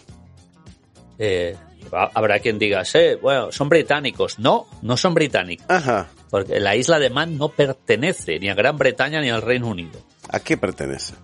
Eh, 1.19 1.57
ha- 1.93 2.11
habrá 2.15 2.39
quien 2.41 2.59
diga, 2.59 2.85
"Sí, 2.85 2.99
bueno, 3.21 3.53
son 3.53 3.69
británicos. 3.69 4.39
No, 4.39 4.67
no 4.83 4.97
son 4.97 5.15
británicos. 5.15 5.67
Ajá. 5.69 6.09
Porque 6.31 6.59
la 6.61 6.75
isla 6.77 6.99
de 6.99 7.11
Man 7.11 7.39
no 7.39 7.49
pertenece 7.51 8.39
ni 8.39 8.49
a 8.49 8.55
Gran 8.55 8.77
Bretaña 8.77 9.21
ni 9.21 9.31
al 9.31 9.43
Reino 9.43 9.69
Unido. 9.69 10.01
¿A 10.29 10.41
qué 10.41 10.57
pertenece? 10.57 11.15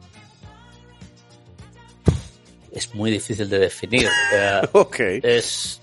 Es 2.72 2.94
muy 2.94 3.10
difícil 3.10 3.48
de 3.50 3.58
definir. 3.58 4.08
Eh, 4.34 4.60
Ok. 4.72 4.96
es 5.22 5.78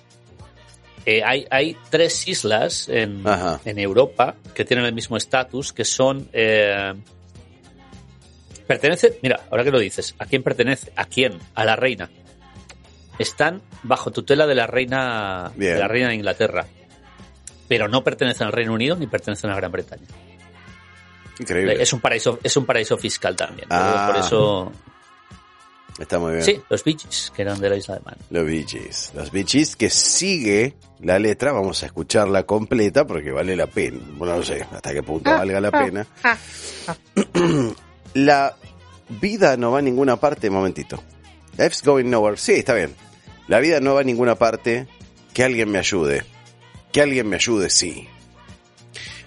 eh, 1.05 1.21
hay, 1.23 1.45
hay 1.49 1.77
tres 1.89 2.27
islas 2.27 2.87
en, 2.89 3.23
en 3.65 3.79
Europa 3.79 4.35
que 4.53 4.65
tienen 4.65 4.85
el 4.85 4.93
mismo 4.93 5.17
estatus, 5.17 5.71
que 5.73 5.85
son... 5.85 6.29
pertenece, 8.69 9.17
mira, 9.23 9.39
ahora 9.49 9.63
que 9.63 9.71
lo 9.71 9.79
dices, 9.79 10.13
¿a 10.19 10.27
quién 10.27 10.43
pertenece? 10.43 10.93
¿A 10.95 11.05
quién? 11.05 11.39
A 11.55 11.65
la 11.65 11.75
reina. 11.75 12.07
Están 13.17 13.63
bajo 13.81 14.11
tutela 14.11 14.45
de 14.45 14.53
la 14.53 14.67
reina 14.67 15.51
Bien. 15.55 15.73
de 15.73 15.79
la 15.79 15.87
reina 15.87 16.09
de 16.09 16.15
Inglaterra, 16.15 16.67
pero 17.67 17.87
no 17.87 18.03
pertenecen 18.03 18.45
al 18.45 18.53
Reino 18.53 18.71
Unido 18.71 18.95
ni 18.95 19.07
pertenecen 19.07 19.49
a 19.49 19.55
Gran 19.55 19.71
Bretaña. 19.71 20.05
Increíble. 21.39 21.81
Es 21.81 21.91
un 21.93 21.99
paraíso, 21.99 22.37
es 22.43 22.55
un 22.57 22.67
paraíso 22.67 22.95
fiscal 22.95 23.35
también. 23.35 23.67
Ah. 23.71 24.11
Por 24.11 24.23
eso, 24.23 24.71
Está 25.97 26.19
muy 26.19 26.33
bien. 26.33 26.43
sí, 26.43 26.61
los 26.69 26.83
Bee 26.83 26.95
Gees, 26.95 27.33
que 27.35 27.41
eran 27.41 27.59
de 27.59 27.71
la 27.71 27.75
isla 27.75 27.95
de 27.95 28.01
Man. 28.01 28.17
Los 28.29 28.45
Bee 28.45 28.65
Gees. 28.67 29.11
Los 29.15 29.31
Bee 29.31 29.45
Gees 29.47 29.75
que 29.75 29.89
sigue 29.89 30.75
la 30.99 31.17
letra, 31.17 31.53
vamos 31.53 31.81
a 31.81 31.87
escucharla 31.87 32.43
completa 32.43 33.07
porque 33.07 33.31
vale 33.31 33.55
la 33.55 33.65
pena. 33.65 33.97
Bueno, 34.11 34.35
no 34.35 34.43
sé 34.43 34.61
hasta 34.71 34.93
qué 34.93 35.01
punto 35.01 35.31
valga 35.31 35.59
la 35.59 35.71
pena. 35.71 36.05
la 38.13 38.55
vida 39.21 39.57
no 39.57 39.71
va 39.71 39.79
a 39.79 39.81
ninguna 39.81 40.17
parte, 40.17 40.49
momentito. 40.49 41.01
Life's 41.57 41.83
going 41.83 42.05
nowhere. 42.05 42.37
Sí, 42.37 42.53
está 42.53 42.73
bien. 42.73 42.95
La 43.47 43.59
vida 43.59 43.79
no 43.79 43.95
va 43.95 44.01
a 44.01 44.03
ninguna 44.03 44.35
parte. 44.35 44.87
Que 45.33 45.43
alguien 45.43 45.69
me 45.69 45.79
ayude. 45.79 46.23
Que 46.91 47.01
alguien 47.01 47.27
me 47.27 47.35
ayude, 47.35 47.69
sí. 47.69 48.07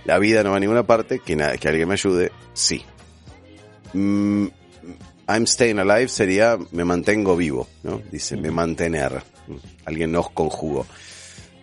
La 0.05 0.19
vida 0.19 0.43
no 0.43 0.51
va 0.51 0.57
a 0.57 0.61
ninguna 0.61 0.85
parte. 0.85 1.21
Que, 1.21 1.37
nada, 1.37 1.57
que 1.59 1.69
alguien 1.69 1.89
me 1.89 1.95
ayude, 1.95 2.33
sí. 2.55 2.85
Mm, 3.93 4.47
I'm 5.29 5.47
staying 5.47 5.79
alive 5.79 6.09
sería 6.09 6.59
me 6.73 6.85
mantengo 6.85 7.37
vivo, 7.37 7.69
¿no? 7.83 8.01
Dice, 8.11 8.37
me 8.37 8.51
mantener. 8.51 9.23
Alguien 9.85 10.13
nos 10.13 10.31
conjugó. 10.31 10.87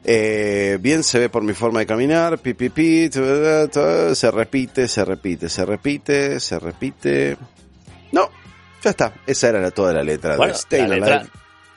Eh, 0.03 0.77
bien 0.79 1.03
se 1.03 1.19
ve 1.19 1.29
por 1.29 1.43
mi 1.43 1.53
forma 1.53 1.79
de 1.79 1.85
caminar, 1.85 2.39
pi, 2.39 2.53
pi, 2.53 2.69
pi, 2.69 3.09
se 3.11 4.31
repite, 4.31 4.87
se 4.87 5.03
repite, 5.05 5.49
se 5.49 5.65
repite, 5.65 6.39
se 6.39 6.59
repite. 6.59 7.37
No, 8.11 8.29
ya 8.83 8.89
está. 8.91 9.13
Esa 9.27 9.49
era 9.49 9.59
la, 9.61 9.71
toda 9.71 9.93
la 9.93 10.03
letra 10.03 10.37
Bueno, 10.37 10.53
de 10.53 10.59
Staying 10.59 10.89
la 10.89 10.95
letra- 10.95 11.27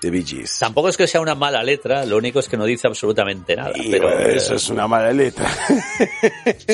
de 0.01 0.11
Bee 0.11 0.24
Gees. 0.24 0.59
Tampoco 0.59 0.89
es 0.89 0.97
que 0.97 1.07
sea 1.07 1.20
una 1.20 1.35
mala 1.36 1.62
letra, 1.62 2.05
lo 2.05 2.16
único 2.16 2.40
es 2.40 2.49
que 2.49 2.57
no 2.57 2.65
dice 2.65 2.89
absolutamente 2.89 3.55
nada. 3.55 3.70
Y 3.77 3.89
pero 3.90 4.09
bueno, 4.09 4.20
eh, 4.20 4.36
eso 4.36 4.55
es 4.57 4.69
una 4.69 4.89
mala 4.89 5.12
letra. 5.12 5.49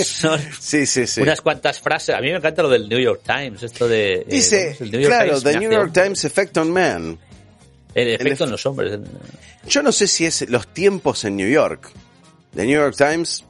son 0.04 0.40
sí, 0.60 0.86
sí, 0.86 1.06
sí. 1.06 1.20
unas 1.20 1.40
cuantas 1.40 1.80
frases. 1.80 2.14
A 2.14 2.20
mí 2.20 2.30
me 2.30 2.36
encanta 2.36 2.62
lo 2.62 2.68
del 2.70 2.88
New 2.88 2.98
York 2.98 3.22
Times, 3.26 3.62
esto 3.62 3.86
de. 3.88 4.14
eh, 4.20 4.24
Dice, 4.28 4.58
¿cómo 4.58 4.70
es? 4.72 4.80
El 4.80 4.90
New 4.92 5.00
York 5.00 5.12
claro, 5.14 5.28
Times 5.40 5.42
The 5.44 5.60
New 5.60 5.70
York 5.72 5.92
Times 5.92 6.24
Effect 6.24 6.56
on 6.58 6.70
Man. 6.70 7.18
El 8.02 8.08
efecto 8.14 8.44
efe- 8.44 8.46
en 8.46 8.50
los 8.52 8.66
hombres. 8.66 8.98
Yo 9.68 9.82
no 9.82 9.92
sé 9.92 10.06
si 10.06 10.26
es 10.26 10.48
los 10.48 10.66
tiempos 10.68 11.24
en 11.24 11.36
New 11.36 11.48
York. 11.48 11.90
The 12.54 12.64
New 12.64 12.78
York 12.80 12.94
Times. 12.96 13.44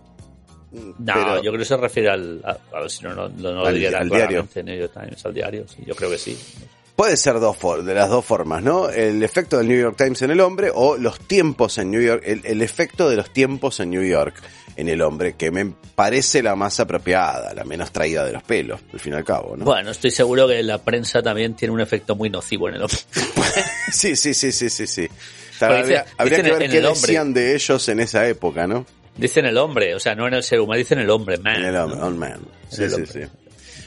No, 0.70 0.92
pero- 0.98 1.36
yo 1.42 1.50
creo 1.50 1.58
que 1.58 1.64
se 1.64 1.76
refiere 1.76 2.10
al. 2.10 2.40
A, 2.44 2.58
a 2.76 2.80
ver 2.80 2.90
si 2.90 3.02
no, 3.04 3.14
no, 3.14 3.28
no 3.28 3.50
lo 3.52 3.66
Al- 3.66 3.74
diría 3.74 3.98
al 3.98 4.08
diario. 4.10 4.46
New 4.64 4.76
York 4.78 4.92
Times, 4.92 5.24
al 5.24 5.34
diario. 5.34 5.64
Sí, 5.68 5.82
yo 5.86 5.94
creo 5.94 6.10
que 6.10 6.18
sí. 6.18 6.38
Puede 6.98 7.16
ser 7.16 7.38
dos 7.38 7.56
for- 7.56 7.84
de 7.84 7.94
las 7.94 8.08
dos 8.10 8.24
formas, 8.24 8.60
¿no? 8.60 8.88
El 8.90 9.22
efecto 9.22 9.56
del 9.58 9.68
New 9.68 9.80
York 9.80 9.96
Times 9.96 10.20
en 10.22 10.32
el 10.32 10.40
hombre 10.40 10.72
o 10.74 10.96
los 10.96 11.20
tiempos 11.20 11.78
en 11.78 11.92
New 11.92 12.00
York, 12.02 12.24
el, 12.26 12.44
el 12.44 12.60
efecto 12.60 13.08
de 13.08 13.14
los 13.14 13.32
tiempos 13.32 13.78
en 13.78 13.90
New 13.90 14.02
York 14.02 14.34
en 14.74 14.88
el 14.88 15.00
hombre, 15.02 15.34
que 15.36 15.52
me 15.52 15.72
parece 15.94 16.42
la 16.42 16.56
más 16.56 16.80
apropiada, 16.80 17.54
la 17.54 17.62
menos 17.62 17.92
traída 17.92 18.24
de 18.24 18.32
los 18.32 18.42
pelos, 18.42 18.80
al 18.92 18.98
fin 18.98 19.12
y 19.12 19.16
al 19.16 19.22
cabo, 19.24 19.56
¿no? 19.56 19.64
Bueno, 19.64 19.92
estoy 19.92 20.10
seguro 20.10 20.48
que 20.48 20.60
la 20.64 20.78
prensa 20.78 21.22
también 21.22 21.54
tiene 21.54 21.72
un 21.72 21.80
efecto 21.80 22.16
muy 22.16 22.30
nocivo 22.30 22.68
en 22.68 22.74
el 22.74 22.82
hombre. 22.82 22.98
Sí, 23.92 24.16
sí, 24.16 24.34
sí, 24.34 24.50
sí, 24.52 24.68
sí, 24.68 24.86
sí. 24.88 25.08
Dice- 25.82 26.04
habría 26.18 26.36
que 26.42 26.42
ver 26.42 26.70
qué 26.70 26.80
decían 27.06 27.32
de 27.32 27.54
ellos 27.54 27.88
en 27.88 28.00
esa 28.00 28.26
época, 28.28 28.66
¿no? 28.66 28.84
Dicen 29.16 29.46
el 29.46 29.56
hombre, 29.56 29.94
o 29.94 30.00
sea, 30.00 30.14
no 30.16 30.26
en 30.26 30.34
el 30.34 30.42
ser 30.42 30.60
humano, 30.60 30.78
dicen 30.78 30.98
el 30.98 31.08
hombre, 31.10 31.38
man. 31.38 31.56
En 31.56 31.64
el 31.64 31.76
hombre, 31.76 31.98
¿no? 32.00 32.06
on 32.06 32.18
man. 32.18 32.40
Sí, 32.68 32.88
sí, 32.90 33.06
sí. 33.06 33.20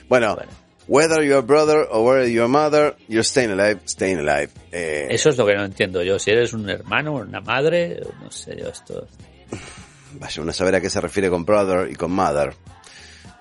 Bueno, 0.09 0.35
Bueno. 0.35 0.51
Whether 0.91 1.23
you're 1.23 1.37
a 1.39 1.41
brother 1.41 1.85
or 1.89 2.03
whether 2.05 2.27
you're 2.27 2.43
a 2.45 2.47
mother, 2.49 2.95
you're 3.07 3.23
staying 3.23 3.51
alive, 3.51 3.79
staying 3.85 4.19
alive. 4.19 4.49
Eh, 4.73 5.07
Eso 5.09 5.29
es 5.29 5.37
lo 5.37 5.45
que 5.45 5.55
no 5.55 5.63
entiendo 5.63 6.03
yo. 6.03 6.19
Si 6.19 6.31
eres 6.31 6.51
un 6.53 6.69
hermano, 6.69 7.13
una 7.13 7.39
madre, 7.39 7.99
no 8.21 8.29
sé 8.29 8.57
yo 8.59 8.67
esto. 8.67 9.07
Vaya, 10.19 10.41
uno 10.41 10.51
saber 10.51 10.75
a 10.75 10.81
qué 10.81 10.89
se 10.89 10.99
refiere 10.99 11.29
con 11.29 11.45
brother 11.45 11.89
y 11.89 11.95
con 11.95 12.11
mother. 12.11 12.53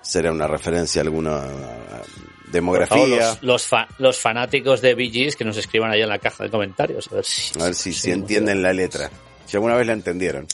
Será 0.01 0.31
una 0.31 0.47
referencia 0.47 1.01
a 1.01 1.03
alguna 1.03 1.41
Por 1.41 2.51
demografía. 2.51 2.97
favor, 2.97 3.09
los, 3.19 3.43
los, 3.43 3.65
fa- 3.67 3.87
los 3.99 4.17
fanáticos 4.19 4.81
de 4.81 4.95
Gees 4.95 5.35
que 5.35 5.43
nos 5.45 5.57
escriban 5.57 5.91
ahí 5.91 6.01
en 6.01 6.09
la 6.09 6.19
caja 6.19 6.45
de 6.45 6.49
comentarios. 6.49 7.09
A 7.11 7.15
ver 7.15 7.25
si, 7.25 7.59
A 7.59 7.65
ver 7.65 7.75
si, 7.75 7.91
si 7.93 8.11
entienden 8.11 8.61
la 8.63 8.71
letra. 8.73 9.09
Si 9.45 9.57
alguna 9.57 9.75
vez 9.75 9.85
la 9.87 9.93
entendieron. 9.93 10.47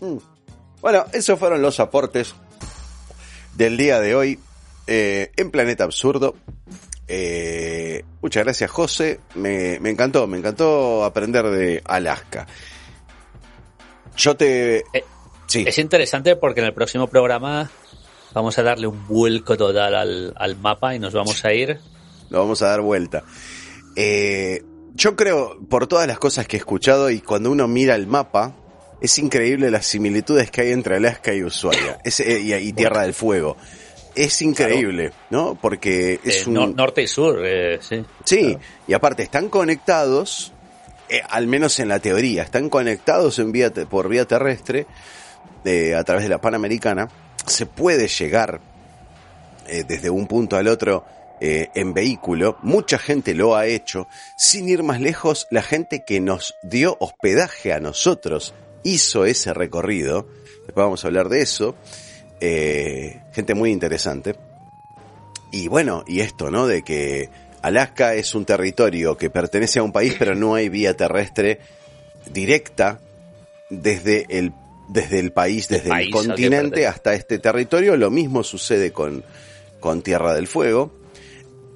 Mm. 0.00 0.16
Bueno, 0.80 1.04
esos 1.12 1.36
fueron 1.38 1.60
los 1.60 1.80
aportes 1.80 2.34
del 3.56 3.76
día 3.76 3.98
de 4.00 4.14
hoy. 4.14 4.38
Eh, 4.88 5.30
en 5.36 5.50
Planeta 5.50 5.84
Absurdo. 5.84 6.34
Eh, 7.06 8.04
muchas 8.20 8.44
gracias, 8.44 8.70
José. 8.70 9.20
Me, 9.34 9.78
me 9.80 9.90
encantó, 9.90 10.26
me 10.26 10.38
encantó 10.38 11.04
aprender 11.04 11.46
de 11.46 11.82
Alaska. 11.84 12.46
Yo 14.16 14.36
te... 14.36 14.78
Eh, 14.78 15.04
sí. 15.46 15.64
Es 15.66 15.78
interesante 15.78 16.36
porque 16.36 16.60
en 16.60 16.66
el 16.66 16.74
próximo 16.74 17.06
programa 17.06 17.70
vamos 18.34 18.58
a 18.58 18.62
darle 18.62 18.86
un 18.86 19.06
vuelco 19.06 19.56
total 19.56 19.94
al, 19.94 20.34
al 20.36 20.56
mapa 20.56 20.94
y 20.94 20.98
nos 20.98 21.12
vamos 21.12 21.44
a 21.44 21.52
ir. 21.52 21.78
Lo 22.30 22.40
vamos 22.40 22.62
a 22.62 22.68
dar 22.68 22.80
vuelta. 22.80 23.24
Eh, 23.96 24.62
yo 24.94 25.16
creo, 25.16 25.58
por 25.68 25.86
todas 25.86 26.06
las 26.06 26.18
cosas 26.18 26.46
que 26.46 26.56
he 26.56 26.58
escuchado 26.60 27.10
y 27.10 27.20
cuando 27.20 27.50
uno 27.50 27.68
mira 27.68 27.94
el 27.94 28.06
mapa, 28.06 28.54
es 29.00 29.18
increíble 29.18 29.70
las 29.70 29.86
similitudes 29.86 30.50
que 30.50 30.62
hay 30.62 30.72
entre 30.72 30.96
Alaska 30.96 31.32
y 31.32 31.44
Ushuaia 31.44 31.98
es, 32.04 32.20
eh, 32.20 32.40
y, 32.40 32.52
y, 32.54 32.72
Tierra 32.72 33.02
del 33.02 33.14
Fuego. 33.14 33.56
Es 34.24 34.42
increíble, 34.42 35.12
¿no? 35.30 35.54
Porque 35.60 36.18
es 36.24 36.46
Eh, 36.46 36.48
un... 36.50 36.54
nor- 36.56 36.74
norte 36.74 37.02
y 37.02 37.06
sur, 37.06 37.40
eh, 37.44 37.78
sí. 37.80 38.04
Sí, 38.24 38.40
Claro. 38.54 38.60
y 38.88 38.92
aparte 38.94 39.22
están 39.22 39.48
conectados, 39.48 40.52
eh, 41.08 41.20
al 41.28 41.46
menos 41.46 41.78
en 41.78 41.88
la 41.88 42.00
teoría, 42.00 42.42
están 42.42 42.68
conectados 42.68 43.38
en 43.38 43.52
vía 43.52 43.70
te- 43.72 43.86
por 43.86 44.08
vía 44.08 44.24
terrestre 44.26 44.86
eh, 45.64 45.94
a 45.94 46.02
través 46.04 46.24
de 46.24 46.30
la 46.30 46.40
Panamericana. 46.40 47.08
Se 47.46 47.66
puede 47.66 48.08
llegar 48.08 48.60
desde 49.86 50.08
un 50.10 50.26
punto 50.26 50.56
al 50.56 50.66
otro 50.68 51.04
eh, 51.40 51.68
en 51.74 51.92
vehículo. 51.94 52.56
Mucha 52.62 52.98
gente 52.98 53.34
lo 53.34 53.54
ha 53.54 53.66
hecho. 53.66 54.08
Sin 54.36 54.68
ir 54.68 54.82
más 54.82 55.00
lejos, 55.00 55.46
la 55.50 55.62
gente 55.62 56.02
que 56.04 56.20
nos 56.20 56.54
dio 56.62 56.96
hospedaje 57.00 57.72
a 57.72 57.78
nosotros 57.80 58.54
hizo 58.82 59.24
ese 59.26 59.52
recorrido. 59.54 60.26
Después 60.66 60.84
vamos 60.84 61.04
a 61.04 61.08
hablar 61.08 61.28
de 61.28 61.42
eso. 61.42 61.74
Eh, 62.40 63.20
gente 63.32 63.54
muy 63.54 63.70
interesante. 63.70 64.36
Y 65.50 65.68
bueno, 65.68 66.04
y 66.06 66.20
esto, 66.20 66.50
¿no? 66.50 66.66
De 66.66 66.82
que 66.82 67.30
Alaska 67.62 68.14
es 68.14 68.34
un 68.34 68.44
territorio 68.44 69.16
que 69.16 69.30
pertenece 69.30 69.78
a 69.78 69.82
un 69.82 69.92
país, 69.92 70.14
pero 70.18 70.34
no 70.34 70.54
hay 70.54 70.68
vía 70.68 70.94
terrestre 70.96 71.58
directa 72.32 73.00
desde 73.70 74.26
el, 74.28 74.52
desde 74.88 75.18
el 75.18 75.32
país, 75.32 75.68
desde 75.68 75.90
el 75.90 76.10
continente 76.10 76.86
hasta 76.86 77.14
este 77.14 77.38
territorio. 77.38 77.96
Lo 77.96 78.10
mismo 78.10 78.44
sucede 78.44 78.92
con, 78.92 79.24
con 79.80 80.02
Tierra 80.02 80.34
del 80.34 80.46
Fuego. 80.46 80.92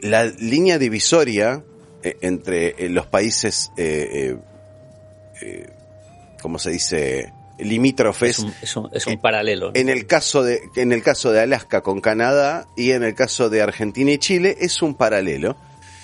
La 0.00 0.24
línea 0.24 0.78
divisoria 0.78 1.64
eh, 2.02 2.16
entre 2.20 2.74
eh, 2.76 2.88
los 2.88 3.06
países, 3.06 3.70
eh, 3.76 4.08
eh, 4.12 4.36
eh, 5.40 5.70
¿cómo 6.40 6.58
se 6.58 6.70
dice? 6.70 7.32
Limítrofes. 7.58 8.30
Es 8.30 8.38
un, 8.40 8.54
es 8.62 8.76
un, 8.76 8.90
es 8.92 9.06
un 9.06 9.12
Eh, 9.14 9.18
paralelo. 9.18 9.66
¿no? 9.66 9.72
En 9.74 9.88
el 9.88 10.06
caso 10.06 10.42
de, 10.42 10.60
en 10.76 10.92
el 10.92 11.02
caso 11.02 11.30
de 11.32 11.40
Alaska 11.40 11.80
con 11.82 12.00
Canadá 12.00 12.66
y 12.76 12.90
en 12.92 13.02
el 13.04 13.14
caso 13.14 13.48
de 13.50 13.62
Argentina 13.62 14.10
y 14.12 14.18
Chile 14.18 14.56
es 14.60 14.82
un 14.82 14.94
paralelo. 14.94 15.56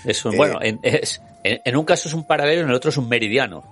Es 0.04 0.24
un- 0.24 0.34
eh, 0.34 0.36
bueno, 0.36 0.58
en, 0.62 0.78
es- 0.82 1.20
en- 1.44 1.60
en 1.64 1.76
un 1.76 1.84
caso 1.84 2.08
es 2.08 2.14
un 2.14 2.26
paralelo, 2.26 2.62
en 2.62 2.68
el 2.68 2.74
otro 2.74 2.90
es 2.90 2.96
un 2.96 3.08
meridiano. 3.08 3.64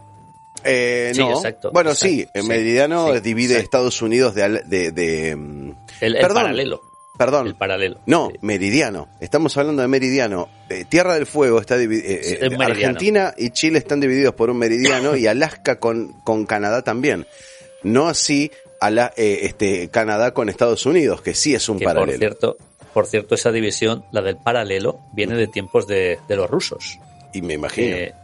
Eh, 0.65 1.13
Sí, 1.15 1.21
no. 1.21 1.31
exacto, 1.37 1.71
bueno, 1.73 1.91
exacto, 1.91 2.13
sí, 2.15 2.27
el 2.35 2.43
sí, 2.43 2.49
meridiano 2.49 3.15
sí, 3.15 3.21
divide. 3.21 3.59
Estados 3.59 4.03
Unidos 4.03 4.35
de, 4.35 4.63
de, 4.67 4.91
de, 4.91 5.37
mm, 5.37 5.71
El, 6.01 6.17
el 6.17 6.21
Perdón. 6.23 6.43
paralelo. 6.43 6.81
perdón, 7.17 7.47
El 7.47 7.55
paralelo. 7.55 8.01
no, 8.07 8.33
meridiano. 8.41 9.09
Estamos 9.21 9.57
hablando 9.57 9.83
de 9.83 9.89
meridiano. 9.89 10.49
Eh, 10.69 10.85
Tierra 10.89 11.15
del 11.15 11.27
Fuego 11.27 11.61
está 11.61 11.77
dividida. 11.77 12.09
Meridiano. 12.41 12.65
Argentina 12.65 13.35
y 13.37 13.51
Chile 13.51 13.79
están 13.79 14.01
divididos 14.01 14.35
por 14.35 14.51
un 14.51 14.59
meridiano 14.59 15.15
y 15.17 15.27
Alaska 15.27 15.79
con, 15.79 16.15
con 16.25 16.45
Canadá 16.47 16.83
también. 16.83 17.27
No 17.83 18.09
así 18.09 18.51
a 18.81 18.91
la, 18.91 19.13
eh, 19.17 19.41
este, 19.43 19.89
Canadá 19.89 20.33
con 20.35 20.49
Estados 20.49 20.85
Unidos, 20.87 21.21
que 21.23 21.35
sí 21.35 21.55
es 21.55 21.69
un 21.69 21.79
Que, 21.79 21.85
por 21.85 21.95
paralelo. 21.95 22.19
cierto, 22.19 22.57
por 22.93 23.07
cierto, 23.07 23.35
esa 23.35 23.53
división, 23.53 24.05
la 24.13 24.23
del 24.23 24.37
paralelo, 24.37 25.01
viene 25.13 25.35
de 25.35 25.47
tiempos 25.47 25.87
de, 25.87 26.19
de 26.29 26.37
los 26.37 26.49
rusos. 26.51 26.99
y 27.33 27.43
me 27.43 27.55
imagino. 27.55 27.97
Eh, 27.97 28.15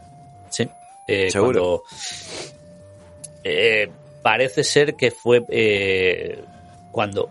sí. 0.49 0.67
eh, 1.07 1.29
Seguro. 1.31 1.83
cuando- 1.83 1.83
eh, 3.43 3.89
parece 4.21 4.63
ser 4.63 4.95
que 4.95 5.11
fue 5.11 5.43
eh, 5.49 6.39
cuando 6.91 7.29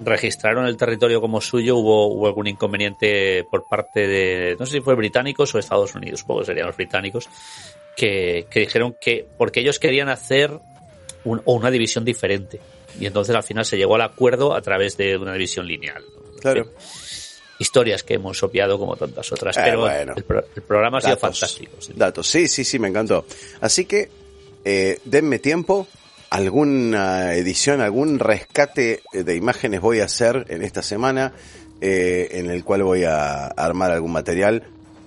registraron 0.00 0.66
el 0.66 0.76
territorio 0.76 1.20
como 1.20 1.40
suyo, 1.40 1.76
hubo, 1.76 2.06
hubo 2.08 2.26
algún 2.26 2.46
inconveniente 2.48 3.44
por 3.50 3.68
parte 3.68 4.06
de, 4.06 4.56
no 4.58 4.66
sé 4.66 4.72
si 4.72 4.80
fue 4.80 4.94
británicos 4.94 5.54
o 5.54 5.58
Estados 5.58 5.94
Unidos, 5.94 6.20
supongo 6.20 6.40
que 6.40 6.46
serían 6.46 6.66
los 6.66 6.76
británicos, 6.76 7.28
que, 7.96 8.46
que 8.50 8.60
dijeron 8.60 8.96
que, 9.00 9.26
porque 9.38 9.60
ellos 9.60 9.78
querían 9.78 10.08
hacer 10.08 10.58
un- 11.24 11.40
o 11.44 11.54
una 11.54 11.70
división 11.70 12.04
diferente. 12.04 12.60
Y 13.00 13.06
entonces 13.06 13.34
al 13.34 13.42
final 13.42 13.64
se 13.64 13.76
llegó 13.76 13.94
al 13.94 14.02
acuerdo 14.02 14.54
a 14.54 14.60
través 14.60 14.96
de 14.96 15.16
una 15.16 15.32
división 15.32 15.66
lineal. 15.66 16.02
¿no? 16.04 16.40
Claro. 16.40 16.70
Historias 17.58 18.02
que 18.02 18.14
hemos 18.14 18.42
obviado 18.42 18.78
como 18.78 18.96
tantas 18.96 19.30
otras. 19.32 19.56
Eh, 19.56 19.60
pero 19.64 19.80
bueno. 19.80 20.14
el, 20.16 20.24
pro- 20.24 20.44
el 20.54 20.62
programa 20.62 20.98
ha 20.98 21.00
sido 21.00 21.14
Datos. 21.16 21.38
fantástico. 21.40 21.72
sí. 21.78 21.92
Datos, 21.94 22.26
sí, 22.26 22.48
sí, 22.48 22.64
sí, 22.64 22.78
me 22.78 22.88
encantó. 22.88 23.24
Así 23.60 23.84
que, 23.84 24.10
eh, 24.64 24.98
denme 25.04 25.38
tiempo. 25.38 25.86
Alguna 26.30 27.34
edición, 27.34 27.80
algún 27.82 28.18
rescate 28.18 29.02
de 29.12 29.36
imágenes 29.36 29.80
voy 29.82 30.00
a 30.00 30.06
hacer 30.06 30.46
en 30.48 30.62
esta 30.62 30.82
semana, 30.82 31.34
eh, 31.80 32.28
en 32.32 32.50
el 32.50 32.64
cual 32.64 32.82
voy 32.82 33.04
a 33.04 33.46
armar 33.48 33.90
algún 33.90 34.12
material 34.12 34.64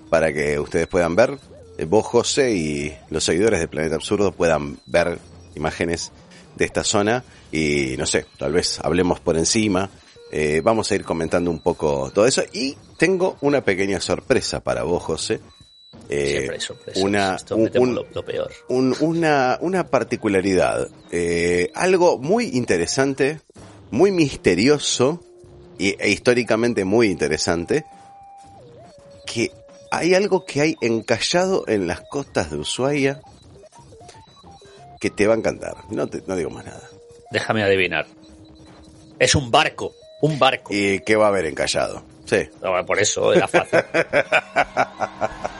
para 0.09 0.31
que 0.31 0.59
ustedes 0.59 0.85
puedan 0.87 1.15
ver. 1.15 1.37
Eh, 1.79 1.85
vos, 1.85 2.05
José, 2.05 2.51
y 2.53 2.95
los 3.09 3.23
seguidores 3.23 3.59
de 3.59 3.67
Planeta 3.67 3.95
Absurdo 3.95 4.31
puedan 4.31 4.77
ver 4.85 5.17
imágenes 5.55 6.11
de 6.55 6.65
esta 6.65 6.83
zona 6.83 7.23
y 7.51 7.95
no 7.97 8.05
sé, 8.05 8.25
tal 8.37 8.53
vez 8.53 8.79
hablemos 8.81 9.19
por 9.19 9.37
encima. 9.37 9.89
Eh, 10.31 10.61
vamos 10.63 10.91
a 10.91 10.95
ir 10.95 11.03
comentando 11.03 11.51
un 11.51 11.59
poco 11.59 12.11
todo 12.13 12.25
eso 12.25 12.43
y 12.51 12.75
tengo 12.97 13.37
una 13.41 13.61
pequeña 13.63 14.01
sorpresa 14.01 14.59
para 14.59 14.83
vos, 14.83 15.03
José. 15.03 15.39
Eh, 16.09 16.29
Siempre 16.31 16.55
hay 16.55 16.61
sorpresas. 16.61 17.03
una, 17.03 17.35
Esto 17.35 17.55
un- 17.55 17.95
lo, 17.95 18.05
lo 18.13 18.25
peor. 18.25 18.51
un- 18.67 18.95
una, 18.99 19.57
una 19.61 19.87
particularidad, 19.87 20.87
eh, 21.11 21.71
algo 21.73 22.17
muy 22.17 22.45
interesante, 22.53 23.39
muy 23.91 24.11
misterioso 24.11 25.23
y, 25.77 25.95
e 25.99 26.09
históricamente 26.09 26.83
muy 26.85 27.07
interesante, 27.09 27.85
que 29.25 29.51
hay 29.91 30.13
algo 30.15 30.45
que 30.45 30.61
hay 30.61 30.75
encallado 30.81 31.63
en 31.67 31.87
las 31.87 32.01
costas 32.01 32.51
de 32.51 32.57
Ushuaia 32.57 33.21
que 35.05 35.11
te 35.11 35.27
va 35.27 35.35
a 35.35 35.37
encantar. 35.37 35.75
No, 35.91 36.07
te- 36.07 36.23
no 36.25 36.35
digo 36.35 36.49
más 36.49 36.65
nada. 36.65 36.81
Déjame 37.29 37.61
adivinar. 37.63 38.07
Es 39.19 39.35
un 39.35 39.51
barco. 39.51 39.93
Un 40.21 40.39
barco. 40.39 40.73
¿Y 40.73 40.99
qué 41.01 41.15
va 41.15 41.25
a 41.25 41.27
haber 41.27 41.45
encallado? 41.45 42.01
Sí. 42.25 42.49
No, 42.63 42.83
por 42.87 42.97
eso 42.99 43.31
era 43.31 43.47
fácil. 43.47 43.81